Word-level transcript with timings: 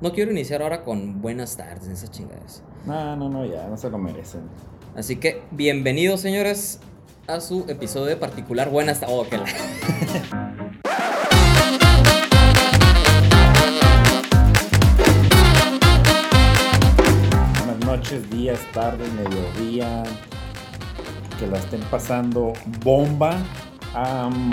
No 0.00 0.12
quiero 0.12 0.30
iniciar 0.30 0.62
ahora 0.62 0.82
con 0.82 1.22
buenas 1.22 1.56
tardes, 1.56 1.88
esas 1.88 2.10
chingadas. 2.10 2.62
No, 2.84 3.16
no, 3.16 3.28
no, 3.28 3.46
ya, 3.46 3.66
no 3.68 3.76
se 3.76 3.88
lo 3.88 3.98
merecen. 3.98 4.42
Así 4.94 5.16
que, 5.16 5.42
bienvenidos, 5.50 6.20
señores, 6.20 6.80
a 7.26 7.40
su 7.40 7.64
episodio 7.68 8.06
de 8.06 8.16
particular 8.16 8.70
Buenas 8.70 9.00
tardes. 9.00 9.16
Oh, 9.16 9.24
Buenas 17.58 17.84
noches, 17.86 18.30
días, 18.30 18.60
tardes, 18.72 19.10
mediodía. 19.14 20.02
Que 21.38 21.46
la 21.46 21.58
estén 21.58 21.80
pasando 21.90 22.52
bomba. 22.84 23.38
Am, 23.96 24.50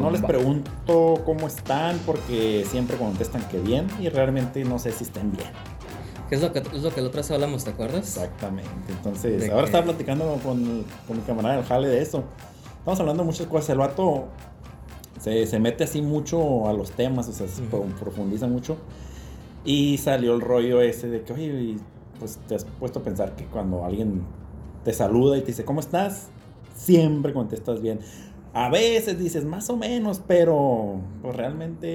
no 0.00 0.10
les 0.10 0.22
pregunto 0.22 1.20
cómo 1.26 1.46
están 1.46 1.98
porque 2.06 2.64
siempre 2.66 2.96
contestan 2.96 3.42
que 3.48 3.58
bien 3.60 3.86
y 4.00 4.08
realmente 4.08 4.64
no 4.64 4.78
sé 4.78 4.90
si 4.92 5.04
estén 5.04 5.32
bien. 5.32 5.50
¿Qué 6.30 6.36
es 6.36 6.40
lo 6.42 6.50
que, 6.52 6.60
es 6.60 6.82
lo 6.82 6.90
que 6.90 7.02
la 7.02 7.08
otra 7.08 7.20
vez 7.20 7.30
hablamos, 7.30 7.64
te 7.64 7.70
acuerdas? 7.70 8.16
Exactamente. 8.16 8.70
Entonces, 8.88 9.40
¿De 9.40 9.50
ahora 9.50 9.62
qué? 9.62 9.66
estaba 9.66 9.84
platicando 9.84 10.24
con, 10.42 10.84
con 11.06 11.16
mi 11.18 11.22
camarada 11.24 11.56
del 11.56 11.64
jale 11.66 11.88
de 11.88 12.00
eso. 12.00 12.24
Estamos 12.78 12.98
hablando 13.00 13.22
de 13.22 13.26
muchas 13.26 13.46
cosas. 13.48 13.68
El 13.70 13.78
vato 13.78 14.28
se, 15.20 15.46
se 15.46 15.58
mete 15.58 15.84
así 15.84 16.00
mucho 16.00 16.66
a 16.68 16.72
los 16.72 16.92
temas, 16.92 17.28
o 17.28 17.32
sea, 17.32 17.48
se 17.48 17.60
Ujú. 17.62 17.70
pro- 17.70 17.84
profundiza 17.98 18.46
mucho. 18.46 18.78
Y 19.64 19.98
salió 19.98 20.34
el 20.34 20.40
rollo 20.40 20.80
ese 20.80 21.08
de 21.08 21.22
que, 21.22 21.32
oye, 21.34 21.76
pues 22.18 22.38
te 22.48 22.54
has 22.54 22.64
puesto 22.64 23.00
a 23.00 23.02
pensar 23.02 23.34
que 23.36 23.44
cuando 23.44 23.84
alguien 23.84 24.22
te 24.84 24.94
saluda 24.94 25.36
y 25.36 25.40
te 25.42 25.48
dice, 25.48 25.66
¿cómo 25.66 25.80
estás? 25.80 26.28
Siempre 26.76 27.34
contestas 27.34 27.82
bien. 27.82 27.98
A 28.52 28.68
veces 28.68 29.18
dices 29.18 29.44
más 29.44 29.70
o 29.70 29.76
menos, 29.76 30.22
pero 30.26 31.00
pues 31.22 31.36
realmente 31.36 31.88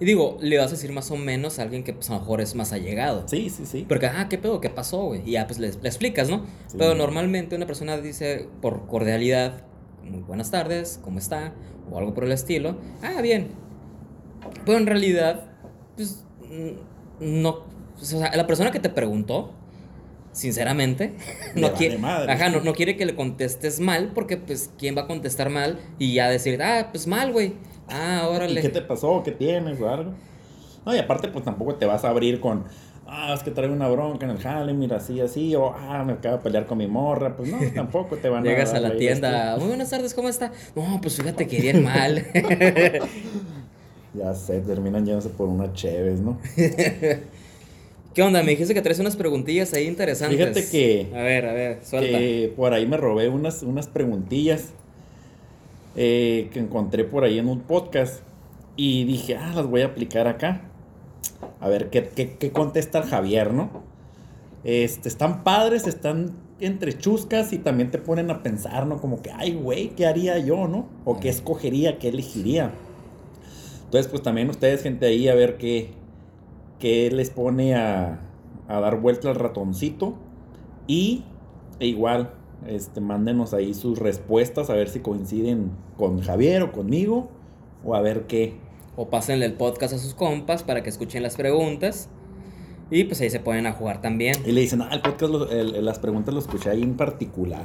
Y 0.00 0.04
digo, 0.04 0.38
le 0.40 0.56
vas 0.56 0.68
a 0.68 0.70
decir 0.70 0.90
más 0.92 1.10
o 1.10 1.16
menos 1.16 1.58
a 1.58 1.62
alguien 1.62 1.84
que 1.84 1.92
pues, 1.92 2.08
a 2.08 2.14
lo 2.14 2.20
mejor 2.20 2.40
es 2.40 2.54
más 2.54 2.72
allegado. 2.72 3.24
sí, 3.28 3.50
sí, 3.50 3.66
sí. 3.66 3.84
Porque, 3.86 4.06
ah, 4.06 4.26
¿qué 4.30 4.38
pedo? 4.38 4.60
¿Qué 4.60 4.70
pasó, 4.70 5.04
güey? 5.04 5.22
Y 5.26 5.32
ya, 5.32 5.46
pues 5.46 5.58
le, 5.58 5.70
le 5.70 5.88
explicas, 5.88 6.30
¿no? 6.30 6.46
Sí. 6.66 6.76
Pero 6.78 6.94
normalmente 6.94 7.56
una 7.56 7.66
persona 7.66 7.98
dice 7.98 8.48
por 8.62 8.86
cordialidad, 8.86 9.64
muy 10.02 10.22
buenas 10.22 10.50
tardes, 10.50 10.98
¿cómo 11.02 11.18
está? 11.18 11.52
O 11.90 11.98
algo 11.98 12.14
por 12.14 12.24
el 12.24 12.32
estilo. 12.32 12.78
Ah, 13.02 13.20
bien. 13.20 13.48
Pero 14.64 14.78
en 14.78 14.86
realidad, 14.86 15.50
pues, 15.96 16.24
no. 17.20 17.50
O 18.00 18.04
sea, 18.04 18.34
la 18.34 18.46
persona 18.46 18.70
que 18.72 18.80
te 18.80 18.88
preguntó, 18.88 19.52
sinceramente, 20.32 21.12
no 21.54 21.62
vale 21.68 21.74
quiere. 21.76 21.98
madre. 21.98 22.32
Ajá, 22.32 22.48
no, 22.48 22.60
no 22.60 22.72
quiere 22.74 22.96
que 22.96 23.04
le 23.06 23.14
contestes 23.14 23.80
mal, 23.80 24.12
porque, 24.14 24.36
pues, 24.36 24.70
¿quién 24.78 24.96
va 24.96 25.02
a 25.02 25.06
contestar 25.06 25.50
mal? 25.50 25.78
Y 25.98 26.14
ya 26.14 26.28
decir, 26.30 26.62
ah, 26.62 26.88
pues 26.90 27.06
mal, 27.06 27.32
güey. 27.32 27.54
Ah, 27.88 28.22
¿Y 28.30 28.34
órale. 28.36 28.60
qué 28.60 28.68
te 28.68 28.80
pasó? 28.82 29.22
¿Qué 29.22 29.32
tienes 29.32 29.80
o 29.80 29.88
algo? 29.88 30.12
No, 30.86 30.94
y 30.94 30.98
aparte, 30.98 31.28
pues 31.28 31.44
tampoco 31.44 31.74
te 31.76 31.86
vas 31.86 32.04
a 32.04 32.08
abrir 32.08 32.40
con, 32.40 32.64
ah, 33.06 33.32
es 33.34 33.42
que 33.42 33.50
traigo 33.50 33.74
una 33.74 33.88
bronca 33.88 34.24
en 34.24 34.32
el 34.32 34.38
jale, 34.38 34.72
mira, 34.72 34.96
así, 34.96 35.20
así, 35.20 35.54
o 35.54 35.72
ah, 35.76 36.02
me 36.04 36.14
acabo 36.14 36.38
de 36.38 36.42
pelear 36.42 36.66
con 36.66 36.78
mi 36.78 36.86
morra. 36.86 37.36
Pues 37.36 37.50
no, 37.50 37.58
tampoco 37.74 38.16
te 38.16 38.28
van 38.28 38.44
a. 38.44 38.48
Llegas 38.50 38.72
a 38.74 38.80
la 38.80 38.96
tienda, 38.96 39.56
muy 39.58 39.68
buenas 39.68 39.90
tardes, 39.90 40.14
¿cómo 40.14 40.28
está? 40.28 40.50
No, 40.74 40.98
pues 41.00 41.16
fíjate 41.16 41.46
que 41.46 41.60
bien 41.60 41.84
mal. 41.84 42.18
este- 42.18 43.00
Ya 44.14 44.34
sé, 44.34 44.60
terminan 44.60 45.06
yéndose 45.06 45.30
por 45.30 45.48
unas 45.48 45.72
cheves, 45.72 46.20
¿no? 46.20 46.38
¿Qué 48.14 48.22
onda? 48.22 48.42
Me 48.42 48.50
dijiste 48.50 48.74
que 48.74 48.82
traes 48.82 48.98
unas 48.98 49.16
preguntillas 49.16 49.72
ahí 49.72 49.86
interesantes. 49.86 50.38
Fíjate 50.38 50.68
que- 50.70 51.08
A 51.16 51.22
ver, 51.22 51.46
a 51.46 51.52
ver, 51.54 51.78
suelta. 51.84 52.18
Que 52.18 52.52
por 52.54 52.74
ahí 52.74 52.86
me 52.86 52.96
robé 52.98 53.28
unas, 53.28 53.62
unas 53.62 53.86
preguntillas 53.86 54.70
eh, 55.96 56.48
que 56.52 56.58
encontré 56.60 57.04
por 57.04 57.24
ahí 57.24 57.38
en 57.38 57.48
un 57.48 57.60
podcast. 57.60 58.22
Y 58.76 59.04
dije, 59.04 59.36
ah, 59.36 59.52
las 59.54 59.66
voy 59.66 59.82
a 59.82 59.86
aplicar 59.86 60.26
acá. 60.26 60.62
A 61.60 61.68
ver 61.68 61.90
qué, 61.90 62.04
qué, 62.14 62.36
qué 62.36 62.50
contesta 62.50 62.98
el 62.98 63.04
Javier, 63.04 63.52
¿no? 63.52 63.82
Este, 64.64 65.08
están 65.08 65.42
padres, 65.44 65.86
están 65.86 66.32
entre 66.60 66.96
chuscas 66.96 67.52
y 67.52 67.58
también 67.58 67.90
te 67.90 67.98
ponen 67.98 68.30
a 68.30 68.42
pensar, 68.42 68.86
¿no? 68.86 69.00
Como 69.00 69.20
que, 69.22 69.30
ay, 69.30 69.54
güey, 69.54 69.88
¿qué 69.90 70.06
haría 70.06 70.38
yo, 70.38 70.68
no? 70.68 70.88
O 71.04 71.18
qué 71.18 71.28
escogería, 71.28 71.98
qué 71.98 72.08
elegiría. 72.08 72.72
Entonces, 73.86 74.08
pues 74.10 74.22
también 74.22 74.48
ustedes, 74.50 74.82
gente 74.82 75.06
ahí, 75.06 75.28
a 75.28 75.34
ver 75.34 75.56
qué, 75.58 75.90
qué 76.82 77.08
les 77.12 77.30
pone 77.30 77.76
a, 77.76 78.18
a 78.66 78.80
dar 78.80 79.00
vuelta 79.00 79.28
al 79.30 79.36
ratoncito. 79.36 80.16
Y 80.88 81.22
e 81.78 81.86
igual, 81.86 82.32
este, 82.66 83.00
mándenos 83.00 83.54
ahí 83.54 83.72
sus 83.72 84.00
respuestas, 84.00 84.68
a 84.68 84.74
ver 84.74 84.88
si 84.88 84.98
coinciden 84.98 85.70
con 85.96 86.20
Javier 86.20 86.62
o 86.64 86.72
conmigo, 86.72 87.28
o 87.84 87.94
a 87.94 88.00
ver 88.00 88.26
qué. 88.26 88.56
O 88.96 89.08
pásenle 89.08 89.46
el 89.46 89.54
podcast 89.54 89.94
a 89.94 89.98
sus 89.98 90.14
compas 90.14 90.64
para 90.64 90.82
que 90.82 90.90
escuchen 90.90 91.22
las 91.22 91.36
preguntas. 91.36 92.08
Y 92.90 93.04
pues 93.04 93.20
ahí 93.20 93.30
se 93.30 93.38
ponen 93.38 93.66
a 93.66 93.72
jugar 93.72 94.00
también. 94.02 94.34
Y 94.44 94.50
le 94.50 94.60
dicen, 94.62 94.82
ah, 94.82 94.88
el 94.92 95.02
podcast, 95.02 95.32
lo- 95.32 95.48
el- 95.50 95.76
el- 95.76 95.84
las 95.84 96.00
preguntas 96.00 96.34
lo 96.34 96.40
escuché 96.40 96.68
ahí 96.68 96.82
en 96.82 96.96
particular. 96.96 97.64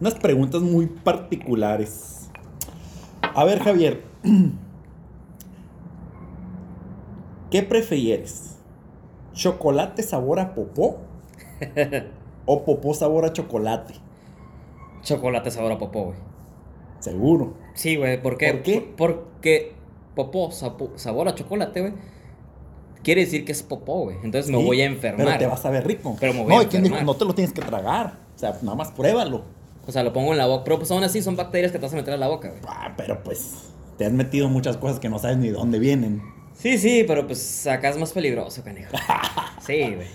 Unas 0.00 0.14
preguntas 0.16 0.60
muy 0.60 0.86
particulares. 0.86 2.28
A 3.22 3.44
ver, 3.44 3.60
Javier. 3.60 4.02
¿Qué 7.50 7.62
prefieres? 7.62 8.55
¿Chocolate 9.36 10.02
sabor 10.02 10.40
a 10.40 10.54
popó? 10.54 10.96
¿O 12.46 12.64
popó 12.64 12.94
sabor 12.94 13.26
a 13.26 13.32
chocolate? 13.32 13.94
Chocolate 15.02 15.50
sabor 15.50 15.72
a 15.72 15.78
popó, 15.78 16.06
güey. 16.06 16.18
Seguro. 17.00 17.54
Sí, 17.74 17.96
güey, 17.96 18.20
¿por 18.20 18.38
qué? 18.38 18.52
¿Por 18.54 18.62
qué? 18.62 18.94
porque 18.96 19.72
popó, 20.14 20.50
sabor 20.50 21.28
a 21.28 21.34
chocolate, 21.34 21.80
güey. 21.82 21.92
Quiere 23.02 23.20
decir 23.20 23.44
que 23.44 23.52
es 23.52 23.62
popó, 23.62 24.04
güey. 24.04 24.16
Entonces 24.24 24.50
me 24.50 24.58
Sí, 24.58 24.64
voy 24.64 24.80
a 24.80 24.86
enfermar. 24.86 25.26
Pero 25.26 25.38
te 25.38 25.46
vas 25.46 25.64
a 25.66 25.70
ver 25.70 25.86
rico. 25.86 26.16
Pero 26.18 26.32
me 26.32 26.42
voy 26.42 26.48
no, 26.48 26.60
a 26.60 26.62
enfermar. 26.62 27.04
No 27.04 27.14
te 27.14 27.24
lo 27.26 27.34
tienes 27.34 27.52
que 27.52 27.60
tragar. 27.60 28.18
O 28.34 28.38
sea, 28.38 28.56
nada 28.62 28.74
más 28.74 28.90
pruébalo. 28.90 29.42
O 29.86 29.92
sea, 29.92 30.02
lo 30.02 30.14
pongo 30.14 30.32
en 30.32 30.38
la 30.38 30.46
boca. 30.46 30.64
Pero 30.64 30.78
pues 30.78 30.90
aún 30.90 31.04
así 31.04 31.20
son 31.20 31.36
bacterias 31.36 31.70
que 31.72 31.78
te 31.78 31.84
vas 31.84 31.92
a 31.92 31.96
meter 31.96 32.14
a 32.14 32.16
la 32.16 32.28
boca, 32.28 32.48
güey. 32.48 32.60
Ah, 32.66 32.94
pero 32.96 33.22
pues 33.22 33.70
te 33.98 34.06
has 34.06 34.12
metido 34.12 34.48
muchas 34.48 34.78
cosas 34.78 34.98
que 34.98 35.10
no 35.10 35.18
sabes 35.18 35.36
ni 35.36 35.50
dónde 35.50 35.78
vienen. 35.78 36.22
Sí, 36.58 36.78
sí, 36.78 37.04
pero 37.06 37.26
pues 37.26 37.66
acá 37.66 37.90
es 37.90 37.98
más 37.98 38.12
peligroso, 38.12 38.62
canijo. 38.64 38.92
Sí, 39.60 39.80
güey. 39.94 40.06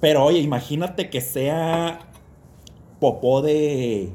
Pero 0.00 0.24
oye, 0.24 0.40
imagínate 0.40 1.08
que 1.08 1.20
sea 1.20 2.00
popó 2.98 3.42
de, 3.42 4.08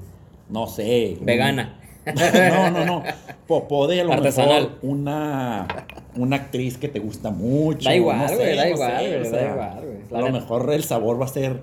no 0.49 0.67
sé. 0.67 1.17
Vegana. 1.21 1.79
no, 2.05 2.71
no, 2.71 2.85
no. 2.85 3.03
Popó 3.47 3.87
de 3.87 4.01
a 4.01 4.03
lo 4.03 4.13
Artesanal. 4.13 4.63
mejor 4.63 4.79
una, 4.81 5.67
una 6.15 6.35
actriz 6.35 6.77
que 6.77 6.89
te 6.89 6.99
gusta 6.99 7.31
mucho. 7.31 7.87
Da 7.87 7.95
igual, 7.95 8.17
no 8.19 8.27
sé, 8.27 8.35
güey, 8.35 8.55
da 8.55 8.63
no 8.63 8.69
igual, 8.69 8.97
sé, 8.97 9.07
güey, 9.07 9.27
o 9.27 9.31
da 9.31 9.41
igual, 9.51 9.85
güey. 10.09 10.21
A 10.21 10.25
lo 10.25 10.31
mejor 10.31 10.73
el 10.73 10.83
sabor 10.83 11.19
va 11.21 11.25
a 11.25 11.29
ser, 11.29 11.61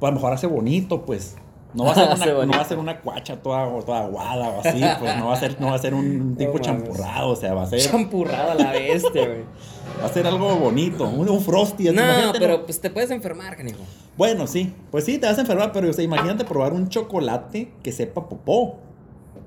pues 0.00 0.08
a 0.08 0.12
lo 0.12 0.16
mejor 0.16 0.32
hace 0.32 0.46
bonito, 0.48 1.04
pues. 1.06 1.36
No 1.74 1.84
va 1.84 1.92
a 1.92 1.94
ser 1.94 2.08
una, 2.34 2.46
no 2.46 2.52
va 2.52 2.60
a 2.60 2.64
ser 2.64 2.78
una 2.78 3.00
cuacha 3.00 3.36
toda, 3.36 3.66
toda 3.84 4.04
aguada 4.04 4.48
o 4.48 4.60
así, 4.60 4.82
pues 4.98 5.16
no 5.18 5.26
va 5.26 5.34
a 5.34 5.40
ser, 5.40 5.60
no 5.60 5.66
va 5.68 5.74
a 5.74 5.78
ser 5.78 5.94
un 5.94 6.36
tipo 6.36 6.58
champurrado, 6.58 7.30
o 7.30 7.36
sea, 7.36 7.54
va 7.54 7.64
a 7.64 7.66
ser, 7.66 7.80
Champurrado 7.80 8.52
a 8.52 8.54
la 8.54 8.72
bestia, 8.72 9.26
güey. 9.26 9.44
va 10.02 10.06
a 10.06 10.12
ser 10.12 10.26
algo 10.26 10.56
bonito, 10.56 11.04
un, 11.08 11.28
un 11.28 11.40
frosty. 11.40 11.84
No, 11.84 12.02
imagínate, 12.02 12.38
pero 12.38 12.64
pues 12.64 12.80
te 12.80 12.90
puedes 12.90 13.10
enfermar, 13.10 13.56
canijo. 13.56 13.80
Bueno, 14.16 14.46
sí, 14.46 14.74
pues 14.90 15.04
sí, 15.04 15.18
te 15.18 15.26
vas 15.26 15.38
a 15.38 15.42
enfermar, 15.42 15.72
pero 15.72 15.90
o 15.90 15.92
sea, 15.92 16.04
imagínate 16.04 16.44
probar 16.44 16.72
un 16.72 16.88
chocolate 16.88 17.72
que 17.82 17.92
sepa 17.92 18.28
popó. 18.28 18.78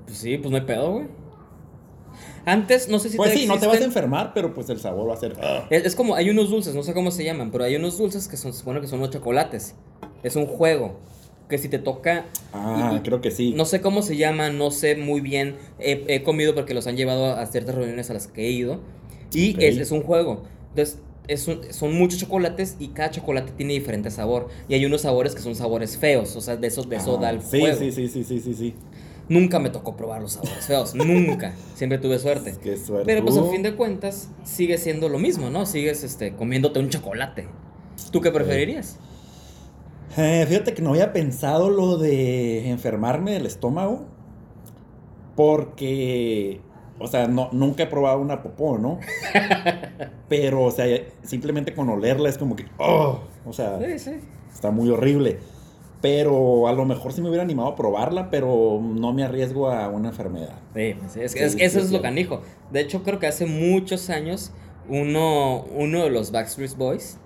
Pues 0.06 0.18
sí, 0.18 0.38
pues 0.38 0.50
no 0.50 0.56
hay 0.56 0.64
pedo, 0.64 0.92
güey. 0.92 1.06
Antes, 2.44 2.88
no 2.88 2.98
sé 2.98 3.08
si 3.08 3.16
Pues 3.16 3.32
sí, 3.32 3.46
no 3.46 3.58
te 3.58 3.66
vas 3.66 3.80
a 3.80 3.84
enfermar, 3.84 4.32
pero 4.34 4.52
pues 4.52 4.68
el 4.68 4.80
sabor 4.80 5.08
va 5.08 5.14
a 5.14 5.16
ser... 5.16 5.36
ah. 5.40 5.64
Es, 5.70 5.84
es 5.84 5.94
como, 5.94 6.16
hay 6.16 6.28
unos 6.28 6.50
dulces, 6.50 6.74
no 6.74 6.82
sé 6.82 6.92
cómo 6.92 7.10
se 7.10 7.24
llaman, 7.24 7.50
pero 7.50 7.64
hay 7.64 7.76
unos 7.76 7.98
dulces 7.98 8.26
que 8.26 8.36
son, 8.36 8.52
se 8.52 8.60
supone 8.60 8.80
que 8.80 8.88
son 8.88 8.98
los 9.00 9.10
chocolates. 9.10 9.74
Es 10.22 10.34
un 10.36 10.46
juego. 10.46 10.96
Que 11.48 11.58
si 11.58 11.68
te 11.68 11.78
toca. 11.78 12.24
Ah, 12.52 12.94
y- 12.96 13.00
creo 13.02 13.20
que 13.20 13.30
sí. 13.30 13.52
No 13.56 13.64
sé 13.64 13.80
cómo 13.80 14.02
se 14.02 14.16
llama, 14.16 14.50
no 14.50 14.70
sé 14.70 14.96
muy 14.96 15.20
bien. 15.20 15.56
He, 15.78 16.04
he 16.08 16.22
comido 16.22 16.54
porque 16.54 16.74
los 16.74 16.86
han 16.86 16.96
llevado 16.96 17.26
a 17.36 17.44
ciertas 17.46 17.74
reuniones 17.74 18.10
a 18.10 18.14
las 18.14 18.26
que 18.26 18.46
he 18.46 18.50
ido. 18.50 18.80
Y 19.34 19.56
es, 19.62 19.76
es 19.78 19.90
un 19.90 20.02
juego. 20.02 20.44
Entonces, 20.70 20.98
es 21.28 21.46
un- 21.48 21.60
son 21.72 21.94
muchos 21.94 22.18
chocolates 22.20 22.76
y 22.78 22.88
cada 22.88 23.10
chocolate 23.10 23.52
tiene 23.56 23.72
diferente 23.74 24.10
sabor. 24.10 24.48
Y 24.68 24.74
hay 24.74 24.84
unos 24.86 25.02
sabores 25.02 25.34
que 25.34 25.40
son 25.42 25.54
sabores 25.54 25.96
feos. 25.98 26.34
O 26.36 26.40
sea, 26.40 26.56
de 26.56 26.66
eso, 26.66 26.82
de 26.82 26.96
eso 26.96 27.16
Ah, 27.18 27.22
da 27.22 27.30
el 27.30 27.42
sí, 27.42 27.60
juego. 27.60 27.78
sí, 27.78 27.92
sí, 27.92 28.08
sí, 28.08 28.24
sí, 28.24 28.40
sí, 28.40 28.54
sí. 28.54 28.74
Nunca 29.28 29.58
me 29.58 29.70
tocó 29.70 29.96
probar 29.96 30.20
los 30.20 30.32
sabores 30.32 30.66
feos. 30.66 30.94
nunca. 30.96 31.54
Siempre 31.74 31.98
tuve 31.98 32.18
suerte. 32.18 32.54
Qué 32.62 32.76
suerte. 32.76 33.06
Pero 33.06 33.24
pues 33.24 33.36
a 33.36 33.44
fin 33.50 33.62
de 33.62 33.74
cuentas 33.74 34.28
sigue 34.44 34.78
siendo 34.78 35.08
lo 35.08 35.18
mismo, 35.18 35.48
¿no? 35.50 35.64
Sigues 35.66 36.02
este, 36.02 36.32
comiéndote 36.34 36.78
un 36.80 36.88
chocolate. 36.88 37.46
¿Tú 38.10 38.20
qué 38.20 38.30
preferirías? 38.30 38.98
Eh, 40.16 40.44
fíjate 40.48 40.74
que 40.74 40.82
no 40.82 40.90
había 40.90 41.12
pensado 41.12 41.70
lo 41.70 41.96
de 41.98 42.68
enfermarme 42.70 43.32
del 43.32 43.46
estómago. 43.46 44.04
Porque, 45.36 46.60
o 46.98 47.06
sea, 47.06 47.26
no, 47.26 47.48
nunca 47.52 47.84
he 47.84 47.86
probado 47.86 48.20
una 48.20 48.42
popó, 48.42 48.76
¿no? 48.78 48.98
Pero, 50.28 50.64
o 50.64 50.70
sea, 50.70 50.86
simplemente 51.22 51.74
con 51.74 51.88
olerla 51.88 52.28
es 52.28 52.36
como 52.36 52.54
que, 52.56 52.66
oh, 52.78 53.20
o 53.46 53.52
sea, 53.52 53.78
Sí, 53.78 53.98
sí. 53.98 54.10
está 54.52 54.70
muy 54.70 54.90
horrible. 54.90 55.38
Pero 56.02 56.66
a 56.68 56.72
lo 56.72 56.84
mejor 56.84 57.12
sí 57.12 57.22
me 57.22 57.28
hubiera 57.28 57.44
animado 57.44 57.68
a 57.68 57.76
probarla, 57.76 58.28
pero 58.28 58.80
no 58.82 59.12
me 59.12 59.22
arriesgo 59.22 59.70
a 59.70 59.88
una 59.88 60.08
enfermedad. 60.08 60.58
Sí, 60.74 60.96
es, 61.20 61.32
Sí, 61.32 61.38
es- 61.38 61.52
sí, 61.52 61.58
eso 61.60 61.78
es 61.78 61.92
lo 61.92 62.02
canijo. 62.02 62.42
De 62.72 62.80
hecho, 62.80 63.04
creo 63.04 63.20
que 63.20 63.28
hace 63.28 63.46
muchos 63.46 64.10
años 64.10 64.50
uno, 64.88 65.62
uno 65.76 66.02
de 66.02 66.10
los 66.10 66.32
Backstreet 66.32 66.76
Boys 66.76 67.18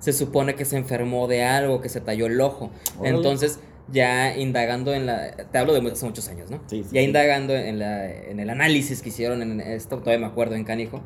se 0.00 0.12
supone 0.12 0.56
que 0.56 0.64
se 0.64 0.76
enfermó 0.76 1.28
de 1.28 1.44
algo, 1.44 1.80
que 1.80 1.88
se 1.88 2.00
talló 2.00 2.26
el 2.26 2.40
ojo. 2.40 2.70
Órale. 2.98 3.16
Entonces, 3.16 3.60
ya 3.92 4.36
indagando 4.36 4.92
en 4.92 5.06
la... 5.06 5.30
Te 5.32 5.58
hablo 5.58 5.72
de 5.72 5.90
hace 5.90 6.04
muchos 6.04 6.26
años, 6.28 6.50
¿no? 6.50 6.60
Sí, 6.66 6.82
sí, 6.82 6.88
ya 6.92 7.00
sí. 7.00 7.06
indagando 7.06 7.54
en, 7.54 7.78
la, 7.78 8.10
en 8.10 8.40
el 8.40 8.50
análisis 8.50 9.02
que 9.02 9.10
hicieron 9.10 9.42
en 9.42 9.60
esto, 9.60 9.98
todavía 9.98 10.26
me 10.26 10.32
acuerdo 10.32 10.56
en 10.56 10.64
Canijo, 10.64 11.00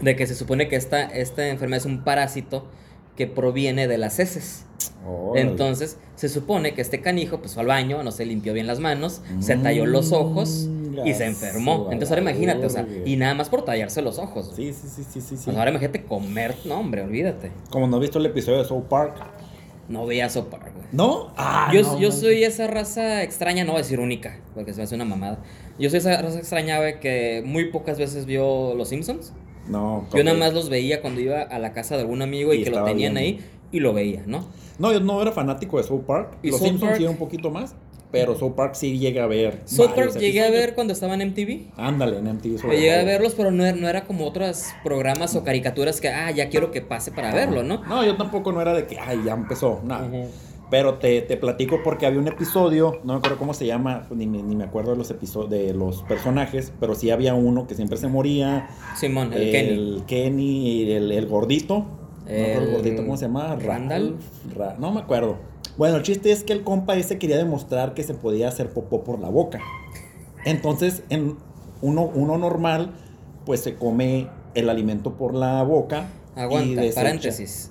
de 0.00 0.14
que 0.14 0.26
se 0.26 0.34
supone 0.34 0.68
que 0.68 0.76
esta, 0.76 1.02
esta 1.02 1.48
enfermedad 1.48 1.78
es 1.78 1.86
un 1.86 2.04
parásito 2.04 2.68
que 3.16 3.26
proviene 3.26 3.88
de 3.88 3.98
las 3.98 4.18
heces. 4.18 4.66
Órale. 5.06 5.48
Entonces, 5.48 5.98
se 6.14 6.28
supone 6.28 6.74
que 6.74 6.80
este 6.80 7.00
canijo 7.00 7.40
pues 7.40 7.54
fue 7.54 7.62
al 7.62 7.66
baño, 7.66 8.02
no 8.02 8.12
se 8.12 8.24
limpió 8.24 8.52
bien 8.52 8.66
las 8.66 8.78
manos, 8.78 9.22
se 9.40 9.56
talló 9.56 9.86
los 9.86 10.12
ojos 10.12 10.68
y 11.04 11.14
se 11.14 11.24
enfermó. 11.24 11.88
Entonces, 11.90 12.10
ahora 12.10 12.22
imagínate, 12.22 12.66
o 12.66 12.70
sea, 12.70 12.86
y 13.04 13.16
nada 13.16 13.34
más 13.34 13.48
por 13.48 13.64
tallarse 13.64 14.02
los 14.02 14.18
ojos. 14.18 14.52
Sí, 14.54 14.72
sí, 14.72 14.88
sí, 14.88 15.04
sí, 15.04 15.20
sí. 15.20 15.36
sí. 15.36 15.50
Ahora 15.50 15.70
imagínate 15.70 16.04
comer, 16.04 16.54
no, 16.64 16.80
hombre, 16.80 17.02
olvídate. 17.02 17.50
Como 17.70 17.86
no 17.86 17.96
has 17.96 18.02
visto 18.02 18.18
el 18.18 18.26
episodio 18.26 18.58
de 18.58 18.64
South 18.64 18.84
Park. 18.88 19.16
No 19.88 20.06
veía 20.06 20.28
sopa, 20.28 20.58
güey. 20.58 20.86
¿No? 20.92 21.32
Ah, 21.36 21.70
yo 21.72 21.82
no, 21.82 21.98
yo 21.98 22.12
soy 22.12 22.44
esa 22.44 22.66
raza 22.66 23.22
extraña, 23.22 23.64
no 23.64 23.72
voy 23.72 23.80
a 23.80 23.82
decir 23.82 24.00
única, 24.00 24.40
porque 24.54 24.72
se 24.72 24.78
me 24.78 24.84
hace 24.84 24.94
una 24.94 25.04
mamada. 25.04 25.42
Yo 25.78 25.90
soy 25.90 25.98
esa 25.98 26.20
raza 26.22 26.38
extraña, 26.38 26.78
güey, 26.78 27.00
que 27.00 27.42
muy 27.44 27.66
pocas 27.70 27.98
veces 27.98 28.24
vio 28.26 28.74
Los 28.74 28.88
Simpsons. 28.88 29.32
No, 29.68 30.06
Yo 30.12 30.24
nada 30.24 30.36
más 30.36 30.54
los 30.54 30.68
veía 30.68 31.00
cuando 31.00 31.20
iba 31.20 31.42
a 31.42 31.58
la 31.58 31.72
casa 31.72 31.94
de 31.94 32.02
algún 32.02 32.20
amigo 32.20 32.52
y, 32.52 32.58
Y 32.58 32.64
que 32.64 32.70
lo 32.70 32.84
tenían 32.84 33.16
ahí 33.16 33.40
y 33.70 33.80
lo 33.80 33.92
veía, 33.92 34.22
¿no? 34.26 34.46
No, 34.78 34.92
yo 34.92 35.00
no 35.00 35.20
era 35.22 35.32
fanático 35.32 35.78
de 35.78 35.84
South 35.84 36.02
Park. 36.06 36.38
¿Y 36.42 36.50
Los 36.50 36.58
South 36.58 36.68
Simpsons 36.68 36.90
Park? 36.90 37.00
sí 37.00 37.06
un 37.06 37.16
poquito 37.16 37.50
más. 37.50 37.74
Pero 38.12 38.38
South 38.38 38.52
Park 38.54 38.74
sí 38.74 38.98
llega 38.98 39.24
a 39.24 39.26
ver. 39.26 39.62
South 39.64 39.92
Park 39.96 40.18
llegué 40.18 40.44
a 40.44 40.50
ver 40.50 40.74
cuando 40.74 40.92
estaba 40.92 41.14
en 41.14 41.22
MTV. 41.30 41.72
Ándale, 41.76 42.18
en 42.18 42.26
MTV. 42.28 42.58
sobre 42.58 42.76
llegué 42.76 42.94
a 42.94 43.04
verlos, 43.04 43.34
pero 43.34 43.50
no 43.50 43.64
era, 43.64 43.76
no 43.76 43.88
era 43.88 44.04
como 44.04 44.26
otros 44.26 44.66
programas 44.84 45.34
o 45.34 45.42
caricaturas 45.44 46.00
que, 46.00 46.08
ah, 46.08 46.30
ya 46.30 46.48
quiero 46.50 46.70
que 46.70 46.82
pase 46.82 47.10
para 47.10 47.32
verlo, 47.34 47.62
¿no? 47.62 47.82
No, 47.86 48.04
yo 48.04 48.16
tampoco 48.16 48.52
no 48.52 48.60
era 48.60 48.74
de 48.74 48.86
que, 48.86 48.98
ay, 48.98 49.22
ya 49.24 49.32
empezó. 49.32 49.80
Nada. 49.84 50.08
Pero 50.70 50.94
te, 50.94 51.20
te 51.22 51.36
platico 51.36 51.80
porque 51.84 52.06
había 52.06 52.18
un 52.18 52.28
episodio, 52.28 53.00
no 53.04 53.12
me 53.12 53.18
acuerdo 53.18 53.36
cómo 53.36 53.52
se 53.52 53.66
llama, 53.66 54.06
ni, 54.10 54.26
me- 54.26 54.42
ni 54.42 54.56
me 54.56 54.64
acuerdo 54.64 54.92
de 54.92 54.96
los 54.96 55.10
episodios 55.10 55.50
de 55.50 55.74
los 55.74 56.02
personajes, 56.04 56.72
pero 56.80 56.94
sí 56.94 57.10
había 57.10 57.34
uno 57.34 57.66
que 57.66 57.74
siempre 57.74 57.98
se 57.98 58.08
moría. 58.08 58.68
Simón, 58.96 59.34
el, 59.34 59.50
Kenny. 59.50 60.02
Kenny 60.06 60.68
y 60.82 60.92
el, 60.92 61.12
el 61.12 61.26
gordito. 61.26 61.84
No 62.24 62.30
me 62.30 62.42
acuerdo 62.42 62.60
el 62.62 62.68
El 62.68 62.74
gordito, 62.76 63.02
¿cómo 63.02 63.16
se 63.18 63.26
llama? 63.26 63.56
Randall. 63.56 64.16
Ra- 64.56 64.76
no 64.78 64.92
me 64.92 65.00
acuerdo. 65.00 65.36
Bueno, 65.78 65.96
el 65.96 66.02
chiste 66.02 66.30
es 66.32 66.44
que 66.44 66.52
el 66.52 66.64
compa 66.64 66.96
ese 66.96 67.18
quería 67.18 67.36
demostrar 67.38 67.94
que 67.94 68.02
se 68.02 68.14
podía 68.14 68.48
hacer 68.48 68.70
popó 68.72 69.04
por 69.04 69.18
la 69.20 69.28
boca. 69.30 69.60
Entonces, 70.44 71.02
en 71.08 71.36
uno, 71.80 72.10
uno 72.14 72.36
normal, 72.38 72.92
pues 73.46 73.60
se 73.60 73.74
come 73.76 74.28
el 74.54 74.68
alimento 74.68 75.14
por 75.14 75.34
la 75.34 75.62
boca. 75.62 76.08
y 76.36 76.40
Aguanta, 76.40 76.80
desecha. 76.82 77.00
paréntesis. 77.02 77.70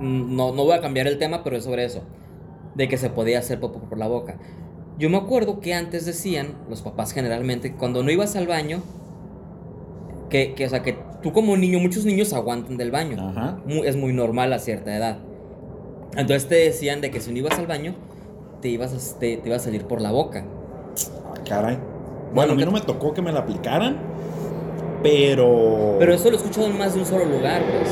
Mm, 0.00 0.34
No, 0.36 0.52
no 0.52 0.64
voy 0.64 0.72
a 0.74 0.80
cambiar 0.80 1.06
el 1.06 1.18
tema, 1.18 1.44
pero 1.44 1.56
es 1.56 1.64
sobre 1.64 1.84
eso. 1.84 2.02
De 2.74 2.88
que 2.88 2.96
se 2.98 3.10
podía 3.10 3.38
hacer 3.38 3.60
popó 3.60 3.78
por 3.80 3.98
la 3.98 4.08
boca. 4.08 4.38
Yo 4.98 5.08
me 5.10 5.16
acuerdo 5.16 5.60
que 5.60 5.74
antes 5.74 6.06
decían, 6.06 6.54
los 6.68 6.82
papás 6.82 7.12
generalmente, 7.12 7.74
cuando 7.74 8.02
no 8.02 8.10
ibas 8.10 8.34
al 8.36 8.46
baño, 8.46 8.82
que, 10.30 10.54
que, 10.54 10.66
o 10.66 10.68
sea, 10.68 10.82
que 10.82 10.98
tú 11.22 11.32
como 11.32 11.56
niño, 11.56 11.78
muchos 11.78 12.04
niños 12.04 12.32
aguantan 12.32 12.76
del 12.76 12.90
baño. 12.90 13.16
Ajá. 13.28 13.58
Es 13.84 13.96
muy 13.96 14.12
normal 14.12 14.52
a 14.52 14.58
cierta 14.58 14.96
edad. 14.96 15.18
Entonces 16.16 16.48
te 16.48 16.54
decían 16.56 17.00
de 17.00 17.10
que 17.10 17.20
si 17.20 17.32
no 17.32 17.38
ibas 17.38 17.58
al 17.58 17.66
baño, 17.66 17.94
te 18.60 18.68
ibas 18.68 18.92
a, 18.92 19.18
te, 19.18 19.36
te 19.36 19.48
iba 19.48 19.56
a 19.56 19.60
salir 19.60 19.84
por 19.84 20.00
la 20.00 20.10
boca. 20.10 20.44
Ah, 21.26 21.40
caray. 21.46 21.78
Bueno, 22.32 22.52
a 22.52 22.56
mí 22.56 22.64
no 22.64 22.70
me 22.70 22.80
tocó 22.80 23.14
que 23.14 23.22
me 23.22 23.32
la 23.32 23.40
aplicaran, 23.40 23.96
pero. 25.02 25.96
Pero 25.98 26.14
eso 26.14 26.30
lo 26.30 26.36
he 26.36 26.38
escuchado 26.38 26.66
en 26.66 26.78
más 26.78 26.94
de 26.94 27.00
un 27.00 27.06
solo 27.06 27.24
lugar, 27.26 27.62
pues. 27.62 27.90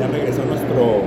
Ya 0.00 0.06
regresó 0.08 0.44
nuestro 0.44 1.02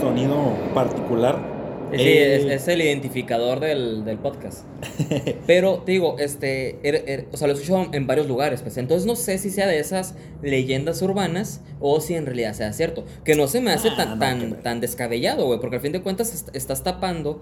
sonido 0.00 0.54
particular. 0.74 1.55
Sí, 1.92 1.96
Eh, 2.00 2.36
es, 2.36 2.62
es 2.62 2.68
el 2.68 2.82
identificador 2.82 3.60
del, 3.60 4.04
del 4.04 4.18
podcast. 4.18 4.64
Pero 5.46 5.78
te 5.84 5.92
digo, 5.92 6.16
este, 6.18 6.80
er- 6.82 7.04
er- 7.06 7.26
o 7.32 7.36
sea, 7.36 7.46
lo 7.48 7.54
he 7.54 7.56
escuchado 7.56 7.86
en 7.92 8.06
varios 8.06 8.26
lugares, 8.26 8.62
pues. 8.62 8.76
Entonces 8.76 9.06
no 9.06 9.16
sé 9.16 9.38
si 9.38 9.50
sea 9.50 9.66
de 9.66 9.78
esas 9.78 10.14
leyendas 10.42 11.00
urbanas 11.02 11.60
o 11.80 12.00
si 12.00 12.14
en 12.14 12.26
realidad 12.26 12.52
sea 12.54 12.72
cierto. 12.72 13.04
Que 13.24 13.34
no 13.36 13.46
se 13.46 13.60
me 13.60 13.70
hace 13.72 13.88
Ah, 13.90 13.96
tan, 13.96 14.08
no, 14.10 14.18
tan, 14.18 14.50
me- 14.50 14.56
tan 14.56 14.80
descabellado, 14.80 15.46
güey, 15.46 15.60
porque 15.60 15.76
al 15.76 15.82
fin 15.82 15.92
de 15.92 16.02
cuentas 16.02 16.34
est- 16.34 16.54
estás 16.56 16.82
tapando. 16.82 17.40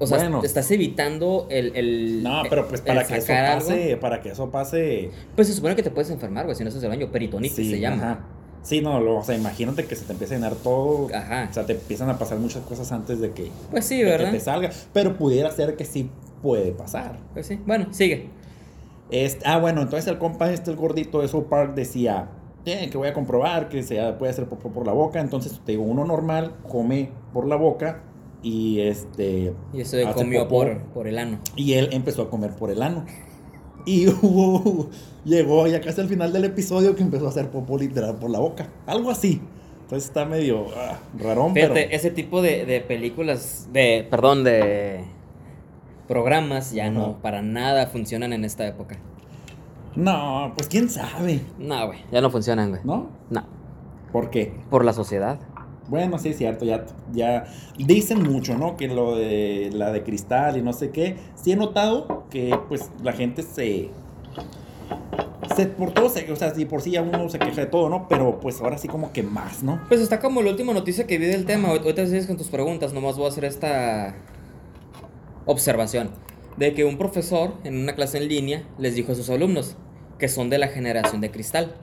O 0.00 0.06
sea, 0.06 0.18
Bueno. 0.18 0.42
estás 0.44 0.70
evitando 0.70 1.48
el. 1.50 1.72
el 1.74 2.22
No, 2.22 2.42
pero 2.48 2.68
pues 2.68 2.80
para 2.82 3.04
que 3.04 3.16
eso 3.16 3.32
algo. 3.32 3.66
pase, 3.66 3.96
para 3.96 4.20
que 4.22 4.28
eso 4.30 4.48
pase. 4.50 5.10
Pues 5.34 5.48
se 5.48 5.54
supone 5.54 5.74
que 5.74 5.82
te 5.82 5.90
puedes 5.90 6.08
enfermar, 6.12 6.44
güey, 6.44 6.56
si 6.56 6.62
no 6.62 6.68
haces 6.68 6.80
el 6.84 6.88
baño. 6.88 7.10
Peritonitis 7.10 7.56
sí, 7.56 7.68
se 7.70 7.80
llama. 7.80 7.96
ajá. 8.12 8.24
Sí, 8.68 8.82
no, 8.82 9.00
lo- 9.00 9.16
o 9.16 9.24
sea, 9.24 9.34
imagínate 9.34 9.86
que 9.86 9.96
se 9.96 10.04
te 10.04 10.12
empieza 10.12 10.34
a 10.34 10.36
llenar 10.36 10.54
todo. 10.56 11.08
Ajá. 11.14 11.46
O 11.50 11.54
sea, 11.54 11.64
te 11.64 11.72
empiezan 11.72 12.10
a 12.10 12.18
pasar 12.18 12.36
muchas 12.38 12.62
cosas 12.64 12.92
antes 12.92 13.18
de 13.18 13.30
que, 13.30 13.50
Pues 13.70 13.86
sí, 13.86 13.96
de 13.96 14.04
que 14.04 14.10
¿verdad? 14.10 14.30
te 14.30 14.40
salga. 14.40 14.70
Pero 14.92 15.16
pudiera 15.16 15.50
ser 15.50 15.74
que 15.74 15.86
sí 15.86 16.10
puede 16.42 16.72
pasar. 16.72 17.18
Pues 17.32 17.46
sí. 17.46 17.58
Bueno, 17.64 17.86
sigue. 17.92 18.28
Este, 19.10 19.42
ah, 19.48 19.58
bueno, 19.58 19.80
entonces 19.80 20.06
el 20.10 20.18
compa 20.18 20.50
este, 20.52 20.70
el 20.70 20.76
gordito 20.76 21.22
de 21.22 21.28
South 21.28 21.46
Park, 21.48 21.74
decía, 21.74 22.28
"Eh, 22.66 22.90
que 22.92 22.98
voy 22.98 23.08
a 23.08 23.14
comprobar 23.14 23.70
que 23.70 23.82
se 23.82 23.96
puede 24.18 24.32
hacer 24.32 24.44
popó 24.46 24.68
por 24.68 24.84
la 24.84 24.92
boca. 24.92 25.18
Entonces, 25.20 25.58
te 25.64 25.72
digo, 25.72 25.84
uno 25.84 26.04
normal 26.04 26.52
come 26.68 27.08
por 27.32 27.46
la 27.46 27.56
boca 27.56 28.02
y 28.42 28.80
este... 28.80 29.54
Y 29.72 29.80
eso 29.80 29.96
de 29.96 30.12
comió 30.12 30.46
por, 30.46 30.78
por 30.92 31.08
el 31.08 31.16
ano. 31.18 31.38
Y 31.56 31.72
él 31.72 31.88
empezó 31.92 32.20
a 32.20 32.28
comer 32.28 32.50
por 32.50 32.70
el 32.70 32.82
ano. 32.82 33.06
Y 33.84 34.06
llegó 35.24 35.66
ya 35.66 35.80
casi 35.80 36.00
al 36.00 36.08
final 36.08 36.32
del 36.32 36.44
episodio 36.44 36.94
que 36.94 37.02
empezó 37.02 37.26
a 37.26 37.28
hacer 37.30 37.50
popó 37.50 37.78
literal 37.78 38.16
por 38.16 38.30
la 38.30 38.38
boca. 38.38 38.68
Algo 38.86 39.10
así. 39.10 39.40
Entonces 39.82 40.08
está 40.08 40.26
medio 40.26 40.66
ah, 40.76 40.98
rarón, 41.18 41.54
Fíjate, 41.54 41.84
pero... 41.84 41.96
ese 41.96 42.10
tipo 42.10 42.42
de, 42.42 42.66
de 42.66 42.82
películas, 42.82 43.68
de, 43.72 44.06
perdón, 44.10 44.44
de 44.44 45.02
programas 46.06 46.72
ya 46.72 46.90
no, 46.90 47.22
para 47.22 47.40
nada 47.40 47.86
funcionan 47.86 48.34
en 48.34 48.44
esta 48.44 48.66
época. 48.66 48.98
No, 49.96 50.52
pues 50.56 50.68
quién 50.68 50.90
sabe, 50.90 51.40
No, 51.58 51.86
güey, 51.86 52.00
ya 52.12 52.20
no 52.20 52.28
funcionan, 52.28 52.68
güey. 52.68 52.82
¿no? 52.84 53.08
No, 53.30 53.44
¿Por 54.12 54.28
qué? 54.28 54.52
por 54.68 54.84
la 54.84 54.92
sociedad. 54.92 55.38
Bueno, 55.88 56.18
sí 56.18 56.28
es 56.28 56.36
cierto, 56.38 56.64
ya, 56.64 56.84
ya 57.12 57.46
dicen 57.78 58.22
mucho, 58.22 58.56
¿no? 58.58 58.76
Que 58.76 58.88
lo 58.88 59.16
de 59.16 59.70
la 59.72 59.90
de 59.90 60.02
cristal 60.02 60.56
y 60.58 60.62
no 60.62 60.72
sé 60.72 60.90
qué. 60.90 61.16
Sí 61.34 61.52
he 61.52 61.56
notado 61.56 62.24
que 62.30 62.58
pues 62.68 62.90
la 63.02 63.12
gente 63.14 63.42
se... 63.42 63.88
se 65.56 65.66
por 65.66 65.92
todo, 65.92 66.08
se, 66.10 66.30
o 66.30 66.36
sea, 66.36 66.54
si 66.54 66.66
por 66.66 66.82
sí 66.82 66.90
ya 66.90 67.00
uno 67.02 67.28
se 67.30 67.38
queja 67.38 67.62
de 67.62 67.66
todo, 67.66 67.88
¿no? 67.88 68.06
Pero 68.08 68.38
pues 68.38 68.60
ahora 68.60 68.76
sí 68.76 68.86
como 68.86 69.12
que 69.12 69.22
más, 69.22 69.62
¿no? 69.62 69.80
Pues 69.88 70.00
está 70.00 70.20
como 70.20 70.42
la 70.42 70.50
última 70.50 70.74
noticia 70.74 71.06
que 71.06 71.16
vi 71.16 71.24
del 71.26 71.46
tema. 71.46 71.68
Ahor- 71.68 71.80
Ahorita 71.80 72.04
sigues 72.06 72.26
con 72.26 72.36
tus 72.36 72.48
preguntas, 72.48 72.92
nomás 72.92 73.16
voy 73.16 73.24
a 73.24 73.28
hacer 73.28 73.44
esta 73.46 74.14
observación. 75.46 76.10
De 76.58 76.74
que 76.74 76.84
un 76.84 76.98
profesor 76.98 77.54
en 77.64 77.78
una 77.80 77.94
clase 77.94 78.18
en 78.18 78.28
línea 78.28 78.64
les 78.78 78.94
dijo 78.94 79.12
a 79.12 79.14
sus 79.14 79.30
alumnos 79.30 79.76
que 80.18 80.28
son 80.28 80.50
de 80.50 80.58
la 80.58 80.68
generación 80.68 81.20
de 81.20 81.30
cristal. 81.30 81.76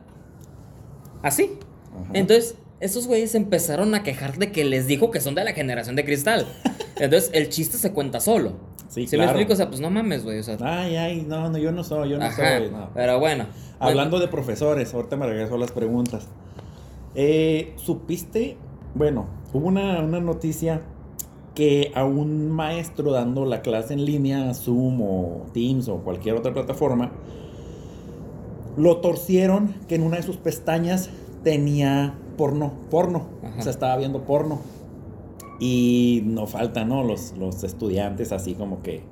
¿Así? 1.24 1.58
Ajá. 1.94 2.10
Entonces, 2.14 2.56
esos 2.80 3.08
güeyes 3.08 3.36
empezaron 3.36 3.96
a 3.96 4.04
quejar 4.04 4.38
de 4.38 4.52
que 4.52 4.66
les 4.66 4.88
dijo 4.88 5.12
que 5.12 5.22
son 5.22 5.36
de 5.36 5.44
la 5.44 5.54
generación 5.54 5.96
de 5.96 6.06
cristal. 6.06 6.46
Entonces, 6.98 7.30
el 7.34 7.50
chiste 7.50 7.78
se 7.78 7.92
cuenta 7.92 8.20
solo. 8.20 8.54
Sí, 8.90 9.08
¿Sí 9.08 9.18
me 9.18 9.24
claro. 9.24 9.32
explico? 9.32 9.54
O 9.54 9.56
sea, 9.56 9.68
pues 9.70 9.82
no 9.82 9.90
mames, 9.90 10.24
güey. 10.24 10.40
O 10.40 10.44
sea, 10.44 10.58
Ay, 10.62 10.96
ay, 10.96 11.26
no, 11.28 11.50
no, 11.50 11.58
yo 11.58 11.72
no 11.72 11.84
soy, 11.84 12.10
yo 12.10 12.18
no 12.18 12.26
ajá. 12.26 12.60
soy. 12.60 12.70
no. 12.72 12.90
Pero 12.94 13.20
bueno. 13.20 13.46
Hablando 13.80 14.20
de 14.20 14.28
profesores, 14.28 14.94
ahorita 14.94 15.18
me 15.18 15.26
regreso 15.26 15.56
a 15.56 15.58
las 15.58 15.72
preguntas. 15.72 16.28
Eh, 17.14 17.74
¿Supiste? 17.78 18.58
Bueno, 18.94 19.28
hubo 19.54 19.68
una, 19.68 20.00
una 20.00 20.20
noticia 20.22 20.82
que 21.56 21.92
a 21.96 22.06
un 22.06 22.52
maestro 22.52 23.12
dando 23.12 23.46
la 23.46 23.62
clase 23.62 23.94
en 23.94 24.06
línea, 24.06 24.54
Zoom 24.54 25.02
o 25.02 25.46
Teams 25.54 25.88
o 25.88 25.98
cualquier 25.98 26.36
otra 26.36 26.54
plataforma, 26.54 27.12
lo 28.78 28.98
torcieron 28.98 29.74
que 29.88 29.96
en 29.96 30.04
una 30.04 30.18
de 30.18 30.24
sus 30.24 30.38
pestañas 30.38 31.10
tenía 31.44 32.16
porno, 32.36 32.72
porno, 32.90 33.28
Ajá. 33.44 33.60
o 33.60 33.62
sea, 33.62 33.72
estaba 33.72 33.98
viendo 33.98 34.24
porno. 34.24 34.60
Y 35.60 36.22
no 36.26 36.48
falta, 36.48 36.84
¿no? 36.84 37.04
Los, 37.04 37.34
los 37.38 37.64
estudiantes 37.64 38.32
así 38.32 38.56
como 38.56 38.82
que 38.82 39.04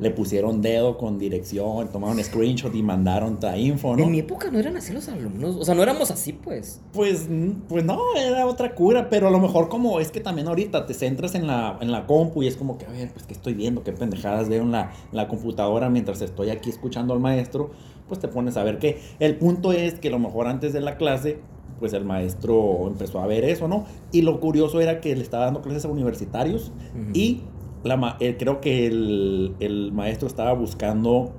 le 0.00 0.10
pusieron 0.10 0.62
dedo 0.62 0.96
con 0.96 1.18
dirección, 1.18 1.88
tomaron 1.88 2.22
screenshot 2.22 2.74
y 2.74 2.82
mandaron 2.82 3.40
ta 3.40 3.56
info, 3.56 3.96
¿no? 3.96 4.04
En 4.04 4.12
mi 4.12 4.20
época 4.20 4.50
no 4.50 4.58
eran 4.58 4.76
así 4.76 4.92
los 4.92 5.08
alumnos. 5.08 5.56
O 5.56 5.64
sea, 5.64 5.74
no 5.74 5.82
éramos 5.82 6.10
así, 6.10 6.32
pues. 6.32 6.80
Pues, 6.92 7.28
pues 7.68 7.84
no, 7.84 7.98
era 8.16 8.46
otra 8.46 8.74
cura, 8.74 9.08
pero 9.08 9.28
a 9.28 9.30
lo 9.30 9.40
mejor 9.40 9.68
como 9.68 9.98
es 9.98 10.10
que 10.10 10.20
también 10.20 10.46
ahorita 10.46 10.86
te 10.86 10.94
centras 10.94 11.34
en 11.34 11.46
la, 11.46 11.78
en 11.80 11.90
la 11.90 12.06
compu 12.06 12.42
y 12.42 12.46
es 12.46 12.56
como 12.56 12.78
que, 12.78 12.86
a 12.86 12.90
ver, 12.90 13.10
pues 13.12 13.26
qué 13.26 13.32
estoy 13.32 13.54
viendo, 13.54 13.82
qué 13.82 13.92
pendejadas 13.92 14.48
veo 14.48 14.62
en 14.62 14.70
la, 14.70 14.92
en 15.10 15.16
la 15.16 15.26
computadora 15.26 15.90
mientras 15.90 16.22
estoy 16.22 16.50
aquí 16.50 16.70
escuchando 16.70 17.12
al 17.12 17.20
maestro, 17.20 17.70
pues 18.06 18.20
te 18.20 18.28
pones 18.28 18.56
a 18.56 18.62
ver 18.62 18.78
qué. 18.78 19.00
El 19.18 19.36
punto 19.36 19.72
es 19.72 19.94
que 19.94 20.08
a 20.08 20.12
lo 20.12 20.20
mejor 20.20 20.46
antes 20.46 20.72
de 20.72 20.80
la 20.80 20.96
clase, 20.96 21.40
pues 21.78 21.92
el 21.92 22.04
maestro 22.04 22.86
empezó 22.88 23.20
a 23.20 23.26
ver 23.26 23.44
eso, 23.44 23.68
¿no? 23.68 23.84
Y 24.12 24.22
lo 24.22 24.40
curioso 24.40 24.80
era 24.80 25.00
que 25.00 25.14
le 25.14 25.22
estaba 25.22 25.44
dando 25.44 25.62
clases 25.62 25.84
a 25.84 25.88
universitarios 25.88 26.72
y 27.14 27.42
la, 27.84 27.96
ma- 27.96 28.16
eh, 28.20 28.36
creo 28.38 28.60
que 28.60 28.86
el, 28.86 29.54
el 29.60 29.92
maestro 29.92 30.26
estaba 30.28 30.52
buscando 30.52 31.32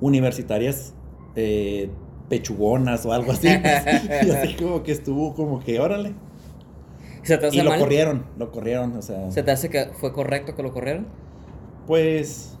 universitarias 0.00 0.94
eh, 1.36 1.90
pechugonas 2.28 3.04
o 3.06 3.12
algo 3.12 3.32
así. 3.32 3.48
y 4.26 4.30
así 4.30 4.54
como 4.62 4.82
que 4.82 4.92
estuvo 4.92 5.34
como 5.34 5.60
que, 5.60 5.80
órale. 5.80 6.14
¿Se 7.22 7.36
te 7.36 7.46
hace 7.46 7.56
Y 7.58 7.62
lo 7.62 7.76
corrieron, 7.76 8.24
lo 8.38 8.50
corrieron, 8.50 8.96
o 8.96 9.02
sea. 9.02 9.30
¿Se 9.30 9.42
te 9.42 9.50
hace 9.50 9.68
que 9.70 9.86
fue 9.98 10.12
correcto 10.12 10.54
que 10.54 10.62
lo 10.62 10.72
corrieron? 10.72 11.06
Pues. 11.86 12.54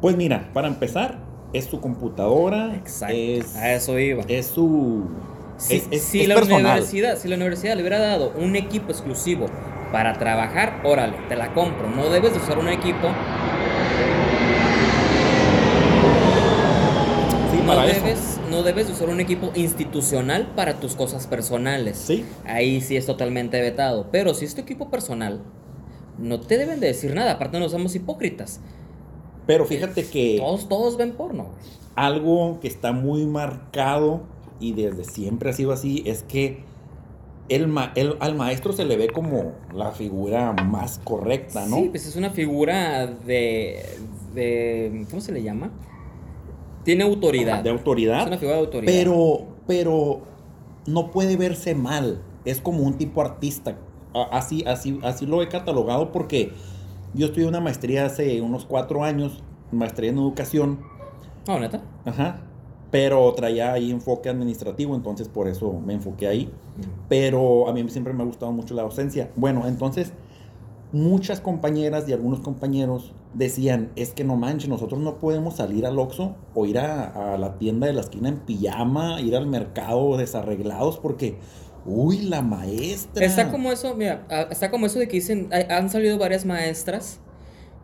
Pues 0.00 0.16
mira, 0.16 0.50
para 0.52 0.68
empezar, 0.68 1.18
es 1.52 1.66
su 1.66 1.80
computadora. 1.80 2.74
Exacto. 2.74 3.14
Es, 3.16 3.54
a 3.56 3.72
eso 3.72 3.98
iba. 3.98 4.22
es 4.28 4.46
su. 4.46 5.04
Si, 5.58 5.76
es, 5.76 5.86
es- 5.90 6.02
si 6.02 6.22
es 6.22 6.28
la 6.28 6.34
personal. 6.34 6.60
universidad, 6.64 7.18
si 7.18 7.28
la 7.28 7.36
universidad 7.36 7.74
le 7.76 7.82
hubiera 7.82 7.98
dado 7.98 8.32
un 8.38 8.56
equipo 8.56 8.90
exclusivo 8.90 9.46
para 9.92 10.14
trabajar, 10.18 10.80
órale, 10.84 11.16
te 11.28 11.36
la 11.36 11.52
compro. 11.54 11.88
No 11.90 12.08
debes 12.08 12.32
de 12.32 12.38
usar 12.38 12.58
un 12.58 12.68
equipo, 12.68 13.08
Sí, 17.50 17.58
no 17.60 17.66
para 17.66 17.86
eso. 17.86 18.00
debes, 18.02 18.40
no 18.50 18.62
debes 18.62 18.86
de 18.86 18.92
usar 18.94 19.08
un 19.10 19.20
equipo 19.20 19.52
institucional 19.54 20.52
para 20.56 20.80
tus 20.80 20.94
cosas 20.96 21.26
personales. 21.26 21.98
Sí. 21.98 22.24
Ahí 22.46 22.80
sí 22.80 22.96
es 22.96 23.06
totalmente 23.06 23.60
vetado. 23.60 24.08
Pero 24.10 24.34
si 24.34 24.44
es 24.46 24.54
tu 24.54 24.62
equipo 24.62 24.90
personal, 24.90 25.42
no 26.18 26.40
te 26.40 26.56
deben 26.58 26.80
de 26.80 26.88
decir 26.88 27.14
nada. 27.14 27.32
Aparte 27.32 27.58
no 27.60 27.68
somos 27.68 27.94
hipócritas. 27.94 28.60
Pero 29.46 29.64
fíjate 29.64 30.04
que 30.06 30.36
Todos, 30.38 30.68
todos 30.68 30.96
ven 30.96 31.12
porno. 31.12 31.46
algo 31.96 32.58
que 32.60 32.68
está 32.68 32.92
muy 32.92 33.26
marcado 33.26 34.20
y 34.60 34.72
desde 34.72 35.04
siempre 35.04 35.50
ha 35.50 35.52
sido 35.52 35.72
así 35.72 36.02
es 36.06 36.22
que 36.22 36.64
el 37.48 37.66
ma- 37.68 37.92
el- 37.96 38.16
al 38.20 38.34
maestro 38.36 38.72
se 38.72 38.84
le 38.84 38.96
ve 38.96 39.08
como 39.08 39.52
la 39.74 39.90
figura 39.90 40.52
más 40.52 41.00
correcta, 41.04 41.66
¿no? 41.66 41.76
Sí, 41.76 41.88
pues 41.90 42.06
es 42.06 42.16
una 42.16 42.30
figura 42.30 43.06
de, 43.06 43.84
de 44.34 45.04
¿cómo 45.10 45.20
se 45.20 45.32
le 45.32 45.42
llama? 45.42 45.70
Tiene 46.84 47.04
autoridad. 47.04 47.62
de 47.62 47.70
autoridad. 47.70 48.22
Es 48.22 48.26
una 48.28 48.38
figura 48.38 48.56
de 48.58 48.64
autoridad. 48.64 48.92
Pero, 48.92 49.46
pero 49.66 50.22
no 50.86 51.10
puede 51.10 51.36
verse 51.36 51.74
mal. 51.74 52.22
Es 52.44 52.60
como 52.60 52.82
un 52.84 52.94
tipo 52.98 53.20
artista. 53.20 53.76
Así, 54.30 54.64
así, 54.66 54.98
así 55.02 55.26
lo 55.26 55.42
he 55.42 55.48
catalogado 55.48 56.10
porque 56.12 56.52
yo 57.14 57.26
estudié 57.26 57.46
una 57.48 57.60
maestría 57.60 58.06
hace 58.06 58.40
unos 58.40 58.64
cuatro 58.64 59.04
años, 59.04 59.42
maestría 59.70 60.10
en 60.10 60.18
educación, 60.18 60.80
Oh, 61.48 61.58
neta. 61.58 61.82
ajá, 62.04 62.40
pero 62.90 63.32
traía 63.34 63.72
ahí 63.72 63.90
enfoque 63.90 64.28
administrativo, 64.28 64.94
entonces 64.94 65.28
por 65.28 65.48
eso 65.48 65.72
me 65.84 65.94
enfoqué 65.94 66.28
ahí. 66.28 66.52
Pero 67.08 67.68
a 67.68 67.72
mí 67.72 67.88
siempre 67.88 68.12
me 68.12 68.22
ha 68.22 68.26
gustado 68.26 68.52
mucho 68.52 68.74
la 68.74 68.82
docencia. 68.82 69.30
Bueno, 69.34 69.66
entonces 69.66 70.12
muchas 70.92 71.40
compañeras 71.40 72.06
y 72.08 72.12
algunos 72.12 72.40
compañeros 72.40 73.12
decían, 73.34 73.90
es 73.96 74.12
que 74.12 74.24
no 74.24 74.36
manches, 74.36 74.68
nosotros 74.68 75.00
no 75.00 75.16
podemos 75.16 75.56
salir 75.56 75.86
al 75.86 75.98
Oxxo 75.98 76.34
o 76.54 76.66
ir 76.66 76.78
a, 76.78 77.32
a 77.34 77.38
la 77.38 77.56
tienda 77.56 77.86
de 77.86 77.94
la 77.94 78.02
esquina 78.02 78.28
en 78.28 78.36
pijama, 78.40 79.20
ir 79.22 79.34
al 79.36 79.46
mercado 79.46 80.18
desarreglados 80.18 80.98
porque, 80.98 81.38
uy, 81.84 82.18
la 82.22 82.42
maestra. 82.42 83.24
Está 83.24 83.50
como 83.50 83.72
eso, 83.72 83.94
mira, 83.94 84.26
está 84.50 84.70
como 84.70 84.86
eso 84.86 84.98
de 84.98 85.08
que 85.08 85.16
dicen, 85.16 85.48
han 85.68 85.90
salido 85.90 86.18
varias 86.18 86.44
maestras 86.44 87.18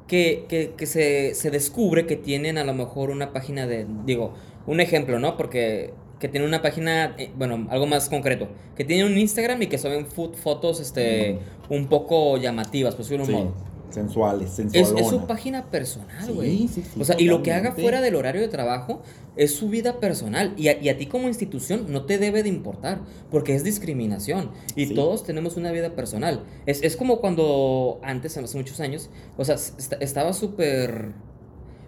que, 0.07 0.47
que, 0.49 0.73
que 0.77 0.87
se, 0.87 1.35
se 1.35 1.51
descubre 1.51 2.07
que 2.07 2.17
tienen 2.17 2.59
a 2.59 2.65
lo 2.65 2.75
mejor 2.75 3.11
una 3.11 3.33
página 3.33 3.67
de, 3.67 3.87
digo, 4.07 4.35
un 4.67 4.81
ejemplo, 4.81 5.19
¿no? 5.19 5.37
Porque 5.37 5.93
que 6.19 6.29
tienen 6.29 6.49
una 6.49 6.63
página, 6.63 7.15
eh, 7.19 7.31
bueno, 7.37 7.67
algo 7.71 7.87
más 7.87 8.09
concreto, 8.09 8.49
que 8.77 8.85
tienen 8.85 9.07
un 9.07 9.17
Instagram 9.19 9.63
y 9.63 9.67
que 9.69 9.79
suben 9.79 10.07
fo- 10.09 10.35
fotos, 10.35 10.81
este, 10.81 11.39
un 11.69 11.87
poco 11.89 12.37
llamativas, 12.39 12.95
por 12.97 13.05
decirlo 13.05 13.25
de 13.27 13.33
Sí, 13.33 13.39
un 13.39 13.45
modo. 13.45 13.55
Sensuales, 13.91 14.51
Es, 14.51 14.55
sensualonas. 14.57 15.01
es 15.03 15.09
su 15.09 15.27
página 15.27 15.71
personal, 15.71 16.27
Sí, 16.27 16.33
güey. 16.33 16.59
sí, 16.69 16.69
sí, 16.69 17.01
o 17.01 17.05
sea, 17.05 17.17
y 17.19 17.25
lo 17.27 17.43
que 17.43 17.53
haga 17.53 17.73
fuera 17.73 18.01
del 18.01 18.15
horario 18.15 18.41
de 18.41 18.49
trabajo 18.49 19.03
es 19.37 19.55
su 19.55 19.69
vida 19.69 20.01
personal. 20.01 20.53
Y 20.57 20.69
a, 20.69 20.81
y 20.83 20.89
a 20.89 20.99
ti 20.99 21.07
como 21.07 21.29
institución 21.29 21.87
no 21.89 22.05
te 22.05 22.19
debe 22.19 22.43
de 22.43 22.49
importar, 22.49 23.01
porque 23.31 23.55
es 23.55 23.65
discriminación. 23.65 24.51
Y 24.77 24.87
Sí. 24.87 24.95
todos 24.95 25.23
tenemos 25.25 25.57
una 25.57 25.71
vida 25.73 25.95
personal. 25.95 26.43
Es, 26.67 26.83
es 26.83 26.97
como 26.97 27.21
cuando 27.21 28.01
antes, 28.03 28.37
hace 28.37 28.57
muchos 28.57 28.81
años, 28.81 29.11
o 29.37 29.45
sea, 29.45 29.55
est- 29.55 29.95
estaba 30.01 30.33
súper 30.33 31.13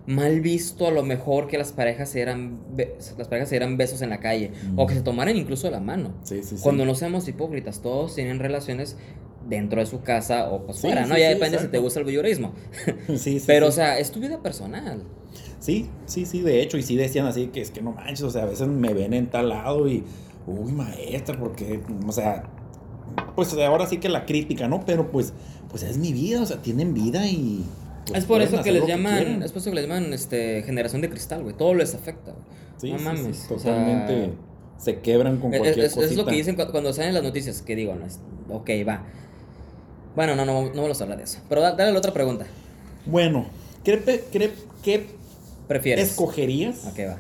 mal 0.06 0.40
visto 0.40 0.86
a 0.88 0.90
lo 0.90 1.02
mejor 1.04 1.46
que 1.46 1.56
las 1.58 1.72
parejas 1.72 2.08
se 2.08 2.18
dieran, 2.18 2.58
las 3.18 3.28
parejas 3.28 3.48
se 3.48 3.54
dieran 3.56 3.76
besos 3.76 4.02
en 4.02 4.10
la 4.10 4.18
calle. 4.18 4.50
O 4.76 4.86
que 4.86 4.94
se 4.94 5.02
tomaran 5.02 5.36
incluso 5.36 5.70
la 5.70 5.78
mano. 5.80 6.14
Sí, 6.24 6.42
sí, 6.42 6.56
sí. 6.56 6.62
Cuando 6.62 6.84
no 6.84 6.94
seamos 6.94 7.28
hipócritas, 7.28 7.80
todos 7.80 8.14
tienen 8.14 8.38
relaciones 8.38 8.96
dentro 9.50 9.80
de 9.80 9.86
su 9.86 10.00
casa 10.00 10.48
o 10.50 10.64
pues 10.64 10.78
Sí, 10.78 10.86
fuera, 10.86 11.04
¿no? 11.06 11.14
sí, 11.14 11.20
ya 11.20 11.28
sí, 11.28 11.34
depende 11.34 11.58
si 11.58 11.68
te 11.68 11.78
gusta 11.78 11.98
el 12.00 12.04
voyeurismo. 12.06 12.52
Sí, 13.08 13.38
sí, 13.40 13.44
Pero, 13.46 13.68
o 13.68 13.72
sea, 13.72 13.98
es 13.98 14.10
tu 14.10 14.20
vida 14.20 14.40
personal. 14.42 15.02
Sí, 15.58 15.90
sí, 16.06 16.24
sí, 16.24 16.40
de 16.40 16.62
hecho, 16.62 16.78
y 16.78 16.82
sí 16.82 16.96
decían 16.96 17.26
así 17.26 17.48
que 17.48 17.60
es 17.60 17.70
que 17.70 17.82
no 17.82 17.92
manches, 17.92 18.22
o 18.22 18.30
sea, 18.30 18.44
a 18.44 18.46
veces 18.46 18.66
me 18.68 18.94
ven 18.94 19.12
en 19.12 19.26
tal 19.28 19.50
lado 19.50 19.86
y, 19.88 20.02
uy, 20.46 20.72
maestra, 20.72 21.38
porque, 21.38 21.80
o 22.06 22.12
sea, 22.12 22.44
pues 23.34 23.52
ahora 23.54 23.86
sí 23.86 23.98
que 23.98 24.08
la 24.08 24.24
crítica, 24.24 24.68
¿no? 24.68 24.84
Pero 24.86 25.10
pues, 25.10 25.34
pues 25.68 25.82
es 25.82 25.98
mi 25.98 26.12
vida, 26.14 26.40
o 26.42 26.46
sea, 26.46 26.62
tienen 26.62 26.94
vida 26.94 27.26
y... 27.26 27.64
pues, 28.06 28.20
es 28.20 28.24
por 28.24 28.40
eso 28.40 28.62
que 28.62 28.72
les 28.72 28.86
llaman, 28.86 29.42
es 29.42 29.52
por 29.52 29.60
eso 29.60 29.70
que 29.70 29.76
les 29.76 29.86
llaman 29.86 30.12
este, 30.14 30.62
generación 30.62 31.02
de 31.02 31.10
cristal, 31.10 31.42
güey. 31.42 31.54
Todo 31.56 31.74
les 31.74 31.94
afecta, 31.94 32.32
güey. 32.32 32.44
Sí, 32.78 32.92
no 32.92 32.98
mames. 32.98 33.36
sí, 33.36 33.54
o 33.54 33.58
sea, 33.58 33.74
totalmente 33.74 34.32
se 34.78 35.00
quebran 35.00 35.38
con 35.38 35.52
es, 35.52 35.60
cualquier 35.60 35.84
es- 35.84 35.92
es 35.92 35.98
cosita. 36.04 36.22
lo 36.22 36.26
que 36.26 36.36
dicen 36.36 36.56
cu- 36.56 36.70
cuando 36.70 36.92
salen 36.94 37.12
las 37.12 37.22
noticias, 37.22 37.60
que 37.60 37.76
digo, 37.76 37.94
no 37.94 38.06
es, 38.06 38.18
ok, 38.48 38.70
va. 38.88 39.04
Bueno, 40.16 40.34
no, 40.36 40.44
no, 40.44 40.62
no 40.74 40.82
vamos 40.82 41.00
a 41.00 41.04
hablar 41.04 41.18
de 41.18 41.24
eso. 41.24 41.38
Pero 41.48 41.60
da- 41.60 41.72
dale 41.72 41.92
la 41.92 41.98
otra 41.98 42.12
pregunta. 42.12 42.46
Bueno, 43.06 43.46
¿qué, 43.84 43.98
qué- 44.32 44.54
qué 44.82 45.06
¿Prefieres? 45.68 46.10
escogerías? 46.10 46.86
Ok, 46.86 46.98
va. 47.08 47.16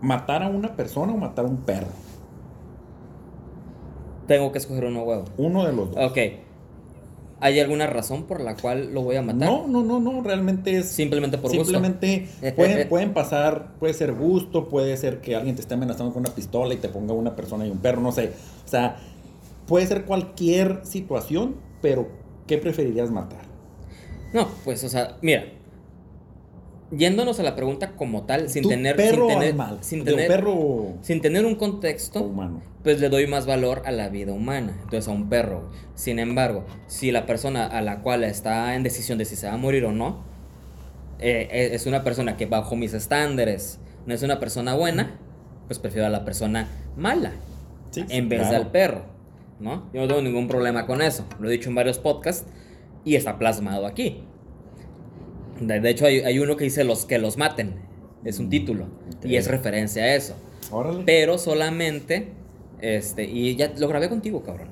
¿Matar 0.00 0.42
a 0.42 0.48
una 0.48 0.74
persona 0.74 1.12
o 1.12 1.16
matar 1.16 1.44
a 1.44 1.48
un 1.48 1.58
perro? 1.58 1.86
Tengo 4.26 4.50
que 4.52 4.58
escoger 4.58 4.84
uno 4.84 5.02
huevo. 5.02 5.24
Uno 5.36 5.64
de 5.64 5.72
los 5.72 5.94
dos. 5.94 6.10
Ok. 6.10 6.18
¿Hay 7.40 7.58
alguna 7.58 7.88
razón 7.88 8.22
por 8.24 8.40
la 8.40 8.54
cual 8.56 8.94
lo 8.94 9.02
voy 9.02 9.16
a 9.16 9.22
matar? 9.22 9.48
No, 9.48 9.66
no, 9.66 9.82
no, 9.82 9.98
no, 9.98 10.22
realmente 10.22 10.78
es... 10.78 10.88
Simplemente 10.88 11.38
por 11.38 11.50
gusto. 11.50 11.64
Simplemente 11.64 12.28
pueden, 12.56 12.88
pueden 12.88 13.12
pasar, 13.12 13.72
puede 13.80 13.94
ser 13.94 14.12
gusto, 14.12 14.68
puede 14.68 14.96
ser 14.96 15.20
que 15.20 15.34
alguien 15.34 15.56
te 15.56 15.60
esté 15.62 15.74
amenazando 15.74 16.12
con 16.12 16.20
una 16.20 16.30
pistola 16.34 16.72
y 16.72 16.76
te 16.76 16.88
ponga 16.88 17.14
una 17.14 17.34
persona 17.34 17.66
y 17.66 17.70
un 17.70 17.78
perro, 17.78 18.00
no 18.00 18.12
sé. 18.12 18.32
O 18.64 18.68
sea, 18.68 18.96
puede 19.66 19.86
ser 19.86 20.04
cualquier 20.04 20.80
situación, 20.84 21.56
pero 21.80 22.08
¿qué 22.46 22.58
preferirías 22.58 23.10
matar? 23.10 23.42
No, 24.32 24.48
pues, 24.64 24.82
o 24.84 24.88
sea, 24.88 25.18
mira. 25.22 25.44
Yéndonos 26.90 27.40
a 27.40 27.42
la 27.42 27.56
pregunta 27.56 27.92
como 27.92 28.24
tal, 28.24 28.50
sin 28.50 28.64
¿Tú, 28.64 28.68
tener. 28.68 28.96
perro 28.96 29.26
sin 29.26 29.38
tener, 29.38 29.48
animal? 29.48 29.78
Sin 29.80 30.04
tener, 30.04 30.28
perro 30.28 30.92
sin 31.00 31.22
tener 31.22 31.46
un 31.46 31.54
contexto, 31.54 32.20
humano. 32.22 32.60
pues 32.82 33.00
le 33.00 33.08
doy 33.08 33.26
más 33.26 33.46
valor 33.46 33.82
a 33.86 33.92
la 33.92 34.10
vida 34.10 34.32
humana. 34.32 34.76
Entonces, 34.82 35.08
a 35.08 35.12
un 35.12 35.30
perro. 35.30 35.70
Sin 35.94 36.18
embargo, 36.18 36.66
si 36.88 37.10
la 37.10 37.24
persona 37.24 37.66
a 37.66 37.80
la 37.80 38.02
cual 38.02 38.24
está 38.24 38.74
en 38.74 38.82
decisión 38.82 39.16
de 39.16 39.24
si 39.24 39.36
se 39.36 39.46
va 39.46 39.54
a 39.54 39.56
morir 39.56 39.86
o 39.86 39.92
no, 39.92 40.22
eh, 41.18 41.48
eh, 41.50 41.70
es 41.72 41.86
una 41.86 42.04
persona 42.04 42.36
que 42.36 42.44
bajo 42.44 42.76
mis 42.76 42.92
estándares 42.92 43.78
no 44.06 44.14
es 44.14 44.22
una 44.22 44.40
persona 44.40 44.74
buena, 44.74 45.18
pues 45.66 45.78
prefiero 45.78 46.06
a 46.06 46.10
la 46.10 46.24
persona 46.24 46.68
mala 46.96 47.32
sí, 47.90 48.04
en 48.08 48.28
vez 48.28 48.40
claro. 48.40 48.58
del 48.58 48.66
perro, 48.68 49.04
¿no? 49.62 49.88
Yo 49.94 50.02
no 50.02 50.08
tengo 50.08 50.20
ningún 50.20 50.48
problema 50.48 50.86
con 50.86 51.00
eso. 51.00 51.24
Lo 51.40 51.48
he 51.48 51.52
dicho 51.52 51.68
en 51.68 51.76
varios 51.76 51.98
podcasts 51.98 52.46
y 53.04 53.14
está 53.14 53.38
plasmado 53.38 53.86
aquí. 53.86 54.22
De, 55.60 55.80
de 55.80 55.90
hecho, 55.90 56.06
hay, 56.06 56.20
hay 56.20 56.38
uno 56.38 56.56
que 56.56 56.64
dice 56.64 56.84
los 56.84 57.06
que 57.06 57.18
los 57.18 57.38
maten. 57.38 57.76
Es 58.24 58.38
un 58.38 58.50
título. 58.50 58.84
Ok. 59.16 59.24
Y 59.24 59.36
es 59.36 59.46
referencia 59.48 60.02
a 60.02 60.14
eso. 60.14 60.34
Órale. 60.70 61.04
Pero 61.04 61.38
solamente. 61.38 62.32
Este. 62.80 63.24
Y 63.24 63.56
ya 63.56 63.72
lo 63.78 63.88
grabé 63.88 64.08
contigo, 64.08 64.42
cabrón. 64.42 64.68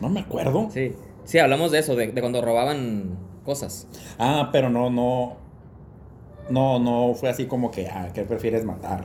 No 0.00 0.08
me 0.08 0.20
acuerdo. 0.20 0.68
Sí. 0.72 0.92
Sí, 1.24 1.38
hablamos 1.38 1.72
de 1.72 1.80
eso, 1.80 1.96
de, 1.96 2.08
de 2.08 2.20
cuando 2.20 2.40
robaban 2.40 3.18
cosas. 3.44 3.88
Ah, 4.18 4.50
pero 4.52 4.70
no, 4.70 4.90
no. 4.90 5.36
No, 6.48 6.78
no 6.78 7.14
fue 7.14 7.28
así 7.28 7.46
como 7.46 7.70
que, 7.70 7.88
ah, 7.88 8.10
¿qué 8.14 8.22
prefieres 8.22 8.64
matar? 8.64 9.04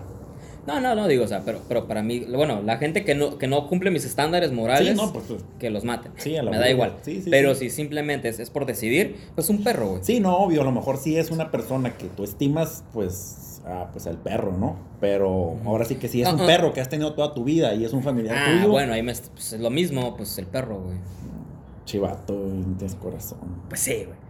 No, 0.67 0.79
no, 0.79 0.93
no, 0.93 1.07
digo, 1.07 1.23
o 1.23 1.27
sea, 1.27 1.41
pero, 1.43 1.59
pero 1.67 1.87
para 1.87 2.03
mí, 2.03 2.19
bueno, 2.19 2.61
la 2.61 2.77
gente 2.77 3.03
que 3.03 3.15
no, 3.15 3.37
que 3.39 3.47
no 3.47 3.67
cumple 3.67 3.89
mis 3.89 4.05
estándares 4.05 4.51
morales, 4.51 4.89
Sí, 4.89 4.93
no, 4.95 5.11
pues, 5.11 5.25
pues, 5.27 5.43
que 5.59 5.69
los 5.71 5.83
maten. 5.83 6.11
Sí, 6.17 6.37
a 6.37 6.43
la 6.43 6.51
Me 6.51 6.57
da 6.59 6.69
igual. 6.69 6.97
Sí, 7.01 7.21
sí, 7.23 7.29
pero 7.31 7.55
sí. 7.55 7.69
si 7.69 7.75
simplemente 7.77 8.29
es, 8.29 8.39
es 8.39 8.49
por 8.51 8.65
decidir, 8.67 9.15
pues 9.33 9.49
un 9.49 9.63
perro, 9.63 9.89
güey. 9.89 10.03
Sí, 10.03 10.19
no, 10.19 10.37
obvio, 10.37 10.61
a 10.61 10.63
lo 10.63 10.71
mejor 10.71 10.97
sí 10.97 11.17
es 11.17 11.31
una 11.31 11.49
persona 11.49 11.97
que 11.97 12.05
tú 12.05 12.23
estimas, 12.23 12.83
pues, 12.93 13.61
ah, 13.65 13.89
pues 13.91 14.05
el 14.05 14.17
perro, 14.17 14.55
¿no? 14.55 14.77
Pero 14.99 15.55
ahora 15.65 15.83
sí 15.85 15.95
que 15.95 16.07
si 16.07 16.21
es 16.21 16.31
un 16.31 16.45
perro 16.45 16.73
que 16.73 16.81
has 16.81 16.89
tenido 16.89 17.13
toda 17.13 17.33
tu 17.33 17.43
vida 17.43 17.73
y 17.73 17.83
es 17.83 17.93
un 17.93 18.03
familiar 18.03 18.35
Ah, 18.37 18.51
tuyo, 18.53 18.69
bueno, 18.71 18.93
ahí 18.93 19.01
me, 19.01 19.13
pues, 19.15 19.53
es 19.53 19.59
lo 19.59 19.71
mismo, 19.71 20.15
pues 20.15 20.37
el 20.37 20.45
perro, 20.45 20.79
güey. 20.79 20.97
chivato, 21.85 22.35
tienes 22.77 22.95
corazón. 22.95 23.39
Pues 23.67 23.81
sí, 23.81 24.03
güey. 24.05 24.20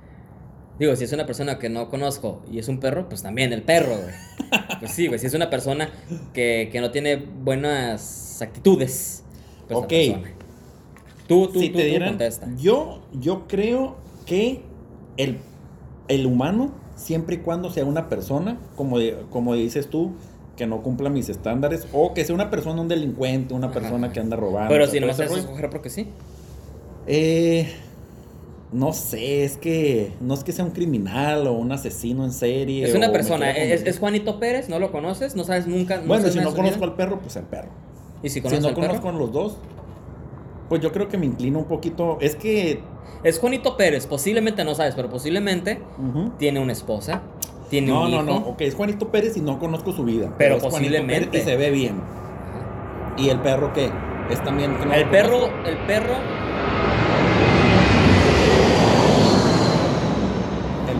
Digo, 0.79 0.95
si 0.95 1.03
es 1.03 1.13
una 1.13 1.25
persona 1.25 1.59
que 1.59 1.69
no 1.69 1.89
conozco 1.89 2.41
y 2.51 2.57
es 2.59 2.67
un 2.67 2.79
perro, 2.79 3.07
pues 3.07 3.21
también 3.21 3.53
el 3.53 3.63
perro, 3.63 3.95
güey. 3.97 4.15
Pues 4.79 4.93
sí, 4.93 5.07
güey. 5.07 5.19
Si 5.19 5.27
es 5.27 5.33
una 5.35 5.49
persona 5.51 5.89
que, 6.33 6.69
que 6.71 6.81
no 6.81 6.89
tiene 6.91 7.15
buenas 7.17 8.41
actitudes, 8.41 9.23
pues 9.67 9.79
Ok. 9.79 9.93
Tú, 11.27 11.47
tú, 11.53 11.59
si 11.59 11.69
tú, 11.69 11.77
te 11.77 11.83
tú 11.83 11.89
dieran, 11.89 12.09
contesta. 12.09 12.47
yo, 12.57 13.01
yo 13.13 13.47
creo 13.47 13.97
que 14.25 14.63
el, 15.17 15.39
el 16.07 16.25
humano 16.25 16.73
siempre 16.95 17.35
y 17.35 17.37
cuando 17.39 17.69
sea 17.71 17.85
una 17.85 18.09
persona, 18.09 18.57
como, 18.75 18.97
como 19.29 19.53
dices 19.53 19.87
tú, 19.89 20.13
que 20.57 20.67
no 20.67 20.81
cumpla 20.83 21.09
mis 21.09 21.29
estándares, 21.29 21.87
o 21.93 22.13
que 22.13 22.25
sea 22.25 22.35
una 22.35 22.49
persona, 22.49 22.81
un 22.81 22.87
delincuente, 22.87 23.53
una 23.53 23.67
Ajá. 23.67 23.79
persona 23.79 24.11
que 24.11 24.19
anda 24.19 24.35
robando. 24.35 24.69
Pero 24.69 24.87
si 24.87 24.97
ese 24.97 25.05
vas 25.05 25.19
a 25.19 25.25
escoger 25.25 25.69
porque 25.69 25.89
sí. 25.89 26.07
Eh, 27.07 27.71
no 28.71 28.93
sé, 28.93 29.43
es 29.43 29.57
que 29.57 30.13
no 30.21 30.33
es 30.33 30.43
que 30.43 30.51
sea 30.53 30.63
un 30.63 30.71
criminal 30.71 31.45
o 31.47 31.53
un 31.53 31.71
asesino 31.71 32.23
en 32.23 32.31
serie. 32.31 32.85
Es 32.85 32.95
una 32.95 33.11
persona, 33.11 33.51
es, 33.51 33.99
Juanito 33.99 34.39
Pérez, 34.39 34.69
no 34.69 34.79
lo 34.79 34.91
conoces, 34.91 35.35
no 35.35 35.43
sabes 35.43 35.67
nunca. 35.67 35.97
no 35.97 36.07
Bueno, 36.07 36.27
si 36.29 36.39
no 36.39 36.51
vida. 36.51 36.55
conozco 36.55 36.83
al 36.85 36.95
perro, 36.95 37.19
pues 37.19 37.35
el 37.35 37.43
perro. 37.43 37.69
Y 38.23 38.29
si 38.29 38.39
no 38.39 38.47
al 38.49 38.61
perro. 38.61 38.73
conozco 38.75 39.09
a 39.09 39.11
los 39.11 39.31
dos, 39.31 39.57
pues 40.69 40.81
yo 40.81 40.91
creo 40.93 41.09
que 41.09 41.17
me 41.17 41.25
inclino 41.25 41.59
un 41.59 41.65
poquito. 41.65 42.17
Es 42.21 42.35
que. 42.35 42.81
Es 43.23 43.39
Juanito 43.39 43.75
Pérez, 43.77 44.07
posiblemente 44.07 44.63
no 44.63 44.73
sabes, 44.73 44.95
pero 44.95 45.09
posiblemente 45.09 45.79
tiene 46.39 46.59
una 46.59 46.71
esposa, 46.71 47.21
tiene 47.69 47.87
No, 47.87 48.05
un 48.05 48.11
no, 48.11 48.15
hijo. 48.17 48.23
no. 48.23 48.37
Ok, 48.47 48.61
es 48.61 48.73
Juanito 48.75 49.09
Pérez 49.11 49.35
y 49.37 49.41
no 49.41 49.59
conozco 49.59 49.91
su 49.91 50.05
vida. 50.05 50.33
Pero 50.37 50.55
Juanito 50.59 50.69
posiblemente. 50.77 51.39
Y 51.39 51.41
se 51.41 51.57
ve 51.57 51.71
bien. 51.71 52.01
¿Y 53.17 53.29
el 53.29 53.39
perro 53.41 53.73
qué? 53.73 53.91
Es 54.29 54.41
también. 54.43 54.77
que 54.77 54.85
no 54.85 54.93
El 54.93 55.01
lo 55.03 55.11
perro, 55.11 55.39
conozco. 55.41 55.55
el 55.65 55.77
perro, 55.85 56.13
¿El 56.13 56.57
perro 56.67 56.80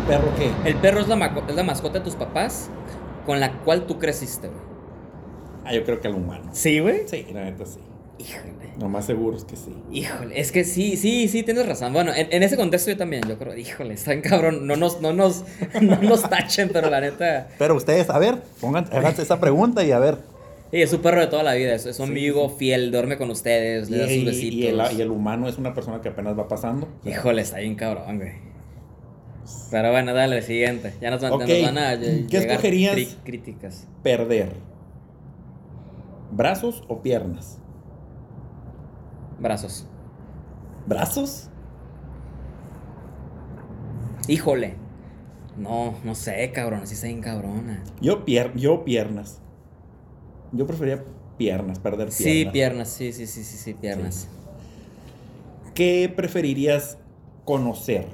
qué? 0.08 0.70
el 0.70 0.76
perro 0.78 1.00
es 1.00 1.08
la, 1.08 1.16
maco- 1.16 1.44
es 1.48 1.56
la 1.56 1.64
mascota 1.64 2.00
de 2.00 2.06
tus 2.06 2.16
papás 2.16 2.70
con 3.26 3.40
la 3.40 3.52
cual 3.64 3.86
tú 3.86 4.00
creciste, 4.00 4.48
güey. 4.48 4.60
Ah, 5.66 5.74
yo 5.74 5.84
creo 5.84 6.02
que 6.02 6.08
el 6.08 6.16
humano. 6.16 6.50
Sí, 6.54 6.80
güey. 6.80 7.08
Sí, 7.08 7.26
la 7.34 7.44
neta 7.44 7.66
sí. 7.66 7.80
Híjole. 8.18 8.52
Lo 8.80 8.88
más 8.90 9.06
seguro 9.06 9.38
es 9.38 9.44
que 9.46 9.56
sí. 9.56 9.76
Híjole, 9.92 10.40
es 10.40 10.52
que 10.52 10.64
sí, 10.64 10.96
sí, 10.98 11.28
sí, 11.28 11.44
tienes 11.44 11.68
razón. 11.68 11.94
Bueno, 11.94 12.12
en, 12.16 12.28
en 12.32 12.44
ese 12.44 12.56
contexto 12.58 12.90
yo 12.92 12.98
también, 12.98 13.24
yo 13.28 13.38
creo, 13.38 13.56
híjole, 13.56 13.94
está 13.94 14.14
en 14.14 14.22
cabrón. 14.22 14.66
No 14.68 14.76
nos, 14.76 15.02
no 15.02 15.14
nos, 15.14 15.44
no 15.82 15.98
nos 16.02 16.28
tachen, 16.30 16.70
pero 16.74 16.90
la 16.90 17.02
neta. 17.02 17.50
Pero 17.60 17.76
ustedes, 17.76 18.10
a 18.10 18.18
ver, 18.20 18.42
pongan, 18.60 18.86
háganse 18.92 19.22
esa 19.22 19.40
pregunta 19.40 19.84
y 19.84 19.92
a 19.92 20.00
ver. 20.00 20.18
Y 20.72 20.82
es 20.82 20.90
su 20.90 21.02
perro 21.02 21.20
de 21.20 21.28
toda 21.28 21.44
la 21.44 21.54
vida, 21.54 21.74
es, 21.76 21.86
es 21.86 22.00
un 22.00 22.06
Sí, 22.08 22.12
amigo 22.14 22.50
fiel, 22.50 22.92
duerme 22.92 23.18
con 23.18 23.30
ustedes, 23.30 23.90
Y, 23.90 23.92
le 23.92 23.98
da 24.00 24.08
sus 24.08 24.26
besitos. 24.26 24.54
y 24.56 24.68
el, 24.68 24.82
y 24.98 25.02
el 25.02 25.12
humano 25.12 25.48
es 25.50 25.58
una 25.58 25.74
persona 25.74 26.02
que 26.02 26.10
apenas 26.10 26.38
va 26.38 26.48
pasando. 26.48 26.88
Híjole, 27.06 27.42
está 27.42 27.58
bien 27.58 27.76
cabrón, 27.76 28.18
güey. 28.18 28.32
Pero 29.70 29.92
bueno, 29.92 30.14
dale, 30.14 30.42
siguiente. 30.42 30.94
Ya 31.02 31.10
nos, 31.12 31.22
van- 31.22 31.34
Ok, 31.34 31.40
nos 31.42 31.62
van 31.62 31.78
a 31.78 31.98
¿qué 32.00 32.38
escogerías? 32.38 33.18
críticas. 33.24 33.88
Perder. 34.04 34.54
¿Brazos 36.32 36.84
o 36.88 37.02
piernas? 37.02 37.58
Brazos. 39.40 39.88
¿Brazos? 40.88 41.50
Híjole. 44.28 44.76
No, 45.58 45.96
no 46.04 46.16
sé, 46.16 46.52
cabrón, 46.54 46.82
así 46.84 47.06
bien 47.06 47.22
cabrona. 47.22 47.84
Yo, 48.00 48.24
pier 48.24 48.54
yo 48.56 48.86
piernas. 48.86 49.42
Yo 50.54 50.66
prefería 50.66 51.04
piernas, 51.38 51.80
perder 51.80 52.10
piernas. 52.10 52.16
Sí, 52.16 52.46
piernas, 52.52 52.90
sí, 52.90 53.12
sí, 53.14 53.28
sí, 53.28 53.44
sí, 53.44 53.58
sí, 53.58 53.74
piernas. 53.74 54.28
¿Qué 55.74 56.12
preferirías 56.16 56.98
conocer? 57.46 58.08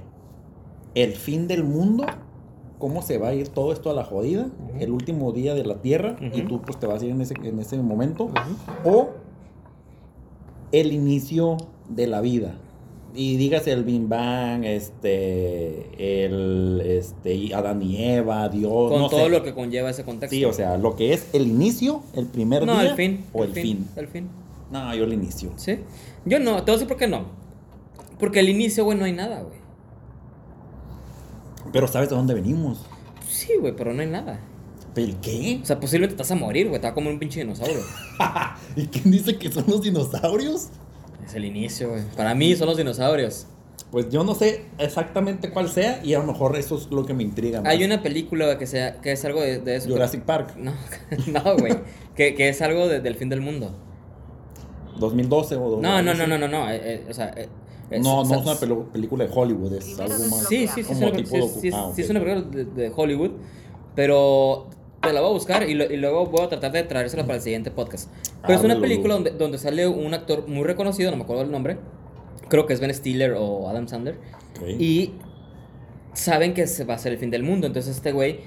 ¿El 0.96 1.14
fin 1.14 1.48
del 1.48 1.64
mundo? 1.64 2.06
¿Cómo 2.80 3.02
se 3.02 3.18
va 3.18 3.30
a 3.30 3.34
ir 3.34 3.48
todo 3.48 3.74
esto 3.74 3.90
a 3.90 3.94
la 3.94 4.04
jodida? 4.04 4.48
El 4.80 4.92
último 4.92 5.32
día 5.32 5.54
de 5.56 5.66
la 5.66 5.82
Tierra 5.82 6.16
y 6.34 6.42
tú 6.44 6.62
pues 6.62 6.80
te 6.80 6.86
vas 6.86 7.02
a 7.02 7.06
ir 7.06 7.12
en 7.12 7.22
ese, 7.22 7.34
en 7.44 7.60
ese 7.60 7.78
momento. 7.78 8.30
O 8.86 9.10
el 10.72 10.92
inicio 10.92 11.58
de 11.90 12.08
la 12.08 12.22
vida. 12.22 12.56
Y 13.16 13.38
dígase 13.38 13.72
el 13.72 13.84
Big 13.84 14.08
Bang, 14.08 14.64
este, 14.64 16.26
el, 16.26 16.82
este, 16.86 17.34
y 17.34 17.52
Adán 17.54 17.82
y 17.82 18.04
Eva, 18.04 18.48
Dios, 18.50 18.92
Con 18.92 19.02
no 19.02 19.10
todo 19.10 19.24
sé. 19.24 19.30
lo 19.30 19.42
que 19.44 19.56
conlleva 19.56 19.90
ese 19.90 20.04
contexto. 20.04 20.36
Sí, 20.36 20.46
o 20.46 20.54
sea, 20.54 20.78
lo 20.78 20.96
que 20.96 21.14
es 21.14 21.30
el 21.34 21.48
inicio, 21.48 22.02
el 22.14 22.28
primer 22.28 22.66
No, 22.68 22.80
día 22.80 22.92
el 22.92 22.96
fin. 22.96 23.26
o 23.34 23.44
el, 23.44 23.54
fin. 23.54 23.88
El 23.96 24.08
fin. 24.08 24.28
No, 24.72 24.94
yo 24.94 25.06
el 25.06 25.14
inicio. 25.14 25.52
¿Sí? 25.56 25.80
Yo 26.26 26.40
no, 26.40 26.58
te 26.58 26.64
voy 26.64 26.72
a 26.72 26.74
decir 26.74 26.88
por 26.88 26.98
qué 26.98 27.08
no. 27.08 27.26
Porque 28.20 28.40
al 28.40 28.50
inicio, 28.50 28.84
güey, 28.84 28.98
no 28.98 29.06
hay 29.06 29.14
nada, 29.14 29.42
güey. 29.42 29.57
Pero 31.72 31.88
¿sabes 31.88 32.10
de 32.10 32.16
dónde 32.16 32.34
venimos? 32.34 32.86
Sí, 33.28 33.54
güey, 33.60 33.76
pero 33.76 33.94
no 33.94 34.02
hay 34.02 34.08
nada. 34.08 34.40
¿Pero 34.94 35.14
qué? 35.22 35.60
O 35.62 35.66
sea, 35.66 35.80
posiblemente 35.80 36.16
te 36.16 36.24
vas 36.24 36.32
a 36.32 36.36
morir, 36.36 36.70
güey. 36.70 36.82
Te 36.82 36.88
va 36.88 36.92
a 36.92 36.94
comer 36.96 37.14
un 37.14 37.20
pinche 37.20 37.40
dinosaurio. 37.42 37.80
¿Y 38.76 38.88
quién 38.88 39.12
dice 39.12 39.38
que 39.38 39.52
son 39.52 39.66
los 39.68 39.82
dinosaurios? 39.82 40.70
es 41.26 41.36
el 41.36 41.46
inicio, 41.46 41.90
güey. 41.90 42.04
Para 42.16 42.34
mí 42.34 42.56
son 42.56 42.68
los 42.68 42.78
dinosaurios. 42.78 43.48
Pues 43.92 44.10
yo 44.10 44.24
no 44.24 44.34
sé 44.34 44.66
exactamente 44.80 45.50
cuál 45.52 45.70
sea 45.70 46.02
y 46.04 46.14
a 46.14 46.20
lo 46.20 46.26
mejor 46.26 46.56
eso 46.58 46.78
es 46.78 46.88
lo 46.90 47.06
que 47.06 47.14
me 47.14 47.24
intriga 47.24 47.62
más. 47.62 47.72
Hay 47.72 47.84
una 47.84 48.02
película 48.02 48.58
que, 48.58 48.66
sea, 48.66 49.00
que 49.02 49.12
es 49.12 49.24
algo 49.24 49.42
de, 49.42 49.60
de 49.60 49.76
eso. 49.76 49.90
Jurassic 49.90 50.24
Park, 50.24 50.56
No, 50.58 50.74
no, 51.28 51.58
güey. 51.58 51.74
que, 52.16 52.34
que 52.34 52.50
es 52.50 52.62
algo 52.62 52.88
de- 52.88 53.00
del 53.02 53.16
fin 53.16 53.30
del 53.30 53.42
mundo. 53.42 53.76
2012 55.00 55.56
o 55.56 55.80
No, 55.82 56.02
no, 56.02 56.14
no, 56.14 56.26
no, 56.28 56.38
no, 56.38 56.48
no. 56.48 56.70
eh, 56.72 56.80
eh, 56.84 57.06
o 57.10 57.14
sea, 57.14 57.32
eh, 57.36 57.48
es- 57.90 58.02
No, 58.04 58.22
o 58.22 58.26
no 58.26 58.36
es 58.40 58.46
una 58.46 58.86
película 58.92 59.26
de 59.26 59.32
Hollywood, 59.34 59.74
es 59.74 60.00
algo 60.00 60.14
más. 60.14 60.48
Sí, 60.48 60.68
sí, 60.68 60.84
sí, 60.84 60.84
como 60.84 61.00
es 61.00 61.08
una, 61.08 61.18
tipo 61.18 61.30
sí, 61.30 61.38
docu- 61.42 61.62
sí, 61.62 61.70
ah, 61.74 61.92
sí 61.96 62.02
es 62.02 62.10
una 62.10 62.20
película 62.20 62.46
de, 62.52 62.66
de 62.66 62.92
Hollywood, 62.96 63.32
pero 63.96 64.68
te 65.02 65.14
la 65.14 65.22
voy 65.22 65.30
a 65.30 65.34
buscar 65.34 65.70
y, 65.70 65.74
lo- 65.74 65.92
y 65.92 65.98
luego 65.98 66.26
voy 66.26 66.42
a 66.42 66.50
tratar 66.50 66.72
de 66.72 66.84
traérsela 66.84 67.24
para 67.24 67.36
el 67.36 67.42
siguiente 67.42 67.72
podcast. 67.72 68.10
Pero 68.42 68.54
es 68.60 68.64
una 68.64 68.74
Háblalo, 68.76 68.82
película 68.82 69.14
donde, 69.16 69.32
donde 69.32 69.58
sale 69.58 69.88
un 69.88 70.14
actor 70.14 70.48
muy 70.48 70.64
reconocido, 70.64 71.12
no 71.12 71.18
me 71.18 71.24
acuerdo 71.24 71.44
el 71.44 71.52
nombre, 71.52 71.78
creo 72.50 72.66
que 72.66 72.74
es 72.74 72.80
Ben 72.80 72.94
Stiller 72.94 73.36
o 73.38 73.70
Adam 73.70 73.88
Sandler, 73.88 74.18
y 74.80 75.14
saben 76.14 76.54
que 76.54 76.68
se 76.68 76.84
va 76.84 76.94
a 76.94 76.98
hacer 76.98 77.14
el 77.14 77.20
fin 77.20 77.30
del 77.30 77.44
mundo, 77.44 77.68
entonces 77.68 77.96
este 77.96 78.12
güey 78.12 78.40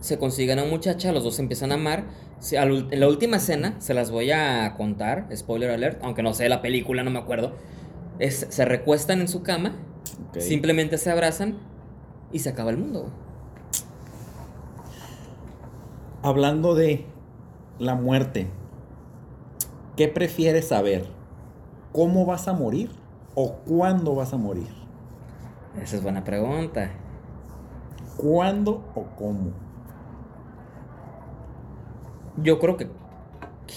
se 0.00 0.18
consigue 0.18 0.52
a 0.52 0.54
una 0.54 0.64
muchacha, 0.64 1.12
los 1.12 1.24
dos 1.24 1.34
se 1.36 1.42
empiezan 1.42 1.72
a 1.72 1.74
amar. 1.74 2.04
En 2.52 3.00
la 3.00 3.08
última 3.08 3.38
escena, 3.38 3.74
se 3.80 3.94
las 3.94 4.12
voy 4.12 4.30
a 4.30 4.74
contar, 4.76 5.26
spoiler 5.36 5.70
alert, 5.70 5.98
aunque 6.04 6.22
no 6.22 6.32
sé 6.34 6.48
la 6.48 6.62
película, 6.62 7.02
no 7.02 7.10
me 7.10 7.18
acuerdo. 7.18 7.52
Es, 8.18 8.46
se 8.48 8.64
recuestan 8.64 9.20
en 9.20 9.28
su 9.28 9.42
cama, 9.42 9.72
simplemente 10.38 10.98
se 10.98 11.10
abrazan 11.10 11.58
y 12.32 12.40
se 12.40 12.50
acaba 12.50 12.70
el 12.70 12.78
mundo. 12.78 13.10
Hablando 16.22 16.74
de 16.74 17.06
la 17.78 17.94
muerte, 17.94 18.48
¿qué 19.96 20.08
prefieres 20.08 20.68
saber? 20.68 21.06
¿Cómo 21.92 22.26
vas 22.26 22.48
a 22.48 22.52
morir 22.52 22.90
o 23.34 23.54
cuándo 23.58 24.14
vas 24.14 24.32
a 24.32 24.36
morir? 24.36 24.68
Esa 25.80 25.96
es 25.96 26.02
buena 26.02 26.24
pregunta. 26.24 26.90
¿Cuándo 28.16 28.84
o 28.94 29.04
cómo? 29.16 29.52
Yo 32.36 32.58
creo 32.58 32.76
que. 32.76 32.88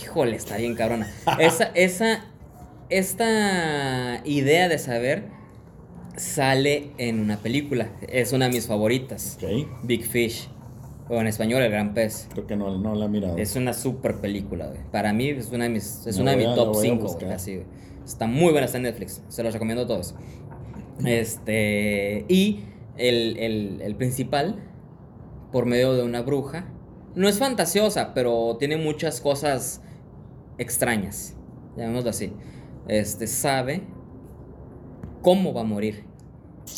Híjole, 0.02 0.36
está 0.36 0.58
bien 0.58 0.76
cabrona. 0.76 1.08
Esa, 1.40 1.66
esa. 1.76 2.26
Esta 2.92 4.22
idea 4.26 4.68
de 4.68 4.78
saber 4.78 5.24
sale 6.18 6.92
en 6.98 7.20
una 7.22 7.38
película. 7.38 7.90
Es 8.08 8.34
una 8.34 8.46
de 8.46 8.52
mis 8.52 8.68
favoritas. 8.68 9.40
Big 9.84 10.04
Fish. 10.04 10.50
O 11.10 11.20
en 11.20 11.28
español, 11.28 11.62
El 11.64 11.72
Gran 11.72 11.94
Pez. 11.94 12.28
Creo 12.34 12.46
que 12.48 12.56
no, 12.56 12.78
no 12.78 12.94
la 12.96 13.06
he 13.06 13.10
mirado. 13.10 13.38
Es 13.38 13.56
una 13.56 13.74
super 13.74 14.16
película, 14.22 14.68
güey. 14.68 14.80
Para 14.92 15.14
mí 15.14 15.30
es 15.30 15.50
una 15.52 15.64
de 15.66 15.70
mis, 15.70 16.06
es 16.06 16.18
una 16.20 16.32
de 16.32 16.38
mis 16.38 16.48
a- 16.48 16.56
top 16.56 16.74
voy 16.74 16.88
a 16.88 16.90
5, 16.92 17.02
buscar. 17.04 17.24
güey. 17.24 17.34
Así, 17.36 17.56
güey. 17.56 17.66
Está 18.06 18.28
muy 18.28 18.52
buena, 18.52 18.66
está 18.66 18.78
en 18.78 18.84
Netflix. 18.84 19.22
Se 19.30 19.42
los 19.42 19.54
recomiendo 19.54 19.84
a 19.84 19.88
todos. 19.88 20.16
Este. 21.06 22.26
Y 22.28 22.62
el, 22.98 23.38
el, 23.38 23.82
el 23.82 23.96
principal, 23.96 24.56
por 25.52 25.66
medio 25.66 25.94
de 25.94 26.04
una 26.04 26.22
bruja. 26.22 26.66
No 27.16 27.28
es 27.28 27.40
fantasiosa, 27.40 28.14
pero 28.14 28.56
tiene 28.58 28.78
muchas 28.78 29.20
cosas 29.22 29.82
extrañas. 30.58 31.36
Llamémoslo 31.78 32.10
así. 32.10 32.32
Este 32.92 33.26
sabe 33.26 33.84
cómo 35.22 35.54
va 35.54 35.62
a 35.62 35.64
morir. 35.64 36.04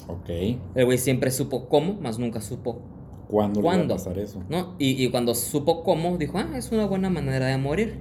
Ok. 0.07 0.29
El 0.75 0.85
güey 0.85 0.99
siempre 0.99 1.31
supo 1.31 1.67
cómo, 1.67 1.95
más 1.95 2.19
nunca 2.19 2.39
supo 2.39 2.81
¿Cuándo, 3.27 3.61
le 3.61 3.67
va 3.67 3.73
a 3.73 3.77
¿Cuándo? 3.77 3.95
pasar 3.95 4.19
eso? 4.19 4.43
¿no? 4.47 4.75
Y, 4.77 5.03
y 5.03 5.09
cuando 5.09 5.33
supo 5.33 5.83
cómo, 5.83 6.17
dijo, 6.19 6.37
ah, 6.37 6.49
es 6.55 6.71
una 6.71 6.85
buena 6.85 7.09
manera 7.09 7.47
de 7.47 7.57
morir. 7.57 7.95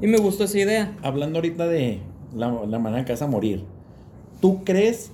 Y 0.00 0.06
me 0.06 0.18
gustó 0.18 0.44
esa 0.44 0.56
idea. 0.56 0.96
Hablando 1.02 1.38
ahorita 1.38 1.66
de 1.66 1.98
la, 2.32 2.48
la 2.66 2.78
manera 2.78 3.04
que 3.04 3.10
vas 3.12 3.22
a 3.22 3.26
morir, 3.26 3.64
¿tú 4.40 4.62
crees? 4.62 5.10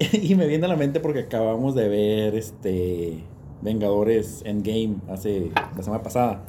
y 0.12 0.34
me 0.34 0.48
viene 0.48 0.66
a 0.66 0.68
la 0.68 0.76
mente 0.76 0.98
porque 0.98 1.20
acabamos 1.20 1.76
de 1.76 1.88
ver 1.88 2.34
este 2.34 3.22
Vengadores 3.62 4.42
Endgame 4.44 4.96
hace 5.08 5.52
la 5.54 5.82
semana 5.84 6.02
pasada. 6.02 6.44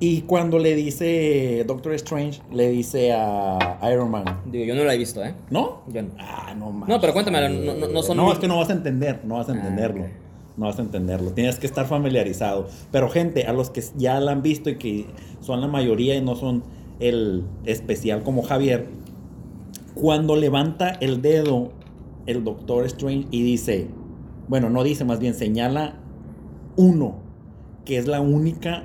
Y 0.00 0.22
cuando 0.22 0.58
le 0.60 0.74
dice 0.76 1.64
Doctor 1.66 1.92
Strange, 1.94 2.40
le 2.52 2.70
dice 2.70 3.12
a 3.12 3.78
Iron 3.92 4.10
Man, 4.10 4.24
Digo, 4.46 4.64
yo 4.64 4.74
no 4.76 4.84
la 4.84 4.94
he 4.94 4.98
visto, 4.98 5.24
¿eh? 5.24 5.34
¿no? 5.50 5.82
Yo 5.92 6.02
no. 6.02 6.10
Ah, 6.18 6.54
no 6.56 6.70
mames. 6.70 6.88
No, 6.88 7.00
pero 7.00 7.12
cuéntamelo, 7.12 7.48
no- 7.48 7.74
no- 7.74 7.88
no 7.88 8.02
son 8.02 8.16
No, 8.16 8.24
muy- 8.24 8.32
es 8.32 8.38
que 8.38 8.46
no 8.46 8.56
vas 8.58 8.70
a 8.70 8.74
entender, 8.74 9.20
no 9.24 9.34
vas 9.36 9.48
a 9.48 9.52
Ah, 9.52 9.56
entenderlo. 9.56 10.04
No 10.56 10.66
vas 10.66 10.78
a 10.78 10.82
entenderlo. 10.82 11.32
Tienes 11.32 11.58
que 11.58 11.66
estar 11.66 11.86
familiarizado. 11.86 12.68
Pero, 12.92 13.08
gente, 13.08 13.44
a 13.46 13.52
los 13.52 13.70
que 13.70 13.82
ya 13.96 14.20
la 14.20 14.32
han 14.32 14.42
visto 14.42 14.70
y 14.70 14.76
que 14.76 15.06
son 15.40 15.60
la 15.60 15.66
mayoría 15.68 16.14
y 16.16 16.20
no 16.20 16.36
son 16.36 16.62
el 17.00 17.44
especial 17.64 18.22
como 18.22 18.42
Javier, 18.42 18.86
cuando 19.94 20.36
levanta 20.36 20.90
el 21.00 21.22
dedo 21.22 21.70
el 22.26 22.44
Doctor 22.44 22.84
Strange 22.86 23.26
y 23.30 23.42
dice 23.42 23.88
bueno, 24.48 24.70
no 24.70 24.82
dice, 24.82 25.04
más 25.04 25.18
bien 25.18 25.34
señala 25.34 25.96
uno, 26.76 27.16
que 27.84 27.98
es 27.98 28.06
la 28.06 28.20
única 28.22 28.84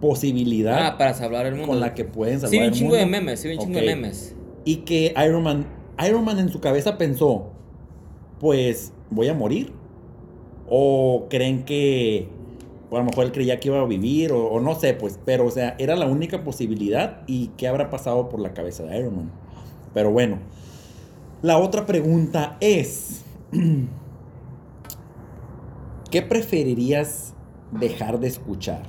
posibilidad 0.00 0.86
Ah, 0.86 0.98
para 0.98 1.14
salvar 1.14 1.46
el 1.46 1.54
mundo. 1.54 1.68
con 1.68 1.80
la 1.80 1.94
que 1.94 2.04
pueden 2.04 2.40
salvar 2.40 2.50
Sí, 2.50 2.58
vi 2.58 2.62
un 2.66 2.72
el 2.72 2.78
chingo 2.78 2.94
de 2.94 3.02
mundo. 3.02 3.18
memes, 3.18 3.40
sí, 3.40 3.48
un 3.48 3.58
chingo 3.58 3.78
de 3.80 3.86
memes. 3.86 4.34
Y 4.64 4.76
que 4.78 5.14
Iron 5.26 5.42
Man, 5.42 5.66
Iron 6.06 6.24
Man 6.24 6.38
en 6.38 6.48
su 6.48 6.60
cabeza 6.60 6.96
pensó, 6.98 7.50
pues 8.38 8.92
voy 9.10 9.28
a 9.28 9.34
morir. 9.34 9.72
O 10.68 11.26
creen 11.28 11.64
que, 11.64 12.28
o 12.90 12.96
a 12.96 13.00
lo 13.00 13.04
mejor 13.06 13.24
él 13.26 13.32
creía 13.32 13.58
que 13.58 13.68
iba 13.68 13.80
a 13.80 13.84
vivir, 13.86 14.32
o, 14.32 14.46
o 14.46 14.60
no 14.60 14.74
sé, 14.78 14.94
pues, 14.94 15.18
pero 15.24 15.46
o 15.46 15.50
sea, 15.50 15.74
era 15.78 15.96
la 15.96 16.06
única 16.06 16.44
posibilidad 16.44 17.22
y 17.26 17.48
qué 17.56 17.66
habrá 17.68 17.90
pasado 17.90 18.28
por 18.28 18.38
la 18.40 18.54
cabeza 18.54 18.84
de 18.84 18.98
Iron 18.98 19.16
Man. 19.16 19.30
Pero 19.94 20.12
bueno, 20.12 20.38
la 21.42 21.58
otra 21.58 21.86
pregunta 21.86 22.56
es, 22.60 23.24
¿qué 26.10 26.22
preferirías 26.22 27.34
dejar 27.72 28.20
de 28.20 28.28
escuchar? 28.28 28.82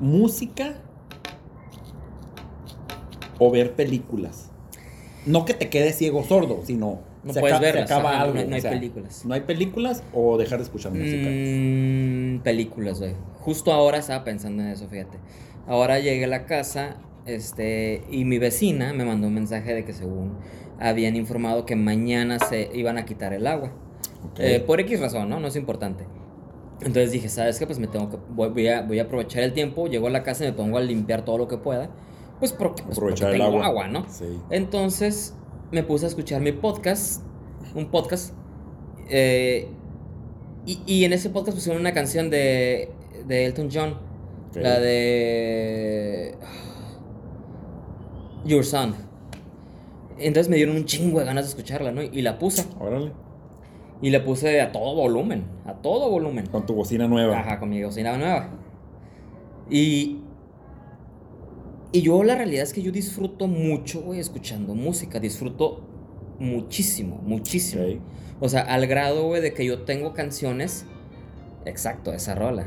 ¿Música 0.00 0.74
o 3.38 3.50
ver 3.50 3.72
películas? 3.74 4.50
No 5.26 5.44
que 5.44 5.54
te 5.54 5.68
quedes 5.68 5.96
ciego 5.96 6.24
sordo, 6.24 6.60
sino 6.64 7.00
No 7.22 7.32
se, 7.34 7.40
puedes 7.40 7.56
aca- 7.56 7.66
se 7.66 7.72
verlas, 7.72 7.90
acaba 7.90 8.10
ajá, 8.12 8.22
algo. 8.22 8.34
no- 8.34 8.44
no 8.46 8.54
hay 8.54 8.58
o 8.58 8.62
sea, 8.62 8.70
películas. 8.70 9.24
No 9.26 9.34
hay 9.34 9.40
películas 9.42 10.02
o 10.14 10.38
dejar 10.38 10.58
de 10.58 10.64
escuchar 10.64 10.92
música. 10.92 11.28
Mm, 11.30 12.40
películas, 12.42 12.98
güey. 13.00 13.14
Justo 13.40 13.72
ahora 13.72 13.98
estaba 13.98 14.24
pensando 14.24 14.62
en 14.62 14.68
eso, 14.70 14.88
fíjate. 14.88 15.18
Ahora 15.66 15.98
llegué 16.00 16.24
a 16.24 16.28
la 16.28 16.46
casa, 16.46 16.96
este, 17.26 18.02
y 18.10 18.24
mi 18.24 18.38
vecina 18.38 18.92
me 18.94 19.04
mandó 19.04 19.26
un 19.28 19.34
mensaje 19.34 19.74
de 19.74 19.84
que 19.84 19.92
según 19.92 20.32
habían 20.78 21.14
informado 21.16 21.66
que 21.66 21.76
mañana 21.76 22.38
se 22.38 22.70
iban 22.72 22.96
a 22.96 23.04
quitar 23.04 23.34
el 23.34 23.46
agua. 23.46 23.72
Eh, 24.38 24.60
por 24.66 24.80
X 24.80 25.00
razón, 25.00 25.28
¿no? 25.28 25.38
No 25.40 25.48
es 25.48 25.56
importante. 25.56 26.04
Entonces 26.80 27.12
dije, 27.12 27.28
¿sabes 27.28 27.58
qué? 27.58 27.66
Pues 27.66 27.78
me 27.78 27.86
tengo 27.86 28.10
que, 28.10 28.16
voy, 28.30 28.68
a, 28.68 28.82
voy 28.82 28.98
a 28.98 29.02
aprovechar 29.02 29.42
el 29.42 29.52
tiempo, 29.52 29.86
llego 29.86 30.06
a 30.06 30.10
la 30.10 30.22
casa 30.22 30.44
y 30.44 30.48
me 30.48 30.52
pongo 30.54 30.78
a 30.78 30.80
limpiar 30.80 31.24
todo 31.24 31.36
lo 31.36 31.46
que 31.46 31.58
pueda. 31.58 31.90
Pues 32.38 32.52
porque, 32.52 32.82
pues, 32.82 32.98
porque 32.98 33.12
Aprovechar 33.14 33.34
el 33.34 33.40
tengo 33.40 33.62
agua. 33.62 33.88
¿no? 33.88 34.06
Sí. 34.08 34.38
Entonces 34.50 35.34
me 35.70 35.82
puse 35.82 36.06
a 36.06 36.08
escuchar 36.08 36.40
mi 36.40 36.52
podcast, 36.52 37.22
un 37.74 37.90
podcast, 37.90 38.32
eh, 39.10 39.68
y, 40.64 40.80
y 40.86 41.04
en 41.04 41.12
ese 41.12 41.30
podcast 41.30 41.56
pusieron 41.56 41.80
una 41.80 41.92
canción 41.92 42.30
de, 42.30 42.90
de 43.26 43.44
Elton 43.44 43.68
John, 43.72 43.98
la 44.54 44.80
de 44.80 46.34
Your 48.44 48.64
Son. 48.64 48.94
Entonces 50.18 50.48
me 50.48 50.56
dieron 50.56 50.76
un 50.76 50.84
chingo 50.84 51.20
de 51.20 51.26
ganas 51.26 51.44
de 51.44 51.50
escucharla, 51.50 51.92
¿no? 51.92 52.02
Y 52.02 52.22
la 52.22 52.38
puse. 52.38 52.66
Órale. 52.78 53.12
Y 54.02 54.10
la 54.10 54.24
puse 54.24 54.60
a 54.60 54.72
todo 54.72 54.94
volumen, 54.94 55.44
a 55.66 55.74
todo 55.74 56.10
volumen. 56.10 56.46
Con 56.46 56.64
tu 56.64 56.74
bocina 56.74 57.06
nueva. 57.06 57.38
Ajá, 57.38 57.58
con 57.58 57.68
mi 57.68 57.82
bocina 57.82 58.16
nueva. 58.16 58.48
Y. 59.68 60.18
Y 61.92 62.02
yo 62.02 62.22
la 62.22 62.36
realidad 62.36 62.62
es 62.62 62.72
que 62.72 62.82
yo 62.82 62.92
disfruto 62.92 63.48
mucho, 63.48 64.02
güey, 64.02 64.20
escuchando 64.20 64.74
música. 64.74 65.18
Disfruto 65.18 65.82
muchísimo, 66.38 67.20
muchísimo. 67.22 67.84
O 68.38 68.48
sea, 68.48 68.62
al 68.62 68.86
grado, 68.86 69.26
güey, 69.26 69.42
de 69.42 69.52
que 69.52 69.64
yo 69.64 69.82
tengo 69.82 70.14
canciones. 70.14 70.86
Exacto, 71.64 72.12
esa 72.12 72.34
rola. 72.34 72.66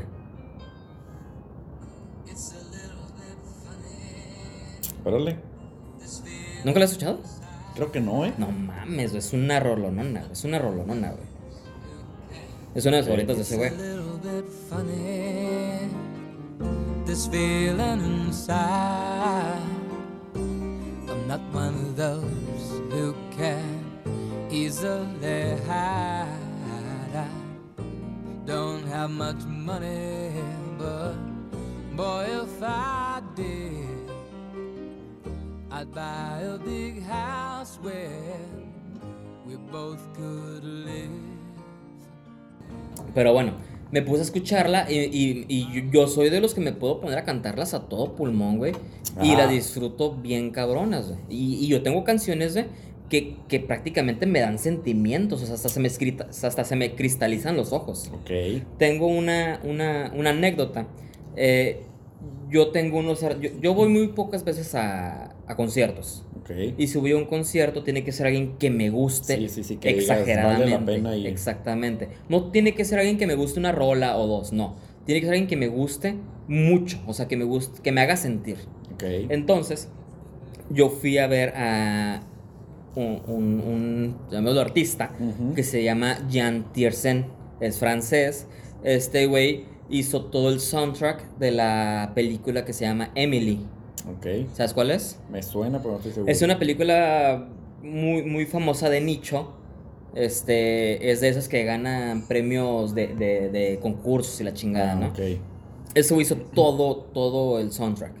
Órale. 5.04 5.36
¿Nunca 6.64 6.78
la 6.78 6.84
has 6.86 6.92
escuchado? 6.92 7.18
Creo 7.74 7.90
que 7.90 8.00
no, 8.00 8.24
¿eh? 8.24 8.32
No 8.38 8.50
mames, 8.50 9.10
güey, 9.10 9.18
es 9.18 9.32
una 9.32 9.58
rolonona, 9.60 10.20
güey, 10.20 10.32
es 10.32 10.44
una 10.44 10.58
rolonona, 10.58 11.10
güey. 11.10 11.26
Es 12.74 12.86
una 12.86 12.96
de 12.96 13.02
las 13.02 13.08
favoritas 13.08 13.36
de 13.36 13.42
ese 13.42 13.56
güey. 13.56 13.70
This 17.06 17.26
feeling 17.28 18.00
inside. 18.00 19.60
I'm 20.34 21.28
not 21.28 21.40
one 21.52 21.74
of 21.74 21.96
those 21.96 22.80
who 22.90 23.14
can 23.36 23.84
easily 24.50 25.56
hide. 25.68 26.26
I 27.14 27.26
don't 28.46 28.84
have 28.88 29.10
much 29.10 29.44
money, 29.44 30.32
but 30.76 31.14
boy, 31.94 32.26
if 32.42 32.62
I 32.62 33.22
did, 33.36 33.93
I'd 35.76 35.90
buy 35.92 36.44
a 36.44 36.58
big 36.64 37.02
house 37.06 37.78
where 37.82 38.08
we 39.46 39.56
both 39.72 39.98
could 40.16 40.62
live. 40.62 41.10
Pero 43.14 43.32
bueno, 43.32 43.52
me 43.90 44.02
puse 44.02 44.20
a 44.20 44.24
escucharla 44.24 44.90
y, 44.90 44.98
y- 44.98 45.44
y 45.48 45.90
yo 45.90 46.06
soy 46.06 46.30
de 46.30 46.40
los 46.40 46.54
que 46.54 46.60
me 46.60 46.72
puedo 46.72 47.00
poner 47.00 47.18
a 47.18 47.24
cantarlas 47.24 47.74
a 47.74 47.88
todo 47.88 48.14
pulmón, 48.14 48.58
güey. 48.58 48.72
Y 49.22 49.36
las 49.36 49.50
disfruto 49.50 50.14
bien 50.16 50.50
cabronas, 50.50 51.08
güey. 51.08 51.18
Y, 51.28 51.54
y 51.64 51.68
yo 51.68 51.82
tengo 51.82 52.02
canciones, 52.04 52.54
güey, 52.54 52.66
que, 53.08 53.36
que 53.48 53.60
prácticamente 53.60 54.26
me 54.26 54.40
dan 54.40 54.58
sentimientos. 54.58 55.42
O 55.42 55.46
sea, 55.46 55.54
hasta 55.56 55.68
se 55.68 55.80
me, 55.80 55.88
escrita, 55.88 56.26
hasta 56.30 56.64
se 56.64 56.76
me 56.76 56.94
cristalizan 56.94 57.56
los 57.56 57.72
ojos. 57.72 58.10
Ok. 58.12 58.30
Tengo 58.78 59.06
una, 59.06 59.60
una, 59.64 60.12
una 60.16 60.30
anécdota. 60.30 60.86
Eh, 61.36 61.82
yo 62.50 62.70
tengo 62.70 62.98
unos... 62.98 63.20
Yo, 63.20 63.50
yo 63.60 63.74
voy 63.74 63.88
muy 63.88 64.08
pocas 64.08 64.44
veces 64.44 64.74
a, 64.74 65.34
a 65.46 65.56
conciertos. 65.56 66.26
Y 66.76 66.88
si 66.88 66.98
voy 66.98 67.12
a 67.12 67.16
un 67.16 67.24
concierto, 67.24 67.82
tiene 67.84 68.04
que 68.04 68.12
ser 68.12 68.26
alguien 68.26 68.58
que 68.58 68.70
me 68.70 68.90
guste 68.90 69.36
Sí, 69.36 69.48
sí, 69.48 69.64
sí, 69.64 69.76
que 69.76 69.88
digas, 69.94 70.02
exageradamente. 70.10 70.64
vale 70.64 70.80
la 70.80 70.84
pena 70.84 71.16
ir. 71.16 71.26
Exactamente. 71.26 72.08
No 72.28 72.50
tiene 72.50 72.74
que 72.74 72.84
ser 72.84 72.98
alguien 72.98 73.16
que 73.16 73.26
me 73.26 73.34
guste 73.34 73.58
una 73.58 73.72
rola 73.72 74.18
o 74.18 74.26
dos, 74.26 74.52
no. 74.52 74.76
Tiene 75.06 75.20
que 75.20 75.26
ser 75.26 75.34
alguien 75.34 75.48
que 75.48 75.56
me 75.56 75.68
guste 75.68 76.16
mucho, 76.46 77.00
o 77.06 77.14
sea, 77.14 77.28
que 77.28 77.36
me 77.36 77.44
guste, 77.44 77.80
que 77.82 77.92
me 77.92 78.02
haga 78.02 78.16
sentir. 78.16 78.56
Ok. 78.94 79.04
Entonces, 79.30 79.88
yo 80.70 80.90
fui 80.90 81.18
a 81.18 81.26
ver 81.26 81.52
a 81.56 82.20
un, 82.94 83.22
un, 83.26 84.16
un 84.30 84.58
artista 84.58 85.10
que 85.54 85.62
se 85.62 85.82
llama 85.82 86.18
Jean 86.28 86.72
Tiersen, 86.72 87.26
es 87.60 87.78
francés. 87.78 88.46
Este 88.82 89.26
güey 89.26 89.64
hizo 89.90 90.24
todo 90.26 90.48
el 90.50 90.60
soundtrack 90.60 91.36
de 91.38 91.50
la 91.50 92.12
película 92.14 92.64
que 92.64 92.72
se 92.72 92.84
llama 92.84 93.10
Emily. 93.14 93.60
Ok. 94.16 94.26
¿Sabes 94.54 94.72
cuál 94.74 94.90
es? 94.90 95.18
Me 95.30 95.42
suena, 95.42 95.78
pero 95.78 95.92
no 95.92 95.96
estoy 95.98 96.12
seguro. 96.12 96.30
Es 96.32 96.42
una 96.42 96.58
película 96.58 97.48
muy, 97.82 98.22
muy 98.22 98.46
famosa 98.46 98.88
de 98.90 99.00
nicho. 99.00 99.52
Este, 100.14 101.10
es 101.10 101.20
de 101.20 101.28
esas 101.28 101.48
que 101.48 101.64
ganan 101.64 102.26
premios 102.28 102.94
de, 102.94 103.08
de- 103.08 103.48
de 103.50 103.78
concursos 103.80 104.40
y 104.40 104.44
la 104.44 104.52
chingada, 104.54 104.92
Ah, 104.92 104.96
¿no? 104.96 105.06
Ok. 105.08 105.18
Eso 105.94 106.20
hizo 106.20 106.36
todo, 106.36 106.96
todo 107.12 107.58
el 107.58 107.72
soundtrack. 107.72 108.12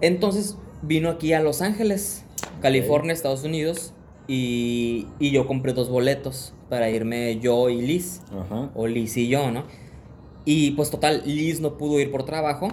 Entonces 0.00 0.56
vino 0.82 1.10
aquí 1.10 1.32
a 1.32 1.40
Los 1.40 1.62
Ángeles, 1.62 2.24
California, 2.60 3.12
Estados 3.12 3.44
Unidos, 3.44 3.92
y, 4.26 5.06
y 5.18 5.30
yo 5.32 5.46
compré 5.46 5.72
dos 5.74 5.88
boletos 5.90 6.54
para 6.70 6.88
irme 6.90 7.38
yo 7.40 7.68
y 7.68 7.80
Liz, 7.82 8.22
Ajá. 8.32 8.70
o 8.74 8.86
Liz 8.86 9.16
y 9.16 9.28
yo, 9.28 9.50
¿no? 9.50 9.64
Y 10.44 10.72
pues 10.72 10.90
total, 10.90 11.22
Liz 11.24 11.60
no 11.60 11.76
pudo 11.78 11.98
ir 12.00 12.10
por 12.10 12.24
trabajo, 12.24 12.68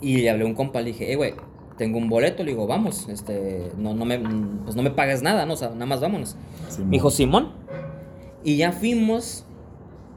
y 0.00 0.18
le 0.18 0.30
hablé 0.30 0.44
a 0.44 0.46
un 0.46 0.54
compa, 0.54 0.80
le 0.80 0.88
dije, 0.92 1.10
eh, 1.12 1.16
güey, 1.16 1.34
tengo 1.78 1.98
un 1.98 2.08
boleto, 2.08 2.42
le 2.44 2.50
digo, 2.52 2.66
vamos, 2.66 3.08
este, 3.08 3.70
no, 3.78 3.94
no 3.94 4.04
me, 4.04 4.18
pues 4.64 4.76
no 4.76 4.82
me 4.82 4.90
pagues 4.90 5.22
nada, 5.22 5.46
¿no? 5.46 5.54
O 5.54 5.56
sea, 5.56 5.70
nada 5.70 5.86
más 5.86 6.00
vámonos. 6.00 6.36
Simón. 6.68 6.88
Me 6.90 6.96
dijo, 6.96 7.10
Simón. 7.10 7.52
Y 8.44 8.56
ya 8.56 8.72
fuimos. 8.72 9.44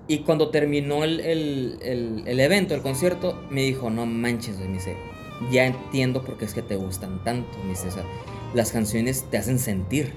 Y 0.08 0.19
cuando 0.19 0.50
terminó 0.50 1.04
el, 1.04 1.19
el- 1.19 1.78
el- 1.82 2.24
el 2.28 2.39
evento, 2.39 2.74
el 2.76 2.82
concierto, 2.82 3.39
me 3.52 3.62
dijo, 3.62 3.89
no 3.89 4.06
manches, 4.06 4.58
güey", 4.58 4.67
me 4.67 4.76
dice, 4.76 4.95
ya 5.52 5.65
entiendo 5.67 6.24
por 6.24 6.38
qué 6.38 6.45
es 6.45 6.54
que 6.54 6.62
te 6.63 6.76
gustan 6.76 7.24
tanto. 7.24 7.58
Me 7.63 7.69
dice, 7.69 7.88
o 7.89 7.91
sea, 7.91 8.04
las 8.54 8.72
canciones 8.72 9.26
te 9.30 9.38
hacen 9.38 9.60
sentir. 9.60 10.13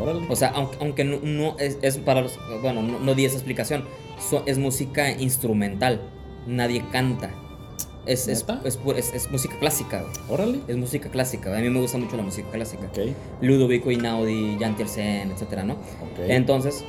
Órale. 0.00 0.26
O 0.30 0.34
sea, 0.36 0.48
aunque, 0.50 0.76
aunque 0.80 1.04
no, 1.04 1.18
no 1.22 1.56
es, 1.58 1.78
es 1.82 1.98
para 1.98 2.22
los... 2.22 2.38
Bueno, 2.62 2.82
no, 2.82 2.98
no 2.98 3.14
di 3.14 3.26
esa 3.26 3.36
explicación. 3.36 3.84
So- 4.18 4.42
es 4.46 4.58
música 4.58 5.10
instrumental. 5.10 6.00
Nadie 6.46 6.84
canta. 6.92 7.30
Es, 8.06 8.28
es, 8.28 8.44
es, 8.64 9.14
es- 9.14 9.30
música 9.30 9.58
clásica, 9.58 10.02
güey. 10.02 10.12
Órale. 10.28 10.60
Es 10.68 10.76
música 10.76 11.08
clásica. 11.10 11.56
A 11.56 11.60
mí 11.60 11.70
me 11.70 11.80
gusta 11.80 11.96
mucho 11.98 12.16
la 12.16 12.22
música 12.22 12.48
clásica. 12.50 12.84
Ok. 12.86 12.98
Ludovico 13.40 13.90
Einaudi, 13.90 14.56
Jan 14.60 14.76
Tiersen, 14.76 15.30
etcétera, 15.30 15.64
¿no? 15.64 15.74
Ok. 15.74 16.18
Entonces, 16.28 16.84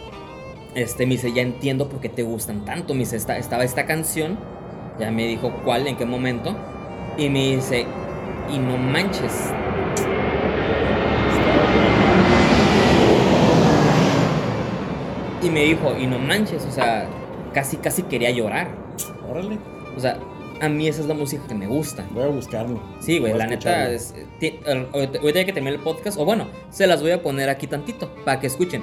este, 0.76 1.06
me 1.06 1.14
dice, 1.14 1.32
ya 1.32 1.42
entiendo 1.42 1.88
por 1.88 2.02
qué 2.02 2.10
te 2.10 2.24
gustan 2.24 2.66
tanto. 2.66 2.94
Me 2.94 3.02
dice, 3.02 3.16
"Esta- 3.16 3.38
estaba 3.38 3.64
esta 3.64 3.86
canción, 3.86 4.38
ya 5.00 5.10
me 5.12 5.26
dijo 5.26 5.54
cuál, 5.64 5.88
en 5.88 5.96
qué 5.96 6.06
momento. 6.06 6.54
Y 7.18 7.30
me 7.30 7.56
dice, 7.56 7.86
y 8.54 8.58
no 8.58 8.76
manches. 8.78 9.32
Y 15.46 15.50
me 15.52 15.64
dijo, 15.64 15.96
y 16.00 16.08
no 16.08 16.18
manches, 16.18 16.66
o 16.66 16.72
sea, 16.72 17.08
casi, 17.54 17.78
casi 17.78 18.02
quería 18.04 18.32
llorar. 18.32 18.68
Órale. 19.30 19.60
O 19.96 20.00
sea, 20.00 20.18
a 20.60 20.70
mí 20.70 20.88
esa 20.88 21.02
es 21.02 21.08
la 21.08 21.14
música 21.14 21.44
que 21.48 21.54
me 21.54 21.68
gusta. 21.68 22.04
Voy 22.12 22.24
a 22.24 22.28
buscarlo. 22.28 22.82
Sí, 23.00 23.20
güey, 23.20 23.34
la 23.34 23.46
neta 23.46 23.92
es. 23.92 24.16
ti- 24.40 24.60
Ahorita 24.66 25.46
que 25.46 25.54
termine 25.54 25.76
el 25.76 25.82
podcast, 25.82 26.18
o 26.18 26.26
bueno, 26.26 26.48
se 26.72 26.88
las 26.88 27.02
voy 27.02 27.12
a 27.12 27.22
poner 27.22 27.50
aquí 27.50 27.68
tantito 27.68 28.10
para 28.26 28.40
que 28.40 28.48
escuchen. 28.48 28.82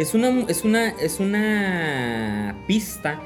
Es 0.00 0.14
una, 0.14 0.30
es 0.48 0.64
una, 0.64 0.88
es 0.88 1.20
una 1.20 2.56
pista 2.66 3.20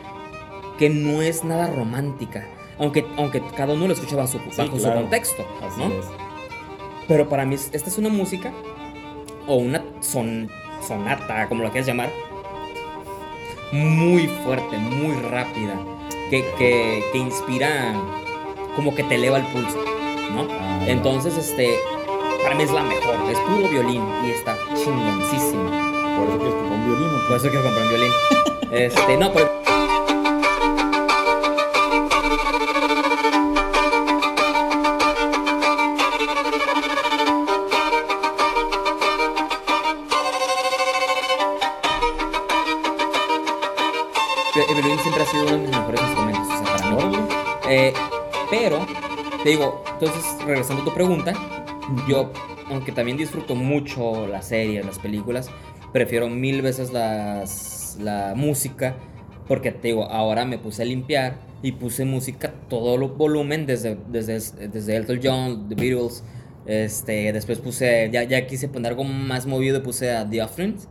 que 0.76 0.90
no 0.90 1.22
es 1.22 1.44
nada 1.44 1.68
romántica. 1.68 2.48
Aunque, 2.80 3.06
aunque 3.16 3.40
cada 3.56 3.74
uno 3.74 3.86
lo 3.86 3.92
escucha 3.92 4.16
bajo, 4.16 4.26
su, 4.26 4.38
Sí, 4.38 4.56
bajo 4.58 4.76
su 4.80 4.92
contexto, 4.92 5.46
Así 5.62 5.78
¿no? 5.78 5.86
es. 5.86 6.06
Pero 7.06 7.28
para 7.28 7.44
mí, 7.44 7.54
esta 7.54 7.76
es 7.76 7.96
una 7.96 8.08
música 8.08 8.52
o 9.46 9.54
una 9.54 9.84
son, 10.00 10.50
sonata, 10.84 11.48
como 11.48 11.62
lo 11.62 11.70
quieras 11.70 11.86
llamar, 11.86 12.10
muy 13.70 14.26
fuerte, 14.26 14.76
muy 14.76 15.14
rápida, 15.30 15.78
que, 16.28 16.44
que, 16.58 17.04
que 17.12 17.18
inspira, 17.18 17.94
como 18.74 18.96
que 18.96 19.04
te 19.04 19.14
eleva 19.14 19.38
el 19.38 19.46
pulso, 19.46 19.78
¿no? 20.32 20.48
Ah. 20.50 20.80
Entonces, 20.88 21.36
este, 21.36 21.76
para 22.42 22.56
mí 22.56 22.64
es 22.64 22.72
la 22.72 22.82
mejor, 22.82 23.14
es 23.30 23.38
puro 23.38 23.68
violín 23.68 24.02
y 24.26 24.30
está 24.30 24.56
chingoncísima. 24.74 25.83
Por 26.16 26.28
eso 26.28 26.38
que 26.38 26.48
es 26.48 26.54
como 26.54 26.74
un 26.74 26.84
violín. 26.86 27.10
Por 27.28 27.36
eso 27.36 27.48
quiero 27.48 27.64
comprar 27.64 27.84
un 27.84 27.88
violín. 27.90 28.12
Este, 28.74 29.16
no, 29.16 29.32
pero. 29.32 29.64
El 44.68 44.74
violín 44.82 44.98
siempre 44.98 45.22
ha 45.22 45.26
sido 45.26 45.44
uno 45.44 45.52
de 45.52 45.58
mis 45.58 45.70
mejores 45.70 46.00
instrumentos, 46.00 46.48
o 46.48 46.64
sea, 46.64 46.76
para 46.76 47.06
mí. 47.06 47.16
Eh, 47.68 47.92
pero, 48.50 48.86
te 49.42 49.50
digo, 49.50 49.84
entonces, 49.92 50.24
regresando 50.44 50.82
a 50.82 50.84
tu 50.84 50.94
pregunta, 50.94 51.32
yo, 52.08 52.32
aunque 52.70 52.92
también 52.92 53.16
disfruto 53.16 53.54
mucho 53.54 54.26
las 54.26 54.48
series, 54.48 54.84
las 54.84 54.98
películas, 54.98 55.50
prefiero 55.94 56.28
mil 56.28 56.60
veces 56.60 56.92
las, 56.92 57.96
la 58.02 58.34
música, 58.36 58.96
porque 59.46 59.70
te 59.70 59.88
digo, 59.88 60.10
ahora 60.10 60.44
me 60.44 60.58
puse 60.58 60.82
a 60.82 60.84
limpiar 60.84 61.36
y 61.62 61.70
puse 61.70 62.04
música 62.04 62.48
a 62.48 62.68
todo 62.68 62.96
lo 62.96 63.10
volumen, 63.10 63.64
desde, 63.64 63.96
desde, 64.08 64.40
desde 64.68 64.96
Elton 64.96 65.20
John, 65.22 65.68
The 65.68 65.76
Beatles, 65.76 66.24
este, 66.66 67.32
después 67.32 67.60
puse, 67.60 68.10
ya, 68.12 68.24
ya 68.24 68.44
quise 68.48 68.66
poner 68.66 68.90
algo 68.90 69.04
más 69.04 69.46
movido 69.46 69.78
y 69.78 69.80
puse 69.82 70.10
a 70.10 70.28
The 70.28 70.42
Offerings. 70.42 70.88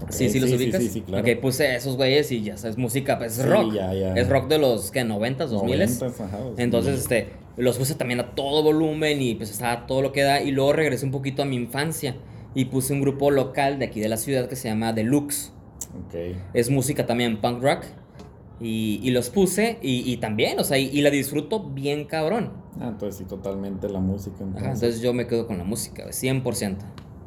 Ok, 0.00 0.10
Sí, 0.12 0.28
sí, 0.30 0.38
los 0.38 0.52
ubicas. 0.52 0.80
Sí, 0.80 0.88
sí, 0.88 1.00
claro. 1.00 1.24
Ok, 1.28 1.40
puse 1.40 1.74
esos 1.74 1.96
güeyes 1.96 2.30
y 2.30 2.42
ya 2.42 2.56
sabes, 2.56 2.78
música, 2.78 3.18
pues 3.18 3.36
es 3.36 3.44
Sí, 3.44 3.50
rock. 3.50 3.74
ya, 3.74 3.92
ya. 3.94 4.14
Es 4.14 4.28
rock 4.28 4.48
de 4.48 4.58
los, 4.58 4.92
¿qué? 4.92 5.00
90s, 5.04 5.48
2000s. 5.50 5.62
Noventas, 5.64 6.20
ajá, 6.20 6.38
dos 6.38 6.58
Entonces, 6.58 6.92
mil. 6.92 7.00
este, 7.00 7.28
los 7.56 7.78
puse 7.78 7.96
también 7.96 8.20
a 8.20 8.34
todo 8.36 8.62
volumen 8.62 9.20
y 9.20 9.34
pues 9.34 9.50
estaba 9.50 9.86
todo 9.88 10.02
lo 10.02 10.12
que 10.12 10.22
da. 10.22 10.40
Y 10.40 10.52
luego 10.52 10.72
regresé 10.72 11.04
un 11.04 11.12
poquito 11.12 11.42
a 11.42 11.46
mi 11.46 11.56
infancia 11.56 12.14
y 12.54 12.66
puse 12.66 12.92
un 12.92 13.00
grupo 13.00 13.30
local 13.30 13.78
de 13.78 13.86
aquí 13.86 14.00
de 14.00 14.08
la 14.08 14.16
ciudad 14.16 14.48
que 14.48 14.56
se 14.56 14.68
llama 14.68 14.92
Deluxe. 14.92 15.52
Ok. 16.06 16.36
Es 16.54 16.70
música 16.70 17.06
también 17.06 17.40
punk 17.40 17.62
rock. 17.62 17.84
Y, 18.60 19.00
y 19.02 19.10
los 19.10 19.28
puse 19.30 19.78
y, 19.82 20.08
y 20.10 20.18
también, 20.18 20.60
o 20.60 20.64
sea, 20.64 20.78
y, 20.78 20.88
y 20.88 21.00
la 21.02 21.10
disfruto 21.10 21.64
bien 21.70 22.04
cabrón. 22.04 22.52
Ah, 22.80 22.88
entonces 22.88 23.16
sí, 23.16 23.24
totalmente 23.24 23.88
la 23.88 23.98
música. 23.98 24.36
Entonces. 24.38 24.62
Ajá, 24.62 24.72
entonces 24.74 25.00
yo 25.00 25.12
me 25.12 25.26
quedo 25.26 25.48
con 25.48 25.58
la 25.58 25.64
música, 25.64 26.06
100%. 26.06 26.76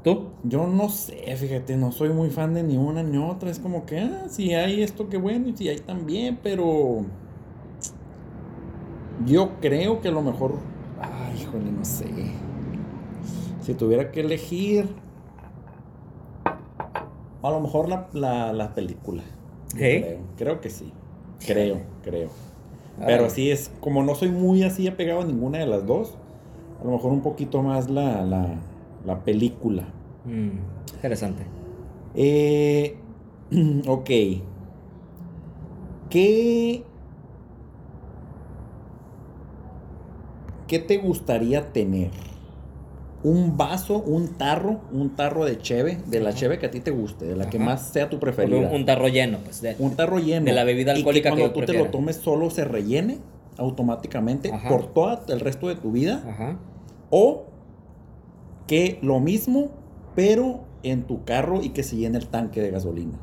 ¿Tú? 0.06 0.30
Yo 0.44 0.68
no 0.68 0.88
sé, 0.90 1.36
fíjate, 1.36 1.76
no 1.78 1.92
soy 1.92 2.10
muy 2.10 2.30
fan 2.30 2.54
de 2.54 2.62
ni 2.62 2.78
una 2.78 3.02
ni 3.02 3.18
otra. 3.18 3.50
Es 3.50 3.58
como 3.60 3.86
que, 3.86 4.00
ah, 4.00 4.26
si 4.30 4.54
hay 4.54 4.84
esto, 4.84 5.10
qué 5.10 5.18
bueno, 5.18 5.50
y 5.50 5.58
si 5.58 5.68
hay 5.68 5.80
también, 5.80 6.40
pero. 6.42 7.06
Yo 9.26 9.60
creo 9.62 10.02
que 10.02 10.10
a 10.10 10.12
lo 10.12 10.22
mejor. 10.22 10.60
Ay, 11.02 11.42
híjole, 11.42 11.72
no 11.72 11.84
sé. 11.84 12.06
Si 13.62 13.74
tuviera 13.74 14.12
que 14.12 14.22
elegir. 14.22 14.88
A 17.46 17.52
lo 17.52 17.60
mejor 17.60 17.90
la, 17.90 18.08
la, 18.14 18.54
la 18.54 18.74
película. 18.74 19.24
¿Sí? 19.68 19.78
Creo, 19.78 20.18
creo 20.38 20.62
que 20.62 20.70
sí. 20.70 20.92
Creo, 21.46 21.82
creo. 22.04 22.30
Pero 23.06 23.30
sí 23.30 23.52
es, 23.52 23.72
como 23.82 24.04
no 24.04 24.16
soy 24.16 24.30
muy 24.30 24.64
así 24.64 24.88
apegado 24.88 25.22
a 25.22 25.26
ninguna 25.26 25.60
de 25.60 25.68
las 25.68 25.86
dos, 25.86 26.16
a 26.82 26.86
lo 26.86 26.92
mejor 26.92 27.12
un 27.12 27.22
poquito 27.22 27.62
más 27.62 27.90
la, 27.90 28.24
la, 28.24 28.56
la 29.06 29.24
película. 29.24 29.84
Mm, 30.26 30.96
interesante. 30.96 31.44
Eh, 32.16 32.96
ok. 33.88 34.10
¿Qué. 36.10 36.84
¿Qué 40.68 40.80
te 40.80 40.98
gustaría 40.98 41.72
tener? 41.72 42.10
¿Un 43.26 43.58
vaso, 43.58 44.04
un 44.06 44.36
tarro, 44.38 44.82
un 44.92 45.16
tarro 45.16 45.46
de 45.46 45.58
cheve, 45.58 45.98
de 46.06 46.20
la 46.20 46.32
cheve 46.36 46.60
que 46.60 46.68
a 46.68 46.72
ti 46.72 46.80
te 46.80 46.92
guste, 46.92 47.26
de 47.26 47.36
la 47.36 47.50
que 47.50 47.58
más 47.58 47.88
sea 47.90 48.08
tu 48.08 48.20
preferida? 48.20 48.70
un 48.70 48.86
tarro 48.86 49.08
lleno, 49.08 49.40
pues. 49.40 49.64
De, 49.64 49.76
Un 49.80 49.96
tarro 49.96 50.20
lleno. 50.20 50.46
de 50.46 50.54
la 50.54 50.64
bebida 50.64 50.92
alcohólica 50.92 51.30
y 51.30 51.32
que 51.32 51.40
cuando 51.40 51.60
tú 51.60 51.66
te 51.66 51.74
lo 51.74 51.90
tomes 51.90 52.18
solo 52.18 52.52
se 52.52 52.66
rellene 52.66 53.18
automáticamente 53.58 54.52
Ajá. 54.52 54.70
por 54.70 54.94
todo 54.94 55.22
el 55.28 55.40
resto 55.40 55.70
de 55.70 55.76
tu 55.76 55.92
vida. 55.92 56.24
Ajá. 56.30 56.60
O 57.10 57.46
que 58.68 59.00
lo 59.02 59.20
mismo, 59.20 59.70
pero 60.16 60.60
en 60.84 61.04
tu 61.08 61.24
carro 61.26 61.64
y 61.64 61.70
que 61.70 61.82
se 61.82 61.96
llene 61.96 62.20
el 62.20 62.28
tanque 62.28 62.62
de 62.62 62.70
gasolina. 62.70 63.14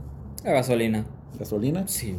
La 0.44 0.50
gasolina. 0.50 1.06
¿Gasolina? 1.38 1.86
Sí, 1.86 2.16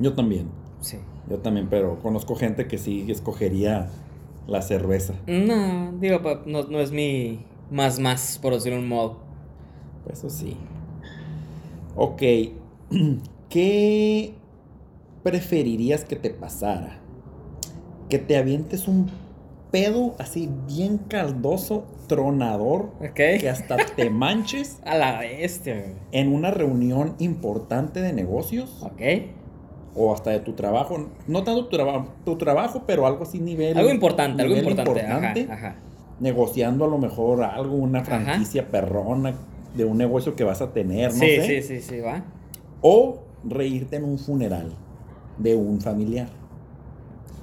Yo 0.00 0.12
también. 0.12 0.48
sí. 0.80 0.98
Yo 1.30 1.38
también, 1.38 1.68
pero 1.70 1.98
conozco 2.02 2.34
gente 2.34 2.66
que 2.66 2.76
sí 2.78 3.06
escogería 3.08 3.88
la 4.46 4.62
cerveza. 4.62 5.14
No, 5.26 5.92
digo, 6.00 6.20
no, 6.46 6.64
no 6.64 6.80
es 6.80 6.90
mi 6.92 7.44
más 7.70 7.98
más, 7.98 8.38
por 8.40 8.54
decirlo 8.54 8.76
de 8.78 8.82
un 8.84 8.88
modo. 8.88 9.18
Pues 10.04 10.18
eso 10.18 10.30
sí. 10.30 10.56
Ok. 11.96 12.22
¿Qué 13.48 14.34
preferirías 15.22 16.04
que 16.04 16.16
te 16.16 16.30
pasara? 16.30 16.98
Que 18.08 18.18
te 18.18 18.36
avientes 18.36 18.88
un 18.88 19.10
pedo 19.70 20.14
así 20.18 20.50
bien 20.66 20.98
caldoso, 20.98 21.84
tronador, 22.06 22.90
Ok. 23.00 23.14
que 23.14 23.48
hasta 23.48 23.76
te 23.96 24.10
manches 24.10 24.78
A 24.84 24.96
la 24.96 25.18
bestia, 25.20 25.94
en 26.12 26.32
una 26.32 26.50
reunión 26.50 27.14
importante 27.18 28.00
de 28.02 28.12
negocios 28.12 28.82
Ok. 28.82 29.00
O 29.94 30.12
hasta 30.14 30.30
de 30.30 30.40
tu 30.40 30.52
trabajo. 30.52 31.08
No 31.26 31.42
tanto 31.44 31.66
tu, 31.66 31.76
traba- 31.76 32.06
tu 32.24 32.36
trabajo, 32.36 32.82
pero 32.86 33.06
algo 33.06 33.24
así 33.24 33.38
nivel. 33.38 33.76
Algo 33.76 33.90
importante, 33.90 34.42
algo 34.42 34.56
importante. 34.56 34.90
importante, 35.00 35.42
Ajá, 35.50 35.54
ajá. 35.54 35.76
Negociando 36.20 36.84
a 36.84 36.88
lo 36.88 36.98
mejor 36.98 37.42
algo, 37.42 37.74
una 37.76 38.00
Ajá. 38.00 38.06
franquicia 38.20 38.68
perrona 38.68 39.34
de 39.74 39.84
un 39.84 39.98
negocio 39.98 40.36
que 40.36 40.44
vas 40.44 40.60
a 40.62 40.72
tener, 40.72 41.12
no 41.12 41.18
sí, 41.18 41.26
sé. 41.36 41.62
sí, 41.62 41.62
sí, 41.62 41.80
sí, 41.80 42.00
va. 42.00 42.22
O 42.80 43.22
reírte 43.44 43.96
en 43.96 44.04
un 44.04 44.18
funeral 44.18 44.72
de 45.38 45.54
un 45.54 45.80
familiar. 45.80 46.28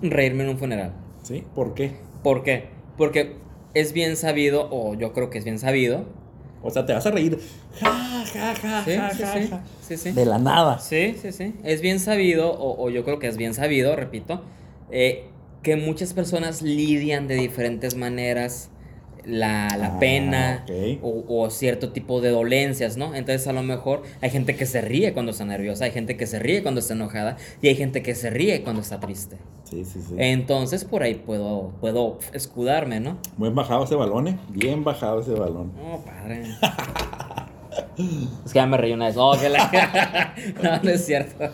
Reírme 0.01 0.43
en 0.43 0.49
un 0.51 0.57
funeral. 0.57 0.93
¿Sí? 1.23 1.43
¿Por 1.55 1.73
qué? 1.73 1.91
¿Por 2.23 2.43
qué? 2.43 2.67
Porque 2.97 3.35
es 3.73 3.93
bien 3.93 4.15
sabido, 4.15 4.67
o 4.71 4.93
yo 4.95 5.12
creo 5.13 5.29
que 5.29 5.38
es 5.39 5.43
bien 5.43 5.59
sabido. 5.59 6.05
O 6.62 6.69
sea, 6.69 6.86
te 6.86 6.93
vas 6.93 7.06
a 7.06 7.12
reír. 7.12 7.39
Ja, 7.80 8.24
ja, 8.34 8.56
ja, 8.56 8.84
Sí, 8.84 8.91
ja, 8.95 9.10
sí, 9.12 9.22
ja, 9.24 9.34
sí. 9.34 9.48
ja, 9.50 9.63
Sí, 9.88 9.98
sí. 9.98 10.12
De 10.12 10.26
la 10.26 10.38
nada. 10.38 10.80
Sí, 10.80 11.15
sí, 11.22 11.32
sí. 11.32 11.54
Es 11.63 11.82
bien 11.82 12.00
sabido, 12.00 12.52
o, 12.52 12.84
o 12.86 12.89
yo 12.89 13.04
creo 13.04 13.19
que 13.19 13.28
es 13.28 13.38
bien 13.38 13.54
sabido, 13.54 13.95
repito, 13.95 14.43
eh, 14.91 15.26
que 15.63 15.76
muchas 15.76 16.13
personas 16.13 16.62
lidian 16.62 17.28
de 17.28 17.36
diferentes 17.36 17.95
maneras 17.95 18.69
la, 19.25 19.67
la 19.77 19.88
Ah, 19.95 19.99
pena 19.99 20.65
o, 21.01 21.23
o 21.27 21.49
cierto 21.49 21.91
tipo 21.91 22.21
de 22.21 22.29
dolencias, 22.29 22.97
¿no? 22.97 23.15
Entonces 23.15 23.47
a 23.47 23.53
lo 23.53 23.63
mejor 23.63 24.03
hay 24.21 24.29
gente 24.29 24.55
que 24.55 24.65
se 24.65 24.82
ríe 24.82 25.13
cuando 25.13 25.32
está 25.32 25.45
nerviosa, 25.45 25.86
hay 25.86 25.91
gente 25.91 26.15
que 26.17 26.27
se 26.27 26.39
ríe 26.39 26.62
cuando 26.63 26.79
está 26.79 26.93
enojada 26.93 27.38
y 27.62 27.67
hay 27.67 27.75
gente 27.75 28.01
que 28.03 28.15
se 28.15 28.29
ríe 28.29 28.62
cuando 28.63 28.82
está 28.82 28.99
triste. 28.99 29.38
Sí, 29.63 29.86
sí, 29.86 29.99
sí. 30.08 30.15
Entonces 30.17 30.84
por 30.86 31.03
ahí 31.03 31.15
puedo, 31.15 31.73
puedo 31.79 32.19
escudarme, 32.34 32.99
¿no? 32.99 33.17
Buen 33.38 33.53
bajado 33.55 33.84
ese 33.84 33.95
balón, 33.95 34.27
¿eh? 34.27 34.38
Bien 34.49 34.84
bajado 34.84 35.21
ese 35.21 35.32
balón. 35.32 35.71
No, 35.75 35.99
padre. 36.05 36.43
es 38.45 38.53
que 38.53 38.59
ya 38.59 38.65
me 38.65 38.77
reí 38.77 38.93
una 38.93 39.07
vez. 39.07 39.15
Oh, 39.17 39.35
que 39.39 39.49
la... 39.49 40.33
no, 40.63 40.83
no 40.83 40.89
es 40.89 41.05
cierto. 41.05 41.45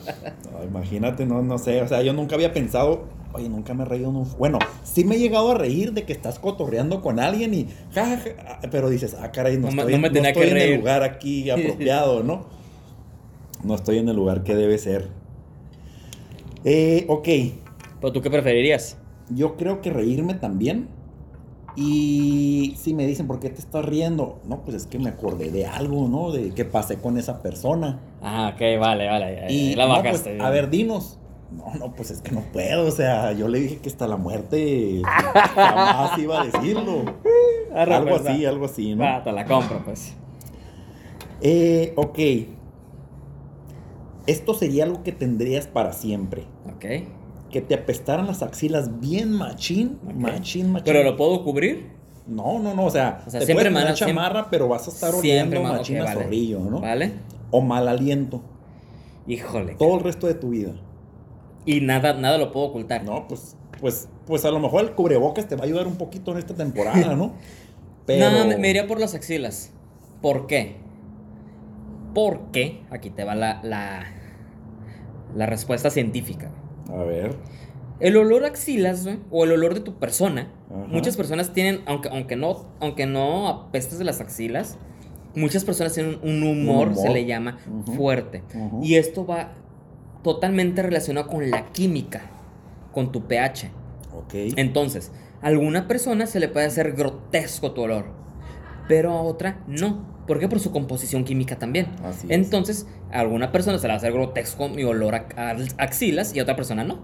No, 0.52 0.64
imagínate, 0.64 1.26
no, 1.26 1.42
no 1.42 1.58
sé. 1.58 1.82
O 1.82 1.88
sea, 1.88 2.02
yo 2.02 2.14
nunca 2.14 2.36
había 2.36 2.54
pensado. 2.54 3.06
Oye, 3.34 3.50
nunca 3.50 3.74
me 3.74 3.84
he 3.84 3.86
reído 3.86 4.10
en 4.10 4.16
un. 4.18 4.38
Bueno, 4.38 4.60
sí 4.84 5.04
me 5.04 5.16
he 5.16 5.20
llegado 5.20 5.52
a 5.52 5.56
reír 5.56 5.94
de 5.94 6.04
que 6.04 6.14
estás 6.14 6.40
cotorreando 6.40 7.02
con 7.02 7.20
alguien 7.20 7.54
y. 7.54 7.68
ja, 7.94 8.06
ja, 8.06 8.18
ja, 8.18 8.60
pero 8.72 8.90
dices, 8.90 9.16
ah, 9.20 9.32
caray, 9.32 9.58
no, 9.58 9.64
No 9.64 9.70
estoy, 9.70 9.92
no 9.94 10.00
me 10.00 10.08
no 10.10 10.14
tenía 10.14 10.30
estoy 10.30 10.46
que 10.46 10.52
en 10.52 10.58
el 10.58 10.80
lugar 10.80 11.04
aquí 11.04 11.50
apropiado, 11.50 12.24
¿no? 12.24 12.46
No 13.64 13.76
estoy 13.76 13.98
en 13.98 14.10
el 14.10 14.16
lugar 14.16 14.44
que 14.44 14.56
debe 14.56 14.78
ser. 14.78 15.10
Eh, 16.64 17.06
ok, 17.08 17.28
¿Pero 18.00 18.14
tú 18.14 18.22
qué 18.22 18.30
preferirías? 18.30 18.98
yo 19.30 19.58
creo 19.58 19.82
que 19.82 19.90
reírme 19.90 20.36
también. 20.36 20.88
Y 21.78 22.76
si 22.80 22.94
me 22.94 23.06
dicen, 23.06 23.28
¿por 23.28 23.40
qué 23.40 23.50
te 23.50 23.60
estás 23.60 23.84
riendo? 23.84 24.40
No, 24.46 24.62
pues 24.62 24.78
es 24.78 24.86
que 24.88 24.98
me 24.98 25.10
acordé 25.10 25.52
de 25.52 25.66
algo, 25.66 26.08
¿no? 26.08 26.32
De 26.32 26.52
que 26.52 26.64
pasé 26.64 26.98
con 26.98 27.18
esa 27.18 27.42
persona. 27.42 28.00
Ah, 28.22 28.54
ok, 28.56 28.80
vale, 28.80 29.08
vale. 29.08 29.36
ya, 29.42 29.52
Y 29.52 29.76
la 29.76 29.88
no, 29.88 29.94
pues, 29.96 30.04
bajaste. 30.06 30.42
a 30.42 30.50
ver, 30.50 30.70
dinos. 30.70 31.20
No, 31.52 31.74
no, 31.76 31.94
pues 31.94 32.12
es 32.12 32.22
que 32.22 32.32
no 32.32 32.42
puedo. 32.54 32.88
O 32.88 32.92
sea, 32.92 33.34
yo 33.34 33.48
le 33.50 33.60
dije 33.60 33.78
que 33.78 33.90
hasta 33.90 34.08
la 34.08 34.18
muerte 34.18 35.02
jamás 35.04 36.18
iba 36.20 36.42
a 36.42 36.46
decirlo. 36.46 37.04
Arre, 37.74 37.94
algo 37.96 38.10
pues, 38.10 38.26
así, 38.26 38.44
va. 38.44 38.50
algo 38.50 38.66
así, 38.66 38.96
¿no? 38.96 39.04
Va, 39.04 39.24
te 39.24 39.32
la 39.32 39.46
compro, 39.46 39.84
pues. 39.84 40.14
Eh, 41.42 41.94
ok. 41.98 42.20
Esto 44.28 44.54
sería 44.54 44.86
algo 44.86 45.04
que 45.04 45.12
tendrías 45.12 45.68
para 45.68 45.94
siempre. 45.94 46.46
Ok. 46.74 46.86
Que 47.56 47.62
te 47.62 47.74
apestaran 47.74 48.28
las 48.28 48.42
axilas 48.44 49.00
bien 49.00 49.32
machín, 49.32 49.98
machín, 50.14 50.74
machín. 50.74 50.84
¿Pero 50.84 51.04
lo 51.04 51.16
puedo 51.16 51.42
cubrir? 51.42 51.90
No, 52.28 52.60
no, 52.60 52.74
no, 52.74 52.84
o 52.84 52.90
sea, 52.90 53.24
O 53.26 53.30
sea, 53.30 53.40
te 53.40 53.46
siempre 53.46 53.64
puedes 53.70 53.72
poner 53.72 53.72
mala- 53.72 53.96
siempre- 53.96 54.14
chamarra, 54.14 54.50
pero 54.50 54.68
vas 54.68 54.86
a 54.90 54.92
estar 54.92 55.16
oliendo 55.16 55.64
ma- 55.64 55.72
machín 55.72 56.02
ok, 56.02 56.02
a 56.02 56.06
vale. 56.10 56.24
zorrillo, 56.26 56.60
¿no? 56.60 56.82
¿Vale? 56.82 57.14
O 57.52 57.62
mal 57.62 57.88
aliento, 57.88 58.42
Híjole. 59.26 59.76
todo 59.76 59.96
el 59.96 60.04
resto 60.04 60.28
de 60.28 60.34
tu 60.34 60.50
vida. 60.50 60.74
Y 61.66 61.80
nada, 61.80 62.12
nada 62.16 62.38
lo 62.38 62.52
puedo 62.52 62.66
ocultar. 62.66 63.06
No, 63.06 63.26
pues, 63.30 63.56
pues, 63.80 64.10
pues 64.28 64.44
a 64.44 64.52
lo 64.52 64.60
mejor 64.60 64.84
el 64.84 64.92
cubrebocas 64.92 65.48
te 65.48 65.56
va 65.56 65.62
a 65.62 65.66
ayudar 65.66 65.88
un 65.88 65.96
poquito 65.96 66.34
en 66.34 66.40
esta 66.40 66.56
temporada, 66.56 67.16
¿no? 67.16 67.36
Pero... 68.06 68.32
No, 68.32 68.46
me, 68.48 68.58
me 68.58 68.70
iría 68.70 68.86
por 68.86 69.00
las 69.00 69.16
axilas. 69.16 69.72
¿Por 70.22 70.46
qué? 70.48 70.76
Porque, 72.14 72.82
aquí 72.92 73.10
te 73.12 73.24
va 73.24 73.34
la, 73.34 73.62
la, 73.64 74.04
la 75.34 75.46
respuesta 75.46 75.90
científica. 75.90 76.52
A 76.92 77.04
ver. 77.04 77.36
El 78.00 78.18
olor 78.18 78.44
a 78.44 78.48
axilas, 78.48 79.06
güey, 79.06 79.20
o 79.32 79.46
el 79.46 79.54
olor 79.54 79.74
de 79.74 79.80
tu 79.80 79.96
persona, 79.96 80.52
Ajá. 80.70 80.88
muchas 80.88 81.16
personas 81.16 81.54
tienen, 81.54 81.82
aunque, 81.86 82.10
aunque, 82.10 82.36
no, 82.36 82.66
aunque 82.82 83.06
no 83.06 83.48
apestes 83.48 83.98
de 84.00 84.06
las 84.06 84.20
axilas, 84.20 84.78
muchas 85.34 85.64
personas 85.64 85.94
tienen 85.94 86.20
un 86.22 86.44
humor, 86.44 86.90
humor. 86.90 87.02
se 87.02 87.10
le 87.10 87.26
llama, 87.26 87.58
fuerte. 87.96 88.44
Y 88.82 88.96
esto 88.96 89.26
va 89.26 89.54
totalmente 90.24 90.82
relacionado 90.82 91.28
con 91.28 91.50
la 91.50 91.72
química, 91.72 92.22
con 92.92 93.12
tu 93.12 93.28
pH. 93.28 93.70
Ok. 94.14 94.34
Entonces, 94.58 95.12
a 95.42 95.48
alguna 95.48 95.88
persona 95.88 96.26
se 96.26 96.40
le 96.40 96.48
puede 96.50 96.66
hacer 96.66 96.94
grotesco 96.94 97.72
tu 97.72 97.82
olor, 97.82 98.08
pero 98.88 99.12
a 99.14 99.22
otra 99.22 99.60
no. 99.68 100.14
¿Por 100.28 100.40
qué? 100.40 100.48
Por 100.50 100.60
su 100.60 100.72
composición 100.72 101.24
química 101.24 101.58
también. 101.58 101.88
Así 102.04 102.26
es. 102.28 102.32
Entonces, 102.34 102.88
a 103.12 103.20
alguna 103.20 103.52
persona 103.52 103.78
se 103.78 103.84
le 103.84 103.90
va 103.90 103.94
a 103.94 103.98
hacer 103.98 104.12
grotesco 104.12 104.70
mi 104.70 104.84
olor 104.84 105.14
a, 105.16 105.28
a 105.38 105.56
axilas 105.78 106.36
y 106.36 106.40
a 106.40 106.44
otra 106.44 106.56
persona 106.56 106.84
no. 106.84 106.96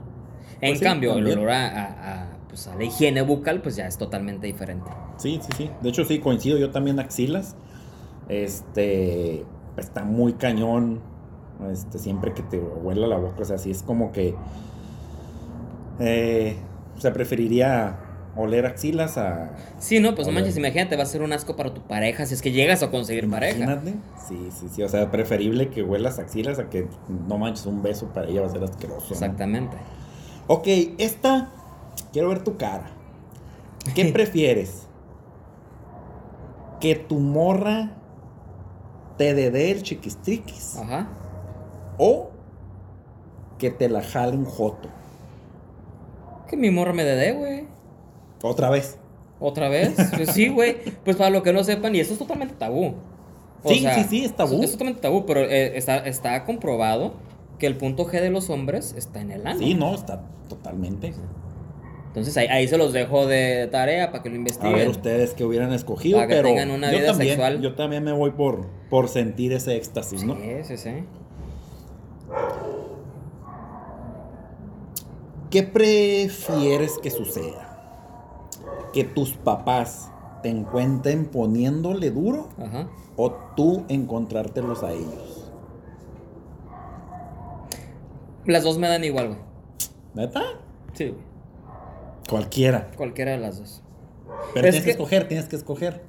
En 0.59 0.71
Pues 0.71 0.79
sí, 0.79 0.85
cambio, 0.85 1.13
también. 1.13 1.33
el 1.37 1.37
olor 1.39 1.51
a, 1.51 1.67
a- 1.67 2.21
a, 2.23 2.27
pues, 2.47 2.67
a 2.67 2.75
la 2.75 2.83
higiene 2.83 3.21
bucal, 3.21 3.61
pues 3.61 3.75
ya 3.75 3.85
es 3.87 3.97
totalmente 3.97 4.47
diferente. 4.47 4.89
Sí, 5.17 5.39
sí, 5.41 5.49
sí. 5.57 5.69
De 5.81 5.89
hecho, 5.89 6.03
sí, 6.05 6.19
coincido 6.19 6.57
yo 6.57 6.71
también 6.71 6.99
axilas. 6.99 7.55
Este. 8.27 9.45
Está 9.77 10.03
muy 10.03 10.33
cañón. 10.33 10.99
Este, 11.71 11.99
siempre 11.99 12.33
que 12.33 12.41
te 12.43 12.57
huela 12.59 13.05
la 13.07 13.17
boca. 13.17 13.41
O 13.41 13.45
sea, 13.45 13.57
sí 13.59 13.69
es 13.71 13.83
como 13.83 14.11
que. 14.11 14.33
Eh, 15.99 16.55
o 16.97 17.01
sea, 17.01 17.13
preferiría 17.13 17.97
oler 18.35 18.65
axilas 18.65 19.17
a. 19.17 19.51
Sí, 19.79 19.99
no, 19.99 20.15
pues 20.15 20.27
no 20.27 20.33
manches, 20.33 20.57
imagínate, 20.57 20.95
va 20.95 21.03
a 21.03 21.07
ser 21.07 21.21
un 21.21 21.33
asco 21.33 21.55
para 21.55 21.73
tu 21.73 21.81
pareja 21.81 22.25
si 22.25 22.33
es 22.33 22.41
que 22.41 22.51
llegas 22.51 22.83
a 22.83 22.89
conseguir 22.89 23.29
pareja. 23.29 23.57
Imagínate. 23.57 23.95
Sí, 24.27 24.49
sí, 24.57 24.67
sí. 24.69 24.83
O 24.83 24.89
sea, 24.89 25.11
preferible 25.11 25.69
que 25.69 25.83
huelas 25.83 26.19
axilas 26.19 26.59
a 26.59 26.69
que 26.69 26.87
no 27.27 27.37
manches 27.37 27.65
un 27.65 27.81
beso 27.81 28.07
para 28.13 28.27
ella 28.27 28.41
va 28.41 28.47
a 28.47 28.51
ser 28.51 28.63
asqueroso. 28.63 29.07
¿no? 29.09 29.13
Exactamente. 29.13 29.77
Ok, 30.47 30.67
esta. 30.97 31.49
Quiero 32.13 32.29
ver 32.29 32.43
tu 32.43 32.57
cara. 32.57 32.91
¿Qué 33.95 34.05
prefieres? 34.13 34.87
¿Que 36.79 36.95
tu 36.95 37.19
morra 37.19 37.91
te 39.17 39.33
dé 39.33 39.71
el 39.71 39.83
chiquistriquis? 39.83 40.77
Ajá. 40.77 41.07
¿O 41.97 42.31
que 43.59 43.69
te 43.69 43.87
la 43.89 44.01
jale 44.01 44.35
un 44.35 44.45
joto? 44.45 44.89
Que 46.47 46.57
mi 46.57 46.71
morra 46.71 46.93
me 46.93 47.03
dé, 47.03 47.33
güey. 47.33 47.67
Otra 48.41 48.69
vez. 48.69 48.97
¿Otra 49.39 49.69
vez? 49.69 49.95
Pues 50.15 50.31
sí, 50.31 50.49
güey. 50.49 50.77
Pues 51.03 51.17
para 51.17 51.29
lo 51.29 51.43
que 51.43 51.51
no 51.53 51.63
sepan, 51.63 51.95
y 51.95 51.99
esto 51.99 52.13
es 52.13 52.19
totalmente 52.19 52.55
tabú. 52.55 52.95
Sí, 53.65 53.85
sí, 53.95 54.03
sí, 54.09 54.25
es 54.25 54.35
tabú. 54.35 54.61
Es, 54.63 54.71
totalmente 54.71 55.01
tabú, 55.01 55.25
pero 55.25 55.41
eh, 55.41 55.77
está, 55.77 55.97
está 55.97 56.43
comprobado 56.45 57.13
que 57.59 57.67
el 57.67 57.77
punto 57.77 58.05
G 58.07 58.21
de 58.21 58.29
los 58.31 58.49
hombres 58.49 58.95
está 58.97 59.21
en 59.21 59.31
el 59.31 59.45
ano. 59.45 59.59
Sí, 59.59 59.73
no, 59.75 59.93
está 59.93 60.23
totalmente. 60.49 61.13
Entonces 62.07 62.35
ahí, 62.37 62.47
ahí 62.47 62.67
se 62.67 62.77
los 62.77 62.91
dejo 62.91 63.25
de 63.27 63.67
tarea 63.71 64.11
para 64.11 64.21
que 64.23 64.29
lo 64.29 64.35
A 64.35 64.39
investiguen. 64.39 64.73
ver 64.75 64.89
ustedes 64.89 65.33
que 65.33 65.45
hubieran 65.45 65.71
escogido, 65.71 66.17
Para 66.17 66.27
que 66.27 66.35
pero 66.35 66.49
tengan 66.49 66.71
una 66.71 66.91
yo 66.91 66.97
vida 66.97 67.07
también, 67.09 67.29
sexual. 67.29 67.61
yo 67.61 67.75
también 67.75 68.03
me 68.03 68.11
voy 68.11 68.31
por, 68.31 68.67
por 68.89 69.07
sentir 69.07 69.53
ese 69.53 69.75
éxtasis, 69.75 70.23
¿no? 70.23 70.35
Sí, 70.35 70.41
sí, 70.63 70.77
sí. 70.77 70.91
¿Qué 75.49 75.63
prefieres 75.63 76.97
que 77.01 77.11
suceda? 77.11 77.70
¿Que 78.93 79.03
tus 79.03 79.33
papás 79.33 80.11
te 80.43 80.49
encuentren 80.49 81.25
poniéndole 81.25 82.11
duro 82.11 82.49
Ajá. 82.57 82.89
o 83.15 83.31
tú 83.55 83.85
encontrártelos 83.89 84.83
a 84.83 84.91
ellos? 84.91 85.49
Las 88.45 88.63
dos 88.63 88.77
me 88.77 88.87
dan 88.87 89.03
igual, 89.03 89.27
güey. 89.27 89.39
¿Neta? 90.15 90.41
Sí, 90.93 91.09
güey. 91.09 91.21
Cualquiera. 92.29 92.89
Cualquiera 92.97 93.31
de 93.31 93.37
las 93.37 93.59
dos. 93.59 93.83
Pero 94.53 94.67
Es 94.67 94.71
tienes 94.73 94.79
que, 94.81 94.85
que- 94.85 94.91
escoger, 94.91 95.27
tienes 95.27 95.47
que 95.47 95.55
escoger. 95.55 96.01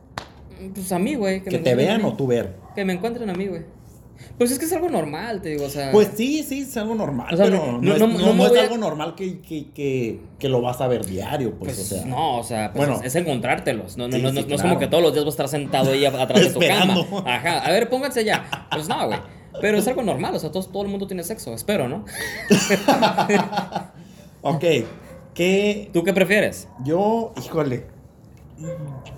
Pues 0.74 0.92
a 0.92 0.98
mí, 0.98 1.14
güey. 1.14 1.42
Que, 1.42 1.50
me 1.50 1.58
te 1.58 1.74
vean 1.74 2.04
o 2.04 2.14
tú 2.16 2.26
ver. 2.26 2.56
Que 2.74 2.84
me 2.84 2.92
encuentren 2.94 3.28
a 3.30 3.34
mí, 3.34 3.46
güey. 3.48 3.64
Pues 4.38 4.50
es 4.50 4.58
que 4.58 4.64
es 4.64 4.72
algo 4.72 4.88
normal, 4.88 5.40
te 5.42 5.50
digo, 5.50 5.64
o 5.66 5.68
sea. 5.70 5.92
Pues 5.92 6.10
sí, 6.16 6.42
sí, 6.42 6.60
es 6.62 6.76
algo 6.76 6.94
normal, 6.94 7.32
O 7.32 7.36
sea, 7.36 7.46
pero 7.46 7.78
no- 7.80 7.92
es, 7.94 8.00
no- 8.00 8.06
no- 8.08 8.18
no 8.18 8.26
no 8.26 8.32
me 8.34 8.42
es 8.44 8.48
voy 8.50 8.58
a- 8.58 8.62
algo 8.62 8.78
normal 8.78 9.14
que, 9.14 9.40
que, 9.40 9.70
que, 9.70 10.20
que 10.38 10.48
lo 10.48 10.60
vas 10.62 10.80
a 10.80 10.88
ver 10.88 11.04
diario, 11.04 11.54
pues, 11.58 11.76
Pues, 11.76 11.92
o 11.92 11.94
sea. 11.96 12.04
no, 12.06 12.38
o 12.38 12.42
sea, 12.42 12.72
pues 12.72 12.86
bueno. 12.88 13.00
es, 13.02 13.08
es 13.08 13.16
encontrártelos. 13.16 13.96
No, 13.96 14.10
Sí, 14.10 14.20
no, 14.22 14.30
sí, 14.32 14.46
es 14.48 14.62
como 14.62 14.78
que 14.78 14.86
todos 14.86 15.02
los 15.02 15.12
días 15.12 15.24
vas 15.24 15.32
a 15.32 15.44
estar 15.44 15.48
sentado 15.48 15.92
ahí 15.92 16.04
atrás 16.04 16.40
de 16.40 16.50
tu 16.50 16.60
cama. 16.60 16.94
Ajá. 17.26 17.58
A 17.60 17.70
ver, 17.70 17.88
pónganse 17.88 18.24
ya. 18.24 18.66
Pues 18.72 18.88
no, 18.88 19.06
güey. 19.06 19.18
Pero 19.60 19.76
es 19.78 19.86
algo 19.86 20.02
normal, 20.02 20.34
o 20.34 20.38
sea, 20.38 20.50
todo 20.50 20.82
el 20.82 20.88
mundo 20.88 21.06
tiene 21.06 21.22
sexo, 21.24 21.52
espero, 21.54 21.86
¿no? 21.88 22.04
Ok, 24.44 24.64
que 25.34 25.90
¿Tú 25.92 26.02
qué 26.02 26.12
prefieres? 26.12 26.68
yo, 26.84 27.32
híjole, 27.42 27.86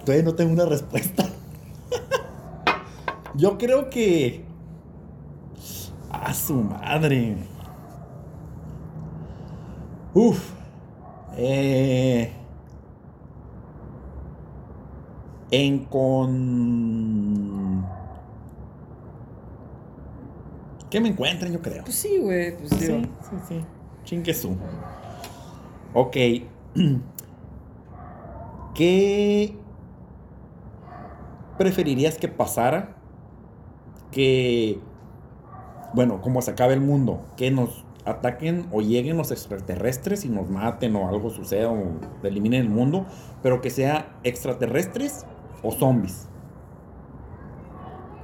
todavía 0.05 0.25
no 0.25 0.35
tengo 0.35 0.53
una 0.53 0.67
respuesta. 0.67 1.25
yo 3.35 3.57
creo 3.59 3.89
que... 3.91 4.45
A 6.23 6.33
su 6.33 6.55
madre. 6.55 7.37
Uf. 10.15 10.53
Eh, 11.37 12.33
en 15.51 15.85
con... 15.87 17.85
Que 20.91 21.01
me 21.01 21.09
encuentren, 21.09 21.53
yo 21.53 21.61
creo. 21.61 21.83
Pues 21.83 21.97
sí, 21.97 22.19
güey. 22.19 22.57
Pues 22.57 22.71
digo. 22.79 23.01
Sí, 23.01 23.11
sí, 23.31 23.37
sí. 23.49 23.65
Chinguesú. 24.05 24.57
Ok. 25.93 26.17
¿Qué 28.75 29.57
preferirías 31.59 32.19
que 32.19 32.29
pasara? 32.29 32.97
Que, 34.11 34.79
bueno, 35.95 36.21
como 36.21 36.43
se 36.43 36.51
acabe 36.51 36.75
el 36.75 36.81
mundo, 36.81 37.21
que 37.37 37.51
nos 37.51 37.85
ataquen 38.05 38.67
o 38.73 38.83
lleguen 38.83 39.17
los 39.17 39.31
extraterrestres 39.31 40.25
y 40.25 40.29
nos 40.29 40.51
maten 40.51 40.95
o 40.97 41.09
algo 41.09 41.31
suceda 41.31 41.71
o 41.71 41.85
eliminen 42.23 42.61
el 42.63 42.69
mundo, 42.69 43.07
pero 43.43 43.61
que 43.63 43.71
sea 43.71 44.17
extraterrestres 44.25 45.25
o 45.63 45.71
zombies. 45.73 46.29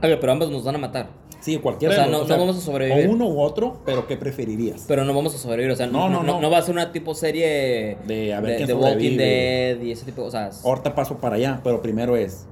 Ok, 0.02 0.18
pero 0.20 0.32
ambos 0.32 0.50
nos 0.50 0.64
van 0.64 0.76
a 0.76 0.78
matar. 0.78 1.08
Sí, 1.40 1.56
cualquiera 1.58 1.92
O 1.94 1.96
sea, 1.96 2.04
de 2.06 2.12
no- 2.12 2.18
dos, 2.18 2.28
no 2.28 2.38
vamos 2.38 2.56
a 2.58 2.60
sobrevivir. 2.60 3.06
O 3.08 3.12
uno 3.12 3.26
u 3.28 3.40
otro, 3.40 3.80
pero 3.86 4.06
¿qué 4.06 4.16
preferirías? 4.18 4.84
Pero 4.86 5.04
no 5.04 5.14
vamos 5.14 5.34
a 5.34 5.38
sobrevivir. 5.38 5.70
O 5.72 5.76
sea, 5.76 5.86
no, 5.86 6.08
No, 6.08 6.08
no, 6.08 6.22
no, 6.22 6.40
no, 6.40 6.50
va 6.50 6.58
a 6.58 6.62
ser 6.62 6.74
una 6.74 6.92
tipo 6.92 7.14
serie 7.14 7.96
De 8.06 8.34
a 8.34 8.40
ver 8.40 8.56
quién 8.56 8.66
de 8.66 8.74
Walking. 8.74 9.16
Dead 9.16 9.80
y 9.80 9.90
ese 9.92 10.04
tipo. 10.04 10.22
O 10.24 10.30
sea, 10.30 10.48
es- 10.48 10.64
Ahorita 10.64 10.94
paso 10.94 11.16
para 11.18 11.36
allá, 11.36 11.60
pero 11.64 11.80
primero 11.80 12.16
es 12.16 12.46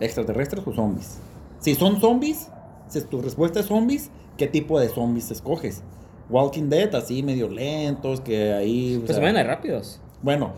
extraterrestres 0.00 0.66
o 0.66 0.72
zombies. 0.72 1.18
Si 1.60 1.74
son 1.76 2.00
zombies, 2.00 2.48
si 2.88 3.00
tu 3.02 3.20
respuesta 3.22 3.60
es 3.60 3.66
zombies, 3.66 4.10
¿qué 4.40 4.46
tipo 4.46 4.80
de 4.80 4.88
zombies 4.88 5.30
escoges? 5.30 5.82
Walking 6.30 6.70
Dead, 6.70 6.94
así 6.94 7.22
medio 7.22 7.50
lentos, 7.50 8.22
que 8.22 8.54
ahí... 8.54 8.98
pues 9.04 9.16
se 9.16 9.20
ven 9.22 9.34
rápidos. 9.46 10.00
bueno, 10.22 10.52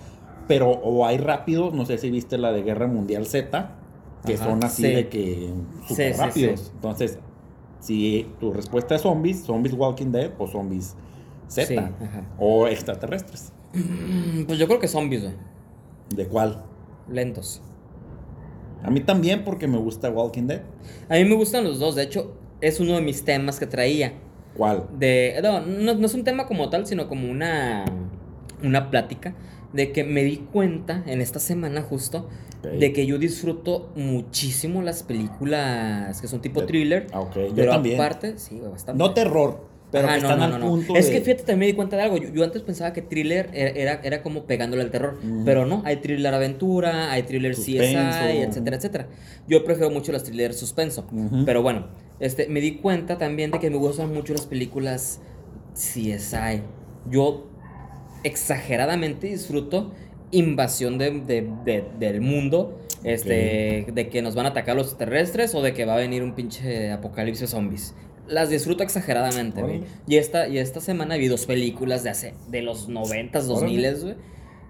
pero 0.46 0.70
o 0.70 1.04
hay 1.04 1.18
rápidos, 1.18 1.74
no 1.74 1.84
sé 1.84 1.98
si 1.98 2.08
viste 2.12 2.38
la 2.38 2.52
de 2.52 2.62
Guerra 2.62 2.86
Mundial 2.86 3.26
Z, 3.26 3.70
que 4.24 4.34
Ajá, 4.34 4.44
son 4.44 4.62
así 4.62 4.82
sí. 4.84 4.92
de 4.92 5.08
que 5.08 5.50
súper 5.88 6.14
Sí, 6.14 6.20
rápidos. 6.20 6.60
sí. 6.60 6.70
Entonces, 6.76 7.18
si 7.80 8.26
tu 8.38 8.52
respuesta 8.52 8.94
es 8.94 9.02
zombies, 9.02 9.42
zombies 9.42 9.74
Walking 9.74 10.12
Dead 10.12 10.30
o 10.38 10.46
zombies 10.46 10.94
Z, 11.48 11.90
o 12.38 12.68
extraterrestres. 12.68 13.52
Mm, 13.74 14.44
Pues 14.44 14.58
yo 14.60 14.68
creo 14.68 14.78
que 14.78 14.86
zombies, 14.86 15.22
güey. 15.22 15.34
¿De 16.14 16.26
cuál? 16.28 16.62
Lentos. 17.08 17.60
A 18.84 18.90
mí 18.90 19.00
también 19.00 19.42
porque 19.44 19.66
me 19.66 19.78
gusta 19.78 20.08
Walking 20.10 20.46
Dead. 20.46 20.62
A 21.08 21.14
mí 21.14 21.24
me 21.24 21.34
gustan 21.34 21.64
los 21.64 21.78
dos. 21.80 21.94
De 21.96 22.02
hecho, 22.02 22.34
es 22.62 22.80
uno 22.80 22.94
de 22.94 23.02
mis 23.02 23.24
temas 23.24 23.58
que 23.58 23.66
traía. 23.66 24.14
¿Cuál? 24.56 24.84
De, 24.98 25.38
no, 25.42 25.60
no, 25.60 25.94
no 25.94 26.06
es 26.06 26.14
un 26.14 26.24
tema 26.24 26.46
como 26.46 26.70
tal, 26.70 26.86
sino 26.86 27.08
como 27.08 27.30
una, 27.30 27.84
una 28.62 28.90
plática. 28.90 29.34
de 29.72 29.90
que 29.92 30.04
me 30.04 30.22
di 30.22 30.36
cuenta 30.36 31.02
en 31.06 31.20
esta 31.22 31.38
semana 31.38 31.80
justo 31.80 32.28
de 32.62 32.92
que 32.92 33.06
yo 33.06 33.18
disfruto 33.18 33.90
muchísimo 33.96 34.82
las 34.82 35.02
películas 35.02 36.20
que 36.20 36.28
son 36.28 36.40
tipo 36.42 36.60
De- 36.60 36.66
thriller. 36.66 37.06
Ah, 37.12 37.20
ok, 37.20 37.34
yo 37.36 37.54
pero 37.56 37.72
también. 37.72 37.94
aparte, 38.00 38.38
sí, 38.38 38.60
bastante. 38.60 38.98
No 39.02 39.14
terror, 39.14 39.64
pero 39.92 40.08
Ajá, 40.08 40.16
que 40.16 40.22
no, 40.22 40.28
están 40.30 40.38
no, 40.50 40.54
al 40.56 40.60
no, 40.60 40.66
punto 40.68 40.96
Es 40.96 41.06
de- 41.06 41.12
que 41.12 41.20
fíjate, 41.20 41.42
también 41.44 41.58
me 41.60 41.66
di 41.66 41.72
cuenta 41.74 41.96
de 41.96 42.02
algo. 42.02 42.16
Yo, 42.16 42.30
yo 42.32 42.42
antes 42.42 42.62
pensaba 42.62 42.92
que 42.92 43.02
thriller 43.02 43.50
era, 43.52 43.70
era, 43.70 44.00
era 44.02 44.22
como 44.22 44.44
pegándole 44.46 44.82
al 44.82 44.90
terror. 44.90 45.18
Mm. 45.22 45.44
Pero 45.44 45.66
no, 45.66 45.82
hay 45.84 45.96
thriller 45.96 46.32
aventura, 46.34 47.12
hay 47.12 47.22
thriller 47.24 47.54
Suspenso. 47.54 47.98
CSI, 47.98 48.38
etcétera, 48.38 48.76
etcétera. 48.76 49.06
Yo 49.46 49.62
prefiero 49.64 49.90
mucho 49.90 50.10
los 50.10 50.24
thrillers 50.24 50.56
suspenso. 50.58 51.06
Ujú. 51.12 51.44
Pero 51.44 51.62
bueno, 51.62 51.88
este, 52.18 52.48
me 52.48 52.60
di 52.60 52.76
cuenta 52.76 53.18
también 53.18 53.50
de 53.52 53.58
que 53.60 53.68
me 53.70 53.76
gustan 53.76 54.12
mucho 54.12 54.32
las 54.32 54.46
películas 54.46 55.20
CSI. 55.74 56.62
Yo 57.10 57.48
exageradamente 58.24 59.26
disfruto 59.26 59.92
invasión 60.30 60.96
de, 60.98 61.10
de- 61.20 61.48
de- 61.64 61.84
del 61.98 62.20
mundo. 62.20 62.78
Este, 63.04 63.84
de 63.92 64.08
que 64.08 64.22
nos 64.22 64.36
van 64.36 64.46
a 64.46 64.50
atacar 64.50 64.76
los 64.76 64.96
terrestres 64.96 65.56
o 65.56 65.60
de 65.62 65.74
que 65.74 65.84
va 65.84 65.94
a 65.94 65.96
venir 65.96 66.22
un 66.22 66.34
pinche 66.36 66.92
apocalipsis 66.92 67.50
zombies. 67.50 67.94
Las 68.28 68.50
disfruto 68.50 68.82
exageradamente, 68.82 69.62
güey. 69.62 69.82
Y 70.06 70.16
esta, 70.16 70.48
y 70.48 70.58
esta 70.58 70.80
semana 70.80 71.16
vi 71.16 71.28
dos 71.28 71.46
películas 71.46 72.04
de 72.04 72.10
hace, 72.10 72.34
de 72.48 72.62
los 72.62 72.88
90s, 72.88 73.42
2000 73.42 74.00
güey. 74.00 74.14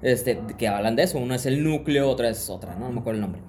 Este, 0.02 0.38
que 0.58 0.68
hablan 0.68 0.96
de 0.96 1.04
eso. 1.04 1.18
Una 1.18 1.36
es 1.36 1.46
el 1.46 1.62
núcleo, 1.62 2.08
otra 2.08 2.28
es 2.28 2.50
otra, 2.50 2.74
¿no? 2.74 2.86
No 2.86 2.92
me 2.92 3.00
acuerdo 3.00 3.18
el 3.18 3.20
nombre. 3.20 3.40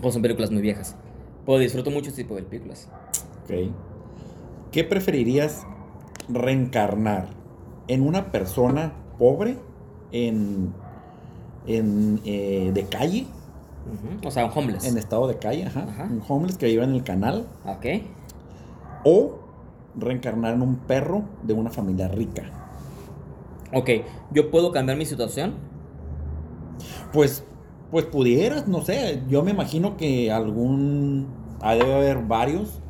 Pues 0.00 0.14
son 0.14 0.22
películas 0.22 0.50
muy 0.50 0.62
viejas. 0.62 0.96
Pues 1.44 1.60
disfruto 1.60 1.90
mucho 1.90 2.10
este 2.10 2.22
tipo 2.22 2.34
de 2.34 2.42
películas. 2.42 2.88
Ok. 3.44 3.70
¿Qué 4.72 4.84
preferirías 4.84 5.64
reencarnar? 6.28 7.28
¿En 7.88 8.02
una 8.02 8.32
persona 8.32 8.94
pobre? 9.18 9.56
¿En, 10.10 10.72
en 11.66 12.20
eh, 12.24 12.72
de 12.74 12.84
calle? 12.86 13.26
O 14.24 14.30
sea, 14.32 14.46
un 14.46 14.52
homeless. 14.52 14.84
En 14.86 14.98
estado 14.98 15.28
de 15.28 15.38
calle, 15.38 15.66
ajá. 15.66 15.86
Ajá. 15.88 16.08
Un 16.10 16.22
homeless 16.26 16.58
que 16.58 16.66
vive 16.66 16.82
en 16.82 16.94
el 16.94 17.04
canal. 17.04 17.46
Ok. 17.64 17.86
O 19.08 19.38
reencarnar 19.96 20.54
en 20.54 20.62
un 20.62 20.76
perro 20.76 21.22
de 21.44 21.52
una 21.54 21.70
familia 21.70 22.08
rica. 22.08 22.42
Ok, 23.72 23.90
yo 24.32 24.50
puedo 24.50 24.72
cambiar 24.72 24.98
mi 24.98 25.06
situación. 25.06 25.54
Pues, 27.12 27.44
pues 27.90 28.04
pudieras, 28.06 28.66
no 28.66 28.82
sé. 28.82 29.22
Yo 29.28 29.42
me 29.42 29.52
imagino 29.52 29.96
que 29.96 30.32
algún. 30.32 31.28
Debe 31.62 31.94
haber 31.94 32.18
varios. 32.18 32.80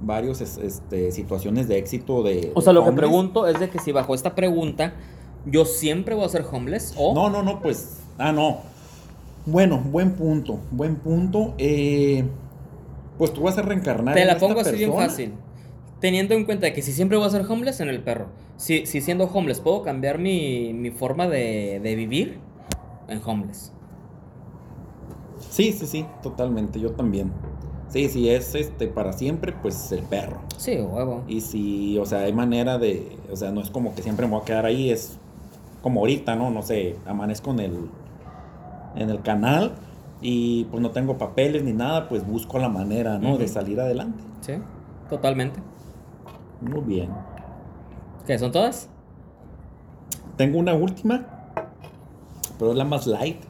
Varios 0.00 0.40
es- 0.40 0.58
este, 0.58 1.12
situaciones 1.12 1.68
de 1.68 1.78
éxito 1.78 2.22
de. 2.22 2.52
O 2.54 2.60
de 2.60 2.64
sea, 2.64 2.72
lo 2.72 2.84
que 2.84 2.92
pregunto 2.92 3.46
es 3.46 3.58
de 3.60 3.68
que 3.70 3.78
si 3.78 3.92
bajo 3.92 4.14
esta 4.14 4.34
pregunta 4.34 4.94
yo 5.46 5.64
siempre 5.64 6.14
voy 6.14 6.24
a 6.24 6.28
ser 6.28 6.44
homeless 6.50 6.94
o... 6.98 7.14
No, 7.14 7.30
no, 7.30 7.42
no, 7.42 7.60
pues. 7.60 8.00
Ah, 8.18 8.32
no. 8.32 8.58
Bueno, 9.46 9.78
buen 9.78 10.12
punto. 10.12 10.58
Buen 10.70 10.96
punto. 10.96 11.54
Eh, 11.56 12.24
pues 13.16 13.32
tú 13.32 13.42
vas 13.42 13.56
a 13.56 13.62
reencarnar. 13.62 14.14
Te 14.14 14.22
en 14.22 14.26
la 14.26 14.32
esta 14.34 14.46
pongo 14.46 14.60
así 14.60 14.76
bien 14.76 14.92
fácil. 14.92 15.32
Teniendo 16.00 16.34
en 16.34 16.44
cuenta 16.44 16.72
que 16.72 16.82
si 16.82 16.92
siempre 16.92 17.16
voy 17.16 17.26
a 17.26 17.30
ser 17.30 17.50
homeless 17.50 17.80
en 17.80 17.88
el 17.88 18.02
perro. 18.02 18.26
Si, 18.56 18.86
si 18.86 19.00
siendo 19.00 19.24
homeless 19.24 19.60
puedo 19.60 19.82
cambiar 19.82 20.18
mi, 20.18 20.72
mi 20.72 20.90
forma 20.90 21.26
de, 21.26 21.80
de 21.82 21.94
vivir 21.94 22.38
en 23.08 23.20
homeless. 23.24 23.72
Sí, 25.50 25.72
sí, 25.72 25.86
sí, 25.86 26.06
totalmente. 26.22 26.80
Yo 26.80 26.92
también. 26.92 27.32
Sí, 27.88 28.08
si 28.08 28.28
es 28.28 28.54
este 28.54 28.88
para 28.88 29.12
siempre, 29.12 29.52
pues 29.52 29.90
el 29.92 30.02
perro. 30.02 30.40
Sí, 30.58 30.76
huevo. 30.76 31.22
Y 31.28 31.40
si, 31.40 31.98
o 31.98 32.04
sea, 32.04 32.20
hay 32.20 32.32
manera 32.32 32.78
de. 32.78 33.16
O 33.30 33.36
sea, 33.36 33.52
no 33.52 33.60
es 33.60 33.70
como 33.70 33.94
que 33.94 34.02
siempre 34.02 34.26
me 34.26 34.32
voy 34.32 34.42
a 34.42 34.44
quedar 34.44 34.66
ahí, 34.66 34.90
es 34.90 35.18
como 35.82 36.00
ahorita, 36.00 36.34
¿no? 36.34 36.50
No 36.50 36.62
sé, 36.62 36.96
amanezco 37.06 37.52
en 37.52 37.60
el, 37.60 37.78
en 38.96 39.08
el 39.08 39.22
canal 39.22 39.76
y 40.20 40.64
pues 40.64 40.82
no 40.82 40.90
tengo 40.90 41.16
papeles 41.16 41.62
ni 41.62 41.72
nada, 41.72 42.08
pues 42.08 42.26
busco 42.26 42.58
la 42.58 42.68
manera, 42.68 43.18
¿no? 43.18 43.38
De 43.38 43.46
salir 43.46 43.80
adelante. 43.80 44.22
Sí, 44.40 44.54
totalmente. 45.08 45.60
Muy 46.60 46.80
bien. 46.80 47.10
¿Qué 48.26 48.38
son 48.38 48.52
todas? 48.52 48.88
Tengo 50.36 50.58
una 50.58 50.74
última, 50.74 51.26
pero 52.58 52.72
es 52.72 52.76
la 52.76 52.84
más 52.84 53.06
light. 53.06 53.40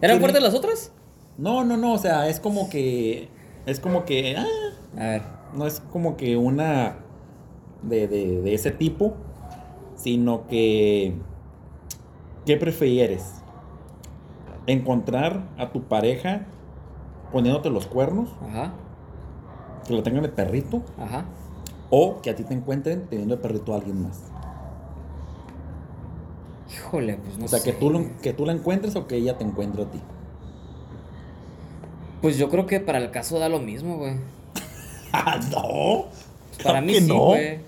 ¿Eran 0.00 0.18
fuertes 0.20 0.42
las 0.42 0.54
otras? 0.54 0.92
No, 1.38 1.64
no, 1.64 1.76
no, 1.76 1.92
o 1.94 1.98
sea, 1.98 2.28
es 2.28 2.40
como 2.40 2.68
que. 2.68 3.28
Es 3.66 3.78
como 3.80 4.04
que. 4.04 4.36
ah, 4.36 4.44
A 4.96 5.04
ver. 5.04 5.22
no 5.54 5.66
es 5.66 5.80
como 5.92 6.16
que 6.16 6.36
una 6.36 6.96
de, 7.82 8.08
de, 8.08 8.40
de 8.42 8.54
ese 8.54 8.70
tipo, 8.70 9.14
sino 9.96 10.46
que. 10.46 11.14
¿Qué 12.44 12.56
prefieres? 12.56 13.34
¿Encontrar 14.66 15.44
a 15.58 15.70
tu 15.70 15.84
pareja 15.84 16.42
poniéndote 17.32 17.70
los 17.70 17.86
cuernos? 17.86 18.30
Ajá, 18.48 18.72
Que 19.86 19.94
lo 19.94 20.02
tengan 20.02 20.22
de 20.22 20.28
perrito. 20.28 20.82
ajá. 20.98 21.24
O 21.94 22.22
que 22.22 22.30
a 22.30 22.34
ti 22.34 22.42
te 22.42 22.54
encuentren 22.54 23.06
teniendo 23.10 23.36
de 23.36 23.42
perrito 23.42 23.74
a 23.74 23.76
alguien 23.76 24.02
más. 24.02 24.18
Híjole, 26.72 27.16
pues 27.22 27.38
no 27.38 27.44
o 27.44 27.48
sea, 27.48 27.58
sé. 27.58 27.70
que, 27.70 27.78
tú 27.78 27.90
lo- 27.90 28.06
que 28.22 28.32
tú 28.32 28.46
la 28.46 28.52
encuentres 28.52 28.96
o 28.96 29.06
que 29.06 29.16
ella 29.16 29.36
te 29.36 29.44
encuentre 29.44 29.82
a 29.82 29.90
ti. 29.90 30.00
Pues 32.22 32.38
yo 32.38 32.48
creo 32.48 32.66
que 32.66 32.80
para 32.80 32.98
el 32.98 33.10
caso 33.10 33.38
da 33.38 33.48
lo 33.48 33.58
mismo, 33.58 33.98
güey. 33.98 34.14
¡Ah, 35.12 35.38
no! 35.50 36.06
Para 36.62 36.80
Claro 36.80 36.86
mí 36.86 36.92
que 36.94 37.00
sí, 37.00 37.08
no. 37.08 37.18
güey. 37.26 37.58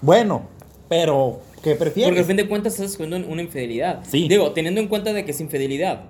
Bueno, 0.00 0.42
pero 0.88 1.40
¿qué 1.62 1.74
prefieres? 1.74 2.08
Porque 2.10 2.20
al 2.20 2.26
fin 2.26 2.36
de 2.36 2.48
cuentas 2.48 2.74
estás 2.74 2.92
escondiendo 2.92 3.28
una 3.28 3.42
infidelidad. 3.42 4.00
Sí. 4.08 4.26
Digo, 4.28 4.52
teniendo 4.52 4.80
en 4.80 4.88
cuenta 4.88 5.12
de 5.12 5.24
que 5.24 5.32
es 5.32 5.40
infidelidad. 5.40 6.04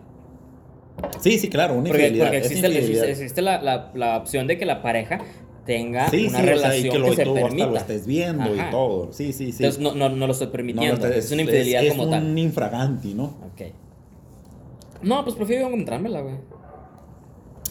Sí, 1.20 1.38
sí, 1.38 1.48
claro, 1.48 1.74
una 1.74 1.84
Porque, 1.84 2.02
infidelidad. 2.08 2.26
porque 2.26 2.38
existe, 2.38 2.66
infidelidad. 2.68 3.04
existe- 3.04 3.10
existe 3.24 3.42
la, 3.42 3.60
la- 3.62 3.90
la 3.94 4.16
opción 4.18 4.46
de 4.46 4.58
que 4.58 4.66
la 4.66 4.82
pareja 4.82 5.20
tenga 5.68 6.08
Sí, 6.08 6.26
una 6.28 6.30
sí, 6.30 6.34
o 6.34 6.40
sea, 6.40 6.42
y 6.42 6.46
relación 6.48 6.92
que 6.92 6.98
lo, 6.98 7.04
que 7.10 7.14
se 7.16 7.24
tú 7.24 7.30
hasta 7.34 7.42
permita. 7.46 7.66
lo 7.66 7.76
estés 7.76 8.06
viendo 8.06 8.42
Ajá. 8.42 8.68
y 8.68 8.70
todo. 8.70 9.12
Sí, 9.12 9.32
sí, 9.34 9.52
sí. 9.52 9.64
Entonces 9.64 9.80
no, 9.80 9.94
no, 9.94 10.08
no 10.08 10.26
lo 10.26 10.32
estoy 10.32 10.46
No, 10.46 10.52
permitiendo. 10.52 11.06
es, 11.06 11.30
una 11.30 11.42
infidelidad 11.42 11.84
es 11.84 11.90
como 11.92 12.04
un 12.04 12.10
tal. 12.10 12.38
infraganti, 12.38 13.12
¿no? 13.14 13.24
Ok. 13.24 13.62
No, 15.02 15.22
pues 15.24 15.36
prefiero 15.36 15.66
encontrármela, 15.68 16.22
güey. 16.22 16.36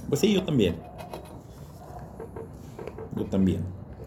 Pues 0.07 0.21
sí, 0.21 0.31
yo 0.31 0.43
también. 0.43 0.75
Yo 3.15 3.25
también. 3.25 3.61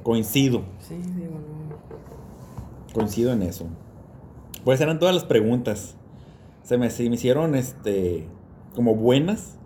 Coincido, 0.05 0.63
Sí, 0.79 0.95
digo, 0.95 1.35
no. 1.35 2.95
coincido 2.95 3.33
en 3.33 3.43
eso. 3.43 3.67
Pues 4.65 4.81
eran 4.81 4.99
todas 4.99 5.15
las 5.15 5.25
preguntas. 5.25 5.97
Se 6.63 6.79
me, 6.79 6.91
se 6.91 7.09
me 7.09 7.17
hicieron 7.17 7.55
este 7.57 8.25
como 8.75 8.95
buenas 8.95 9.57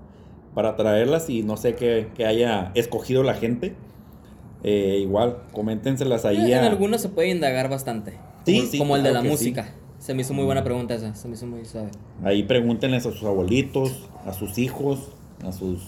para 0.55 0.77
traerlas 0.77 1.29
y 1.29 1.43
no 1.43 1.57
sé 1.57 1.75
qué, 1.75 2.09
qué 2.17 2.25
haya 2.27 2.73
escogido 2.75 3.23
la 3.23 3.35
gente. 3.35 3.75
Eh, 4.65 4.99
igual, 5.03 5.43
coméntenselas 5.53 6.25
ahí. 6.25 6.53
en 6.53 6.59
a- 6.59 6.67
algunos 6.67 7.01
se 7.03 7.09
puede 7.11 7.29
indagar 7.29 7.69
bastante. 7.69 8.13
Sí, 8.47 8.59
como, 8.59 8.71
sí, 8.71 8.79
como 8.79 8.97
el 8.97 9.03
de 9.03 9.13
la 9.13 9.23
sí. 9.23 9.29
música. 9.29 9.75
Se 9.99 10.15
me 10.15 10.23
hizo 10.23 10.35
muy 10.35 10.45
buena 10.45 10.65
pregunta 10.65 10.95
esa. 10.95 11.15
Se 11.15 11.29
me 11.29 11.35
hizo 11.35 11.47
muy 11.47 11.65
suave. 11.65 11.91
Ahí 12.23 12.43
pregúntenles 12.43 13.07
a 13.07 13.13
sus 13.13 13.25
abuelitos, 13.25 14.09
a 14.27 14.33
sus 14.33 14.59
hijos, 14.59 15.11
a 15.47 15.53
sus 15.53 15.81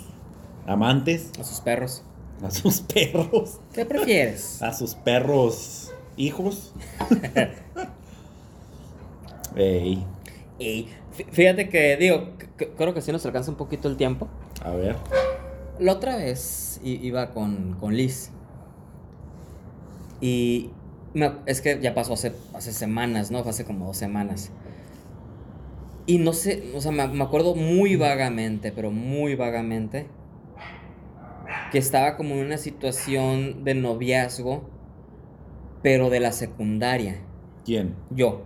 amantes, 0.67 1.31
A 1.41 1.45
sus 1.45 1.61
perros. 1.61 2.03
a 2.43 2.51
sus 2.51 2.81
perros, 2.81 3.61
¿Qué 3.73 3.87
prefieres? 3.87 4.63
a 4.63 4.73
sus 4.75 4.95
perros 4.95 5.91
hijos. 6.19 6.73
Ey, 9.57 10.05
Y 10.59 10.89
fí- 11.17 11.27
fíjate 11.31 11.69
que, 11.69 11.97
digo, 11.97 12.31
creo 12.77 12.95
que 12.95 13.01
sí 13.01 13.13
nos 13.13 13.25
alcanza 13.27 13.51
un 13.51 13.57
poquito 13.57 13.89
el 13.89 13.97
tiempo. 13.97 14.29
a 14.63 14.71
ver. 14.71 14.97
La 15.79 15.93
otra 15.93 16.17
vez 16.17 16.81
iba 16.85 17.31
con, 17.33 17.77
con 17.79 17.95
Liz. 17.97 18.31
Y 20.21 20.71
me 21.15 21.33
es 21.47 21.61
que 21.61 21.79
ya 21.81 21.95
pasó 21.95 22.15
hace, 22.15 22.33
hace 22.55 22.73
semanas, 22.73 23.31
¿no? 23.31 23.43
Fue 23.43 23.51
hace 23.51 23.65
como 23.65 23.87
dos 23.87 23.97
semanas. 23.97 24.51
Y 26.07 26.19
no 26.19 26.33
sé, 26.33 26.63
o 26.75 26.81
sea, 26.81 26.93
me, 26.93 27.07
me 27.09 27.25
acuerdo 27.25 27.55
muy 27.55 27.97
vagamente, 27.97 28.73
pero 28.73 28.91
muy 28.91 29.35
vagamente, 29.35 30.07
que 31.73 31.79
estaba 31.79 32.17
como 32.17 32.35
en 32.37 32.47
una 32.47 32.59
situación 32.59 33.65
de 33.65 33.75
noviazgo, 33.75 34.63
pero 35.83 36.11
de 36.11 36.21
la 36.21 36.33
secundaria. 36.33 37.17
¿Quién? 37.65 37.95
Yo, 38.11 38.43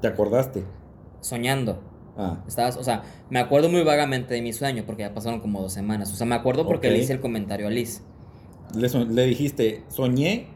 ¿Te 0.00 0.08
acordaste? 0.08 0.64
soñando. 1.20 1.78
Ah, 2.16 2.38
Estabas, 2.48 2.76
o 2.76 2.82
sea, 2.84 3.02
me 3.30 3.38
acuerdo 3.38 3.68
muy 3.68 3.82
vagamente 3.82 4.34
de 4.34 4.42
mi 4.42 4.52
sueño, 4.52 4.82
porque 4.86 5.02
ya 5.02 5.14
pasaron 5.14 5.40
como 5.40 5.60
dos 5.62 5.72
semanas. 5.72 6.12
O 6.12 6.16
sea, 6.16 6.26
me 6.26 6.34
acuerdo 6.34 6.66
porque 6.66 6.90
le 6.90 6.98
hice 6.98 7.12
el 7.12 7.20
comentario 7.20 7.66
a 7.68 7.70
Liz. 7.70 8.02
le, 8.74 8.88
so- 8.88 9.04
le 9.04 9.26
dijiste, 9.26 9.84
soñé 9.88 10.46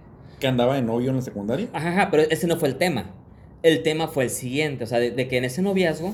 que 0.43 0.49
andaba 0.49 0.75
de 0.75 0.83
novio 0.83 1.11
en 1.11 1.17
la 1.17 1.23
secundaria. 1.23 1.69
Ajá, 1.73 1.89
ajá, 1.91 2.09
pero 2.11 2.25
ese 2.25 2.47
no 2.47 2.57
fue 2.57 2.69
el 2.69 2.77
tema. 2.77 3.13
El 3.63 3.83
tema 3.83 4.09
fue 4.09 4.25
el 4.25 4.31
siguiente, 4.31 4.85
o 4.85 4.87
sea, 4.89 4.99
de, 4.99 5.13
de 5.13 5.29
que 5.29 5.37
en 5.39 5.45
ese 5.45 5.63
noviazgo, 5.63 6.13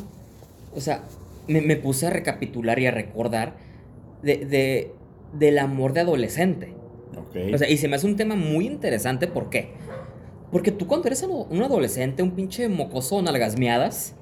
o 0.77 0.81
sea, 0.81 1.03
me, 1.47 1.63
me 1.63 1.77
puse 1.77 2.07
a 2.07 2.11
recapitular 2.11 2.79
y 2.79 2.87
a 2.87 2.91
recordar 2.91 3.57
de, 4.23 4.37
de- 4.45 4.93
del 5.33 5.59
amor 5.59 5.95
de 5.95 6.01
adolescente. 6.01 6.75
Ok. 7.17 7.55
O 7.55 7.59
sea, 7.59 7.69
y 7.71 7.79
se 7.79 7.89
me 7.89 7.97
hace 7.97 8.07
un 8.07 8.17
tema 8.17 8.37
muy 8.37 8.67
interesante, 8.67 9.27
¿por 9.27 9.49
qué? 9.49 9.71
Porque 10.53 10.73
tú 10.73 10.87
cuando 10.87 11.07
eres 11.09 11.23
un 11.23 11.63
adolescente, 11.63 12.23
un 12.23 12.31
pinche 12.33 12.69
mocoso 12.69 13.21
nalgasmeadas, 13.23 14.15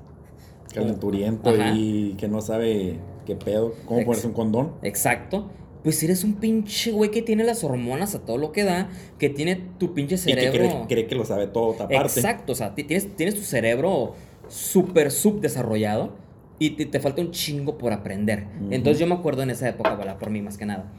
calenturiento 0.74 1.50
y 1.76 2.14
que 2.18 2.28
no 2.28 2.40
sabe 2.40 2.98
qué 3.24 3.34
pedo, 3.36 3.74
cómo 3.86 4.04
ponerse 4.04 4.26
un 4.28 4.32
condón. 4.34 4.72
Exacto. 4.82 5.50
Pues 5.86 6.02
eres 6.02 6.24
un 6.24 6.34
pinche 6.34 6.90
güey 6.90 7.12
que 7.12 7.22
tiene 7.22 7.44
las 7.44 7.62
hormonas 7.62 8.16
a 8.16 8.18
todo 8.24 8.38
lo 8.38 8.50
que 8.50 8.64
da, 8.64 8.90
que 9.20 9.28
tiene 9.30 9.54
tu 9.78 9.94
pinche 9.94 10.16
Y 10.16 10.18
que 10.18 10.34
cerebro. 10.34 10.58
cree, 10.58 10.86
cree 10.88 11.06
que 11.06 11.14
lo 11.14 11.24
sabe 11.24 11.46
todo, 11.46 11.74
aparte. 11.80 11.96
Exacto, 12.18 12.54
o 12.54 12.56
sea, 12.56 12.74
ti- 12.74 12.82
tienes, 12.82 13.14
tienes 13.14 13.36
tu 13.36 13.42
cerebro 13.42 14.16
súper 14.48 15.12
subdesarrollado 15.12 16.16
y 16.58 16.70
te, 16.70 16.86
te 16.86 16.98
falta 16.98 17.22
un 17.22 17.30
chingo 17.30 17.78
por 17.78 17.92
aprender. 17.92 18.48
Entonces 18.72 18.98
yo 18.98 19.06
me 19.06 19.14
acuerdo 19.14 19.44
en 19.44 19.50
esa 19.50 19.68
época, 19.68 19.94
¿verdad? 19.94 20.18
por 20.18 20.30
mí 20.30 20.42
más 20.42 20.58
que 20.58 20.66
nada, 20.66 20.90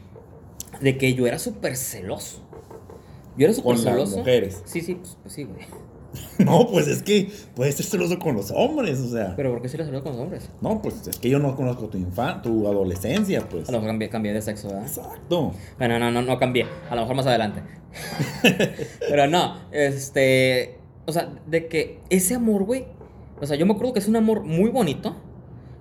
de 0.80 0.96
que 0.96 1.12
yo 1.12 1.26
era 1.26 1.38
súper 1.38 1.76
celoso. 1.76 2.40
Yo 3.36 3.44
era 3.44 3.52
súper 3.52 3.76
Con 3.76 3.84
las 3.84 3.92
celoso. 3.94 4.16
mujeres. 4.20 4.62
Sí, 4.64 4.80
sí, 4.80 4.94
pues, 4.94 5.18
pues 5.22 5.34
sí, 5.34 5.44
güey. 5.44 5.66
No, 6.38 6.66
pues 6.68 6.86
es 6.88 7.02
que 7.02 7.30
puedes 7.54 7.74
ser 7.74 7.86
celoso 7.86 8.18
con 8.18 8.36
los 8.36 8.50
hombres, 8.50 8.98
o 9.00 9.08
sea. 9.08 9.34
Pero 9.36 9.50
¿por 9.50 9.60
qué 9.62 9.68
sí 9.68 9.76
eres 9.76 9.88
celoso 9.88 10.04
con 10.04 10.12
los 10.12 10.22
hombres? 10.22 10.50
No, 10.60 10.80
pues 10.80 11.06
es 11.06 11.18
que 11.18 11.28
yo 11.28 11.38
no 11.38 11.54
conozco 11.56 11.88
tu 11.88 11.98
infan 11.98 12.42
tu 12.42 12.66
adolescencia, 12.66 13.48
pues. 13.48 13.68
A 13.68 13.72
lo 13.72 13.78
mejor 13.78 13.90
cambié, 13.90 14.08
cambié 14.08 14.32
de 14.32 14.42
sexo, 14.42 14.68
¿verdad? 14.68 14.86
Exacto. 14.86 15.52
Bueno, 15.78 15.98
no, 15.98 16.10
no, 16.10 16.22
no 16.22 16.38
cambié. 16.38 16.66
A 16.90 16.94
lo 16.94 17.02
mejor 17.02 17.16
más 17.16 17.26
adelante. 17.26 17.62
Pero 19.08 19.26
no, 19.26 19.58
este. 19.72 20.78
O 21.06 21.12
sea, 21.12 21.32
de 21.46 21.68
que 21.68 22.00
ese 22.10 22.34
amor, 22.34 22.64
güey. 22.64 22.86
O 23.40 23.46
sea, 23.46 23.56
yo 23.56 23.66
me 23.66 23.72
acuerdo 23.72 23.92
que 23.92 24.00
es 24.00 24.08
un 24.08 24.16
amor 24.16 24.42
muy 24.42 24.70
bonito. 24.70 25.16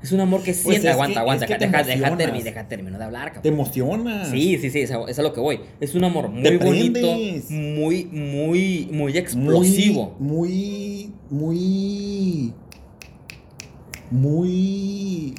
Es 0.02 0.12
un 0.12 0.20
amor 0.20 0.43
que 0.43 0.54
siente. 0.54 0.80
Pues 0.82 0.86
es 0.86 0.91
aguanta, 0.91 1.14
que- 1.16 1.20
aguanta, 1.20 1.45
es 1.45 1.52
que 1.52 1.58
deja, 1.58 1.84
deja, 1.84 2.18
termi- 2.18 2.43
deja 2.43 2.68
termino 2.68 2.98
de 3.00 3.04
hablar, 3.04 3.26
cabrón. 3.34 3.41
Te 3.43 3.50
emocionas. 3.50 4.30
Sí, 4.30 4.58
sí, 4.60 4.70
sí, 4.70 4.82
es 4.82 4.91
a, 4.91 5.02
es 5.08 5.18
a 5.18 5.24
lo 5.24 5.34
que 5.34 5.39
voy. 5.39 5.60
Es 5.80 5.95
un 5.95 6.04
amor 6.04 6.30
muy 6.30 6.58
bonito, 6.58 7.08
muy, 7.50 8.06
muy, 8.06 8.88
muy 8.91 9.18
explosivo. 9.18 10.16
muy, 10.20 11.12
muy, 11.32 12.54
muy, 14.12 15.36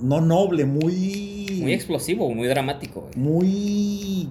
no 0.00 0.20
noble, 0.20 0.64
muy, 0.64 1.58
Muy 1.60 1.72
explosivo, 1.72 2.30
muy 2.34 2.46
dramático, 2.48 3.08
güey. 3.14 3.16
muy, 3.16 4.28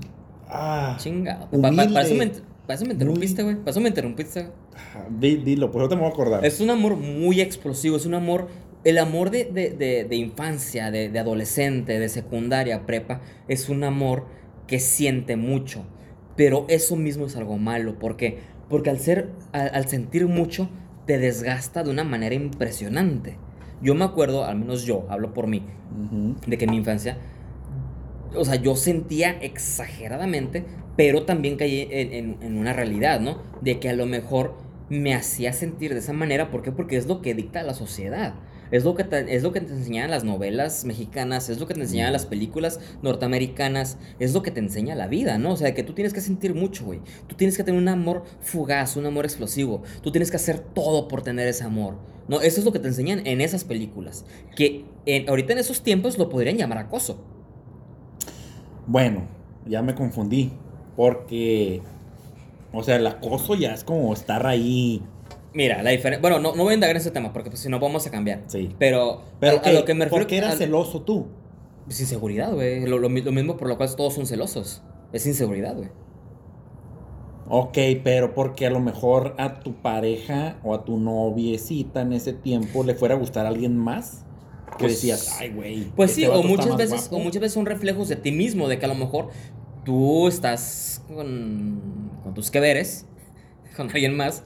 ah, 0.48 0.96
Chingado. 1.00 1.50
Pa- 1.50 1.58
pa- 1.58 1.72
para, 1.72 2.02
eso 2.02 2.14
me, 2.16 2.24
humilde. 2.26 2.42
para 2.68 2.76
eso 2.76 2.86
me 2.86 2.94
interrumpiste, 2.94 3.44
güey. 3.44 3.56
Para 3.58 3.72
eso 3.72 3.82
me 3.82 3.90
interrumpiste, 3.90 4.42
güey. 4.42 4.54
Ah, 4.96 5.06
di- 5.10 5.38
dilo, 5.38 5.72
pues 5.72 5.84
yo 5.84 5.90
te 5.90 5.96
me 5.96 6.02
voy 6.02 6.10
a 6.12 6.14
acordar. 6.14 6.46
Es 6.46 6.60
un 6.60 6.70
amor 6.70 6.96
muy 6.96 7.42
explosivo, 7.42 7.98
es 7.98 8.06
un 8.06 8.14
amor, 8.14 8.48
el 8.84 8.98
amor 8.98 9.30
de, 9.32 9.46
de, 9.46 9.70
de, 9.72 10.04
de 10.06 10.16
infancia, 10.16 10.92
de, 10.92 11.18
adolescente, 11.18 12.00
de 12.00 12.10
secundaria, 12.10 12.86
prepa, 12.86 13.22
es 13.48 13.70
un 13.70 13.84
amor 13.84 14.26
que 14.68 14.80
siente 14.80 15.36
mucho. 15.36 15.86
Pero 16.36 16.66
eso 16.68 16.96
mismo 16.96 17.26
es 17.28 17.36
algo 17.36 17.58
malo, 17.58 18.00
¿por 18.00 18.18
qué? 18.18 18.40
Porque 18.70 18.90
al, 18.90 19.00
ser, 19.00 19.30
al, 19.52 19.72
al 19.74 19.88
sentir 19.88 20.28
mucho, 20.28 20.70
te 21.06 21.18
desgasta 21.18 21.84
de 21.84 21.92
una 21.92 22.04
manera 22.04 22.36
impresionante. 22.36 23.38
Yo 23.82 23.96
me 23.96 24.06
acuerdo, 24.06 24.46
al 24.46 24.58
menos 24.58 24.84
yo, 24.86 25.06
hablo 25.10 25.34
por 25.34 25.48
mí, 25.48 25.64
de 26.48 26.58
que 26.58 26.66
en 26.66 26.72
mi 26.72 26.78
infancia, 26.78 27.18
o 28.36 28.46
sea, 28.46 28.56
yo 28.56 28.76
sentía 28.76 29.32
exageradamente, 29.42 30.66
pero 30.96 31.24
también 31.24 31.56
caí 31.58 31.88
en, 31.92 32.14
en- 32.14 32.38
en 32.42 32.58
una 32.58 32.74
realidad, 32.74 33.20
¿no? 33.20 33.42
De 33.62 33.80
que 33.80 33.90
a 33.90 33.94
lo 33.94 34.06
mejor 34.06 34.56
me 34.90 35.14
hacía 35.14 35.54
sentir 35.54 35.94
de 35.94 36.00
esa 36.00 36.14
manera, 36.14 36.50
¿por 36.52 36.62
qué? 36.62 36.72
Porque 36.72 36.98
es 36.98 37.08
lo 37.08 37.22
que 37.22 37.34
dicta 37.34 37.64
la 37.64 37.74
sociedad. 37.74 38.36
Es 38.72 38.84
lo, 38.84 38.96
que 38.96 39.04
te, 39.04 39.36
es 39.36 39.44
lo 39.44 39.52
que 39.52 39.62
te 39.62 39.72
enseñan 39.72 40.10
las 40.10 40.24
novelas 40.24 40.84
mexicanas, 40.86 41.50
es 41.50 41.60
lo 41.60 41.68
que 41.68 41.76
te 41.76 41.82
enseñan 41.82 42.12
las 42.12 42.26
películas 42.26 42.80
norteamericanas, 43.04 43.98
es 44.20 44.34
lo 44.34 44.42
que 44.42 44.50
te 44.52 44.60
enseña 44.60 44.96
la 44.96 45.08
vida, 45.08 45.38
¿no? 45.38 45.52
O 45.52 45.58
sea, 45.58 45.76
que 45.76 45.84
tú 45.84 45.94
tienes 45.94 46.14
que 46.14 46.22
sentir 46.22 46.56
mucho, 46.56 46.86
güey. 46.86 47.00
Tú 47.28 47.36
tienes 47.36 47.56
que 47.56 47.64
tener 47.64 47.80
un 47.80 47.88
amor 47.88 48.24
fugaz, 48.42 48.96
un 48.98 49.06
amor 49.06 49.26
explosivo. 49.26 49.84
Tú 50.02 50.12
tienes 50.12 50.32
que 50.32 50.38
hacer 50.38 50.60
todo 50.60 51.08
por 51.08 51.22
tener 51.22 51.48
ese 51.48 51.64
amor. 51.64 51.98
No, 52.28 52.42
eso 52.42 52.60
es 52.60 52.66
lo 52.66 52.72
que 52.72 52.80
te 52.80 52.88
enseñan 52.88 53.26
en 53.28 53.42
esas 53.42 53.64
películas. 53.64 54.26
Que 54.56 54.86
en- 55.06 55.30
ahorita 55.30 55.54
en 55.54 55.60
esos 55.60 55.82
tiempos 55.84 56.18
lo 56.18 56.30
podrían 56.30 56.58
llamar 56.58 56.80
acoso. 56.80 57.24
Bueno, 58.88 59.28
ya 59.66 59.82
me 59.82 59.96
confundí, 59.96 60.52
porque, 60.96 61.82
o 62.72 62.84
sea, 62.84 62.98
el 62.98 63.08
acoso 63.08 63.56
ya 63.56 63.74
es 63.74 63.84
como 63.84 64.14
estar 64.14 64.46
ahí, 64.46 65.02
Mira, 65.54 65.84
la 65.84 65.92
diferencia. 65.92 66.22
Bueno, 66.22 66.40
no, 66.40 66.56
no 66.56 66.64
voy 66.64 66.72
a 66.72 66.74
indagar 66.76 66.96
en 66.96 67.02
ese 67.02 67.12
tema 67.12 67.32
porque 67.32 67.50
pues, 67.50 67.62
si 67.62 67.70
no 67.70 67.80
vamos 67.80 68.06
a 68.08 68.12
cambiar. 68.12 68.44
sí. 68.48 68.70
Pero, 68.80 69.22
Pero 69.40 69.62
a, 69.64 69.72
lo 69.72 69.86
que 69.86 69.94
me 69.94 70.06
refiero. 70.06 70.24
¿por 70.24 70.28
qué 70.28 70.38
eras 70.38 70.56
a- 70.56 70.58
celoso 70.58 71.02
tú? 71.02 71.28
Pues 71.86 72.00
inseguridad, 72.00 72.54
güey. 72.54 72.86
Lo, 72.88 72.98
lo 72.98 73.10
mi- 73.10 73.22
lo 73.22 73.32
mismo 73.32 73.58
por 73.58 73.68
lo 73.68 73.78
cual 73.78 73.96
todos 73.96 74.14
son 74.16 74.26
celosos. 74.26 74.82
Es 75.12 75.28
inseguridad, 75.28 75.76
güey. 75.76 75.90
Ok, 77.50 77.78
pero 78.04 78.34
porque 78.34 78.66
a 78.66 78.70
lo 78.70 78.80
mejor 78.80 79.36
a 79.38 79.60
tu 79.60 79.76
pareja 79.76 80.58
o 80.64 80.74
a 80.74 80.86
tu 80.86 80.98
noviecita 80.98 82.02
en 82.02 82.14
ese 82.14 82.34
tiempo 82.34 82.84
le 82.84 82.96
fuera 82.96 83.16
a 83.16 83.18
gustar 83.18 83.46
a 83.46 83.50
alguien 83.50 83.78
más. 83.78 84.24
Que 84.78 84.86
Pues- 84.86 84.94
decías, 84.94 85.38
ay, 85.40 85.50
güey. 85.54 85.84
Pues 85.96 86.12
este 86.12 86.22
sí, 86.22 86.28
o 86.28 86.42
muchas 86.42 86.76
veces, 86.78 87.02
guapo". 87.10 87.18
o 87.18 87.20
muchas 87.20 87.42
veces 87.42 87.54
son 87.54 87.66
reflejos 87.68 88.08
de 88.08 88.16
ti 88.16 88.32
mismo, 88.32 88.68
de 88.68 88.80
que 88.80 88.86
a 88.86 88.88
lo 88.88 88.96
mejor 88.96 89.28
tú 89.84 90.28
estás 90.28 91.04
con, 91.14 92.10
con 92.24 92.34
tus 92.34 92.50
que 92.50 92.60
veres, 92.60 93.06
con 93.78 93.90
alguien 93.92 94.16
más, 94.18 94.44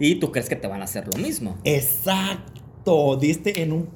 y 0.00 0.16
tú 0.16 0.32
crees 0.32 0.48
que 0.48 0.56
te 0.56 0.66
van 0.66 0.80
a 0.80 0.84
hacer 0.84 1.06
lo 1.06 1.22
mismo. 1.22 1.58
Exacto, 1.62 3.16
diste 3.16 3.62
en 3.62 3.72
un 3.72 3.88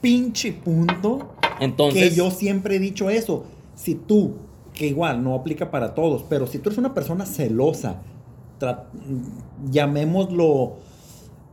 pinche 0.00 0.52
punto 0.52 1.34
Entonces, 1.60 2.08
que 2.10 2.16
yo 2.16 2.30
siempre 2.30 2.76
he 2.76 2.78
dicho 2.78 3.10
eso. 3.10 3.44
Si 3.76 3.94
tú, 3.94 4.36
que 4.72 4.86
igual 4.86 5.22
no 5.22 5.34
aplica 5.34 5.70
para 5.70 5.94
todos, 5.94 6.24
pero 6.28 6.46
si 6.46 6.58
tú 6.58 6.70
eres 6.70 6.78
una 6.78 6.94
persona 6.94 7.26
celosa, 7.26 8.00
llamémoslo 9.70 10.78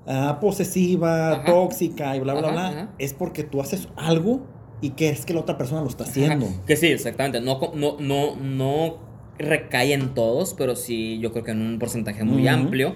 ah, 0.07 0.37
posesiva, 0.39 1.33
Ajá. 1.33 1.45
tóxica 1.45 2.15
y 2.15 2.19
bla, 2.21 2.33
bla, 2.33 2.47
Ajá, 2.47 2.51
bla, 2.51 2.67
ajá. 2.69 2.89
es 2.97 3.13
porque 3.13 3.43
tú 3.43 3.61
haces 3.61 3.89
algo 3.97 4.41
y 4.81 4.91
crees 4.91 5.25
que 5.25 5.33
la 5.33 5.41
otra 5.41 5.57
persona 5.57 5.81
lo 5.81 5.87
está 5.87 6.05
haciendo. 6.05 6.47
Que 6.65 6.75
sí, 6.77 6.87
exactamente. 6.87 7.41
No, 7.41 7.59
no, 7.75 7.97
no, 7.99 8.35
no 8.37 8.97
recae 9.37 9.93
en 9.93 10.13
todos, 10.13 10.53
pero 10.53 10.75
sí 10.75 11.19
yo 11.19 11.31
creo 11.31 11.43
que 11.43 11.51
en 11.51 11.61
un 11.61 11.79
porcentaje 11.79 12.23
muy 12.23 12.47
amplio. 12.47 12.95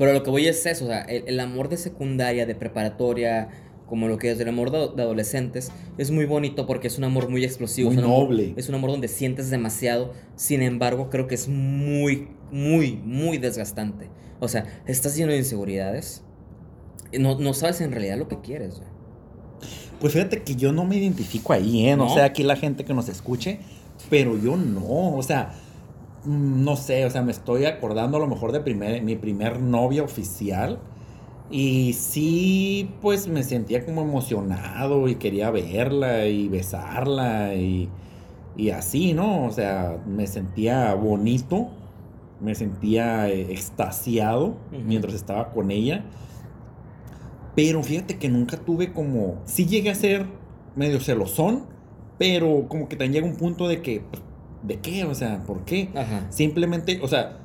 Pero 0.00 0.12
lo 0.14 0.22
que 0.24 0.30
voy 0.30 0.46
es 0.48 0.64
eso, 0.66 0.86
o 0.86 0.88
sea, 0.88 1.02
el, 1.02 1.24
el 1.28 1.38
amor 1.38 1.68
de 1.68 1.76
secundaria, 1.76 2.46
de 2.46 2.54
preparatoria, 2.56 3.48
como 3.86 4.08
lo 4.08 4.16
que 4.18 4.30
es 4.30 4.40
el 4.40 4.48
amor 4.48 4.70
de, 4.70 4.78
de 4.96 5.02
adolescentes, 5.02 5.70
es 5.98 6.10
muy 6.10 6.24
bonito 6.24 6.66
porque 6.66 6.86
es 6.88 6.96
un 6.96 7.04
amor 7.04 7.28
muy 7.28 7.44
explosivo. 7.44 7.90
Muy 7.90 7.98
es 7.98 8.04
un 8.04 8.10
amor- 8.10 8.24
noble. 8.30 8.54
es 8.56 8.68
un 8.68 8.74
amor 8.76 8.90
donde 8.90 9.08
sientes 9.08 9.50
demasiado. 9.50 10.12
Sin 10.36 10.62
embargo, 10.62 11.10
creo 11.10 11.26
que 11.26 11.34
es 11.34 11.48
muy, 11.48 12.28
muy, 12.50 12.96
muy 13.04 13.36
desgastante. 13.38 14.08
O 14.40 14.48
sea, 14.48 14.64
estás 14.86 15.16
lleno 15.16 15.32
de 15.32 15.38
inseguridades. 15.38 16.22
No, 17.18 17.38
no 17.38 17.52
sabes 17.52 17.80
en 17.82 17.90
realidad 17.92 18.16
lo 18.16 18.26
que 18.28 18.40
quieres, 18.40 18.76
güey. 18.76 18.88
Pues 20.00 20.14
fíjate 20.14 20.42
que 20.42 20.56
yo 20.56 20.72
no 20.72 20.86
me 20.86 20.96
identifico 20.96 21.52
ahí, 21.52 21.86
¿eh? 21.88 21.94
No, 21.96 22.04
¿No? 22.06 22.14
sé 22.14 22.22
aquí 22.22 22.42
la 22.42 22.56
gente 22.56 22.84
que 22.86 22.94
nos 22.94 23.10
escuche, 23.10 23.60
pero 24.08 24.38
yo 24.38 24.56
no, 24.56 25.14
o 25.14 25.22
sea, 25.22 25.52
no 26.24 26.76
sé, 26.76 27.04
o 27.06 27.10
sea, 27.10 27.22
me 27.22 27.32
estoy 27.32 27.64
acordando 27.64 28.16
a 28.16 28.20
lo 28.20 28.26
mejor 28.26 28.52
de 28.52 28.60
primer, 28.60 29.02
mi 29.02 29.16
primer 29.16 29.60
novia 29.60 30.02
oficial 30.02 30.80
y 31.50 31.94
sí, 31.94 32.90
pues 33.00 33.26
me 33.26 33.42
sentía 33.42 33.84
como 33.84 34.02
emocionado 34.02 35.08
y 35.08 35.16
quería 35.16 35.50
verla 35.50 36.26
y 36.26 36.48
besarla 36.48 37.54
y, 37.54 37.88
y 38.56 38.70
así, 38.70 39.14
¿no? 39.14 39.46
O 39.46 39.50
sea, 39.50 40.00
me 40.06 40.28
sentía 40.28 40.94
bonito, 40.94 41.70
me 42.40 42.54
sentía 42.54 43.28
eh, 43.28 43.52
extasiado 43.52 44.58
mientras 44.70 45.14
estaba 45.14 45.50
con 45.52 45.72
ella. 45.72 46.04
Pero 47.56 47.82
fíjate 47.82 48.18
que 48.18 48.28
nunca 48.28 48.56
tuve 48.56 48.92
como. 48.92 49.42
Sí 49.44 49.66
llegué 49.66 49.90
a 49.90 49.94
ser 49.96 50.26
medio 50.76 51.00
celosón, 51.00 51.66
pero 52.18 52.66
como 52.68 52.88
que 52.88 52.96
también 52.96 53.24
llega 53.24 53.26
un 53.26 53.36
punto 53.38 53.66
de 53.66 53.82
que. 53.82 54.02
pues, 54.08 54.22
¿De 54.62 54.76
qué? 54.78 55.04
O 55.04 55.14
sea, 55.14 55.42
¿por 55.46 55.64
qué? 55.64 55.88
Ajá. 55.94 56.26
Simplemente, 56.30 57.00
o 57.02 57.08
sea, 57.08 57.38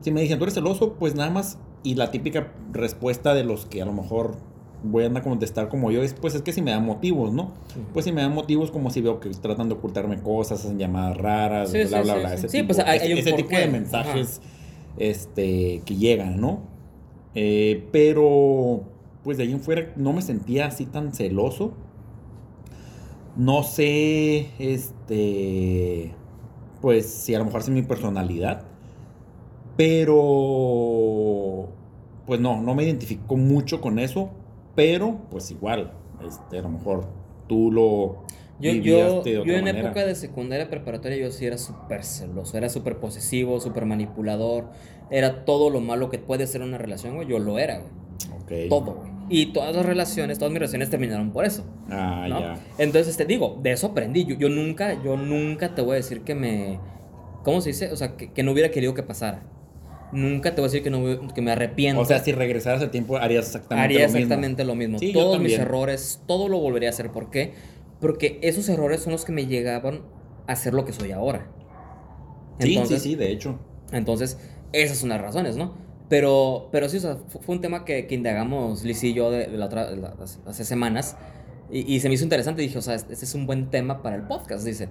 si 0.00 0.10
me 0.10 0.20
dicen 0.20 0.38
tú 0.38 0.44
eres 0.44 0.54
celoso, 0.54 0.94
pues 0.94 1.14
nada 1.14 1.30
más. 1.30 1.58
Y 1.84 1.96
la 1.96 2.10
típica 2.12 2.52
respuesta 2.72 3.34
de 3.34 3.42
los 3.44 3.66
que 3.66 3.82
a 3.82 3.84
lo 3.84 3.92
mejor 3.92 4.36
voy 4.84 5.02
a 5.04 5.06
andar 5.08 5.22
a 5.22 5.24
contestar 5.28 5.68
como 5.68 5.90
yo 5.90 6.02
es: 6.02 6.14
pues 6.14 6.34
es 6.36 6.42
que 6.42 6.52
si 6.52 6.62
me 6.62 6.70
dan 6.70 6.84
motivos, 6.86 7.32
¿no? 7.32 7.52
Pues 7.92 8.04
si 8.04 8.12
me 8.12 8.22
dan 8.22 8.32
motivos 8.34 8.70
como 8.70 8.90
si 8.90 9.00
veo 9.00 9.18
que 9.18 9.30
tratan 9.30 9.68
de 9.68 9.74
ocultarme 9.74 10.20
cosas, 10.20 10.64
hacen 10.64 10.78
llamadas 10.78 11.16
raras, 11.16 11.70
Sí, 11.70 11.78
bla, 11.84 11.98
sí, 11.98 12.04
bla, 12.04 12.14
sí, 12.14 12.20
bla. 12.20 12.28
sí. 12.28 12.34
Ese 12.36 12.48
Sí, 12.48 12.56
tipo, 12.58 12.66
pues 12.74 12.78
hay- 12.86 12.96
ese- 12.98 13.06
hay 13.06 13.12
un 13.14 13.18
ese 13.18 13.32
tipo 13.32 13.56
de 13.56 13.66
mensajes 13.68 14.40
este, 14.98 15.82
que 15.84 15.96
llegan, 15.96 16.40
¿no? 16.40 16.60
Eh, 17.34 17.88
pero, 17.90 18.82
pues 19.24 19.38
de 19.38 19.44
ahí 19.44 19.52
en 19.52 19.60
fuera 19.60 19.92
no 19.96 20.12
me 20.12 20.22
sentía 20.22 20.66
así 20.66 20.86
tan 20.86 21.12
celoso. 21.12 21.72
No 23.36 23.62
sé, 23.62 24.50
este, 24.58 26.14
pues 26.82 27.06
si 27.06 27.34
a 27.34 27.38
lo 27.38 27.46
mejor 27.46 27.62
es 27.62 27.70
mi 27.70 27.80
personalidad, 27.82 28.64
pero, 30.32 31.68
pues 32.26 32.40
no, 32.40 32.60
no 32.60 32.74
me 32.74 32.84
identifico 32.84 33.36
mucho 33.36 33.80
con 33.80 33.98
eso, 33.98 34.30
pero 34.74 35.18
pues 35.30 35.50
igual, 35.50 35.92
este, 36.26 36.58
a 36.58 36.62
lo 36.62 36.68
mejor 36.70 37.06
tú 37.48 37.70
lo 37.72 38.24
Yo, 38.60 38.72
yo, 38.72 39.22
de 39.22 39.32
yo 39.32 39.40
otra 39.42 39.58
en 39.58 39.64
manera. 39.64 39.88
época 39.88 40.04
de 40.06 40.14
secundaria 40.14 40.68
preparatoria 40.68 41.16
yo 41.18 41.30
sí 41.30 41.46
era 41.46 41.56
súper 41.58 42.04
celoso, 42.04 42.56
era 42.58 42.68
súper 42.68 42.98
posesivo, 42.98 43.60
súper 43.60 43.86
manipulador, 43.86 44.66
era 45.10 45.44
todo 45.44 45.70
lo 45.70 45.80
malo 45.80 46.10
que 46.10 46.18
puede 46.18 46.46
ser 46.46 46.62
una 46.62 46.78
relación, 46.78 47.14
güey, 47.16 47.28
yo 47.28 47.38
lo 47.38 47.58
era, 47.58 47.78
güey. 47.78 47.90
Ok. 48.42 48.68
Todo, 48.68 48.94
güey. 48.94 49.11
Y 49.28 49.46
todas 49.52 49.74
las 49.74 49.86
relaciones, 49.86 50.38
todas 50.38 50.52
mis 50.52 50.58
relaciones 50.58 50.90
terminaron 50.90 51.30
por 51.32 51.44
eso. 51.44 51.64
Ah, 51.90 52.26
¿no? 52.28 52.40
ya. 52.40 52.58
Entonces 52.78 53.16
te 53.16 53.24
digo, 53.24 53.58
de 53.62 53.72
eso 53.72 53.88
aprendí. 53.88 54.24
Yo, 54.24 54.34
yo 54.36 54.48
nunca, 54.48 55.02
yo 55.02 55.16
nunca 55.16 55.74
te 55.74 55.82
voy 55.82 55.92
a 55.92 55.96
decir 55.96 56.22
que 56.22 56.34
me. 56.34 56.78
¿Cómo 57.44 57.60
se 57.60 57.70
dice? 57.70 57.90
O 57.92 57.96
sea, 57.96 58.16
que, 58.16 58.32
que 58.32 58.42
no 58.42 58.52
hubiera 58.52 58.70
querido 58.70 58.94
que 58.94 59.02
pasara. 59.02 59.42
Nunca 60.12 60.54
te 60.54 60.60
voy 60.60 60.68
a 60.68 60.70
decir 60.70 60.82
que, 60.82 60.90
no, 60.90 61.32
que 61.34 61.40
me 61.40 61.52
arrepiento. 61.52 62.00
O 62.00 62.04
sea, 62.04 62.18
si 62.18 62.32
regresaras 62.32 62.82
al 62.82 62.90
tiempo, 62.90 63.16
harías 63.16 63.46
exactamente 63.46 63.84
haría 63.84 64.00
lo 64.00 64.04
mismo. 64.06 64.18
exactamente 64.18 64.64
lo 64.64 64.74
mismo. 64.74 64.98
Sí, 64.98 65.12
Todos 65.12 65.40
mis 65.40 65.58
errores, 65.58 66.20
todo 66.26 66.48
lo 66.48 66.58
volvería 66.60 66.90
a 66.90 66.92
hacer. 66.92 67.10
¿Por 67.10 67.30
qué? 67.30 67.54
Porque 68.00 68.38
esos 68.42 68.68
errores 68.68 69.00
son 69.00 69.12
los 69.12 69.24
que 69.24 69.32
me 69.32 69.46
llegaban 69.46 70.02
a 70.46 70.54
ser 70.56 70.74
lo 70.74 70.84
que 70.84 70.92
soy 70.92 71.12
ahora. 71.12 71.50
Sí, 72.58 72.74
Entonces, 72.74 73.02
sí, 73.02 73.10
sí, 73.10 73.14
de 73.16 73.30
hecho. 73.30 73.58
entonces, 73.92 74.38
esas 74.72 74.98
son 74.98 75.08
las 75.08 75.20
razones, 75.20 75.56
¿no? 75.56 75.74
Pero, 76.12 76.68
pero 76.70 76.90
sí, 76.90 76.98
o 76.98 77.00
sea, 77.00 77.16
fu- 77.28 77.38
fue 77.40 77.54
un 77.54 77.62
tema 77.62 77.86
que, 77.86 78.06
que 78.06 78.14
indagamos 78.14 78.84
Liz 78.84 79.02
y 79.02 79.14
yo 79.14 79.30
de, 79.30 79.46
de 79.46 79.56
la 79.56 79.64
otra, 79.64 79.90
de 79.90 79.96
la- 79.96 80.14
hace 80.44 80.64
semanas. 80.66 81.16
Y, 81.70 81.90
y 81.90 82.00
se 82.00 82.08
me 82.08 82.16
hizo 82.16 82.24
interesante. 82.24 82.60
Dije, 82.60 82.76
o 82.76 82.82
sea, 82.82 82.96
este 82.96 83.14
es 83.14 83.34
un 83.34 83.46
buen 83.46 83.70
tema 83.70 84.02
para 84.02 84.16
el 84.16 84.22
podcast. 84.24 84.62
Dice, 84.62 84.90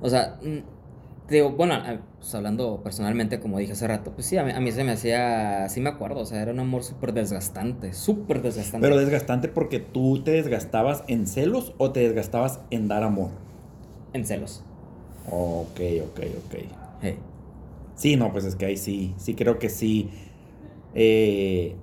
o 0.00 0.08
sea, 0.08 0.38
mm, 0.42 1.26
te 1.28 1.34
digo, 1.34 1.50
bueno, 1.50 1.74
pues, 2.18 2.34
hablando 2.34 2.80
personalmente, 2.82 3.38
como 3.38 3.58
dije 3.58 3.72
hace 3.72 3.86
rato, 3.86 4.12
pues 4.12 4.26
sí, 4.26 4.38
a 4.38 4.44
mí, 4.44 4.52
a 4.52 4.60
mí 4.60 4.72
se 4.72 4.82
me 4.82 4.92
hacía, 4.92 5.68
sí 5.68 5.82
me 5.82 5.90
acuerdo, 5.90 6.20
o 6.20 6.24
sea, 6.24 6.40
era 6.40 6.52
un 6.52 6.60
amor 6.60 6.84
súper 6.84 7.12
desgastante, 7.12 7.92
súper 7.92 8.40
desgastante. 8.40 8.86
Pero 8.88 8.98
desgastante 8.98 9.48
porque 9.48 9.78
tú 9.78 10.22
te 10.24 10.30
desgastabas 10.30 11.04
en 11.06 11.26
celos 11.26 11.74
o 11.76 11.90
te 11.92 12.00
desgastabas 12.00 12.60
en 12.70 12.88
dar 12.88 13.02
amor. 13.02 13.28
en 14.14 14.24
celos. 14.24 14.64
Ok, 15.30 15.80
ok, 16.02 16.20
ok. 16.46 16.54
Hey. 17.02 17.18
Sí, 17.94 18.16
no, 18.16 18.32
pues 18.32 18.46
es 18.46 18.56
que 18.56 18.64
ahí 18.64 18.78
sí, 18.78 19.14
sí 19.18 19.34
creo 19.34 19.58
que 19.58 19.68
sí 19.68 20.08
eh, 20.94 21.76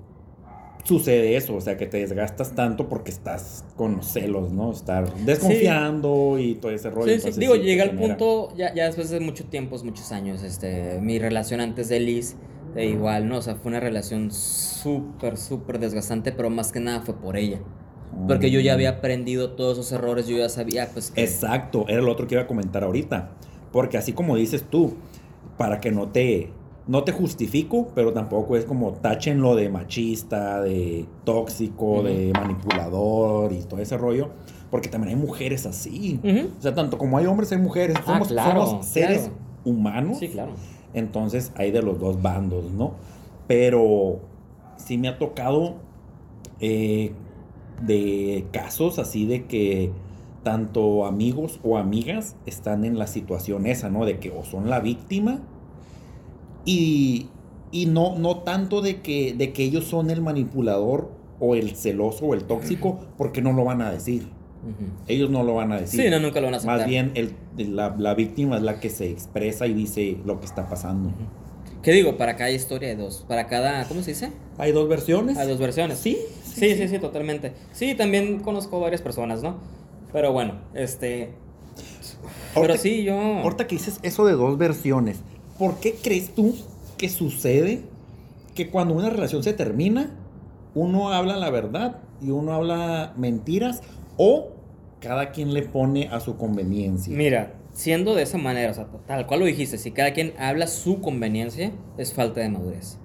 sucede 0.84 1.36
eso, 1.36 1.55
o 1.55 1.62
sea, 1.62 1.78
que 1.78 1.86
te 1.86 1.97
desgastas 1.97 2.55
tanto 2.55 2.89
porque 2.89 3.12
estás 3.12 3.66
con 3.76 3.97
los 3.97 4.07
celos, 4.07 4.51
¿no? 4.51 4.72
Estar 4.72 5.14
desconfiando 5.18 6.38
y 6.39 6.55
todo 6.55 6.72
ese 6.72 6.89
rollo. 6.89 7.05
Sí, 7.05 7.12
sí. 7.12 7.16
entonces 7.18 7.39
Digo, 7.39 7.55
llegué 7.55 7.82
al 7.82 7.89
genera- 7.91 8.07
punto, 8.18 8.55
ya, 8.55 8.74
ya 8.74 8.86
después 8.86 9.10
de 9.10 9.20
muchos 9.20 9.49
tiempos, 9.49 9.84
muchos 9.84 10.12
años, 10.12 10.43
este, 10.43 10.99
mi 11.01 11.20
relación 11.20 11.62
antes 11.62 11.89
de 11.89 11.99
Liz, 11.99 12.36
eh, 12.76 12.86
igual, 12.86 13.28
¿no? 13.28 13.38
O 13.38 13.41
sea, 13.41 13.55
fue 13.55 13.70
una 13.70 13.80
relación 13.80 14.32
súper, 14.32 15.38
súper 15.38 15.80
desgastante, 15.80 16.32
pero 16.32 16.49
más 16.49 16.72
que 16.72 16.80
nada 16.80 17.01
fue 17.01 17.16
por 17.16 17.38
ella. 17.38 17.60
Porque 18.28 18.49
yo 18.49 18.60
ya 18.60 18.74
había 18.74 18.89
aprendido 18.89 19.51
todos 19.51 19.78
esos 19.78 19.91
errores, 19.91 20.28
yo 20.28 20.38
ya 20.38 20.49
sabía, 20.49 20.89
pues, 20.91 21.12
que... 21.12 21.22
Exacto, 21.24 21.86
era 21.88 22.01
lo 22.01 22.12
otro 22.12 22.26
que 22.28 22.34
iba 22.36 22.43
a 22.43 22.47
comentar 22.47 22.84
ahorita. 22.84 23.32
Porque 23.72 23.97
así 23.99 24.14
como 24.14 24.36
dices 24.36 24.64
tú, 24.68 24.95
para 25.57 25.80
que 25.80 25.91
no 25.91 26.10
te, 26.10 26.51
no 26.89 27.03
te 27.03 27.11
justifico, 27.11 27.89
pero 27.93 28.13
tampoco 28.13 28.57
es 28.57 28.65
como 28.65 28.93
tachen 28.93 29.41
lo 29.41 29.55
de 29.55 29.69
machista, 29.69 30.59
de 30.59 31.05
tóxico, 31.23 32.01
de 32.01 32.31
manipulador 32.33 33.53
y 33.53 33.59
todo 33.61 33.79
ese 33.79 33.95
rollo. 33.95 34.29
Porque 34.71 34.89
también 34.89 35.15
hay 35.15 35.21
mujeres 35.21 35.67
así. 35.67 36.19
O 36.57 36.61
sea, 36.61 36.73
tanto 36.73 36.97
como 36.97 37.19
hay 37.19 37.27
hombres, 37.27 37.51
hay 37.51 37.59
mujeres. 37.59 37.95
Ah, 37.99 38.03
Somos, 38.05 38.27
claro, 38.29 38.65
somos 38.65 38.87
seres 38.87 39.19
claro. 39.19 39.35
humanos. 39.65 40.17
Sí, 40.17 40.29
claro. 40.29 40.53
Entonces 40.95 41.51
hay 41.55 41.69
de 41.69 41.83
los 41.83 41.99
dos 41.99 42.23
bandos, 42.23 42.71
¿no? 42.71 42.95
Pero 43.47 44.21
sí 44.77 44.97
me 44.97 45.09
ha 45.09 45.19
tocado 45.19 45.75
eh, 46.59 47.13
de 47.83 48.47
casos 48.51 48.97
así 48.97 49.27
de 49.27 49.45
que 49.45 49.91
tanto 50.41 51.05
amigos 51.05 51.59
o 51.61 51.77
amigas 51.77 52.35
están 52.47 52.83
en 52.83 52.97
la 52.97 53.05
situación 53.05 53.67
esa, 53.67 53.91
¿no? 53.91 54.05
De 54.05 54.17
que 54.17 54.31
o 54.31 54.43
son 54.43 54.71
la 54.71 54.79
víctima 54.79 55.41
y, 56.66 57.28
y 57.72 57.86
no, 57.86 58.18
no 58.18 58.39
tanto 58.39 58.82
de 58.82 59.01
que, 59.01 59.34
de 59.34 59.53
que 59.53 59.64
ellos 59.64 59.86
son 59.86 60.10
el 60.10 60.22
manipulador 60.22 61.12
o 61.39 61.55
el 61.55 61.76
celoso 61.76 62.26
o 62.26 62.34
el 62.34 62.43
tóxico, 62.43 62.99
porque 63.18 63.41
no 63.41 63.53
lo 63.53 63.64
van 63.64 63.82
a 63.82 63.91
decir. 63.91 64.24
Ujú. 64.62 64.91
Ellos 65.07 65.30
no 65.30 65.43
lo 65.43 65.55
van 65.55 65.72
a 65.72 65.80
decir. 65.80 66.01
Sí, 66.03 66.10
no, 66.10 66.20
nunca 66.20 66.41
lo 66.41 66.47
van 66.47 66.55
a 66.55 66.57
aceptar. 66.57 66.80
Más 66.80 66.88
bien 66.88 67.12
el, 67.16 67.34
la, 67.76 67.95
la 67.97 68.14
víctima 68.14 68.57
es 68.57 68.62
la 68.64 68.80
que 68.80 68.89
se 68.89 69.10
expresa 69.10 69.68
y 69.68 69.74
dice 69.74 70.18
lo 70.26 70.39
que 70.39 70.45
está 70.45 70.68
pasando. 70.68 71.12
¿Qué 71.82 71.93
digo? 71.93 72.18
Para 72.18 72.36
cada 72.36 72.51
historia 72.51 72.89
hay 72.89 72.95
dos. 72.97 73.24
Para 73.26 73.47
cada, 73.47 73.88
¿cómo 73.88 74.01
se 74.01 74.12
dice? 74.12 74.32
Hay 74.57 74.74
dos 74.74 74.89
versiones. 74.89 75.38
Hay 75.38 75.47
dos 75.47 75.60
versiones. 75.60 75.97
Sí, 75.97 76.18
Sí, 76.43 76.76
sí, 76.76 76.89
sí, 76.89 76.99
totalmente. 76.99 77.53
Sí, 77.72 77.95
también 77.95 78.41
conozco 78.41 78.82
varias 78.82 79.01
personas, 79.01 79.41
¿no? 79.41 79.55
Pero 80.12 80.34
bueno, 80.34 80.55
este... 80.74 81.30
Pero 82.53 82.66
Ahorita- 82.66 82.78
sí, 82.78 83.03
yo... 83.03 83.14
Ahorita 83.18 83.66
que 83.68 83.76
dices 83.76 83.99
eso 84.03 84.26
de 84.26 84.34
dos 84.34 84.57
versiones, 84.57 85.22
¿por 85.60 85.80
qué 85.80 85.93
crees 86.01 86.34
tú 86.34 86.55
que 86.97 87.10
sucede 87.10 87.84
que 88.55 88.70
cuando 88.72 88.93
una 88.95 89.10
relación 89.12 89.43
se 89.43 89.53
termina, 89.53 90.10
uno 90.74 91.10
habla 91.14 91.38
la 91.38 91.49
verdad 91.51 91.97
y 92.22 92.32
uno 92.32 92.53
habla 92.53 93.14
mentiras 93.18 93.82
o 94.18 94.49
cada 94.99 95.32
quien 95.32 95.53
le 95.53 95.62
pone 95.64 96.07
a 96.07 96.20
su 96.20 96.36
conveniencia? 96.38 97.16
Mira, 97.16 97.53
siendo 97.74 98.16
de 98.16 98.24
esa 98.24 98.38
manera, 98.38 98.72
o 98.72 98.74
sea, 98.74 98.88
tal 99.05 99.28
cual 99.28 99.41
lo 99.41 99.45
dijiste, 99.45 99.78
si 99.78 99.91
cada 99.91 100.12
quien 100.14 100.34
habla 100.39 100.68
su 100.68 100.99
conveniencia, 101.01 101.72
es 101.97 102.14
falta 102.14 102.41
de 102.41 102.49
madurez. 102.49 102.97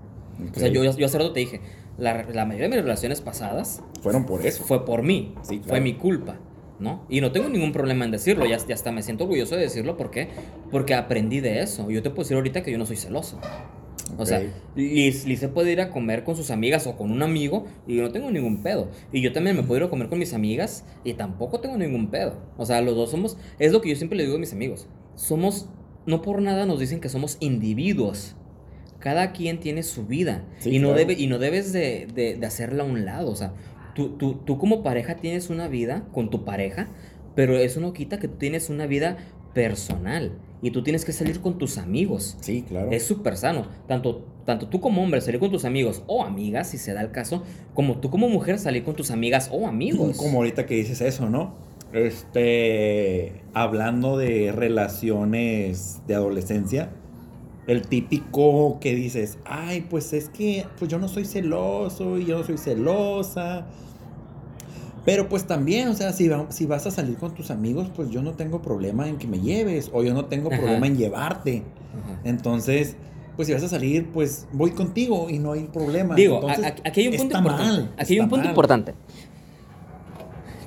O 0.54 0.58
sea, 0.58 0.68
yo, 0.68 0.82
yo 0.84 1.06
hace 1.06 1.18
rato 1.18 1.32
te 1.32 1.40
dije, 1.40 1.60
la, 1.98 2.24
la 2.24 2.44
mayoría 2.44 2.68
de 2.68 2.74
mis 2.76 2.82
relaciones 2.84 3.20
pasadas 3.20 3.80
Fueron 4.02 4.26
por 4.26 4.44
eso. 4.44 4.64
fue 4.64 4.84
por 4.84 5.02
mí, 5.04 5.34
Sí, 5.42 5.58
claro. 5.58 5.68
fue 5.68 5.80
mi 5.80 5.94
culpa, 5.94 6.36
¿no? 6.84 7.04
Y 7.08 7.20
no 7.20 7.32
tengo 7.32 7.48
ningún 7.48 7.72
problema 7.72 8.04
en 8.04 8.12
decirlo, 8.12 8.46
ya, 8.46 8.58
ya 8.58 8.74
hasta 8.74 8.92
me 8.92 9.02
siento 9.02 9.24
orgulloso 9.24 9.56
de 9.56 9.62
decirlo, 9.62 9.96
¿por 9.96 10.10
qué? 10.12 10.28
Porque 10.70 10.94
aprendí 10.94 11.40
de 11.40 11.60
eso. 11.62 11.90
Yo 11.90 12.02
te 12.02 12.10
puedo 12.10 12.22
decir 12.22 12.36
ahorita 12.36 12.62
que 12.62 12.70
yo 12.70 12.78
no 12.78 12.86
soy 12.86 12.96
celoso. 12.96 13.40
O 14.18 14.26
sea. 14.26 14.40
Liz, 14.76 15.24
Liz 15.26 15.40
se 15.40 15.48
puede 15.48 15.72
ir 15.72 15.80
a 15.80 15.90
comer 15.90 16.22
con 16.22 16.36
sus 16.36 16.50
amigas 16.52 16.86
o 16.86 16.96
con 16.96 17.10
un 17.10 17.22
amigo 17.22 17.64
y 17.88 17.96
yo 17.96 18.02
no 18.02 18.12
tengo 18.12 18.30
ningún 18.30 18.62
pedo. 18.62 18.88
Y 19.12 19.20
yo 19.22 19.32
también 19.32 19.56
me 19.56 19.62
puedo 19.64 19.80
ir 19.80 19.86
a 19.86 19.90
comer 19.90 20.08
con 20.08 20.18
mis 20.20 20.34
amigas 20.34 20.84
y 21.02 21.14
tampoco 21.14 21.58
tengo 21.58 21.76
ningún 21.78 22.10
pedo. 22.10 22.34
O 22.56 22.64
sea, 22.66 22.80
los 22.82 22.94
dos 22.94 23.10
somos, 23.10 23.36
es 23.58 23.72
lo 23.72 23.80
que 23.80 23.88
yo 23.88 23.96
siempre 23.96 24.16
le 24.16 24.24
digo 24.24 24.36
a 24.36 24.38
mis 24.38 24.52
amigos, 24.52 24.86
somos, 25.16 25.68
no 26.06 26.22
por 26.22 26.42
nada 26.42 26.66
nos 26.66 26.78
dicen 26.78 27.00
que 27.00 27.08
somos 27.08 27.38
individuos. 27.40 28.36
Cada 29.00 29.32
quien 29.32 29.60
tiene 29.60 29.82
su 29.82 30.06
vida 30.06 30.44
Sí, 30.60 30.70
y, 30.70 30.78
no 30.78 30.88
claro. 30.88 30.98
debe, 31.00 31.12
y 31.20 31.26
no 31.26 31.38
debes 31.38 31.72
de, 31.74 32.06
de- 32.14 32.36
de 32.36 32.46
hacerla 32.46 32.84
a 32.84 32.86
un 32.86 33.04
lado. 33.04 33.30
O 33.30 33.36
sea, 33.36 33.52
tú, 33.94 34.10
tú, 34.10 34.34
tú 34.44 34.58
como 34.58 34.82
pareja 34.82 35.16
tienes 35.16 35.50
una 35.50 35.68
vida 35.68 36.04
con 36.12 36.30
tu 36.30 36.44
pareja, 36.44 36.88
pero 37.34 37.56
eso 37.56 37.80
no 37.80 37.92
quita 37.92 38.18
que 38.18 38.28
tú 38.28 38.36
tienes 38.36 38.70
una 38.70 38.86
vida 38.86 39.16
personal 39.54 40.32
y 40.60 40.70
tú 40.70 40.82
tienes 40.82 41.04
que 41.04 41.12
salir 41.12 41.40
con 41.40 41.58
tus 41.58 41.78
amigos. 41.78 42.36
Sí, 42.40 42.62
claro. 42.62 42.90
Es 42.90 43.04
súper 43.04 43.36
sano. 43.36 43.66
Tanto, 43.86 44.24
tanto 44.44 44.68
tú 44.68 44.80
como 44.80 45.02
hombre 45.02 45.20
salir 45.20 45.40
con 45.40 45.50
tus 45.50 45.64
amigos 45.64 46.02
o 46.06 46.24
amigas, 46.24 46.70
si 46.70 46.78
se 46.78 46.92
da 46.92 47.00
el 47.00 47.10
caso, 47.10 47.42
como 47.74 47.98
tú 47.98 48.10
como 48.10 48.28
mujer 48.28 48.58
salir 48.58 48.82
con 48.82 48.94
tus 48.96 49.10
amigas 49.10 49.48
o 49.52 49.66
amigos. 49.66 50.16
Como 50.16 50.38
ahorita 50.38 50.66
que 50.66 50.74
dices 50.74 51.00
eso, 51.00 51.28
¿no? 51.30 51.54
Este, 51.92 53.42
hablando 53.52 54.16
de 54.16 54.52
relaciones 54.52 56.00
de 56.06 56.14
adolescencia, 56.14 56.90
el 57.66 57.82
típico 57.86 58.78
que 58.80 58.94
dices, 58.94 59.38
ay, 59.44 59.86
pues 59.88 60.12
es 60.12 60.28
que 60.28 60.66
pues 60.78 60.90
yo 60.90 60.98
no 60.98 61.08
soy 61.08 61.24
celoso 61.24 62.18
y 62.18 62.26
yo 62.26 62.38
no 62.38 62.44
soy 62.44 62.58
celosa. 62.58 63.66
Pero 65.04 65.28
pues 65.28 65.46
también, 65.46 65.88
o 65.88 65.94
sea, 65.94 66.12
si, 66.12 66.28
va- 66.28 66.50
si 66.50 66.64
vas 66.66 66.86
a 66.86 66.90
salir 66.90 67.16
con 67.16 67.34
tus 67.34 67.50
amigos, 67.50 67.90
pues 67.94 68.08
yo 68.10 68.22
no 68.22 68.32
tengo 68.32 68.62
problema 68.62 69.06
en 69.08 69.16
que 69.18 69.26
me 69.26 69.38
lleves 69.40 69.90
o 69.92 70.02
yo 70.02 70.14
no 70.14 70.24
tengo 70.26 70.48
Ajá. 70.50 70.58
problema 70.60 70.86
en 70.86 70.96
llevarte. 70.96 71.62
Ajá. 72.02 72.20
Entonces, 72.24 72.96
pues 73.36 73.48
si 73.48 73.54
vas 73.54 73.62
a 73.62 73.68
salir, 73.68 74.08
pues 74.12 74.46
voy 74.52 74.70
contigo 74.70 75.28
y 75.28 75.38
no 75.38 75.52
hay 75.52 75.64
problema. 75.64 76.14
Digo, 76.14 76.36
Entonces, 76.36 76.64
aquí 76.84 77.00
hay 77.02 77.08
un 77.08 77.16
punto 77.16 77.36
importante. 77.38 77.64
mal, 77.72 77.94
aquí 77.98 78.12
hay 78.14 78.20
un 78.20 78.28
punto 78.28 78.44
mal. 78.44 78.48
importante. 78.50 78.94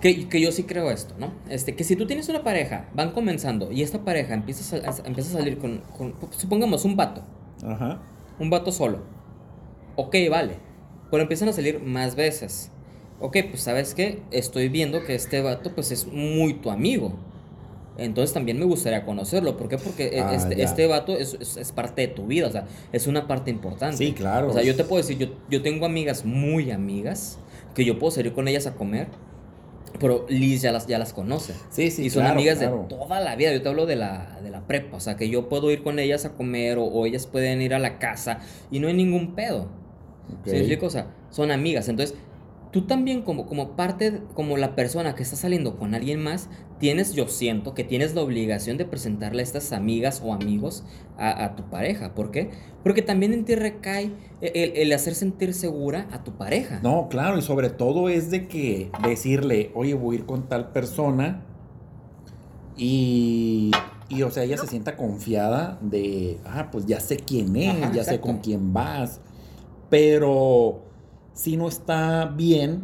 Que, 0.02 0.28
que 0.30 0.39
yo 0.41 0.52
sí 0.52 0.64
creo 0.64 0.91
esto, 0.91 1.16
¿no? 1.20 1.32
Este, 1.50 1.76
que 1.76 1.84
si 1.84 1.95
tú 1.95 2.06
tienes 2.06 2.30
una 2.30 2.43
pareja, 2.43 2.86
van 2.93 3.12
comenzando 3.12 3.72
y 3.72 3.82
esta 3.82 4.04
pareja 4.06 4.34
empieza 4.36 4.76
a, 4.78 4.80
a- 4.91 5.08
empieza 5.08 5.32
a 5.36 5.39
salir 5.39 5.58
con, 5.58 5.80
con, 5.98 6.14
supongamos, 6.38 6.86
un 6.86 6.95
vato, 6.95 7.24
Ajá. 7.66 8.00
un 8.39 8.50
vato 8.50 8.72
solo. 8.72 9.00
Ok, 9.95 10.16
vale. 10.30 10.56
Pero 11.10 11.24
empiezan 11.24 11.50
a 11.50 11.54
salir 11.54 11.80
más 11.82 12.16
veces. 12.16 12.70
Ok, 13.20 13.38
pues 13.50 13.62
sabes 13.64 13.95
qué, 13.95 14.22
estoy 14.30 14.70
viendo 14.70 15.04
que 15.04 15.16
este 15.16 15.41
vato 15.41 15.74
pues 15.74 15.91
es 15.91 16.06
muy 16.06 16.54
tu 16.56 16.70
amigo. 16.70 17.14
Entonces 17.98 18.32
también 18.32 18.60
me 18.60 18.66
gustaría 18.66 19.04
conocerlo. 19.06 19.58
¿Por 19.58 19.70
qué? 19.70 19.80
Porque 19.80 20.10
e- 20.18 20.20
Ah, 20.22 20.36
este, 20.36 20.62
este 20.62 20.86
vato 20.86 21.18
es, 21.18 21.36
es- 21.39 21.58
es 21.58 21.72
parte 21.72 22.02
de 22.04 22.10
tu 22.10 22.28
vida, 22.28 22.45
o 22.45 22.52
sea, 22.52 22.68
es 22.91 23.08
una 23.08 23.26
parte 23.28 23.50
importante. 23.50 23.98
Sí, 23.98 24.12
claro. 24.14 24.50
O 24.50 24.54
sea, 24.54 24.62
yo 24.62 24.76
te 24.76 24.84
puedo 24.84 25.02
decir, 25.02 25.18
yo, 25.18 25.28
yo 25.50 25.64
tengo 25.64 25.88
amigas 25.88 26.24
muy 26.24 26.70
amigas 26.70 27.39
que 27.74 27.84
yo 27.86 27.98
puedo 27.98 28.12
salir 28.12 28.34
con 28.34 28.48
ellas 28.48 28.68
a 28.68 28.76
comer, 28.76 29.08
pero 30.00 30.26
Liz 30.30 30.62
ya 30.62 30.72
las, 30.72 30.88
ya 30.88 31.00
las 31.00 31.14
conoce. 31.14 31.54
Sí, 31.70 31.92
sí, 31.92 32.06
y 32.06 32.10
son 32.10 32.22
claro, 32.22 32.36
amigas 32.36 32.60
claro. 32.60 32.86
de 32.90 32.96
toda 32.96 33.20
la 33.20 33.36
vida. 33.36 33.54
Yo 33.54 33.62
te 33.62 33.70
hablo 33.70 33.86
de 33.86 33.96
la, 33.96 34.40
de 34.44 34.50
la 34.50 34.68
prepa. 34.68 34.98
O 34.98 35.00
sea, 35.00 35.16
que 35.16 35.30
yo 35.30 35.50
puedo 35.50 35.72
ir 35.72 35.84
con 35.84 36.00
ellas 36.00 36.26
a 36.26 36.34
comer 36.34 36.78
o, 36.78 36.86
o 36.86 37.06
ellas 37.06 37.28
pueden 37.28 37.62
ir 37.62 37.74
a 37.74 37.80
la 37.80 38.00
casa 38.00 38.40
y 38.72 38.80
no 38.80 38.88
hay 38.88 38.94
ningún 38.94 39.36
pedo. 39.36 39.70
Ok. 40.40 40.46
¿Sí 40.46 40.52
me 40.52 40.58
explico? 40.60 40.86
O 40.88 40.90
sea, 40.90 41.08
son 41.30 41.52
amigas. 41.52 41.88
Entonces, 41.90 42.18
tú 42.78 42.86
también 42.86 43.23
como, 43.23 43.47
como 43.47 43.71
parte, 43.71 44.21
como 44.36 44.55
la 44.55 44.75
persona 44.75 45.15
que 45.15 45.23
está 45.23 45.36
saliendo 45.36 45.78
con 45.78 45.95
alguien 45.95 46.21
más, 46.21 46.47
tienes, 46.78 47.15
yo 47.15 47.28
siento 47.28 47.73
que 47.73 47.84
tienes 47.84 48.13
la 48.13 48.21
obligación 48.21 48.78
de 48.78 48.86
presentarle 48.86 49.41
a 49.41 49.43
estas 49.43 49.71
amigas 49.71 50.21
o 50.23 50.32
amigos 50.32 50.84
a, 51.17 51.43
a 51.43 51.55
tu 51.55 51.63
pareja. 51.71 52.13
¿Por 52.13 52.30
qué? 52.30 52.51
Porque 52.84 53.01
también 53.01 53.34
en 53.34 53.45
ti 53.45 53.55
recae 53.55 54.11
el, 54.41 54.73
el 54.75 54.93
hacer 54.93 55.15
sentir 55.15 55.55
segura 55.55 56.07
a 56.11 56.23
tu 56.23 56.34
pareja. 56.38 56.80
No, 56.84 57.07
claro, 57.09 57.39
y 57.39 57.41
sobre 57.41 57.71
todo 57.71 58.09
es 58.09 58.30
de 58.30 58.47
que 58.47 58.91
decirle, 59.01 59.71
oye, 59.73 59.95
voy 59.95 60.17
a 60.17 60.19
ir 60.19 60.25
con 60.28 60.47
tal 60.47 60.71
persona 60.71 61.41
y, 62.78 63.71
y 64.07 64.21
o 64.21 64.30
sea, 64.30 64.43
ella 64.43 64.57
se 64.57 64.67
sienta 64.67 64.95
confiada 64.97 65.80
de, 65.82 66.38
ah, 66.45 66.69
pues 66.71 66.86
ya 66.86 66.99
sé 66.99 67.17
quién 67.17 67.55
es, 67.55 67.75
Ajá, 67.82 67.91
ya 67.91 68.03
sé 68.03 68.19
con 68.19 68.38
quién 68.38 68.71
vas, 68.71 69.19
pero 69.89 70.87
si 71.38 71.56
no 71.56 71.68
está 71.68 72.26
bien 72.26 72.84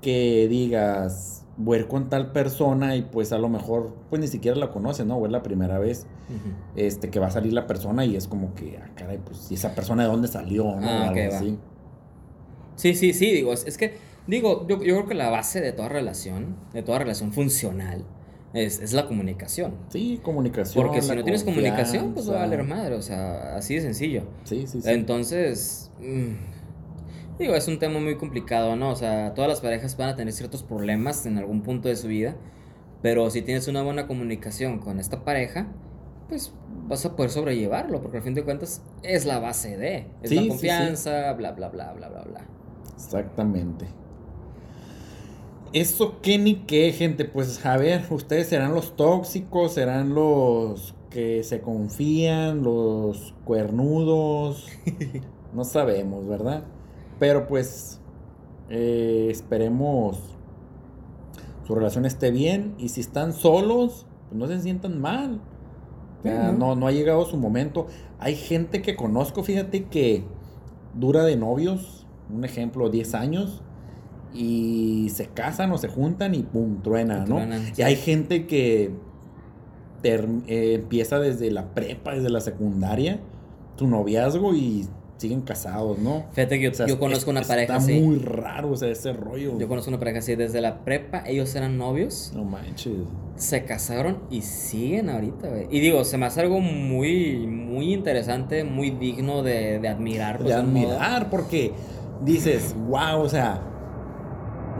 que 0.00 0.48
digas, 0.48 1.44
voy 1.58 1.76
a 1.76 1.80
ir 1.82 1.86
con 1.86 2.08
tal 2.08 2.32
persona 2.32 2.96
y 2.96 3.02
pues 3.02 3.30
a 3.32 3.38
lo 3.38 3.50
mejor, 3.50 3.94
pues 4.08 4.20
ni 4.20 4.26
siquiera 4.26 4.56
la 4.56 4.70
conoces, 4.70 5.04
¿no? 5.04 5.18
O 5.18 5.26
es 5.26 5.32
la 5.32 5.42
primera 5.42 5.78
vez 5.78 6.06
este, 6.76 7.10
que 7.10 7.20
va 7.20 7.26
a 7.26 7.30
salir 7.30 7.52
la 7.52 7.66
persona 7.66 8.06
y 8.06 8.16
es 8.16 8.26
como 8.26 8.54
que, 8.54 8.78
ah, 8.82 8.90
caray, 8.94 9.18
pues, 9.18 9.50
¿y 9.50 9.54
esa 9.54 9.74
persona 9.74 10.04
de 10.04 10.08
dónde 10.08 10.28
salió, 10.28 10.64
no? 10.64 10.88
Ah, 10.88 11.08
algo 11.08 11.36
así. 11.36 11.58
Sí, 12.76 12.94
sí, 12.94 13.12
sí, 13.12 13.32
digo, 13.32 13.52
es, 13.52 13.66
es 13.66 13.76
que, 13.76 13.98
digo, 14.26 14.66
yo, 14.66 14.82
yo 14.82 14.94
creo 14.94 15.06
que 15.06 15.14
la 15.14 15.28
base 15.28 15.60
de 15.60 15.72
toda 15.72 15.90
relación, 15.90 16.56
de 16.72 16.82
toda 16.82 17.00
relación 17.00 17.34
funcional, 17.34 18.06
es, 18.54 18.80
es 18.80 18.94
la 18.94 19.06
comunicación. 19.06 19.74
Sí, 19.90 20.20
comunicación. 20.22 20.86
Porque 20.86 21.02
si 21.02 21.14
no 21.14 21.22
tienes 21.22 21.44
comunicación, 21.44 22.14
pues 22.14 22.30
va 22.30 22.36
a 22.36 22.40
valer 22.46 22.64
madre, 22.64 22.94
o 22.94 23.02
sea, 23.02 23.56
así 23.56 23.74
de 23.74 23.82
sencillo. 23.82 24.22
Sí, 24.44 24.66
sí, 24.66 24.80
sí. 24.80 24.90
Entonces, 24.90 25.90
mm, 26.00 26.59
digo, 27.40 27.54
es 27.56 27.66
un 27.68 27.78
tema 27.78 27.98
muy 27.98 28.16
complicado, 28.16 28.76
¿no? 28.76 28.90
O 28.90 28.96
sea, 28.96 29.34
todas 29.34 29.48
las 29.48 29.60
parejas 29.60 29.96
van 29.96 30.10
a 30.10 30.16
tener 30.16 30.32
ciertos 30.32 30.62
problemas 30.62 31.26
en 31.26 31.38
algún 31.38 31.62
punto 31.62 31.88
de 31.88 31.96
su 31.96 32.06
vida, 32.08 32.36
pero 33.02 33.30
si 33.30 33.42
tienes 33.42 33.66
una 33.68 33.82
buena 33.82 34.06
comunicación 34.06 34.78
con 34.78 35.00
esta 35.00 35.24
pareja, 35.24 35.66
pues 36.28 36.54
vas 36.86 37.04
a 37.06 37.16
poder 37.16 37.30
sobrellevarlo, 37.30 38.00
porque 38.02 38.18
al 38.18 38.22
fin 38.22 38.34
de 38.34 38.44
cuentas 38.44 38.82
es 39.02 39.24
la 39.26 39.38
base 39.40 39.76
de, 39.76 40.06
es 40.22 40.30
Sí, 40.30 40.36
la 40.36 40.42
sí. 40.42 40.48
confianza, 40.48 41.32
bla, 41.32 41.52
bla, 41.52 41.68
bla, 41.70 41.92
bla, 41.92 42.08
bla, 42.08 42.22
bla. 42.22 42.46
Exactamente. 42.94 43.86
Eso 45.72 46.20
qué 46.20 46.38
ni 46.38 46.56
qué, 46.66 46.92
gente. 46.92 47.24
Pues 47.24 47.64
a 47.64 47.76
ver, 47.76 48.04
ustedes 48.10 48.48
serán 48.48 48.74
los 48.74 48.96
tóxicos, 48.96 49.74
serán 49.74 50.14
los 50.14 50.94
que 51.10 51.42
se 51.44 51.60
confían, 51.60 52.62
los 52.62 53.34
cuernudos. 53.44 54.68
No 55.52 55.64
sabemos, 55.64 56.28
¿verdad? 56.28 56.62
Pero 57.20 57.46
pues 57.46 58.00
eh, 58.68 59.28
esperemos 59.30 60.18
su 61.66 61.74
relación 61.76 62.04
esté 62.06 62.32
bien. 62.32 62.74
Y 62.78 62.88
si 62.88 63.00
están 63.00 63.32
solos, 63.32 64.06
pues 64.28 64.38
no 64.40 64.48
se 64.48 64.60
sientan 64.60 65.00
mal. 65.00 65.40
O 66.18 66.22
sea, 66.22 66.50
¿no? 66.52 66.58
no, 66.58 66.74
no 66.74 66.86
ha 66.88 66.92
llegado 66.92 67.24
su 67.26 67.36
momento. 67.36 67.86
Hay 68.18 68.34
gente 68.34 68.82
que 68.82 68.96
conozco, 68.96 69.44
fíjate, 69.44 69.84
que 69.84 70.24
dura 70.94 71.22
de 71.24 71.36
novios, 71.36 72.06
un 72.34 72.44
ejemplo, 72.44 72.90
10 72.90 73.14
años, 73.14 73.62
y 74.34 75.08
se 75.14 75.26
casan 75.28 75.72
o 75.72 75.78
se 75.78 75.88
juntan 75.88 76.34
y 76.34 76.42
pum, 76.42 76.82
truena, 76.82 77.24
¿no? 77.26 77.36
Y 77.76 77.82
hay 77.82 77.96
gente 77.96 78.46
que 78.46 78.92
ter- 80.02 80.28
eh, 80.46 80.74
empieza 80.74 81.18
desde 81.18 81.50
la 81.50 81.74
prepa, 81.74 82.14
desde 82.14 82.30
la 82.30 82.40
secundaria, 82.40 83.20
tu 83.76 83.86
noviazgo 83.86 84.54
y 84.54 84.86
siguen 85.20 85.42
casados, 85.42 85.98
¿no? 85.98 86.24
Fíjate 86.32 86.58
que 86.58 86.64
yo, 86.64 86.70
O 86.70 86.74
sea, 86.74 86.86
yo 86.86 86.98
conozco 86.98 87.30
es- 87.30 87.36
una 87.36 87.42
pareja 87.46 87.74
está 87.74 87.76
así. 87.76 88.00
muy 88.00 88.18
raro, 88.18 88.70
o 88.72 88.76
sea, 88.76 88.88
ese 88.88 89.12
rollo. 89.12 89.58
Yo 89.58 89.68
conozco 89.68 89.90
una 89.90 89.98
pareja 89.98 90.20
así, 90.20 90.34
desde 90.34 90.60
la 90.60 90.78
prepa 90.84 91.22
ellos 91.26 91.54
eran 91.54 91.76
novios, 91.76 92.32
No 92.34 92.44
manches. 92.44 92.94
se 93.36 93.64
casaron 93.64 94.18
y 94.30 94.40
siguen 94.42 95.10
ahorita, 95.10 95.48
güey. 95.48 95.66
Y 95.70 95.80
digo, 95.80 96.04
se 96.04 96.16
me 96.16 96.26
hace 96.26 96.40
algo 96.40 96.60
muy, 96.60 97.46
muy 97.46 97.92
interesante, 97.92 98.64
muy 98.64 98.90
digno 98.90 99.42
de, 99.42 99.78
de 99.78 99.88
admirar. 99.88 100.38
pues, 100.38 100.48
de 100.56 100.62
modo. 100.62 100.92
admirar, 100.92 101.28
porque 101.30 101.72
dices, 102.24 102.74
wow, 102.88 103.20
o 103.20 103.28
sea, 103.28 103.60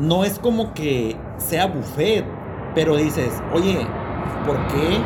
no 0.00 0.24
es 0.24 0.38
como 0.38 0.72
que 0.72 1.16
sea 1.36 1.66
buffet, 1.66 2.24
pero 2.74 2.96
dices, 2.96 3.30
oye, 3.52 3.76
¿por 4.46 4.56
qué? 4.68 4.98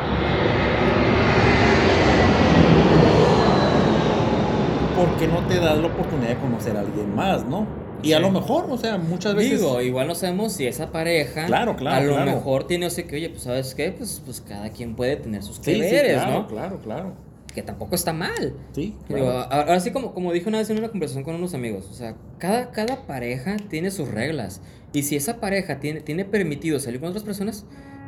¿Por 5.06 5.16
qué 5.18 5.26
no 5.28 5.46
te 5.46 5.58
das 5.60 5.78
la 5.78 5.86
oportunidad 5.86 6.28
de 6.30 6.36
conocer 6.38 6.76
a 6.76 6.80
alguien 6.80 7.14
más, 7.14 7.44
no? 7.44 7.66
Y 8.02 8.12
a 8.12 8.16
Sí. 8.18 8.22
lo 8.22 8.30
mejor, 8.30 8.66
o 8.70 8.76
sea, 8.78 8.98
muchas 8.98 9.34
veces. 9.34 9.60
Digo, 9.60 9.80
igual 9.80 10.06
no 10.06 10.14
sabemos 10.14 10.52
si 10.52 10.66
esa 10.66 10.92
pareja 10.92 11.46
Claro, 11.46 11.76
claro, 11.76 11.96
a 11.96 12.04
lo 12.04 12.14
claro. 12.16 12.30
mejor 12.36 12.66
tiene, 12.66 12.86
o 12.86 12.90
sea, 12.90 13.04
que, 13.06 13.16
oye, 13.16 13.30
pues 13.30 13.42
sabes 13.42 13.74
qué, 13.74 13.92
pues, 13.92 14.22
pues 14.24 14.40
cada 14.40 14.68
quien 14.70 14.94
puede 14.94 15.16
tener 15.16 15.42
sus 15.42 15.56
sí, 15.56 15.62
sí, 15.74 15.80
deberes, 15.80 16.14
claro, 16.22 16.32
¿no? 16.40 16.46
claro, 16.48 16.78
claro. 16.82 17.12
Que 17.54 17.62
tampoco 17.62 17.94
está 17.94 18.12
mal. 18.12 18.54
Sí, 18.72 18.94
Digo, 19.08 19.20
claro. 19.26 19.38
a- 19.38 19.60
ahora 19.60 19.80
sí, 19.80 19.90
como, 19.90 20.12
como 20.12 20.32
dije 20.32 20.48
una 20.48 20.58
vez 20.58 20.68
en 20.70 20.78
una 20.78 20.88
conversación 20.88 21.22
con 21.24 21.34
unos 21.36 21.54
amigos, 21.54 21.86
o 21.90 21.94
sea, 21.94 22.14
cada, 22.38 22.70
cada 22.72 23.06
pareja 23.06 23.56
tiene 23.70 23.90
sus 23.90 24.08
reglas. 24.08 24.60
Y 24.92 25.02
si 25.02 25.16
esa 25.16 25.38
pareja 25.40 25.80
tiene, 25.80 26.00
tiene 26.00 26.24
permitido 26.24 26.78
salir 26.80 27.00
con 27.00 27.08
otras 27.10 27.24
personas, 27.24 27.64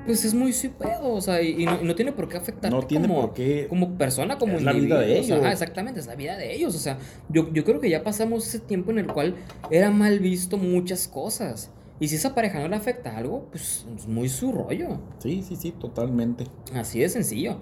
pues 0.07 0.25
es 0.25 0.33
muy 0.33 0.53
su 0.53 0.71
pedo, 0.71 1.13
o 1.13 1.21
sea, 1.21 1.43
y, 1.43 1.63
y 1.63 1.67
no, 1.67 1.81
y 1.81 1.85
no 1.85 1.95
tiene 1.95 2.13
por 2.13 2.29
qué 2.29 2.37
afectar 2.37 2.71
No 2.73 2.83
tiene 2.83 3.07
como, 3.09 3.21
por 3.23 3.35
qué. 3.35 3.67
como 3.69 3.99
persona, 3.99 4.39
como 4.39 4.55
Es 4.57 4.63
la 4.63 4.73
vida 4.73 4.99
de 5.01 5.07
individuo, 5.09 5.25
ellos. 5.37 5.45
ajá, 5.45 5.53
exactamente, 5.53 6.01
es 6.01 6.07
la 6.07 6.15
vida 6.15 6.37
de 6.37 6.55
ellos. 6.55 6.75
O 6.75 6.79
sea, 6.79 6.99
yo, 7.29 7.53
yo 7.53 7.65
creo 7.65 7.81
que 7.81 7.91
ya 7.91 8.03
pasamos 8.03 8.47
ese 8.47 8.61
tiempo 8.61 8.91
en 8.93 8.99
el 9.01 9.09
cual 9.09 9.35
era 9.71 9.91
mal 9.91 10.19
visto 10.21 10.57
muchas 10.57 11.09
cosas. 11.09 11.71
Y 11.99 12.09
si 12.09 12.17
esa 12.17 12.35
pareja 12.35 12.61
no 12.61 12.69
le 12.69 12.77
afecta 12.77 13.17
algo, 13.17 13.49
pues 13.51 13.87
es 13.97 14.07
muy 14.07 14.29
su 14.29 14.53
rollo. 14.53 14.99
Sí, 15.19 15.43
sí, 15.47 15.57
sí, 15.57 15.73
totalmente. 15.73 16.45
Así 16.75 17.01
de 17.01 17.09
sencillo. 17.09 17.57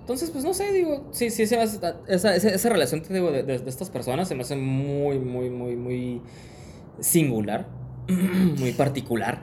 Entonces, 0.00 0.30
pues 0.30 0.44
no 0.44 0.52
sé, 0.54 0.72
digo, 0.72 1.06
sí, 1.12 1.30
sí, 1.30 1.42
esa, 1.44 1.62
esa, 2.08 2.34
esa 2.36 2.68
relación 2.68 3.02
te 3.02 3.14
digo, 3.14 3.30
de, 3.30 3.42
de- 3.42 3.58
de 3.58 3.70
estas 3.70 3.88
personas 3.90 4.28
se 4.28 4.34
me 4.34 4.42
hace 4.42 4.56
muy, 4.56 5.18
muy, 5.18 5.48
muy, 5.50 5.76
muy 5.76 6.20
singular, 7.00 7.66
muy 8.58 8.72
particular. 8.72 9.42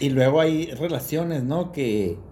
Y 0.00 0.10
luego 0.10 0.40
hay 0.40 0.66
relaciones, 0.72 1.44
¿no? 1.44 1.72
Que 1.72 2.24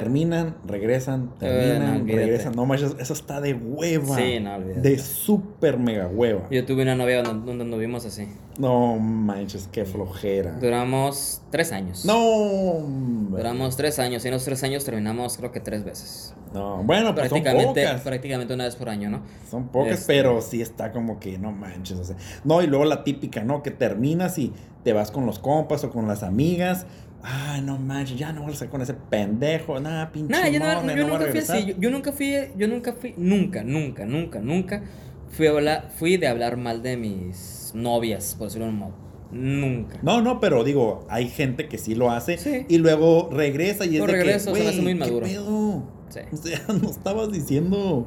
terminan, 0.00 0.56
regresan, 0.66 1.30
terminan, 1.38 1.82
Eh, 1.82 1.86
no, 1.86 2.02
olvídate. 2.02 2.24
regresan. 2.24 2.56
No 2.56 2.66
manches, 2.66 2.96
eso 2.98 3.12
está 3.12 3.40
de 3.40 3.54
hueva. 3.54 4.16
Sí, 4.16 4.40
no, 4.40 4.56
olvídate. 4.56 4.80
De 4.80 4.98
súper 4.98 5.78
mega 5.78 6.08
hueva. 6.08 6.48
Yo 6.50 6.64
tuve 6.66 6.82
una 6.82 6.96
novia 6.96 7.22
donde, 7.22 7.46
donde 7.46 7.62
anduvimos 7.64 8.04
así. 8.04 8.26
No 8.58 8.96
manches, 8.98 9.68
qué 9.70 9.84
flojera. 9.84 10.58
Duramos 10.60 11.42
tres 11.50 11.70
años. 11.70 12.04
No, 12.04 12.18
hombre. 12.24 13.38
Duramos 13.42 13.76
tres 13.76 13.98
años 14.00 14.24
y 14.24 14.28
en 14.28 14.34
esos 14.34 14.44
tres 14.46 14.62
años 14.64 14.84
terminamos 14.84 15.36
creo 15.36 15.52
que 15.52 15.60
tres 15.60 15.84
veces. 15.84 16.34
No, 16.52 16.82
bueno, 16.84 17.14
pues 17.14 17.28
son 17.28 17.40
prácticamente, 17.42 17.84
pocas. 17.84 18.00
prácticamente 18.02 18.54
una 18.54 18.64
vez 18.64 18.76
por 18.76 18.88
año, 18.88 19.10
¿no? 19.10 19.22
Son 19.50 19.68
pocas, 19.68 20.00
Este- 20.00 20.12
pero 20.12 20.40
sí 20.40 20.60
está 20.62 20.92
como 20.92 21.18
que 21.20 21.38
no 21.38 21.50
manches. 21.52 21.98
O 21.98 22.04
sea. 22.04 22.16
No, 22.44 22.62
y 22.62 22.66
luego 22.66 22.84
la 22.84 23.02
típica, 23.04 23.42
¿no? 23.44 23.62
Que 23.62 23.70
terminas 23.72 24.38
y 24.38 24.52
te 24.84 24.92
vas 24.92 25.10
con 25.10 25.26
los 25.26 25.38
compas 25.40 25.82
o 25.84 25.90
con 25.90 26.06
las 26.06 26.22
amigas. 26.22 26.86
Ay, 27.26 27.62
no 27.62 27.78
manches, 27.78 28.18
ya 28.18 28.32
no 28.32 28.42
voy 28.42 28.50
a 28.50 28.52
estar 28.52 28.68
con 28.68 28.82
ese 28.82 28.92
pendejo. 28.94 29.80
Nada, 29.80 30.12
pinche. 30.12 30.30
Nada, 30.30 30.48
yo, 30.48 30.60
no- 30.60 30.94
yo 30.94 31.06
no 31.06 31.18
nunca 31.18 31.30
fui 31.30 31.38
así. 31.40 31.64
Yo, 31.66 31.74
yo 31.78 31.90
nunca 31.90 32.12
fui, 32.12 32.34
yo 32.56 32.68
nunca 32.68 32.92
fui, 32.92 33.14
nunca, 33.16 33.62
nunca, 33.64 34.04
nunca, 34.04 34.40
nunca 34.40 34.82
fui, 35.30 35.46
a 35.46 35.50
hablar, 35.50 35.90
fui 35.96 36.16
de 36.18 36.28
hablar 36.28 36.58
mal 36.58 36.82
de 36.82 36.96
mis 36.98 37.72
novias, 37.74 38.34
por 38.36 38.48
decirlo 38.48 38.66
de 38.66 38.72
un 38.72 38.78
modo. 38.78 38.94
Nunca. 39.32 39.98
No, 40.02 40.20
no, 40.20 40.38
pero 40.38 40.62
digo, 40.64 41.06
hay 41.08 41.28
gente 41.28 41.66
que 41.66 41.78
sí 41.78 41.94
lo 41.94 42.10
hace 42.10 42.36
Sí. 42.36 42.66
y 42.68 42.78
luego 42.78 43.30
regresa 43.32 43.84
y 43.86 43.96
es 43.96 44.06
de 44.06 44.12
que, 44.22 44.38
se 44.38 44.52
me 44.52 44.60
hace 44.68 44.76
muy 44.82 44.84
¿qué 44.84 44.90
inmaduro. 44.92 45.26
pedo? 45.26 45.82
Sí. 46.10 46.20
O 46.30 46.36
sea, 46.36 46.60
no 46.80 46.90
estabas 46.90 47.32
diciendo 47.32 48.06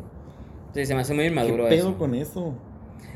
Sí, 0.74 0.86
se 0.86 0.94
me 0.94 1.02
hace 1.02 1.14
muy 1.16 1.24
qué 1.26 1.30
inmaduro 1.32 1.68
pedo 1.68 1.90
eso. 1.90 1.98
con 1.98 2.14
eso. 2.14 2.54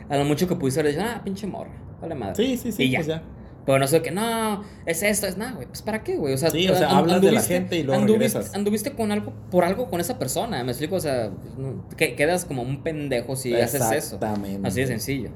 A 0.10 0.18
lo 0.18 0.26
mucho 0.26 0.48
que 0.48 0.56
pudiste 0.56 0.80
haber 0.82 0.94
dicho, 0.96 1.06
ah, 1.08 1.22
pinche 1.24 1.46
morra, 1.48 1.72
vale 2.02 2.16
madre. 2.16 2.36
Sí, 2.36 2.58
sí, 2.58 2.72
sí, 2.72 2.84
Y 2.84 2.90
ya. 2.90 2.98
pues 3.00 3.08
ya. 3.08 3.24
Pero 3.66 3.78
no 3.78 3.88
sé 3.88 4.02
que, 4.02 4.10
no, 4.12 4.64
es 4.88 5.04
esto, 5.04 5.28
es 5.28 5.38
nada, 5.38 5.52
güey. 5.54 5.68
Pues 5.68 5.82
para 5.84 6.04
qué, 6.04 6.18
güey. 6.18 6.34
O 6.34 6.38
sea, 6.38 6.50
Sí, 6.50 6.68
o 6.68 6.76
sea, 6.76 6.90
an- 6.90 6.98
hablas 6.98 7.22
de 7.22 7.32
la 7.32 7.42
gente 7.42 7.78
y 7.78 7.84
luego 7.84 8.02
anduviste, 8.02 8.38
regresas. 8.40 8.56
anduviste 8.56 8.94
con 8.94 9.12
algo, 9.12 9.34
por 9.52 9.64
algo 9.64 9.90
con 9.90 10.00
esa 10.02 10.18
persona, 10.18 10.64
me 10.64 10.72
explico, 10.72 10.96
o 10.96 11.00
sea, 11.00 11.32
no, 11.58 11.88
que, 11.96 12.16
quedas 12.16 12.46
como 12.46 12.64
un 12.64 12.82
pendejo 12.82 13.36
si 13.36 13.54
haces 13.54 13.82
eso. 13.82 13.94
Exactamente. 13.94 14.68
Así 14.68 14.82
de 14.82 14.88
sencillo. 14.88 15.30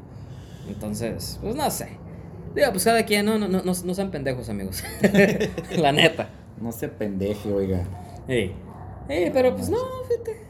Entonces, 0.67 1.37
pues 1.41 1.55
no 1.55 1.69
sé. 1.69 1.89
Digo, 2.55 2.67
pues 2.71 2.83
cada 2.85 3.03
quien, 3.03 3.25
no, 3.25 3.37
no, 3.37 3.47
no, 3.47 3.61
no 3.63 3.93
sean 3.93 4.09
pendejos, 4.11 4.49
amigos. 4.49 4.83
la 5.77 5.91
neta. 5.91 6.29
No 6.59 6.71
se 6.71 6.87
pendeje, 6.87 7.51
oiga. 7.51 7.83
Ey. 8.27 8.55
Ey, 9.07 9.29
pero 9.31 9.55
pues 9.55 9.69
no, 9.69 9.77
fíjate. 10.09 10.41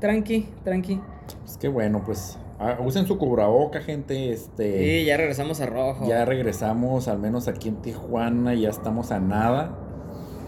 Tranqui, 0.00 0.48
tranqui. 0.64 1.00
Pues 1.44 1.56
qué 1.56 1.68
bueno, 1.68 2.02
pues 2.04 2.36
usen 2.80 3.06
su 3.06 3.18
cubraboca, 3.18 3.80
gente. 3.80 4.32
Este, 4.32 5.00
Y 5.00 5.04
ya 5.04 5.16
regresamos 5.16 5.60
a 5.60 5.66
rojo. 5.66 6.06
ya 6.08 6.24
regresamos, 6.24 7.08
al 7.08 7.18
menos 7.18 7.48
aquí 7.48 7.68
en 7.68 7.76
Tijuana, 7.76 8.54
ya 8.54 8.70
estamos 8.70 9.12
a 9.12 9.20
nada. 9.20 9.76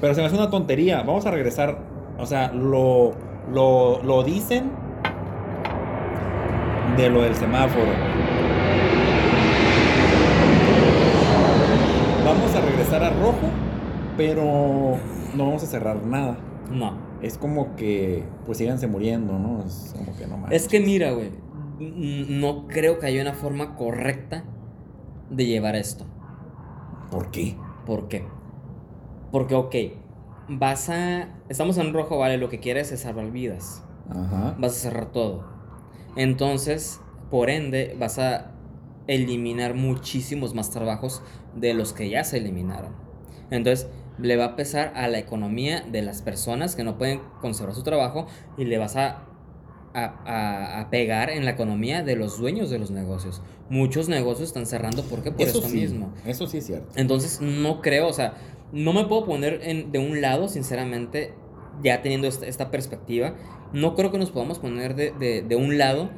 Pero 0.00 0.14
se 0.14 0.20
me 0.20 0.26
hace 0.26 0.36
una 0.36 0.50
tontería. 0.50 0.98
Vamos 1.02 1.26
a 1.26 1.30
regresar. 1.30 1.78
O 2.18 2.26
sea, 2.26 2.52
lo, 2.52 3.12
lo, 3.52 4.02
lo 4.02 4.22
dicen 4.22 4.70
de 6.96 7.11
lo 7.11 7.22
del 7.22 7.34
semáforo. 7.34 7.92
vamos 12.24 12.54
a 12.54 12.61
regresar 12.61 13.02
a 13.04 13.11
rojo, 13.11 13.48
pero 14.16 14.96
no 15.34 15.46
vamos 15.46 15.62
a 15.62 15.66
cerrar 15.66 16.04
nada. 16.04 16.38
No. 16.70 16.92
Es 17.22 17.36
como 17.38 17.74
que, 17.74 18.22
pues 18.46 18.59
síganse 18.59 18.86
muriendo, 18.86 19.38
¿no? 19.38 19.64
Es 19.66 19.94
como 19.96 20.16
que 20.16 20.26
no 20.26 20.36
manches. 20.36 20.62
Es 20.62 20.68
que 20.68 20.80
mira, 20.80 21.11
güey, 21.12 21.30
no 21.79 22.66
creo 22.66 22.99
que 22.99 23.07
haya 23.07 23.22
una 23.22 23.35
forma 23.35 23.76
correcta 23.76 24.45
de 25.31 25.47
llevar 25.47 25.76
esto. 25.76 26.07
¿Por 27.11 27.31
qué? 27.31 27.57
¿Por 27.87 28.09
qué? 28.09 28.24
Porque, 29.33 29.55
ok, 29.55 29.74
vas 30.49 30.89
a... 30.89 31.29
Estamos 31.49 31.79
en 31.79 31.93
rojo, 31.93 32.18
vale, 32.18 32.39
lo 32.39 32.49
que 32.49 32.61
quieres 32.61 32.93
es 32.93 33.01
salvar 33.01 33.31
vidas. 33.31 33.85
Ajá. 34.11 34.57
Vas 34.59 34.72
a 34.72 34.81
cerrar 34.81 35.12
todo. 35.12 35.45
Entonces, 36.16 37.01
por 37.31 37.51
ende, 37.51 37.97
vas 37.99 38.18
a 38.18 38.53
eliminar 39.07 39.74
muchísimos 39.74 40.55
más 40.55 40.70
trabajos 40.70 41.22
de 41.55 41.74
los 41.74 41.93
que 41.93 42.09
ya 42.09 42.24
se 42.24 42.39
eliminaron. 42.39 42.93
Entonces, 43.51 43.89
le 44.18 44.37
va 44.37 44.45
a 44.47 44.57
pesar 44.57 44.93
a 44.97 45.09
la 45.09 45.18
economía 45.18 45.83
de 45.83 46.03
las 46.03 46.22
personas 46.22 46.76
que 46.76 46.85
no 46.85 46.99
pueden 46.99 47.20
conservar 47.41 47.74
su 47.74 47.83
trabajo 47.83 48.26
y 48.57 48.64
le 48.64 48.79
vas 48.79 48.97
a, 48.97 49.28
a, 50.05 50.88
pegar 50.90 51.30
en 51.30 51.44
la 51.44 51.53
economía 51.53 52.03
de 52.03 52.16
los 52.16 52.38
dueños 52.38 52.70
de 52.70 52.78
los 52.78 52.90
negocios. 52.90 53.42
Muchos 53.70 54.09
negocios 54.09 54.49
están 54.49 54.66
cerrando 54.66 55.03
porque 55.05 55.30
por 55.32 55.42
Eso 55.46 55.59
esto 55.59 55.70
sí, 55.70 55.76
mismo. 55.80 56.12
eso 56.26 56.46
sí 56.46 56.59
es 56.59 56.66
cierto. 56.66 56.88
Entonces, 56.96 57.40
no 57.40 57.80
creo, 57.80 58.09
o 58.09 58.12
sea, 58.12 58.34
no 58.72 58.92
me 58.92 59.05
puedo 59.05 59.24
poner 59.24 59.61
en- 59.62 59.92
de 59.92 59.99
un 59.99 60.20
lado, 60.20 60.49
sinceramente, 60.49 61.34
ya 61.82 62.03
teniendo 62.03 62.26
esta, 62.26 62.46
esta 62.46 62.70
perspectiva, 62.70 63.34
no 63.72 63.94
creo 63.94 64.11
que 64.11 64.18
nos 64.18 64.30
podamos 64.30 64.59
poner 64.59 64.94
de, 64.94 65.12
de- 65.12 65.42
de 65.42 65.57
un 65.57 65.78
lado 65.78 66.11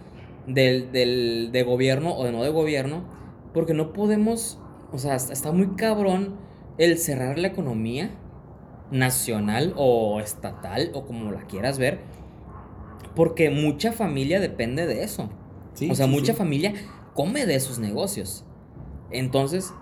del, 0.47 0.91
del- 0.93 1.51
de 1.53 1.63
gobierno 1.63 2.15
o 2.17 2.25
de 2.25 2.33
no 2.33 2.43
de 2.43 2.51
gobierno, 2.51 3.05
porque 3.53 3.75
no 3.75 3.93
podemos, 3.93 4.59
o 4.93 4.99
sea, 4.99 5.17
está 5.17 5.53
muy 5.53 5.75
cabrón 5.77 6.37
el 6.79 6.97
cerrar 6.99 7.39
la 7.39 7.49
economía 7.49 8.11
nacional 8.91 9.73
o 9.77 10.21
estatal 10.21 10.91
o 10.95 11.05
como 11.07 11.31
la 11.31 11.43
quieras 11.43 11.79
ver, 11.79 12.01
porque 13.15 13.51
mucha 13.51 13.93
familia 13.93 14.41
depende 14.41 14.87
de 14.87 15.03
eso. 15.03 15.31
Sí, 15.75 15.91
o 15.91 15.95
sea, 15.95 16.07
sí, 16.07 16.13
mucha 16.13 16.33
sí. 16.33 16.39
familia 16.39 16.75
come 17.15 17.47
de 17.47 17.55
esos 17.55 17.79
negocios. 17.79 18.45
Entonces, 19.11 19.73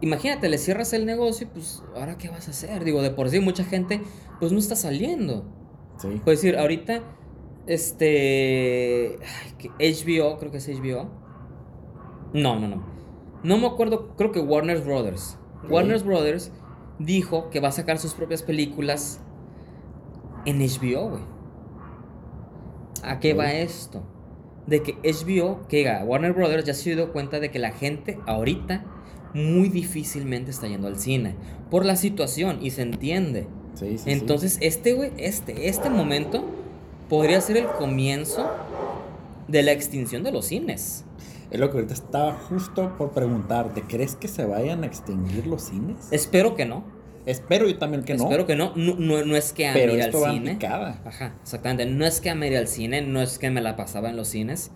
imagínate, 0.00 0.48
le 0.48 0.58
cierras 0.58 0.92
el 0.92 1.06
negocio 1.06 1.46
y 1.46 1.50
pues, 1.50 1.82
¿ahora 1.94 2.18
qué 2.18 2.28
vas 2.28 2.48
a 2.48 2.50
hacer? 2.52 2.84
Digo, 2.84 3.02
de 3.02 3.10
por 3.10 3.28
sí 3.30 3.40
mucha 3.40 3.64
gente 3.64 4.00
pues 4.38 4.52
no 4.52 4.58
está 4.58 4.76
saliendo. 4.76 5.44
Sí. 5.98 6.20
Puedes 6.24 6.42
decir, 6.42 6.58
ahorita, 6.58 7.02
este, 7.66 9.18
HBO, 9.78 10.38
creo 10.38 10.50
que 10.52 10.58
es 10.58 10.68
HBO. 10.68 11.10
No, 12.32 12.58
no, 12.58 12.68
no. 12.68 12.82
No 13.42 13.58
me 13.58 13.66
acuerdo, 13.66 14.14
creo 14.16 14.32
que 14.32 14.40
Warner 14.40 14.80
Brothers. 14.80 15.38
Warner 15.68 16.02
Brothers 16.02 16.52
dijo 16.98 17.50
que 17.50 17.60
va 17.60 17.68
a 17.68 17.72
sacar 17.72 17.98
sus 17.98 18.14
propias 18.14 18.42
películas 18.42 19.20
en 20.44 20.58
HBO, 20.58 21.10
güey. 21.10 21.37
¿A 23.04 23.20
qué 23.20 23.34
va 23.34 23.52
esto? 23.52 24.02
De 24.66 24.82
que 24.82 24.94
HBO, 25.02 25.66
que 25.68 25.78
diga, 25.78 26.04
Warner 26.04 26.32
Brothers 26.32 26.64
ya 26.64 26.74
se 26.74 26.94
dio 26.94 27.12
cuenta 27.12 27.40
de 27.40 27.50
que 27.50 27.58
la 27.58 27.72
gente 27.72 28.18
ahorita 28.26 28.84
muy 29.34 29.68
difícilmente 29.68 30.50
está 30.50 30.66
yendo 30.66 30.88
al 30.88 30.98
cine 30.98 31.34
por 31.70 31.84
la 31.84 31.96
situación 31.96 32.58
y 32.62 32.70
se 32.70 32.82
entiende. 32.82 33.46
Sí, 33.74 33.90
sí, 33.90 33.98
sí. 33.98 34.10
Entonces, 34.10 34.58
este, 34.60 34.94
güey, 34.94 35.12
este, 35.16 35.68
este 35.68 35.90
momento 35.90 36.44
podría 37.08 37.40
ser 37.40 37.58
el 37.58 37.66
comienzo 37.66 38.50
de 39.46 39.62
la 39.62 39.72
extinción 39.72 40.22
de 40.22 40.32
los 40.32 40.46
cines. 40.46 41.04
Es 41.50 41.58
lo 41.58 41.70
que 41.70 41.78
ahorita 41.78 41.94
estaba 41.94 42.32
justo 42.34 42.94
por 42.98 43.12
preguntarte. 43.12 43.82
¿Crees 43.82 44.16
que 44.16 44.28
se 44.28 44.44
vayan 44.44 44.82
a 44.84 44.86
extinguir 44.86 45.46
los 45.46 45.62
cines? 45.62 46.08
Espero 46.10 46.54
que 46.54 46.66
no. 46.66 46.84
Espero 47.28 47.68
yo 47.68 47.78
también 47.78 48.04
que 48.04 48.14
no. 48.14 48.24
Espero 48.24 48.46
que 48.46 48.56
no. 48.56 48.72
No, 48.74 48.94
no, 48.96 49.24
no 49.24 49.36
es 49.36 49.52
que 49.52 49.66
ame 49.68 49.78
pero 49.80 49.94
ir 49.94 50.00
esto 50.00 50.24
al 50.24 50.32
cine. 50.34 50.52
picada. 50.52 51.00
Ajá, 51.04 51.34
exactamente. 51.42 51.86
No 51.86 52.04
es 52.06 52.20
que 52.20 52.30
ame 52.30 52.48
ir 52.48 52.56
al 52.56 52.68
cine, 52.68 53.02
no 53.02 53.20
es 53.22 53.38
que 53.38 53.50
me 53.50 53.60
la 53.60 53.76
pasaba 53.76 54.08
en 54.10 54.16
los 54.16 54.28
cines. 54.28 54.70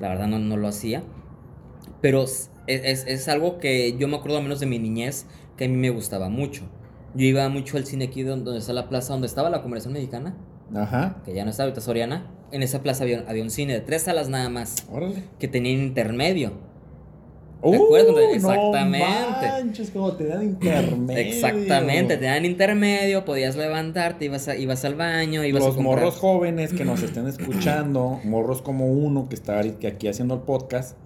La 0.00 0.08
verdad 0.08 0.28
no, 0.28 0.38
no 0.38 0.56
lo 0.56 0.68
hacía. 0.68 1.02
Pero 2.00 2.22
es, 2.24 2.50
es- 2.66 3.04
es 3.06 3.28
algo 3.28 3.58
que 3.58 3.96
yo 3.98 4.06
me 4.08 4.16
acuerdo 4.16 4.36
al 4.38 4.42
menos 4.44 4.60
de 4.60 4.66
mi 4.66 4.78
niñez 4.78 5.26
que 5.56 5.64
a 5.64 5.68
mí 5.68 5.74
me 5.76 5.90
gustaba 5.90 6.28
mucho. 6.28 6.62
Yo 7.14 7.24
iba 7.26 7.48
mucho 7.48 7.76
al 7.76 7.84
cine 7.86 8.04
aquí 8.06 8.22
donde, 8.22 8.44
donde 8.44 8.60
está 8.60 8.72
la 8.72 8.88
plaza, 8.88 9.12
donde 9.14 9.26
estaba 9.26 9.50
la 9.50 9.62
conversación 9.62 9.94
mexicana, 9.94 10.36
Ajá. 10.76 11.20
que 11.24 11.34
ya 11.34 11.44
no 11.44 11.50
está 11.50 11.64
ahorita 11.64 11.80
Soriana. 11.80 12.30
En 12.52 12.62
esa 12.62 12.82
plaza 12.82 13.02
había, 13.04 13.24
había 13.26 13.42
un 13.42 13.50
cine 13.50 13.72
de 13.72 13.80
tres 13.80 14.02
salas 14.02 14.28
nada 14.28 14.48
más, 14.48 14.86
Órale. 14.90 15.24
que 15.40 15.48
tenía 15.48 15.72
intermedio. 15.72 16.52
¿Te 17.60 17.76
acuerdas 17.76 18.14
cuando- 18.14 18.20
Exactamente. 18.34 18.98
No 19.46 19.52
manches, 19.52 19.90
como 19.90 20.12
te 20.12 20.24
dan 20.26 20.42
intermedio. 20.44 21.20
Exactamente, 21.20 22.16
te 22.16 22.24
dan 22.26 22.44
intermedio, 22.44 23.24
podías 23.24 23.56
levantarte, 23.56 24.26
ibas, 24.26 24.46
a- 24.48 24.56
ibas 24.56 24.84
al 24.84 24.94
baño, 24.94 25.44
ibas 25.44 25.62
a 25.62 25.66
Los 25.66 25.74
comprar. 25.76 25.96
morros 25.96 26.16
jóvenes 26.18 26.72
que 26.72 26.84
nos 26.84 27.02
estén 27.02 27.26
escuchando, 27.26 28.20
morros 28.24 28.62
como 28.62 28.86
uno 28.92 29.28
que 29.28 29.34
está 29.34 29.58
aquí 29.60 30.06
haciendo 30.08 30.34
el 30.34 30.40
podcast, 30.42 30.96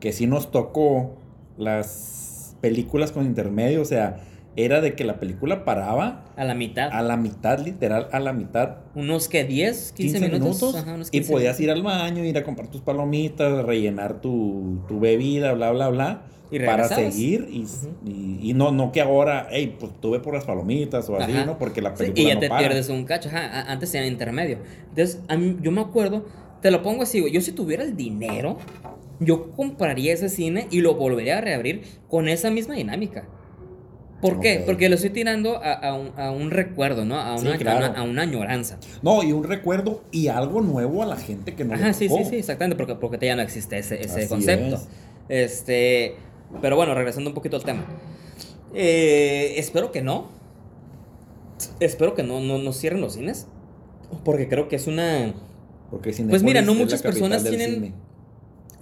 que 0.00 0.12
sí 0.12 0.26
nos 0.26 0.50
tocó 0.50 1.12
las 1.58 2.56
películas 2.60 3.12
con 3.12 3.26
intermedio, 3.26 3.82
o 3.82 3.84
sea, 3.84 4.20
era 4.56 4.80
de 4.80 4.94
que 4.94 5.04
la 5.04 5.18
película 5.18 5.64
paraba 5.64 6.24
A 6.36 6.44
la 6.44 6.54
mitad. 6.54 6.88
a 6.92 7.02
la 7.02 7.16
mitad, 7.16 7.58
literal, 7.58 8.08
a 8.12 8.20
la 8.20 8.32
mitad, 8.32 8.76
Unos 8.94 9.28
que 9.28 9.44
10, 9.44 9.92
15, 9.92 10.18
15 10.18 10.20
minutos. 10.20 10.40
minutos, 10.62 10.74
Ajá, 10.82 10.94
unos 10.94 11.08
y 11.08 11.10
15 11.12 11.32
podías 11.32 11.58
ir 11.60 11.70
al 11.70 11.82
baño, 11.82 12.24
ir 12.24 12.38
a 12.38 12.44
comprar 12.44 12.68
tus 12.68 12.80
palomitas, 12.80 13.64
rellenar 13.64 14.20
tu, 14.20 14.78
tu 14.88 15.00
bebida, 15.00 15.52
bla, 15.54 15.70
bla, 15.72 15.88
bla. 15.88 16.22
Y 16.50 16.60
para 16.60 16.86
seguir 16.88 17.48
y, 17.50 17.64
Ujú. 17.64 17.88
y- 18.06 18.50
y 18.50 18.54
no, 18.54 18.70
no 18.70 18.92
que 18.92 19.00
ahora, 19.00 19.48
hey, 19.50 19.76
pues 19.80 19.92
tuve 20.00 20.20
por 20.20 20.34
las 20.34 20.44
palomitas 20.44 21.08
o 21.08 21.16
así, 21.16 21.32
Ajá. 21.32 21.46
¿no? 21.46 21.58
Porque 21.58 21.80
la 21.82 21.90
Sí, 21.96 22.04
película 22.04 22.22
y 22.22 22.26
ya 22.28 22.34
no 22.34 22.40
te 22.40 22.48
para. 22.48 22.60
pierdes 22.68 22.88
un 22.90 23.04
cacho. 23.04 23.28
Ajá, 23.30 23.62
antes 23.72 23.92
era 23.94 24.06
intermedio. 24.06 24.58
Entonces, 24.90 25.20
a 25.26 25.36
mí, 25.36 25.56
yo 25.62 25.72
me 25.72 25.80
acuerdo, 25.80 26.26
te 26.62 26.70
lo 26.70 26.80
pongo 26.82 27.02
así, 27.02 27.18
güey. 27.20 27.32
Yo 27.32 27.40
si 27.40 27.50
tuviera 27.52 27.82
el 27.82 27.96
dinero, 27.96 28.58
yo 29.18 29.50
compraría 29.52 30.12
ese 30.12 30.28
cine 30.28 30.68
y 30.70 30.80
lo 30.80 30.94
volvería 30.94 31.38
a 31.38 31.40
reabrir 31.40 31.82
con 32.08 32.28
esa 32.28 32.50
misma 32.50 32.74
dinámica. 32.74 33.26
¿Por 34.20 34.40
qué? 34.40 34.62
Porque 34.64 34.88
lo 34.88 34.94
estoy 34.94 35.10
tirando 35.10 35.56
a, 35.62 35.72
a 35.72 35.94
un, 35.94 36.12
a 36.18 36.30
un 36.30 36.50
recuerdo, 36.50 37.04
¿no? 37.04 37.18
A 37.20 37.34
una, 37.36 37.54
a 37.54 37.58
claro. 37.58 37.86
una- 37.90 37.98
a 37.98 38.02
una 38.04 38.22
añoranza. 38.22 38.78
No, 39.02 39.22
y 39.22 39.32
un 39.32 39.44
recuerdo 39.44 40.02
y 40.12 40.28
algo 40.28 40.62
nuevo 40.62 41.02
a 41.02 41.06
la 41.06 41.16
gente 41.16 41.54
que 41.54 41.64
no 41.64 41.74
Ajá, 41.74 41.88
le 41.88 41.94
sí, 41.94 42.08
sí, 42.08 42.24
sí, 42.30 42.36
exactamente, 42.36 42.76
porque, 42.76 42.94
porque 42.94 43.26
ya 43.26 43.36
no 43.36 43.42
existe 43.42 43.78
ese, 43.78 44.00
ese 44.02 44.26
concepto. 44.28 44.76
es. 44.76 45.52
Este, 45.52 46.14
pero 46.62 46.76
bueno, 46.76 46.94
regresando 46.94 47.28
un 47.30 47.34
poquito 47.34 47.56
al 47.56 47.64
tema. 47.64 47.84
Eh, 48.74 49.54
espero 49.58 49.92
que 49.92 50.00
no. 50.02 50.28
Espero 51.80 52.14
que 52.14 52.22
no, 52.22 52.40
no, 52.40 52.58
no 52.58 52.72
cierren 52.72 53.00
los 53.00 53.14
cines. 53.14 53.46
Porque 54.24 54.48
creo 54.48 54.68
que 54.68 54.76
es 54.76 54.86
una... 54.86 55.34
Porque 55.90 56.12
Pues 56.28 56.42
mira, 56.42 56.62
no 56.62 56.74
muchas 56.74 57.02
personas 57.02 57.44
tienen- 57.44 57.74
cine. 57.74 57.92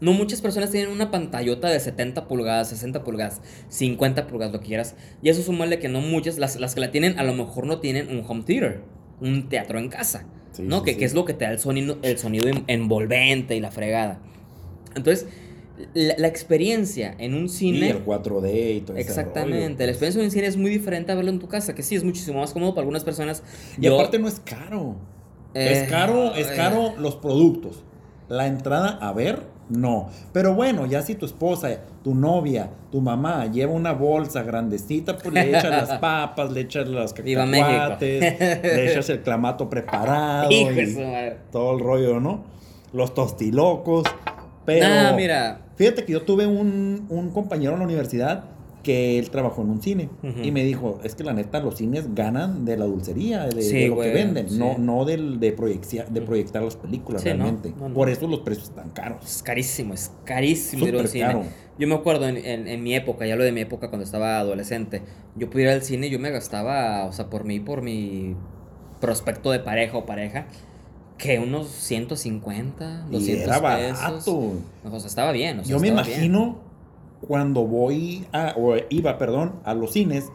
No 0.02 0.12
muchas 0.12 0.40
personas 0.42 0.70
tienen 0.70 0.90
una 0.90 1.10
pantallota 1.10 1.68
de 1.68 1.78
70 1.80 2.26
pulgadas, 2.26 2.68
60 2.70 3.04
pulgadas, 3.04 3.40
50 3.68 4.26
pulgadas, 4.26 4.52
lo 4.52 4.60
que 4.60 4.66
quieras. 4.66 4.96
Y 5.22 5.28
eso 5.28 5.42
sumarle 5.42 5.78
que 5.78 5.88
no 5.88 6.00
muchas, 6.00 6.38
las, 6.38 6.58
las 6.58 6.74
que 6.74 6.80
la 6.80 6.90
tienen, 6.90 7.18
a 7.18 7.22
lo 7.24 7.34
mejor 7.34 7.66
no 7.66 7.78
tienen 7.78 8.08
un 8.10 8.24
home 8.28 8.42
theater, 8.42 8.80
un 9.20 9.48
teatro 9.48 9.78
en 9.78 9.88
casa. 9.88 10.26
Sí, 10.50 10.62
¿No? 10.62 10.80
sí, 10.80 10.84
que, 10.86 10.92
sí. 10.92 10.98
que 10.98 11.04
es 11.04 11.14
lo 11.14 11.24
que 11.24 11.34
te 11.34 11.44
da 11.44 11.52
el 11.52 11.58
sonido, 11.60 11.98
el 12.02 12.18
sonido 12.18 12.48
en- 12.48 12.64
envolvente 12.66 13.54
y 13.56 13.60
la 13.60 13.70
fregada. 13.70 14.18
Entonces, 14.96 15.26
la, 15.94 16.14
la 16.18 16.26
experiencia 16.28 17.14
en 17.18 17.34
un 17.34 17.44
Y 17.44 17.48
cine. 17.48 17.90
el 17.90 18.04
4D 18.04 18.76
y 18.76 18.80
todo 18.82 18.96
Exactamente, 18.96 19.84
la 19.86 19.92
experiencia 19.92 20.18
en 20.20 20.24
un 20.26 20.30
cine 20.30 20.46
es 20.48 20.56
muy 20.56 20.70
diferente 20.70 21.12
a 21.12 21.14
verlo 21.14 21.30
en 21.30 21.38
tu 21.38 21.48
casa, 21.48 21.74
que 21.74 21.82
sí 21.82 21.94
es 21.94 22.04
muchísimo 22.04 22.40
más 22.40 22.52
cómodo 22.52 22.74
para 22.74 22.82
algunas 22.82 23.04
personas. 23.04 23.42
Y 23.78 23.82
Yo- 23.82 23.94
aparte 23.94 24.18
no 24.18 24.26
es 24.28 24.40
caro. 24.40 24.96
Eh, 25.54 25.82
es 25.84 25.88
caro, 25.90 26.34
es 26.34 26.48
eh. 26.48 26.52
caro 26.56 26.94
los 26.98 27.16
productos. 27.16 27.84
La 28.28 28.46
entrada 28.46 28.88
a 29.00 29.12
ver, 29.12 29.42
no. 29.72 30.08
Pero 30.32 30.54
bueno, 30.54 30.86
ya 30.86 31.02
si 31.02 31.14
tu 31.14 31.26
esposa, 31.26 31.68
tu 32.04 32.14
novia, 32.14 32.70
tu 32.90 33.00
mamá 33.00 33.46
lleva 33.46 33.72
una 33.72 33.92
bolsa 33.92 34.42
grandecita, 34.42 35.16
pues 35.18 35.34
le 35.34 35.50
echas 35.50 35.70
las 35.70 35.98
papas, 36.00 36.52
le 36.52 36.60
echas 36.60 36.88
México. 36.88 37.68
cacahuates, 37.68 38.40
le 38.62 38.90
echas 38.92 39.08
el 39.10 39.20
clamato 39.22 39.68
preparado 39.68 40.50
Hijo 40.52 40.70
y 40.72 40.96
todo 41.50 41.74
el 41.76 41.80
rollo, 41.84 42.20
¿no? 42.20 42.44
Los 42.92 43.14
tostilocos. 43.14 44.04
Pero 44.64 44.88
Nah, 44.88 45.12
mira. 45.16 45.60
fíjate 45.76 46.04
que 46.04 46.12
yo 46.12 46.22
tuve 46.22 46.46
un, 46.46 47.06
un 47.08 47.30
compañero 47.30 47.72
en 47.72 47.80
la 47.80 47.84
universidad 47.84 48.44
que 48.82 49.18
él 49.18 49.30
trabajó 49.30 49.62
en 49.62 49.70
un 49.70 49.80
cine 49.82 50.08
y 50.42 50.50
me 50.50 50.64
dijo, 50.64 50.98
es 51.04 51.14
que 51.14 51.22
la 51.24 51.32
neta 51.32 51.60
los 51.60 51.76
cines 51.76 52.14
ganan 52.14 52.64
de 52.64 52.76
la 52.76 52.84
dulcería, 52.84 53.46
de, 53.46 53.62
Sí, 53.62 53.76
de 53.82 53.88
lo 53.88 53.94
güey, 53.94 54.08
que 54.08 54.14
venden, 54.14 54.48
sí. 54.50 54.58
no, 54.58 54.76
no 54.78 55.04
del, 55.04 55.38
de, 55.40 55.56
proyeccia- 55.56 56.06
de 56.08 56.20
proyectar 56.20 56.62
las 56.62 56.76
películas 56.76 57.22
Sí, 57.22 57.28
realmente. 57.28 57.72
no, 57.78 57.88
no. 57.88 57.94
Por 57.94 58.08
eso 58.10 58.26
los 58.26 58.40
precios 58.40 58.68
están 58.70 58.90
caros. 58.90 59.24
Es 59.24 59.42
carísimo, 59.42 59.94
es 59.94 60.10
carísimo 60.24 60.86
ir 60.86 60.94
a 60.94 60.98
un 60.98 61.06
Súper 61.06 61.10
cine. 61.12 61.24
caro. 61.26 61.42
Yo 61.78 61.86
me 61.88 61.94
acuerdo 61.94 62.28
en, 62.28 62.36
en- 62.36 62.66
en 62.68 62.82
mi 62.82 62.94
época, 62.94 63.26
ya 63.26 63.36
lo 63.36 63.44
de 63.44 63.52
mi 63.52 63.60
época 63.60 63.88
cuando 63.88 64.04
estaba 64.04 64.38
adolescente, 64.38 65.02
yo 65.36 65.48
pudiera 65.48 65.72
ir 65.72 65.78
al 65.78 65.84
cine 65.84 66.08
y 66.08 66.10
yo 66.10 66.18
me 66.18 66.30
gastaba, 66.30 67.04
o 67.06 67.12
sea, 67.12 67.30
por 67.30 67.44
mí, 67.44 67.60
por 67.60 67.82
mi 67.82 68.34
prospecto 69.00 69.50
de 69.50 69.60
pareja 69.60 69.96
o 69.96 70.06
pareja, 70.06 70.46
que 71.18 71.38
unos 71.38 71.68
150, 71.68 73.06
200 73.10 73.28
y 73.28 73.32
era 73.32 73.60
pesos. 73.60 73.62
barato. 73.62 74.52
O 74.84 74.98
sea, 74.98 75.06
estaba 75.08 75.32
bien. 75.32 75.60
o 75.60 75.64
sea, 75.64 75.70
Yo 75.70 75.76
me 75.80 75.90
bien. 75.90 75.96
Cuando 77.26 77.66
voy 77.66 78.26
a, 78.32 78.54
o 78.56 78.74
iba, 78.90 79.16
perdón, 79.18 79.54
a 79.64 79.74
los 79.74 79.92
cines 79.92 80.30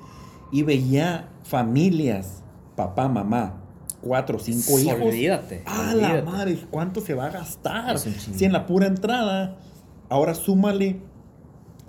y 0.51 0.63
veía 0.63 1.29
familias, 1.43 2.43
papá, 2.75 3.07
mamá, 3.07 3.61
cuatro, 4.01 4.39
cinco 4.39 4.79
hijos. 4.79 5.01
Olvídate. 5.01 5.63
¡Ah, 5.65 5.93
la 5.95 6.21
madre! 6.21 6.57
¿Cuánto 6.71 7.01
se 7.01 7.13
va 7.13 7.25
a 7.25 7.29
gastar? 7.29 7.99
Si 7.99 8.45
en 8.45 8.53
la 8.53 8.65
pura 8.65 8.87
entrada, 8.87 9.57
ahora 10.09 10.33
súmale 10.33 11.01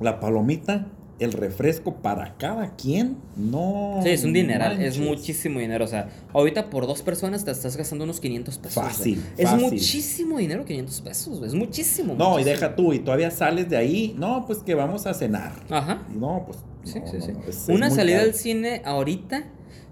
la 0.00 0.20
palomita, 0.20 0.86
el 1.18 1.32
refresco 1.32 1.96
para 1.96 2.36
cada 2.38 2.76
quien. 2.76 3.16
No. 3.36 4.00
Sí, 4.02 4.10
es 4.10 4.24
un 4.24 4.32
dineral, 4.32 4.80
es 4.80 4.98
muchísimo 4.98 5.58
dinero. 5.60 5.84
O 5.84 5.88
sea, 5.88 6.08
ahorita 6.32 6.70
por 6.70 6.86
dos 6.86 7.02
personas 7.02 7.44
te 7.44 7.50
estás 7.50 7.76
gastando 7.76 8.04
unos 8.04 8.20
500 8.20 8.58
pesos. 8.58 8.82
Fácil, 8.82 9.22
Es 9.36 9.52
muchísimo 9.54 10.38
dinero, 10.38 10.64
500 10.64 11.00
pesos. 11.00 11.42
Es 11.42 11.54
muchísimo. 11.54 12.14
No, 12.14 12.38
y 12.38 12.44
deja 12.44 12.76
tú, 12.76 12.92
y 12.92 13.00
todavía 13.00 13.30
sales 13.30 13.68
de 13.68 13.76
ahí. 13.76 14.14
No, 14.18 14.44
pues 14.46 14.58
que 14.60 14.74
vamos 14.74 15.06
a 15.06 15.14
cenar. 15.14 15.52
Ajá. 15.70 16.06
No, 16.14 16.44
pues. 16.46 16.58
Sí, 16.84 17.00
no, 17.00 17.06
sí, 17.06 17.16
sí. 17.20 17.32
no, 17.32 17.40
es- 17.48 17.56
es 17.64 17.68
Una 17.68 17.90
salida 17.90 18.20
al 18.22 18.34
cine 18.34 18.80
ahorita, 18.84 19.44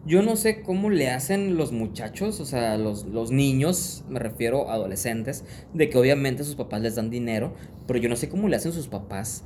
yo 0.07 0.23
no 0.23 0.37
sé 0.37 0.63
cómo 0.63 0.89
le 0.89 1.11
hacen 1.11 1.57
los 1.57 1.73
muchachos, 1.73 2.39
o 2.39 2.47
sea, 2.47 2.79
los, 2.79 3.05
los 3.07 3.33
niños, 3.33 4.05
me 4.09 4.21
refiero 4.21 4.71
a 4.71 4.75
adolescentes, 4.75 5.45
de 5.75 5.91
que 5.91 5.99
obviamente 5.99 6.45
sus 6.45 6.55
papás 6.55 6.81
les 6.81 6.95
dan 6.95 7.11
dinero, 7.11 7.53
pero 7.89 7.99
yo 7.99 8.09
no 8.09 8.15
sé 8.17 8.29
cómo 8.29 8.49
le 8.49 8.55
hacen 8.57 8.73
sus 8.73 8.87
papás 8.87 9.43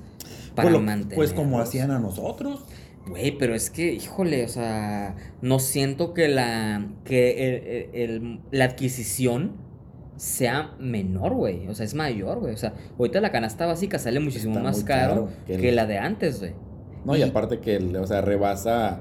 para 0.54 0.68
Pues, 0.68 0.72
lo- 0.72 0.80
mantener. 0.80 1.16
pues 1.16 1.32
como 1.32 1.60
hacían 1.60 1.90
a 1.90 1.98
nosotros. 1.98 2.64
Güey, 3.08 3.36
pero 3.38 3.54
es 3.54 3.70
que, 3.70 3.92
híjole, 3.94 4.44
o 4.44 4.48
sea, 4.48 5.16
no 5.42 5.58
siento 5.58 6.12
que 6.14 6.28
la, 6.28 6.86
que 7.04 7.48
el- 7.48 7.66
el- 7.66 8.10
el- 8.10 8.40
la 8.50 8.64
adquisición 8.66 9.52
sea 10.16 10.72
menor, 10.78 11.32
güey. 11.34 11.66
O 11.68 11.74
sea, 11.74 11.86
es 11.86 11.94
mayor, 11.94 12.40
güey. 12.40 12.52
O 12.52 12.56
sea, 12.58 12.74
ahorita 12.98 13.20
la 13.22 13.32
canasta 13.32 13.64
básica 13.66 13.98
sale 13.98 14.20
muchísimo 14.20 14.54
Está 14.56 14.62
más 14.64 14.84
caro, 14.84 15.28
que 15.46 15.72
la 15.72 15.86
de 15.86 15.98
antes, 15.98 16.40
güey. 16.40 16.52
No, 17.06 17.16
y 17.16 17.20
Y- 17.20 17.22
aparte 17.22 17.60
que, 17.60 17.76
el- 17.76 17.96
o 17.96 18.06
sea, 18.06 18.20
rebasa 18.20 19.00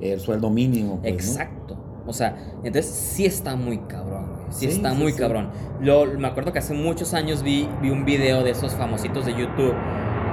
el 0.00 0.18
sueldo 0.20 0.48
mínimo. 0.50 1.00
pues, 1.02 1.12
¿no? 1.12 1.18
Exacto. 1.20 1.80
O 2.06 2.12
sea, 2.12 2.36
entonces 2.64 2.86
sí 2.86 3.24
está 3.26 3.56
muy 3.56 3.78
cabrón, 3.78 4.26
güey. 4.36 4.44
Sí, 4.52 4.66
Sí, 4.66 4.76
está 4.76 4.92
sí, 4.92 4.96
muy 4.98 5.12
sí. 5.12 5.18
cabrón. 5.18 5.50
Yo 5.82 6.06
me 6.18 6.28
acuerdo 6.28 6.52
que 6.52 6.58
hace 6.58 6.74
muchos 6.74 7.12
años 7.14 7.42
vi, 7.42 7.68
vi 7.82 7.90
un 7.90 8.04
video 8.04 8.42
de 8.42 8.50
esos 8.50 8.74
famositos 8.74 9.24
de 9.26 9.32
YouTube 9.32 9.74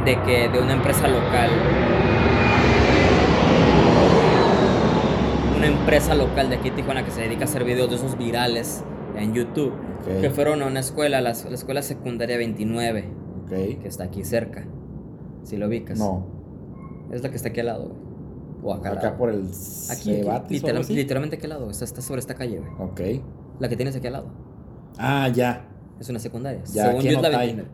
de 0.06 0.22
que 0.24 0.50
de 0.50 0.60
una 0.60 0.74
empresa 0.74 1.08
local. 1.08 1.50
Una 5.58 5.68
empresa 5.68 6.16
local 6.16 6.50
de 6.50 6.56
aquí 6.56 6.72
Tijuana 6.72 7.06
que 7.06 7.12
se 7.12 7.22
dedica 7.22 7.42
a 7.42 7.46
hacer 7.46 7.64
videos 7.64 7.90
de 7.90 7.96
esos 7.98 8.18
virales 8.18 8.84
en 9.16 9.34
YouTube. 9.34 9.74
Que 10.22 10.32
fueron 10.32 10.64
a 10.64 10.66
una 10.68 10.80
escuela, 10.80 11.22
la, 11.22 11.34
la 11.34 11.56
escuela 11.56 11.84
secundaria 11.84 12.36
29, 12.38 13.06
Ok. 13.44 13.50
que 13.50 13.82
está 13.88 14.06
aquí 14.06 14.24
cerca. 14.24 14.66
Si 15.44 15.58
lo 15.58 15.68
ubicas. 15.68 16.00
No, 16.00 16.26
Es 17.12 17.22
la 17.22 17.30
que 17.30 17.36
está 17.36 17.50
aquí 17.50 17.60
al 17.60 17.68
lado, 17.68 17.90
güey. 17.90 18.02
O 18.64 18.74
acá 18.74 18.92
acá 18.92 19.04
lado. 19.08 19.18
por 19.18 19.30
el 19.30 19.44
Aquí, 19.92 20.22
aquí, 20.28 20.54
literal- 20.56 20.86
literalmente 20.88 21.36
aquí 21.36 21.46
al 21.46 21.50
lado, 21.50 21.70
está, 21.70 21.84
está 21.86 22.02
sobre 22.02 22.20
esta 22.20 22.34
calle, 22.36 22.60
güey. 22.60 22.72
Ok. 22.80 23.02
La 23.60 23.70
que 23.70 23.76
tienes 23.76 23.96
aquí 23.96 24.08
al 24.08 24.14
lado. 24.14 24.28
Ah, 24.98 25.28
ya. 25.30 25.68
Es 26.00 26.10
una 26.10 26.20
secundaria. 26.20 26.62
Ya, 26.74 26.88
Según 26.88 27.02
yo 27.04 27.10
es 27.12 27.22
la 27.22 27.28
Otay. 27.30 27.48
29. 27.56 27.70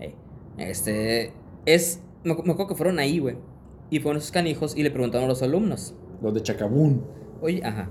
Ey, 0.00 0.14
Este. 0.58 1.32
Es. 1.74 2.00
Me, 2.24 2.34
me 2.34 2.52
acuerdo 2.52 2.68
que 2.68 2.74
fueron 2.74 2.98
ahí, 2.98 3.18
güey. 3.18 3.36
Y 3.90 4.00
fueron 4.00 4.18
esos 4.18 4.32
canijos 4.32 4.76
y 4.76 4.82
le 4.82 4.90
preguntaron 4.90 5.26
a 5.26 5.28
los 5.28 5.42
alumnos. 5.42 5.94
Los 6.22 6.34
de 6.34 6.42
Chacabún. 6.42 7.04
Oye, 7.40 7.62
ajá. 7.64 7.90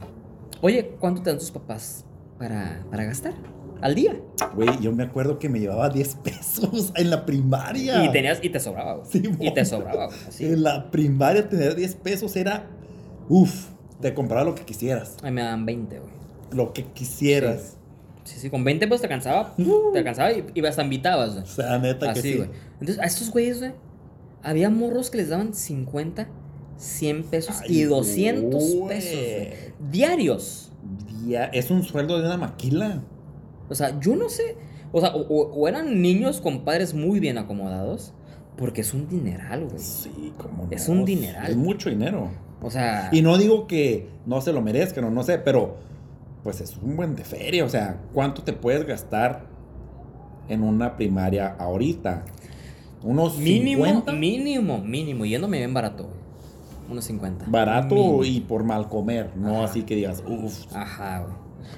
Oye, 0.61 0.95
¿cuánto 0.99 1.21
te 1.21 1.29
dan 1.29 1.39
tus 1.39 1.51
papás 1.51 2.05
para, 2.37 2.83
para 2.89 3.05
gastar? 3.05 3.33
Al 3.81 3.93
día. 3.93 4.19
Güey, 4.55 4.79
yo 4.81 4.91
me 4.91 5.03
acuerdo 5.03 5.37
que 5.37 5.49
me 5.49 5.59
llevaba 5.59 5.89
10 5.89 6.15
pesos 6.15 6.91
en 6.95 7.09
la 7.11 7.25
primaria. 7.25 8.03
Y 8.05 8.11
tenías. 8.11 8.39
Y 8.41 8.49
te 8.49 8.59
sobraba, 8.59 8.95
güey. 8.95 9.07
Sí, 9.09 9.23
y 9.39 9.53
te 9.53 9.65
sobraba, 9.65 10.07
güey. 10.07 10.17
Así. 10.27 10.45
En 10.45 10.63
la 10.63 10.89
primaria 10.89 11.47
tener 11.47 11.75
10 11.75 11.95
pesos 11.95 12.35
era. 12.35 12.67
Uf, 13.29 13.67
te 14.01 14.13
compraba 14.13 14.43
lo 14.43 14.55
que 14.55 14.63
quisieras. 14.63 15.17
A 15.21 15.25
mí 15.27 15.31
me 15.31 15.43
dan 15.43 15.65
20, 15.65 15.99
güey. 15.99 16.11
Lo 16.51 16.73
que 16.73 16.85
quisieras. 16.85 17.61
Sí, 17.61 17.76
sí, 18.35 18.49
con 18.49 18.63
20 18.63 18.87
pesos 18.87 19.01
te 19.01 19.07
alcanzaba. 19.07 19.53
Uh. 19.59 19.91
Te 19.93 19.99
alcanzaba 19.99 20.31
y, 20.31 20.43
y 20.53 20.65
hasta 20.65 20.83
invitabas, 20.83 21.31
güey. 21.33 21.43
O 21.43 21.47
sea, 21.47 21.77
neta 21.79 22.13
que 22.13 22.19
Así, 22.19 22.31
sí. 22.33 22.37
güey. 22.37 22.49
Entonces, 22.79 22.99
a 22.99 23.05
estos 23.05 23.31
güeyes, 23.31 23.59
güey, 23.59 23.71
había 24.43 24.69
morros 24.69 25.09
que 25.09 25.17
les 25.17 25.29
daban 25.29 25.53
50, 25.53 26.27
100 26.77 27.23
pesos 27.23 27.55
y 27.67 27.79
Ay, 27.79 27.83
200 27.85 28.75
güey. 28.75 28.87
pesos 28.89 29.11
güey, 29.19 29.53
diarios. 29.91 30.71
Es 31.51 31.71
un 31.71 31.83
sueldo 31.83 32.19
de 32.19 32.25
una 32.25 32.37
maquila. 32.37 33.01
O 33.69 33.75
sea, 33.75 33.99
yo 33.99 34.15
no 34.15 34.29
sé. 34.29 34.55
O 34.93 35.01
sea, 35.01 35.13
o, 35.15 35.19
o- 35.21 35.67
eran 35.67 36.01
niños 36.01 36.39
con 36.39 36.63
padres 36.63 36.93
muy 36.93 37.19
bien 37.19 37.37
acomodados, 37.37 38.13
porque 38.55 38.81
es 38.81 38.93
un 38.93 39.09
dineral, 39.09 39.65
güey. 39.65 39.79
Sí, 39.79 40.33
como 40.37 40.67
Es 40.71 40.87
un 40.87 41.03
dineral. 41.03 41.51
Es 41.51 41.57
mucho 41.57 41.89
dinero. 41.89 42.29
O 42.61 42.71
sea, 42.71 43.09
Y 43.11 43.21
no 43.21 43.37
digo 43.37 43.67
que 43.67 44.07
no 44.25 44.39
se 44.41 44.53
lo 44.53 44.61
merezcan 44.61 45.03
o 45.03 45.11
no 45.11 45.23
sé, 45.23 45.37
pero 45.39 45.77
pues 46.47 46.61
es 46.61 46.77
un 46.77 46.95
buen 46.95 47.13
de 47.13 47.25
feria. 47.25 47.65
O 47.65 47.69
sea, 47.69 47.97
¿cuánto 48.13 48.41
te 48.41 48.53
puedes 48.53 48.85
gastar 48.87 49.47
en 50.47 50.63
una 50.63 50.95
primaria 50.95 51.57
ahorita? 51.59 52.23
¿Unos 53.03 53.37
mínimo, 53.37 53.83
50? 53.83 54.13
mínimo, 54.13 54.77
mínimo. 54.77 55.25
Yéndome 55.25 55.57
bien 55.57 55.73
barato, 55.73 56.03
güey. 56.05 56.15
Unos 56.89 57.03
50. 57.03 57.47
Barato 57.49 57.95
Mínimo. 57.95 58.23
y 58.23 58.39
por 58.39 58.63
mal 58.63 58.87
comer, 58.87 59.31
no 59.35 59.57
Ajá. 59.57 59.65
así 59.65 59.83
que 59.83 59.95
digas, 59.95 60.23
uff. 60.25 60.73
Ajá, 60.73 61.19
güey. 61.19 61.33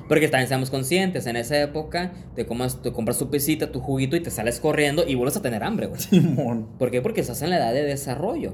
Porque 0.07 0.27
también 0.27 0.47
seamos 0.47 0.69
conscientes, 0.69 1.25
en 1.25 1.35
esa 1.35 1.59
época 1.59 2.11
te, 2.35 2.45
comas, 2.45 2.79
te 2.83 2.91
compras 2.91 3.17
tu 3.17 3.31
pesita, 3.31 3.71
tu 3.71 3.79
juguito 3.79 4.15
y 4.17 4.19
te 4.19 4.29
sales 4.29 4.59
corriendo 4.59 5.03
y 5.07 5.15
vuelves 5.15 5.35
a 5.37 5.41
tener 5.41 5.63
hambre, 5.63 5.87
güey. 5.87 5.99
Simón. 5.99 6.67
¿Por 6.77 6.91
qué? 6.91 7.01
Porque 7.01 7.21
estás 7.21 7.41
en 7.41 7.49
la 7.49 7.57
edad 7.57 7.73
de 7.73 7.85
desarrollo. 7.85 8.53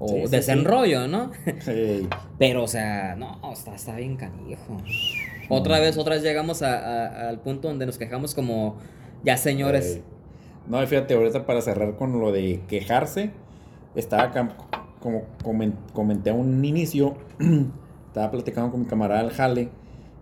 O 0.00 0.08
Sí, 0.08 0.22
sí, 0.24 0.30
desenrollo, 0.32 1.06
¿no? 1.06 1.30
Pero, 2.40 2.64
o 2.64 2.66
sea, 2.66 3.14
no, 3.14 3.38
está, 3.52 3.76
está 3.76 3.94
bien 3.94 4.16
canijo. 4.16 4.78
Otra 5.52 5.78
vez, 5.80 5.96
otra 5.98 6.14
vez 6.14 6.22
llegamos 6.22 6.62
a- 6.62 6.78
a- 6.78 7.28
al 7.28 7.40
punto 7.40 7.68
donde 7.68 7.86
nos 7.86 7.98
quejamos 7.98 8.34
como 8.34 8.76
ya 9.24 9.36
señores. 9.36 10.00
No, 10.66 10.84
fíjate, 10.86 11.14
ahorita 11.14 11.44
para 11.46 11.60
cerrar 11.60 11.96
con 11.96 12.20
lo 12.20 12.32
de 12.32 12.60
quejarse, 12.68 13.30
estaba 13.94 14.24
acá, 14.24 14.56
como 15.00 15.22
comen- 15.44 15.74
comenté 15.92 16.30
a 16.30 16.34
un 16.34 16.64
inicio, 16.64 17.14
estaba 18.06 18.30
platicando 18.30 18.70
con 18.70 18.80
mi 18.80 18.86
camarada 18.86 19.20
el 19.22 19.30
Jale, 19.30 19.68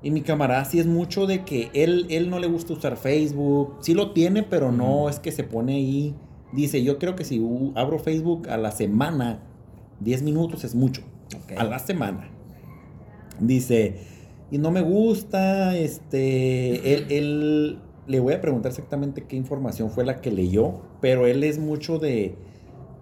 y 0.03 0.11
mi 0.11 0.22
camarada 0.22 0.64
sí 0.64 0.81
es 0.81 0.87
mucho 0.87 1.26
de 1.26 1.45
que 1.45 1.70
él, 1.74 2.07
él 2.09 2.31
no 2.31 2.39
le 2.39 2.47
gusta 2.47 2.72
usar 2.72 2.97
Facebook, 2.97 3.76
sí 3.81 3.93
lo 3.93 4.12
tiene, 4.12 4.43
pero 4.43 4.72
no 4.72 5.09
es 5.11 5.18
que 5.20 5.31
se 5.31 5.45
pone 5.45 5.74
ahí, 5.74 6.14
dice, 6.53 6.83
yo 6.83 6.99
creo 6.99 7.14
que 7.16 7.24
si 7.24 7.39
abro 7.74 7.99
Facebook 7.99 8.49
a 8.49 8.57
la 8.57 8.70
semana, 8.72 9.41
10 10.01 10.22
minutos 10.22 10.64
es 10.64 10.74
mucho, 10.74 11.03
a 11.59 11.64
la 11.64 11.78
semana. 11.78 12.31
Dice, 13.39 13.97
y 14.51 14.59
no 14.59 14.70
me 14.70 14.80
gusta, 14.82 15.76
este, 15.76 16.94
él, 16.94 17.07
él- 17.11 17.78
le 18.07 18.18
voy 18.18 18.34
a 18.34 18.40
preguntar 18.40 18.70
exactamente 18.70 19.22
qué 19.24 19.36
información 19.36 19.90
fue 19.90 20.05
la 20.05 20.20
que 20.20 20.32
leyó, 20.32 20.80
pero 21.01 21.26
él 21.28 21.44
es 21.44 21.59
mucho 21.61 21.98
de, 21.98 22.34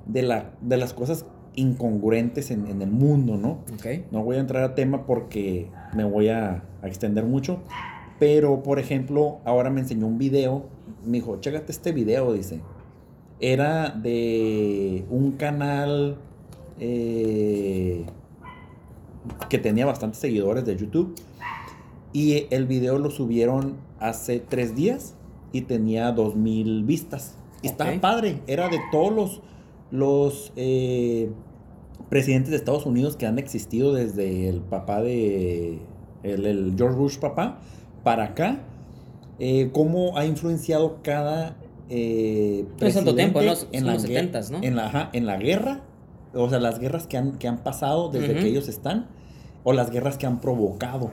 de, 0.07 0.22
la, 0.22 0.51
de 0.61 0.76
las 0.76 0.92
cosas 0.92 1.24
incongruentes 1.55 2.51
en, 2.51 2.66
en 2.66 2.82
el 2.82 2.90
mundo, 2.90 3.36
¿no? 3.36 3.61
Ok. 3.74 4.05
No 4.12 4.22
voy 4.22 4.36
a 4.36 4.40
entrar 4.40 4.62
a 4.64 4.74
tema 4.74 5.07
porque 5.07 5.70
me 5.94 6.05
voy 6.05 6.28
a, 6.28 6.62
a 6.82 6.86
extender 6.86 7.24
mucho, 7.24 7.61
pero 8.18 8.62
por 8.62 8.78
ejemplo, 8.78 9.38
ahora 9.44 9.70
me 9.70 9.80
enseñó 9.80 10.07
un 10.07 10.18
video, 10.18 10.66
me 11.07 11.12
dijo, 11.12 11.40
chécate 11.40 11.72
este 11.72 11.92
video, 11.92 12.32
dice. 12.34 12.61
Era 13.40 13.88
de 13.90 15.07
un 15.11 15.32
canal 15.32 16.18
eh, 16.80 18.05
que 19.49 19.59
tenía 19.59 19.86
bastantes 19.86 20.20
seguidores 20.20 20.64
de 20.66 20.76
YouTube. 20.76 21.14
Y 22.19 22.47
el 22.51 22.66
video 22.66 22.99
lo 22.99 23.11
subieron 23.11 23.77
hace 24.01 24.41
tres 24.41 24.75
días 24.75 25.14
y 25.53 25.62
tenía 25.62 26.11
dos 26.11 26.35
mil 26.35 26.83
vistas. 26.83 27.37
Y 27.62 27.69
estaba 27.69 27.93
padre. 28.01 28.41
Era 28.49 28.69
de 28.69 28.79
todos 28.91 29.12
los, 29.12 29.41
los 29.93 30.53
eh, 30.57 31.31
presidentes 32.09 32.51
de 32.51 32.57
Estados 32.57 32.87
Unidos 32.87 33.16
que 33.16 33.27
han 33.27 33.39
existido 33.39 33.93
desde 33.95 34.49
el 34.49 34.61
papá 34.61 35.01
de. 35.03 35.79
El, 36.25 36.45
el 36.47 36.75
George 36.77 36.97
Bush 36.97 37.19
papá 37.19 37.61
para 38.03 38.25
acá. 38.25 38.62
eh, 39.39 39.71
cómo 39.73 40.16
ha 40.19 40.25
influenciado 40.27 40.99
cada. 41.03 41.57
Eh, 41.89 42.66
tiempo, 43.14 43.41
Son 43.79 43.87
los 43.93 44.05
70s, 44.33 44.51
¿no? 44.51 44.59
En 44.62 44.75
la, 44.77 44.87
ajá, 44.87 45.11
en 45.12 45.27
la 45.27 45.37
guerra. 45.37 45.83
O 46.35 46.49
sea, 46.51 46.59
las 46.59 46.79
guerras 46.81 47.07
que 47.07 47.16
han, 47.16 47.39
que 47.39 47.49
han 47.49 47.62
pasado 47.62 48.11
desde 48.11 48.35
que 48.35 48.47
ellos 48.49 48.69
están. 48.69 49.07
O 49.64 49.73
las 49.73 49.91
guerras 49.91 50.19
que 50.19 50.27
han 50.27 50.41
provocado. 50.41 51.11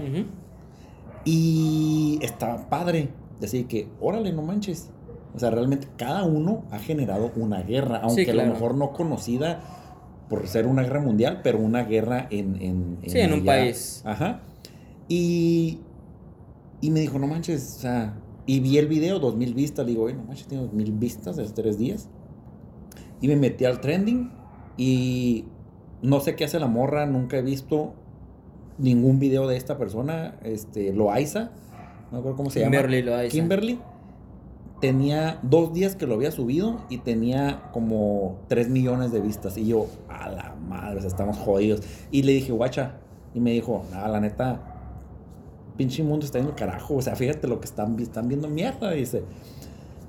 Y 1.26 2.20
estaba 2.22 2.70
padre. 2.70 3.10
Decir 3.40 3.68
que, 3.68 3.90
órale, 4.00 4.32
no 4.32 4.42
manches. 4.42 4.92
O 5.34 5.40
sea, 5.40 5.50
realmente 5.50 5.88
cada 5.98 6.24
uno 6.24 6.64
ha 6.72 6.80
generado 6.80 7.32
una 7.36 7.62
guerra, 7.62 7.98
aunque 8.04 8.30
a 8.30 8.34
claro. 8.34 8.48
lo 8.48 8.54
mejor 8.54 8.76
no 8.76 8.94
conocida 8.94 9.60
por 10.30 10.48
ser 10.48 10.66
una 10.66 10.84
guerra 10.84 11.02
mundial, 11.02 11.42
pero 11.44 11.60
una 11.60 11.84
guerra 11.84 12.28
en... 12.32 12.62
en, 12.62 12.98
Sí, 13.06 13.20
en 13.20 13.34
un 13.34 13.44
país. 13.44 14.02
Ajá. 14.06 14.40
Y, 15.10 15.80
y 16.80 16.90
me 16.92 17.02
dijo, 17.02 17.20
no 17.20 17.28
manches, 17.28 17.76
o 17.78 17.80
sea, 17.82 18.18
y 18.46 18.60
vi 18.60 18.78
el 18.78 18.88
video, 18.88 19.20
dos 19.20 19.36
mil 19.36 19.54
vistas, 19.54 19.86
le 19.86 19.92
digo, 19.92 20.06
"Oye, 20.06 20.16
no 20.16 20.24
manches, 20.24 20.48
tiene 20.48 20.64
dos 20.64 20.74
mil 20.74 20.92
vistas 20.94 21.36
de 21.36 21.46
tres 21.50 21.78
días. 21.78 22.08
Y 23.22 23.28
me 23.28 23.36
metí 23.36 23.66
al 23.66 23.82
trending 23.82 24.32
y 24.78 25.46
no 26.02 26.20
sé 26.22 26.36
qué 26.36 26.46
hace 26.46 26.60
la 26.60 26.68
morra, 26.68 27.06
nunca 27.06 27.38
he 27.38 27.42
visto 27.42 27.94
ningún 28.78 29.20
video 29.20 29.48
de 29.48 29.58
esta 29.58 29.78
persona, 29.78 30.36
este, 30.44 30.94
Loaiza, 30.94 31.52
no 32.06 32.12
me 32.12 32.20
acuerdo 32.20 32.38
cómo 32.38 32.50
se 32.50 32.62
Kimberly 32.62 33.00
llama. 33.00 33.18
Loaiza. 33.18 33.32
Kimberly. 33.32 33.80
Tenía 34.82 35.40
dos 35.42 35.74
días 35.74 35.96
que 35.96 36.06
lo 36.06 36.16
había 36.16 36.32
subido 36.32 36.82
y 36.90 37.00
tenía 37.00 37.70
como 37.72 38.40
3 38.50 38.70
millones 38.70 39.12
de 39.12 39.22
vistas. 39.22 39.58
Y 39.58 39.68
yo, 39.68 39.88
a 40.10 40.30
la 40.30 40.56
madre, 40.68 41.08
estamos 41.08 41.38
jodidos. 41.38 41.82
Y 42.12 42.24
le 42.24 42.34
dije, 42.34 42.52
guacha. 42.52 42.98
Y 43.34 43.40
me 43.40 43.52
dijo, 43.52 43.86
nada, 43.92 44.08
la 44.10 44.20
neta, 44.20 44.76
pinche 45.78 46.04
mundo 46.04 46.26
está 46.26 46.40
en 46.40 46.48
el 46.48 46.56
carajo. 46.56 46.96
O 46.96 47.02
sea, 47.02 47.16
fíjate 47.16 47.48
lo 47.48 47.60
que 47.60 47.66
están, 47.66 48.00
están 48.00 48.28
viendo 48.28 48.48
mierda, 48.48 48.92
dice. 48.92 49.24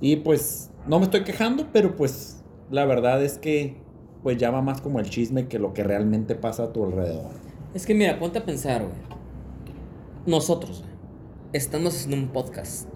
Y 0.01 0.17
pues, 0.17 0.71
no 0.87 0.99
me 0.99 1.05
estoy 1.05 1.23
quejando, 1.25 1.69
pero 1.73 1.97
pues, 1.97 2.43
la 2.71 2.85
verdad 2.85 3.23
es 3.23 3.39
que, 3.39 3.77
pues 4.23 4.37
llama 4.37 4.63
más 4.63 4.81
como 4.81 4.99
el 4.99 5.09
chisme 5.09 5.47
que 5.47 5.59
lo 5.59 5.73
que 5.73 5.85
realmente 5.85 6.35
pasa 6.35 6.65
a 6.65 6.73
tu 6.73 6.85
alrededor. 6.85 7.46
Es 7.77 7.85
que 7.85 7.95
mira, 7.95 8.19
ponte 8.19 8.39
a 8.39 8.45
pensar, 8.47 8.81
güey. 8.81 8.95
Nosotros, 10.25 10.81
güey, 10.81 10.93
estamos 11.53 11.95
haciendo 11.95 12.17
un 12.17 12.29
podcast. 12.33 12.89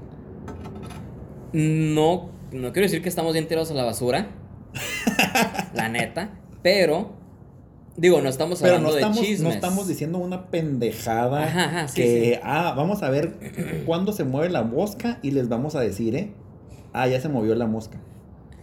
No, 1.53 2.31
no 2.53 2.72
quiero 2.72 2.87
decir 2.87 3.03
que 3.03 3.09
estamos 3.11 3.33
bien 3.35 3.47
tirados 3.47 3.70
a 3.70 3.74
la 3.74 3.85
basura. 3.85 4.31
la 5.74 5.89
neta. 5.91 6.39
Pero, 6.62 7.12
digo, 7.99 8.22
no 8.22 8.31
estamos 8.31 8.61
Pero 8.61 8.76
hablando 8.76 8.91
no 8.93 8.97
estamos, 8.97 9.16
de 9.20 9.22
chismes. 9.26 9.43
no 9.43 9.51
estamos 9.51 9.87
diciendo 9.87 10.18
una 10.18 10.51
pendejada 10.51 11.43
Ajá, 11.45 11.64
ajá, 11.64 11.89
sí, 11.89 12.03
que, 12.03 12.35
sí. 12.35 12.41
ah, 12.43 12.72
vamos 12.76 13.03
a 13.03 13.11
ver 13.11 13.83
cuándo 13.87 14.12
se 14.12 14.24
mueve 14.24 14.49
la 14.49 14.62
mosca 14.62 15.18
y 15.22 15.33
les 15.33 15.49
vamos 15.51 15.74
a 15.74 15.81
decir, 15.81 16.14
¿eh? 16.16 16.33
Ah, 16.95 17.07
ya 17.07 17.20
se 17.20 17.28
movió 17.28 17.55
la 17.55 17.66
mosca. 17.66 17.99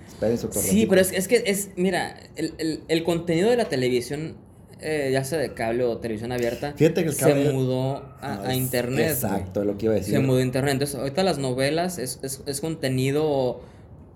Esperen 0.08 0.38
su 0.40 0.52
Sí, 0.52 0.88
pero 0.88 1.00
es, 1.00 1.12
es 1.12 1.28
que 1.28 1.44
es, 1.46 1.70
mira, 1.76 2.16
el, 2.36 2.56
el- 2.58 2.84
el 2.88 3.04
contenido 3.04 3.52
de 3.52 3.58
la 3.58 3.66
televisión, 3.66 4.36
eh, 4.82 5.10
ya 5.12 5.24
sea 5.24 5.40
de 5.40 5.54
cable 5.54 5.84
o 5.84 5.98
televisión 5.98 6.32
abierta, 6.32 6.74
Fíjate 6.76 7.04
que 7.04 7.10
el 7.10 7.16
se 7.16 7.52
mudó 7.52 8.04
a, 8.22 8.36
No, 8.36 8.42
a 8.44 8.52
es- 8.52 8.58
internet. 8.58 9.10
Exacto, 9.12 9.64
lo 9.66 9.78
que 9.78 9.86
iba 9.86 9.94
a 9.96 9.98
decir. 9.98 10.14
Se 10.14 10.20
mudó 10.20 10.38
a 10.40 10.42
internet. 10.44 10.74
Entonces, 10.74 10.96
ahorita 10.98 11.24
las 11.24 11.38
novelas 11.40 11.98
es, 11.98 12.20
es, 12.24 12.44
es 12.46 12.62
contenido 12.62 13.62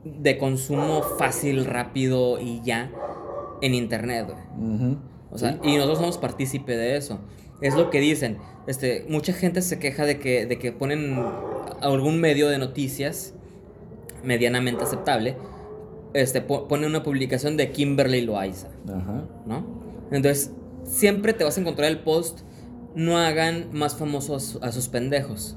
de 0.04 0.38
consumo 0.38 1.02
fácil, 1.20 1.66
rápido 1.66 2.40
y 2.40 2.62
ya 2.64 2.92
en 3.62 3.74
internet, 3.76 4.26
güey. 4.28 4.98
O 5.32 5.38
sea, 5.38 5.54
Sí. 5.54 5.70
y 5.70 5.76
nosotros 5.76 6.00
somos 6.00 6.18
partícipe 6.18 6.76
de 6.76 6.98
eso. 6.98 7.20
Es 7.62 7.76
lo 7.76 7.90
que 7.90 8.00
dicen. 8.00 8.38
Este, 8.68 9.06
mucha 9.10 9.34
gente 9.34 9.62
se 9.62 9.80
queja 9.80 10.06
de 10.06 10.20
que, 10.20 10.46
de 10.46 10.58
que 10.60 10.72
ponen 10.72 11.16
algún 11.82 12.20
medio 12.20 12.48
de 12.50 12.58
noticias 12.58 13.34
medianamente 14.24 14.84
aceptable. 14.84 15.36
Este, 16.14 16.42
po- 16.42 16.68
pone 16.68 16.86
una 16.86 17.04
publicación 17.04 17.56
de 17.58 17.72
Kimberly 17.72 18.22
Loaiza, 18.22 18.68
Ajá. 18.88 19.24
¿no? 19.46 19.82
Entonces, 20.12 20.52
siempre 20.84 21.34
te 21.34 21.44
vas 21.44 21.58
a 21.58 21.62
encontrar 21.62 21.90
el 21.90 22.00
post, 22.00 22.40
no 22.96 23.18
hagan 23.18 23.70
más 23.72 23.96
famosos 23.96 24.60
a 24.62 24.72
sus 24.72 24.88
pendejos. 24.90 25.56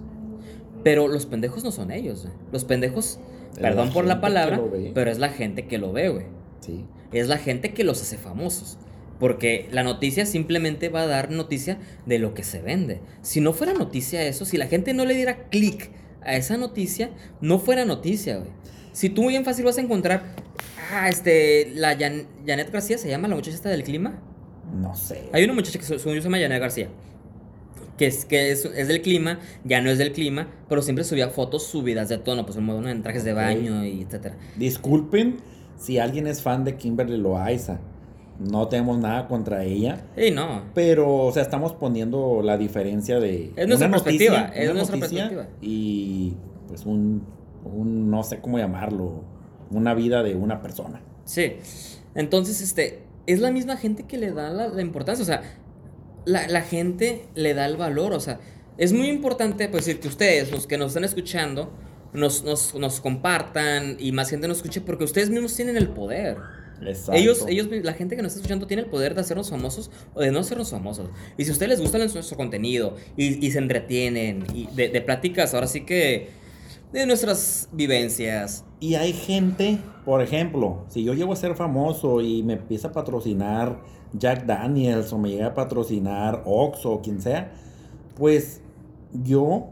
Pero 0.83 1.09
los 1.09 1.27
pendejos 1.27 1.65
no 1.65 1.73
son 1.73 1.91
ellos, 1.91 2.23
güey. 2.23 2.35
Los 2.53 2.65
pendejos, 2.65 3.19
Es 3.55 3.59
perdón 3.59 3.93
por 3.93 4.05
la 4.05 4.21
palabra, 4.21 4.61
pero 4.95 5.11
es 5.11 5.19
la 5.19 5.31
gente 5.31 5.67
que 5.67 5.79
lo 5.79 5.93
ve, 5.93 6.09
güey 6.11 6.27
Sí. 6.61 6.85
es 7.13 7.29
la 7.29 7.39
gente 7.39 7.73
que 7.75 7.85
los 7.85 8.01
hace 8.03 8.19
famosos. 8.19 8.79
Porque 9.19 9.69
la 9.71 9.83
noticia 9.85 10.27
simplemente 10.27 10.89
va 10.89 11.03
a 11.03 11.07
dar 11.07 11.31
noticia 11.31 11.79
de 12.05 12.19
lo 12.19 12.35
que 12.35 12.43
se 12.43 12.61
vende. 12.61 13.01
Si 13.23 13.41
no 13.41 13.53
fuera 13.53 13.73
noticia 13.73 14.23
eso, 14.25 14.45
si 14.45 14.57
la 14.57 14.67
gente 14.67 14.93
no 14.93 15.05
le 15.05 15.15
diera 15.15 15.49
clic 15.49 15.91
a 16.23 16.35
esa 16.37 16.57
noticia, 16.57 17.11
no 17.41 17.59
fuera 17.59 17.85
noticia, 17.85 18.39
güey. 18.39 18.51
Si 18.93 19.09
tú 19.11 19.29
bien 19.29 19.45
fácil 19.45 19.65
vas 19.65 19.79
a 19.79 19.83
encontrar, 19.83 20.35
ah, 20.93 21.09
este, 21.09 21.71
la 21.75 21.97
Jan- 21.97 22.27
Janet 22.47 22.71
García 22.73 22.99
se 22.99 23.09
llama 23.09 23.29
la 23.29 23.37
muchacha 23.37 23.57
esta 23.57 23.69
del 23.71 23.85
clima. 23.85 24.21
No 24.75 24.95
sé. 24.95 25.29
Hay 25.33 25.45
una 25.45 25.53
muchacha 25.55 25.79
que 25.79 25.85
su- 25.85 25.99
su- 25.99 26.11
se 26.11 26.21
llama 26.21 26.39
Janet 26.39 26.61
García. 26.61 26.89
Que, 27.97 28.07
es, 28.07 28.25
que 28.25 28.51
es, 28.51 28.65
es 28.65 28.89
del 28.89 29.03
clima, 29.03 29.39
ya 29.65 29.81
no 29.81 29.89
es 29.89 29.99
del 29.99 30.11
clima, 30.13 30.49
pero 30.69 30.83
siempre 30.83 31.05
subía 31.05 31.29
fotos 31.29 31.63
subidas 31.65 32.09
de 32.09 32.19
tono, 32.19 32.45
pues 32.45 32.57
bueno, 32.57 32.89
en 32.89 33.03
trajes 33.05 33.23
de 33.23 33.33
baño 33.35 33.85
y 33.85 34.03
etcétera. 34.03 34.37
Disculpen 34.57 35.37
si 35.77 35.99
alguien 36.01 36.27
es 36.27 36.43
fan 36.43 36.65
de 36.65 36.75
Kimberly 36.77 37.17
Loaiza. 37.19 37.79
No 38.41 38.67
tenemos 38.67 38.99
nada 38.99 39.29
contra 39.29 39.63
ella. 39.63 40.07
Y 40.17 40.33
no, 40.33 40.65
Pero, 40.75 41.19
o 41.27 41.31
sea, 41.33 41.43
estamos 41.43 41.73
poniendo 41.73 42.43
la 42.43 42.57
diferencia 42.59 43.21
de. 43.21 43.53
Es 43.55 43.69
nuestra 43.69 43.87
una 43.87 43.99
perspectiva, 43.99 44.41
noticia, 44.41 44.61
es 44.61 44.71
una 44.71 44.75
nuestra 44.79 44.99
perspectiva. 44.99 45.47
Y, 45.63 46.35
pues, 46.67 46.85
un, 46.85 47.23
un. 47.65 48.11
No 48.11 48.25
sé 48.25 48.41
cómo 48.41 48.59
llamarlo. 48.59 49.23
Una 49.71 49.95
vida 49.95 50.25
de 50.25 50.35
una 50.35 50.61
persona. 50.63 51.01
Sí. 51.25 51.53
Entonces, 52.17 52.61
este, 52.61 53.04
es 53.27 53.41
la 53.41 53.51
misma 53.51 53.77
gente 53.77 54.05
que 54.05 54.19
le 54.19 54.33
da 54.33 54.51
la, 54.51 54.69
la 54.69 54.83
importancia. 54.83 55.23
O 55.23 55.27
sea, 55.27 55.43
la, 56.25 56.47
la 56.49 56.63
gente 56.63 57.27
le 57.35 57.55
da 57.55 57.67
el 57.67 57.77
valor. 57.77 58.13
O 58.13 58.21
sea, 58.21 58.41
es 58.79 58.93
muy 58.93 59.09
importante, 59.09 59.69
pues, 59.69 59.87
decir 59.87 60.01
que 60.01 60.09
ustedes, 60.09 60.51
los 60.51 60.67
que 60.67 60.79
nos 60.79 60.89
están 60.89 61.05
escuchando, 61.05 61.73
nos, 62.13 62.45
nos, 62.45 62.75
nos 62.75 63.01
compartan 63.01 63.97
y 63.99 64.13
más 64.13 64.31
gente 64.31 64.49
nos 64.49 64.59
escuche 64.59 64.81
porque 64.81 65.05
ustedes 65.05 65.31
mismos 65.31 65.55
tienen 65.55 65.77
el 65.77 65.89
poder. 65.89 66.39
Exacto. 66.81 67.13
Ellos, 67.13 67.45
ellos, 67.49 67.69
la 67.83 67.93
gente 67.93 68.17
que 68.17 68.23
nos 68.23 68.33
está 68.33 68.41
escuchando 68.41 68.67
tiene 68.67 68.83
el 68.83 68.89
poder 68.89 69.15
de 69.15 69.21
hacernos 69.21 69.51
famosos 69.51 69.91
o 70.15 70.21
de 70.21 70.31
no 70.31 70.41
hacernos 70.41 70.71
famosos. 70.71 71.09
Y 71.39 71.45
si 71.45 71.51
a 71.51 71.53
ustedes 71.53 71.71
les 71.71 71.81
gusta 71.81 71.99
nuestro 71.99 72.37
contenido 72.37 72.97
y, 73.17 73.45
y 73.45 73.51
se 73.53 73.59
entretienen 73.59 74.45
y 74.55 74.67
de, 74.75 74.89
de 74.89 75.01
pláticas, 75.01 75.55
ahora 75.55 75.67
sí 75.67 75.83
que 75.85 76.44
de 76.95 77.07
nuestras 77.07 77.69
vivencias, 77.73 78.65
Y 78.79 78.95
hay 78.95 79.13
gente, 79.13 79.79
por 80.05 80.23
ejemplo, 80.23 80.85
si 80.89 81.03
yo 81.03 81.13
llego 81.13 81.33
a 81.33 81.37
ser 81.37 81.57
famoso 81.57 82.21
y 82.21 82.45
me 82.45 82.53
empieza 82.53 82.89
a 82.89 82.93
patrocinar 82.93 83.81
Jack 84.13 84.47
Daniels 84.47 85.13
o 85.13 85.19
me 85.19 85.31
llega 85.31 85.49
a 85.49 85.55
patrocinar 85.55 86.43
Oxxo 86.47 86.93
o 86.93 87.03
quien 87.03 87.21
sea, 87.21 87.53
pues 88.17 88.61
yo 89.13 89.71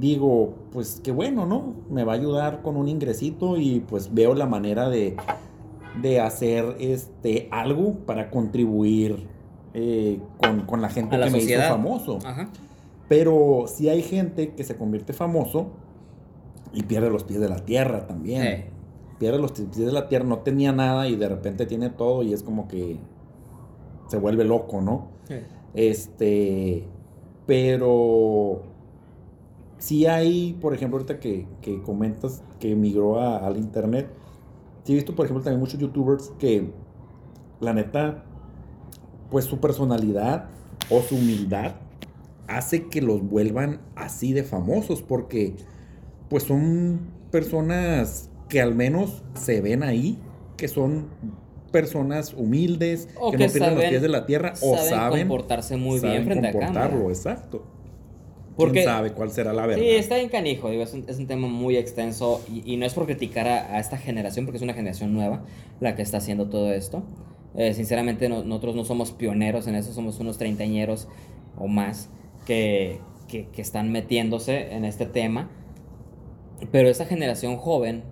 digo, 0.00 0.54
pues 0.72 1.02
qué 1.04 1.12
bueno, 1.12 1.44
¿no? 1.44 1.74
Me 1.90 2.04
va 2.04 2.14
a 2.14 2.16
ayudar 2.16 2.62
con 2.62 2.78
un 2.78 2.88
ingresito 2.88 3.58
y 3.58 3.80
pues 3.80 4.14
veo 4.14 4.34
la 4.34 4.46
manera 4.46 4.88
de, 4.88 5.16
de 6.00 6.20
hacer 6.20 6.76
este 6.80 7.48
algo 7.50 7.96
para 8.06 8.30
contribuir 8.30 9.26
eh, 9.74 10.20
con, 10.38 10.62
con 10.62 10.80
la 10.80 10.88
gente 10.88 11.16
a 11.16 11.18
la 11.18 11.26
que 11.26 11.32
me 11.32 11.38
hizo 11.38 11.60
famoso. 11.60 12.18
Ajá. 12.24 12.48
Pero 13.08 13.66
si 13.66 13.90
hay 13.90 14.00
gente 14.00 14.54
que 14.54 14.64
se 14.64 14.74
convierte 14.76 15.12
famoso 15.12 15.81
y 16.72 16.82
pierde 16.84 17.10
los 17.10 17.24
pies 17.24 17.40
de 17.40 17.48
la 17.48 17.64
tierra 17.64 18.06
también. 18.06 18.42
Pierde 19.18 19.38
los 19.38 19.52
pies 19.52 19.76
de 19.76 19.92
la 19.92 20.08
tierra, 20.08 20.24
no 20.24 20.38
tenía 20.38 20.72
nada 20.72 21.06
y 21.08 21.16
de 21.16 21.28
repente 21.28 21.66
tiene 21.66 21.90
todo 21.90 22.22
y 22.22 22.32
es 22.32 22.42
como 22.42 22.66
que 22.68 22.98
se 24.08 24.18
vuelve 24.18 24.44
loco, 24.44 24.80
¿no? 24.80 25.08
Sí. 25.28 25.34
Este, 25.74 26.84
pero 27.46 28.62
si 29.78 30.06
hay, 30.06 30.54
por 30.60 30.74
ejemplo, 30.74 30.98
ahorita 30.98 31.18
que, 31.20 31.46
que 31.60 31.82
comentas 31.82 32.42
que 32.60 32.74
migró 32.76 33.20
a- 33.20 33.38
al 33.38 33.56
internet, 33.56 34.08
sí 34.84 34.92
he 34.92 34.94
visto, 34.96 35.14
por 35.14 35.26
ejemplo, 35.26 35.42
también 35.44 35.60
muchos 35.60 35.78
youtubers 35.80 36.30
que, 36.38 36.70
la 37.60 37.72
neta, 37.72 38.24
pues 39.30 39.44
su 39.44 39.58
personalidad 39.60 40.46
o 40.90 41.00
su 41.00 41.14
humildad 41.16 41.74
hace 42.48 42.88
que 42.88 43.00
los 43.00 43.22
vuelvan 43.22 43.80
así 43.94 44.32
de 44.32 44.42
famosos, 44.42 45.00
porque 45.02 45.54
pues 46.32 46.44
son 46.44 47.00
personas 47.30 48.30
que 48.48 48.62
al 48.62 48.74
menos 48.74 49.22
se 49.34 49.60
ven 49.60 49.82
ahí, 49.82 50.18
que 50.56 50.66
son 50.66 51.08
personas 51.70 52.32
humildes, 52.34 53.08
O 53.20 53.30
que, 53.30 53.36
que 53.36 53.44
no 53.46 53.50
pierden 53.52 53.70
los 53.74 53.78
saben- 53.82 53.90
pies 53.90 54.02
de 54.02 54.08
la 54.08 54.24
tierra 54.26 54.52
o 54.62 54.74
saben 54.76 54.90
saben 54.90 55.28
comportarse 55.28 55.76
muy 55.76 55.98
saben 56.00 56.12
bien 56.16 56.24
frente 56.24 56.48
a 56.48 56.52
comportarlo, 56.52 56.90
cámara. 56.96 57.08
exacto. 57.10 57.66
Porque- 58.56 58.80
¿Quién 58.80 58.84
sabe 58.84 59.12
cuál 59.12 59.30
será 59.30 59.52
la 59.52 59.66
verdad? 59.66 59.82
Sí, 59.82 59.90
está 59.90 60.16
bien 60.16 60.28
canijo, 60.30 60.70
digo, 60.70 60.82
es 60.82 60.92
un, 60.94 61.04
es 61.06 61.18
un 61.18 61.26
tema 61.26 61.48
muy 61.48 61.76
extenso 61.76 62.42
y, 62.50 62.70
y 62.72 62.76
no 62.78 62.84
es 62.86 62.94
por 62.94 63.04
criticar 63.06 63.46
a, 63.48 63.76
a 63.76 63.80
esta 63.80 63.96
generación, 63.98 64.44
porque 64.46 64.56
es 64.56 64.62
una 64.62 64.74
generación 64.74 65.12
nueva 65.14 65.44
la 65.80 65.94
que 65.96 66.02
está 66.02 66.16
haciendo 66.18 66.48
todo 66.48 66.72
esto. 66.72 67.02
Eh, 67.56 67.74
sinceramente, 67.74 68.28
no- 68.30 68.42
nosotros 68.44 68.74
no 68.76 68.84
somos 68.86 69.12
pioneros 69.12 69.66
en 69.66 69.74
eso, 69.74 69.92
somos 69.92 70.18
unos 70.20 70.36
treintañeros 70.38 71.08
o 71.58 71.66
más 71.66 72.08
que, 72.46 72.98
que, 73.28 73.48
que 73.48 73.62
están 73.62 73.92
metiéndose 73.92 74.72
en 74.72 74.84
este 74.86 75.04
tema. 75.06 75.50
Pero 76.70 76.88
esa 76.88 77.04
generación 77.06 77.56
joven 77.56 78.02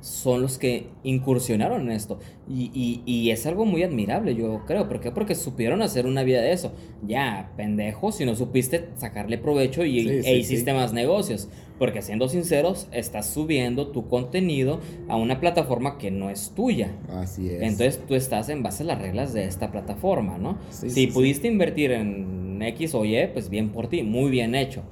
son 0.00 0.40
los 0.42 0.58
que 0.58 0.86
incursionaron 1.02 1.82
en 1.82 1.90
esto. 1.90 2.20
Y, 2.48 2.70
y- 2.72 3.02
y 3.06 3.30
es 3.32 3.44
algo 3.46 3.64
muy 3.64 3.82
admirable, 3.82 4.36
yo 4.36 4.62
creo. 4.66 4.88
¿Por 4.88 5.00
qué? 5.00 5.10
Porque 5.10 5.34
supieron 5.34 5.82
hacer 5.82 6.06
una 6.06 6.22
vida 6.22 6.40
de 6.42 6.52
eso. 6.52 6.72
Ya, 7.04 7.50
pendejo, 7.56 8.12
si 8.12 8.24
no 8.24 8.36
supiste 8.36 8.84
sacarle 8.96 9.36
provecho 9.38 9.84
y, 9.84 10.02
Sí, 10.02 10.08
e 10.10 10.22
sí, 10.22 10.30
hiciste 10.32 10.70
sí. 10.70 10.76
más 10.76 10.92
negocios. 10.92 11.48
Porque 11.78 12.02
siendo 12.02 12.28
sinceros, 12.28 12.86
estás 12.92 13.26
subiendo 13.28 13.88
tu 13.88 14.06
contenido 14.08 14.80
a 15.08 15.16
una 15.16 15.40
plataforma 15.40 15.98
que 15.98 16.10
no 16.12 16.30
es 16.30 16.52
tuya. 16.54 16.92
Así 17.10 17.48
es. 17.50 17.62
Entonces 17.62 18.00
tú 18.06 18.14
estás 18.14 18.48
en 18.48 18.62
base 18.62 18.84
a 18.84 18.86
las 18.86 19.02
reglas 19.02 19.32
de 19.32 19.44
esta 19.44 19.72
plataforma, 19.72 20.38
¿no? 20.38 20.56
Sí, 20.70 20.88
si 20.90 21.06
pudiste 21.08 21.48
invertir 21.48 21.90
en 21.90 22.62
X 22.62 22.94
o 22.94 23.04
Y, 23.04 23.16
pues 23.32 23.50
bien 23.50 23.70
por 23.70 23.88
ti, 23.88 24.02
muy 24.04 24.30
bien 24.30 24.54
hecho. 24.54 24.82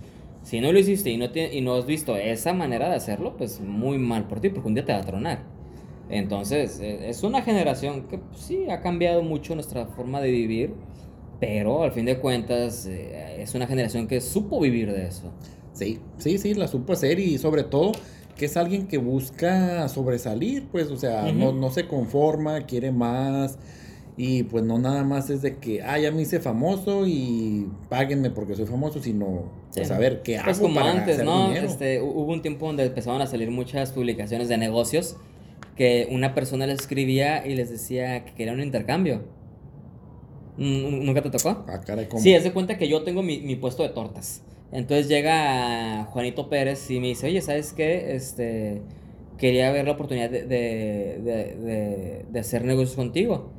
Si 0.44 0.60
no 0.60 0.72
lo 0.72 0.78
hiciste 0.78 1.10
y 1.10 1.16
no, 1.18 1.32
te- 1.32 1.54
y 1.54 1.62
no 1.62 1.74
has 1.74 1.86
visto 1.86 2.16
esa 2.16 2.52
manera 2.54 2.88
de 2.90 2.96
hacerlo, 2.96 3.36
pues 3.36 3.60
muy 3.60 3.98
mal 3.98 4.28
por 4.28 4.40
ti, 4.40 4.50
porque 4.50 4.68
un 4.68 4.74
día 4.74 4.84
te 4.86 4.92
va 4.92 5.00
a 5.00 5.04
tronar. 5.04 5.40
Entonces, 6.10 6.80
eh, 6.80 7.08
es 7.08 7.22
una 7.24 7.42
generación 7.42 8.08
que 8.08 8.18
pues, 8.18 8.40
sí 8.40 8.70
ha 8.70 8.80
cambiado 8.82 9.22
mucho 9.22 9.54
nuestra 9.56 9.86
forma 9.86 10.20
de 10.20 10.30
vivir, 10.30 10.74
pero 11.40 11.82
al 11.82 11.92
fin 11.92 12.04
de 12.06 12.18
cuentas 12.20 12.86
eh, 12.86 13.42
es 13.42 13.54
una 13.54 13.66
generación 13.66 14.06
que 14.06 14.20
supo 14.20 14.60
vivir 14.60 14.92
de 14.92 15.06
eso. 15.06 15.32
Sí, 15.72 16.00
sí, 16.18 16.38
sí, 16.38 16.54
la 16.54 16.68
supo 16.68 16.92
hacer 16.92 17.18
y 17.18 17.38
sobre 17.38 17.64
todo 17.64 17.92
que 18.36 18.46
es 18.46 18.56
alguien 18.56 18.86
que 18.86 18.98
busca 18.98 19.88
sobresalir, 19.88 20.68
pues, 20.70 20.90
o 20.90 20.96
sea, 20.96 21.32
no, 21.32 21.52
no 21.52 21.70
se 21.70 21.88
conforma, 21.88 22.62
quiere 22.66 22.92
más. 22.92 23.58
Y 24.16 24.44
pues 24.44 24.62
no 24.62 24.78
nada 24.78 25.02
más 25.02 25.28
es 25.30 25.42
de 25.42 25.56
que, 25.56 25.82
ah, 25.82 25.98
ya 25.98 26.12
me 26.12 26.22
hice 26.22 26.38
famoso 26.38 27.04
y 27.06 27.66
páguenme 27.88 28.30
porque 28.30 28.54
soy 28.54 28.66
famoso, 28.66 29.02
sino 29.02 29.50
pues 29.74 29.88
Sí. 29.88 29.92
a 29.94 29.98
ver 29.98 30.22
qué 30.22 30.38
hago 30.38 30.50
Es 30.52 30.58
como 30.60 30.74
para 30.76 30.92
antes, 30.92 31.14
hacer 31.14 31.24
¿no? 31.24 31.48
dinero. 31.48 31.66
Este, 31.66 32.00
hu- 32.00 32.12
hubo 32.14 32.32
un 32.32 32.40
tiempo 32.40 32.66
donde 32.66 32.84
empezaron 32.84 33.20
a 33.22 33.26
salir 33.26 33.50
muchas 33.50 33.90
publicaciones 33.90 34.48
de 34.48 34.56
negocios 34.56 35.16
que 35.76 36.06
una 36.12 36.32
persona 36.34 36.66
les 36.68 36.78
escribía 36.80 37.44
y 37.44 37.56
les 37.56 37.70
decía 37.70 38.24
que 38.24 38.34
quería 38.34 38.52
un 38.52 38.62
intercambio. 38.62 39.22
¿Nunca 40.56 41.20
te 41.20 41.30
tocó? 41.30 41.64
Ah, 41.66 41.80
caray, 41.84 42.06
¿cómo? 42.06 42.22
Sí, 42.22 42.32
haz 42.34 42.44
de 42.44 42.52
cuenta 42.52 42.78
que 42.78 42.86
yo 42.88 43.02
tengo 43.02 43.22
mi, 43.24 43.40
mi 43.40 43.56
puesto 43.56 43.82
de 43.82 43.88
tortas. 43.88 44.42
Entonces 44.70 45.08
llega 45.08 46.04
Juanito 46.12 46.48
Pérez 46.48 46.88
y 46.90 47.00
me 47.00 47.08
dice, 47.08 47.26
oye, 47.26 47.40
¿sabes 47.40 47.72
qué? 47.72 48.14
Este, 48.14 48.80
quería 49.38 49.72
ver 49.72 49.86
la 49.86 49.92
oportunidad 49.92 50.30
de, 50.30 50.44
de, 50.46 51.18
de- 51.20 52.24
de 52.30 52.38
hacer 52.40 52.64
negocios 52.64 52.94
contigo. 52.94 53.50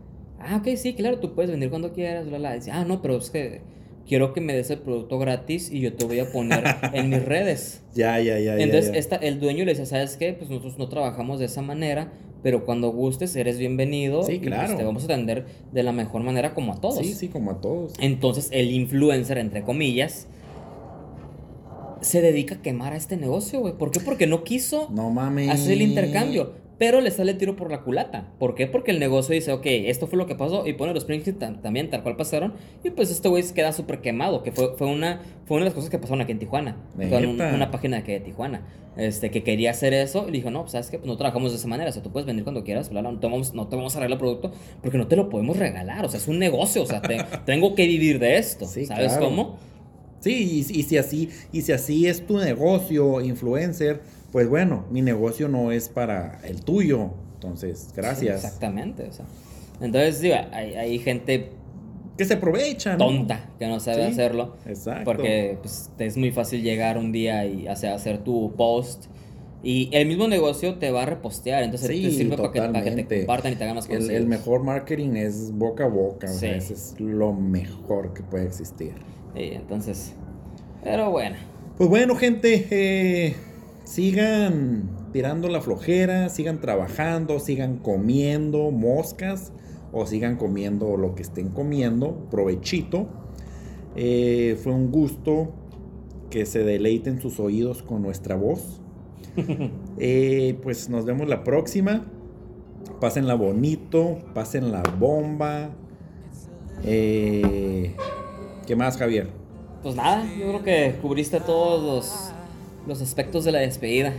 Ah, 0.46 0.58
ok, 0.58 0.76
sí, 0.78 0.94
claro, 0.94 1.20
tú 1.20 1.34
puedes 1.34 1.52
venir 1.52 1.70
cuando 1.70 1.92
quieras, 1.94 2.28
bla, 2.28 2.38
bla. 2.38 2.54
Dice, 2.54 2.72
ah, 2.72 2.86
no, 2.86 3.02
pero 3.02 3.18
es 3.18 3.30
que 3.30 3.62
quiero 4.08 4.34
que 4.34 4.42
me 4.42 4.54
des 4.54 4.70
el 4.70 4.80
producto 4.80 5.18
gratis 5.18 5.72
y 5.72 5.80
yo 5.80 5.94
te 5.94 6.06
voy 6.06 6.20
a 6.20 6.32
poner 6.32 6.64
en 6.94 7.10
mis 7.10 7.24
redes. 7.26 7.82
Ya, 7.94 8.20
ya, 8.20 8.40
ya. 8.40 8.56
ya, 8.58 8.64
Entonces, 8.64 8.92
ya. 8.94 9.00
Esta, 9.00 9.16
el 9.16 9.40
dueño 9.40 9.66
le 9.66 9.72
dice, 9.72 9.86
¿sabes 9.86 10.18
qué? 10.18 10.34
Pues 10.34 10.50
nosotros 10.50 10.78
no 10.78 10.88
trabajamos 10.90 11.40
de 11.40 11.46
esa 11.46 11.62
manera, 11.62 12.12
pero 12.44 12.66
cuando 12.66 12.92
gustes 12.92 13.36
eres 13.36 13.58
bienvenido. 13.58 14.24
Sí, 14.24 14.34
y, 14.34 14.38
pues, 14.38 14.50
claro. 14.50 14.76
te 14.78 14.84
vamos 14.84 15.02
a 15.04 15.06
atender 15.06 15.46
de 15.72 15.82
la 15.84 15.92
mejor 15.92 16.22
manera 16.22 16.54
como 16.54 16.74
a 16.74 16.80
todos. 16.82 17.00
Sí, 17.00 17.14
sí, 17.14 17.28
como 17.30 17.52
a 17.52 17.62
todos. 17.62 17.94
Entonces 18.00 18.50
el 18.52 18.70
influencer, 18.72 19.40
entre 19.40 19.64
comillas, 19.64 20.28
se 22.02 22.22
dedica 22.22 22.56
a 22.56 22.62
quemar 22.62 22.94
a 22.94 22.98
este 22.98 23.18
negocio, 23.18 23.62
güey. 23.62 23.74
¿Por 23.74 23.90
qué? 23.90 24.00
Porque 24.00 24.28
no 24.28 24.44
quiso 24.44 24.90
No 24.92 25.10
mames. 25.10 25.50
hacer 25.50 25.74
el 25.74 25.82
intercambio. 25.82 26.54
Pero 26.78 27.00
le 27.00 27.10
sale 27.10 27.32
el 27.32 27.38
tiro 27.38 27.56
por 27.56 27.72
la 27.72 27.82
culata. 27.84 28.28
¿Por 28.38 28.54
qué? 28.54 28.68
Porque 28.68 28.92
el 28.92 29.00
negocio 29.00 29.34
dice, 29.34 29.52
ok, 29.54 29.66
esto 29.66 30.08
fue 30.08 30.18
lo 30.18 30.26
que 30.28 30.36
pasó. 30.36 30.68
Y 30.68 30.74
pone 30.74 30.94
los 30.94 31.06
prints 31.06 31.32
también 31.62 31.90
tal 31.90 32.04
cual 32.04 32.18
pasaron. 32.18 32.54
Y 32.84 32.90
pues 32.90 33.10
este 33.12 33.30
güey 33.30 33.44
se 33.44 33.54
queda 33.54 33.72
súper 33.72 34.02
quemado. 34.02 34.44
Que 34.44 34.52
fue, 34.52 34.76
fue, 34.78 34.88
una, 34.88 35.22
fue 35.46 35.56
una 35.56 35.64
de 35.64 35.70
las 35.70 35.74
cosas 35.74 35.90
que 35.90 35.98
pasaron 36.00 36.20
aquí 36.22 36.34
en 36.34 36.40
Tijuana. 36.40 36.76
Con 37.10 37.26
un- 37.26 37.42
una 37.42 37.72
página 37.72 37.96
de 37.96 38.02
aquí 38.04 38.12
de 38.12 38.20
Tijuana. 38.20 38.62
Este, 38.98 39.32
que 39.32 39.42
quería 39.44 39.72
hacer 39.72 39.94
eso. 39.94 40.24
Y 40.28 40.32
le 40.32 40.38
dijo, 40.40 40.52
no, 40.52 40.62
pues 40.64 40.74
sabes 40.74 40.90
que 40.90 40.98
pues, 40.98 41.08
no 41.08 41.16
trabajamos 41.16 41.52
de 41.52 41.58
esa 41.60 41.68
manera. 41.70 41.90
O 41.90 41.94
sea, 41.94 42.04
tú 42.04 42.12
puedes 42.12 42.26
venir 42.28 42.44
cuando 42.44 42.66
quieras. 42.66 42.90
bla, 42.90 43.00
bla, 43.00 43.12
no, 43.14 43.20
te 43.20 43.28
vamos, 43.28 43.54
no 43.54 43.68
te 43.70 43.78
vamos 43.78 43.96
a 43.96 44.00
arreglar 44.00 44.18
el 44.18 44.20
producto. 44.20 44.52
Porque 44.82 44.98
no 44.98 45.08
te 45.08 45.16
lo 45.16 45.30
podemos 45.30 45.56
regalar. 45.58 46.04
O 46.04 46.10
sea, 46.10 46.20
es 46.20 46.28
un 46.28 46.40
negocio. 46.40 46.84
O 46.84 46.86
sea, 46.86 47.02
te- 47.02 47.20
tengo 47.46 47.74
que 47.76 47.88
vivir 47.88 48.20
de 48.20 48.38
esto. 48.38 48.66
Sí, 48.66 48.86
¿Sabes 48.86 49.14
claro. 49.14 49.28
cómo? 49.28 49.58
Sí, 50.20 50.66
y, 50.70 50.80
y 50.80 50.84
si 50.84 50.98
así, 50.98 51.30
y 51.54 51.62
si 51.62 51.72
así 51.72 52.08
es 52.08 52.26
tu 52.26 52.38
negocio, 52.40 53.22
influencer, 53.22 54.02
pues 54.36 54.50
bueno, 54.50 54.84
mi 54.92 55.02
negocio 55.02 55.48
no 55.48 55.72
es 55.72 55.88
para 55.88 56.42
el 56.44 56.62
tuyo. 56.62 57.12
Entonces, 57.36 57.88
gracias. 57.96 58.44
Exactamente. 58.44 59.04
O 59.08 59.14
sea. 59.14 59.24
Entonces, 59.80 60.20
digo, 60.20 60.36
hay, 60.52 60.74
hay 60.74 61.00
gente 61.00 61.52
que 62.18 62.26
se 62.26 62.34
aprovechan. 62.34 62.98
tonta 62.98 63.50
que 63.58 63.66
no 63.66 63.80
sabe 63.80 64.08
Sí, 64.08 64.12
hacerlo. 64.12 64.58
Exacto. 64.66 65.06
Porque 65.06 65.58
pues, 65.62 65.90
es 66.00 66.18
muy 66.18 66.32
fácil 66.32 66.64
llegar 66.64 66.98
un 66.98 67.14
día 67.14 67.46
y 67.46 67.70
hacer, 67.70 67.94
hacer 67.94 68.26
tu 68.26 68.54
post. 68.58 69.06
Y 69.64 69.88
el 69.94 70.06
mismo 70.06 70.28
negocio 70.28 70.76
te 70.80 70.92
va 70.92 71.04
a 71.04 71.06
repostear. 71.06 71.64
Entonces 71.64 71.88
Sí, 71.88 72.04
te 72.04 72.12
sirve 72.12 72.36
para 72.36 72.52
que, 72.52 72.60
para 72.60 72.84
que 72.84 72.92
te 72.92 73.18
compartan 73.20 73.54
y 73.54 73.56
te 73.56 73.64
hagan 73.64 73.78
más 73.78 73.86
el, 73.86 73.92
conocidos. 73.92 74.18
el 74.20 74.28
mejor 74.28 74.64
marketing 74.66 75.12
es 75.16 75.54
boca 75.54 75.86
a 75.86 75.88
boca. 75.88 76.28
o 76.30 76.34
sea, 76.34 76.60
Sí. 76.60 76.74
es 76.74 76.96
lo 77.00 77.32
mejor 77.32 78.14
que 78.14 78.22
puede 78.22 78.48
existir. 78.48 78.92
Sí, 79.34 79.52
entonces. 79.54 80.12
Pero 80.84 81.10
bueno. 81.10 81.38
Pues 81.78 81.90
bueno, 81.90 82.18
gente, 82.18 82.68
eh, 82.70 83.36
sigan 83.86 84.90
tirando 85.14 85.48
la 85.48 85.62
flojera, 85.62 86.28
sigan 86.30 86.60
trabajando, 86.60 87.40
sigan 87.40 87.78
comiendo 87.78 88.72
moscas 88.72 89.54
o 89.94 90.06
sigan 90.06 90.36
comiendo 90.36 90.98
lo 90.98 91.16
que 91.16 91.22
estén 91.24 91.50
comiendo, 91.50 92.28
provechito. 92.30 93.08
Eh, 93.96 94.60
fue 94.62 94.74
un 94.74 94.92
gusto 94.92 95.54
que 96.30 96.46
se 96.46 96.66
deleiten 96.66 97.22
sus 97.22 97.40
oídos 97.40 97.82
con 97.82 98.02
nuestra 98.02 98.36
voz. 98.36 98.82
Eh, 99.98 100.60
pues 100.62 100.90
nos 100.90 101.06
vemos 101.06 101.30
la 101.30 101.46
próxima. 101.46 102.06
Pásenla 103.00 103.36
bonito, 103.36 104.18
pásenla 104.34 104.84
bomba. 105.00 105.70
Eh, 106.84 107.96
¿Qué 108.68 108.76
más, 108.76 108.98
Javier? 108.98 109.30
Pues 109.82 109.96
nada, 109.96 110.26
yo 110.38 110.48
creo 110.50 110.64
que 110.64 111.00
cubriste 111.02 111.40
todos 111.40 111.82
los, 111.82 112.35
los 112.88 113.02
aspectos 113.02 113.46
de 113.46 113.52
la 113.52 113.60
despedida. 113.60 114.14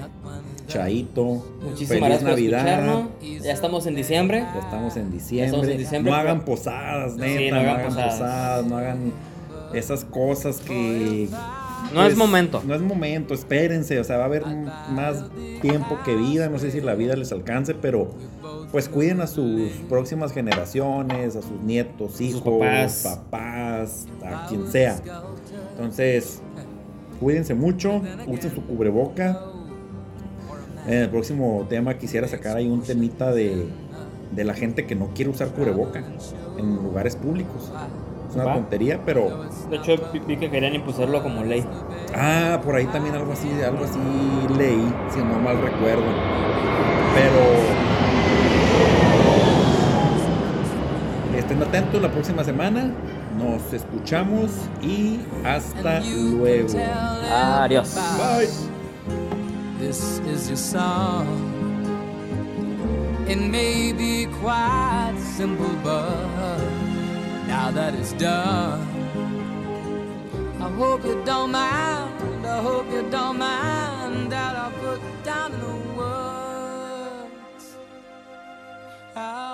Chaito. 0.66 1.44
Muchísimas 1.62 1.88
Feliz 1.88 2.01
gracias 2.01 2.22
por 2.22 2.30
Navidad. 2.30 2.59
escucharnos. 2.59 3.44
Ya 3.44 3.52
estamos 3.52 3.86
en 3.86 3.94
diciembre. 3.94 4.40
Ya 4.40 4.60
estamos 4.60 4.97
en 4.97 5.10
diciembre. 5.10 5.47
estamos 5.47 5.68
en 5.68 5.78
diciembre, 5.78 6.10
no 6.12 6.18
hagan 6.18 6.44
posadas, 6.44 7.16
neta. 7.16 7.38
Sí, 7.38 7.51
no, 7.51 7.62
no 7.62 7.70
hagan 7.70 7.86
posadas. 7.86 8.12
posadas. 8.12 8.66
no 8.66 8.76
hagan 8.76 9.12
esas 9.74 10.05
cosas 10.05 10.59
que. 10.59 11.28
No 11.93 12.01
pues, 12.01 12.12
es 12.12 12.18
momento. 12.18 12.62
No 12.66 12.74
es 12.74 12.80
momento, 12.80 13.34
espérense. 13.34 14.01
O 14.01 14.05
sea, 14.05 14.16
va 14.16 14.24
a 14.24 14.26
haber 14.26 14.44
más 14.90 15.24
tiempo 15.62 15.98
que 16.05 16.16
vida. 16.16 16.48
No 16.48 16.59
sé 16.59 16.70
si 16.70 16.80
la 16.80 16.94
vida 16.94 17.14
les 17.14 17.30
alcance, 17.30 17.74
pero 17.74 18.10
pues 18.72 18.88
cuiden 18.88 19.20
a 19.20 19.26
sus 19.26 19.70
próximas 19.88 20.32
generaciones, 20.32 21.36
a 21.36 21.43
sus 21.43 21.60
nietos, 21.62 22.20
hijos, 22.20 22.43
papás. 22.43 23.02
papás, 23.05 24.06
a 24.24 24.47
quien 24.48 24.70
sea. 24.70 25.01
Entonces, 25.76 26.43
cuídense 27.20 27.55
mucho, 27.55 28.02
usen 28.26 28.55
su 28.55 28.62
cubreboca. 28.62 29.40
En 30.86 30.94
el 31.02 31.09
próximo 31.10 31.66
tema 31.68 31.94
quisiera 31.94 32.28
sacar 32.28 32.56
ahí 32.56 32.68
un 32.68 32.82
temita 32.82 33.32
de, 33.32 33.66
de 34.32 34.44
la 34.44 34.55
gente 34.55 34.86
que 34.86 34.94
no 34.94 35.09
quiere 35.14 35.30
usar 35.30 35.48
cubreboca 35.48 36.02
en 36.59 36.76
lugares 36.76 37.16
públicos. 37.16 37.72
Es 38.30 38.34
una 38.36 38.44
Va. 38.44 38.55
tontería, 38.55 39.01
pero 39.05 39.44
De 39.70 39.76
hecho, 39.76 39.94
vi- 40.26 40.36
que 40.36 40.51
querían 40.51 40.74
imponerlo 40.74 41.22
como 41.22 41.43
ley. 41.44 41.64
ah, 42.14 42.60
por 42.64 42.74
ahí 42.76 42.86
también 42.86 43.14
algo 43.16 43.32
así, 43.32 43.48
algo 43.64 43.84
así 43.84 43.98
leí, 44.59 44.93
si 45.12 45.18
no 45.20 45.38
mal 45.40 45.60
recuerdo. 45.60 46.05
Pero 47.14 47.40
estén 51.38 51.62
atentos 51.62 52.01
la 52.02 52.10
próxima 52.10 52.44
semana. 52.44 52.90
Nos 53.38 53.72
escuchamos 53.72 54.50
y 54.82 55.20
hasta 55.44 56.00
luego. 56.00 56.78
Adiós. 57.30 57.94
Bye. 58.18 58.48
This 59.78 60.20
is 60.26 60.48
your 60.48 60.56
song. 60.56 61.26
It 63.28 63.38
may 63.38 63.92
be 63.92 64.26
quite 64.40 65.18
simple, 65.18 65.68
but 65.82 66.60
now 67.46 67.70
that 67.72 67.94
it's 67.94 68.12
done, 68.14 68.80
I 70.60 70.70
hope 70.78 71.04
you 71.04 71.22
don't 71.24 71.50
mind. 71.52 72.46
I 72.46 72.62
hope 72.62 72.90
you 72.90 73.02
don't 73.10 73.38
mind 73.38 74.30
that 74.32 74.56
I 74.56 74.70
put 74.80 75.00
down 75.24 75.52
the 75.52 75.74
words. 75.98 77.76
I 79.14 79.45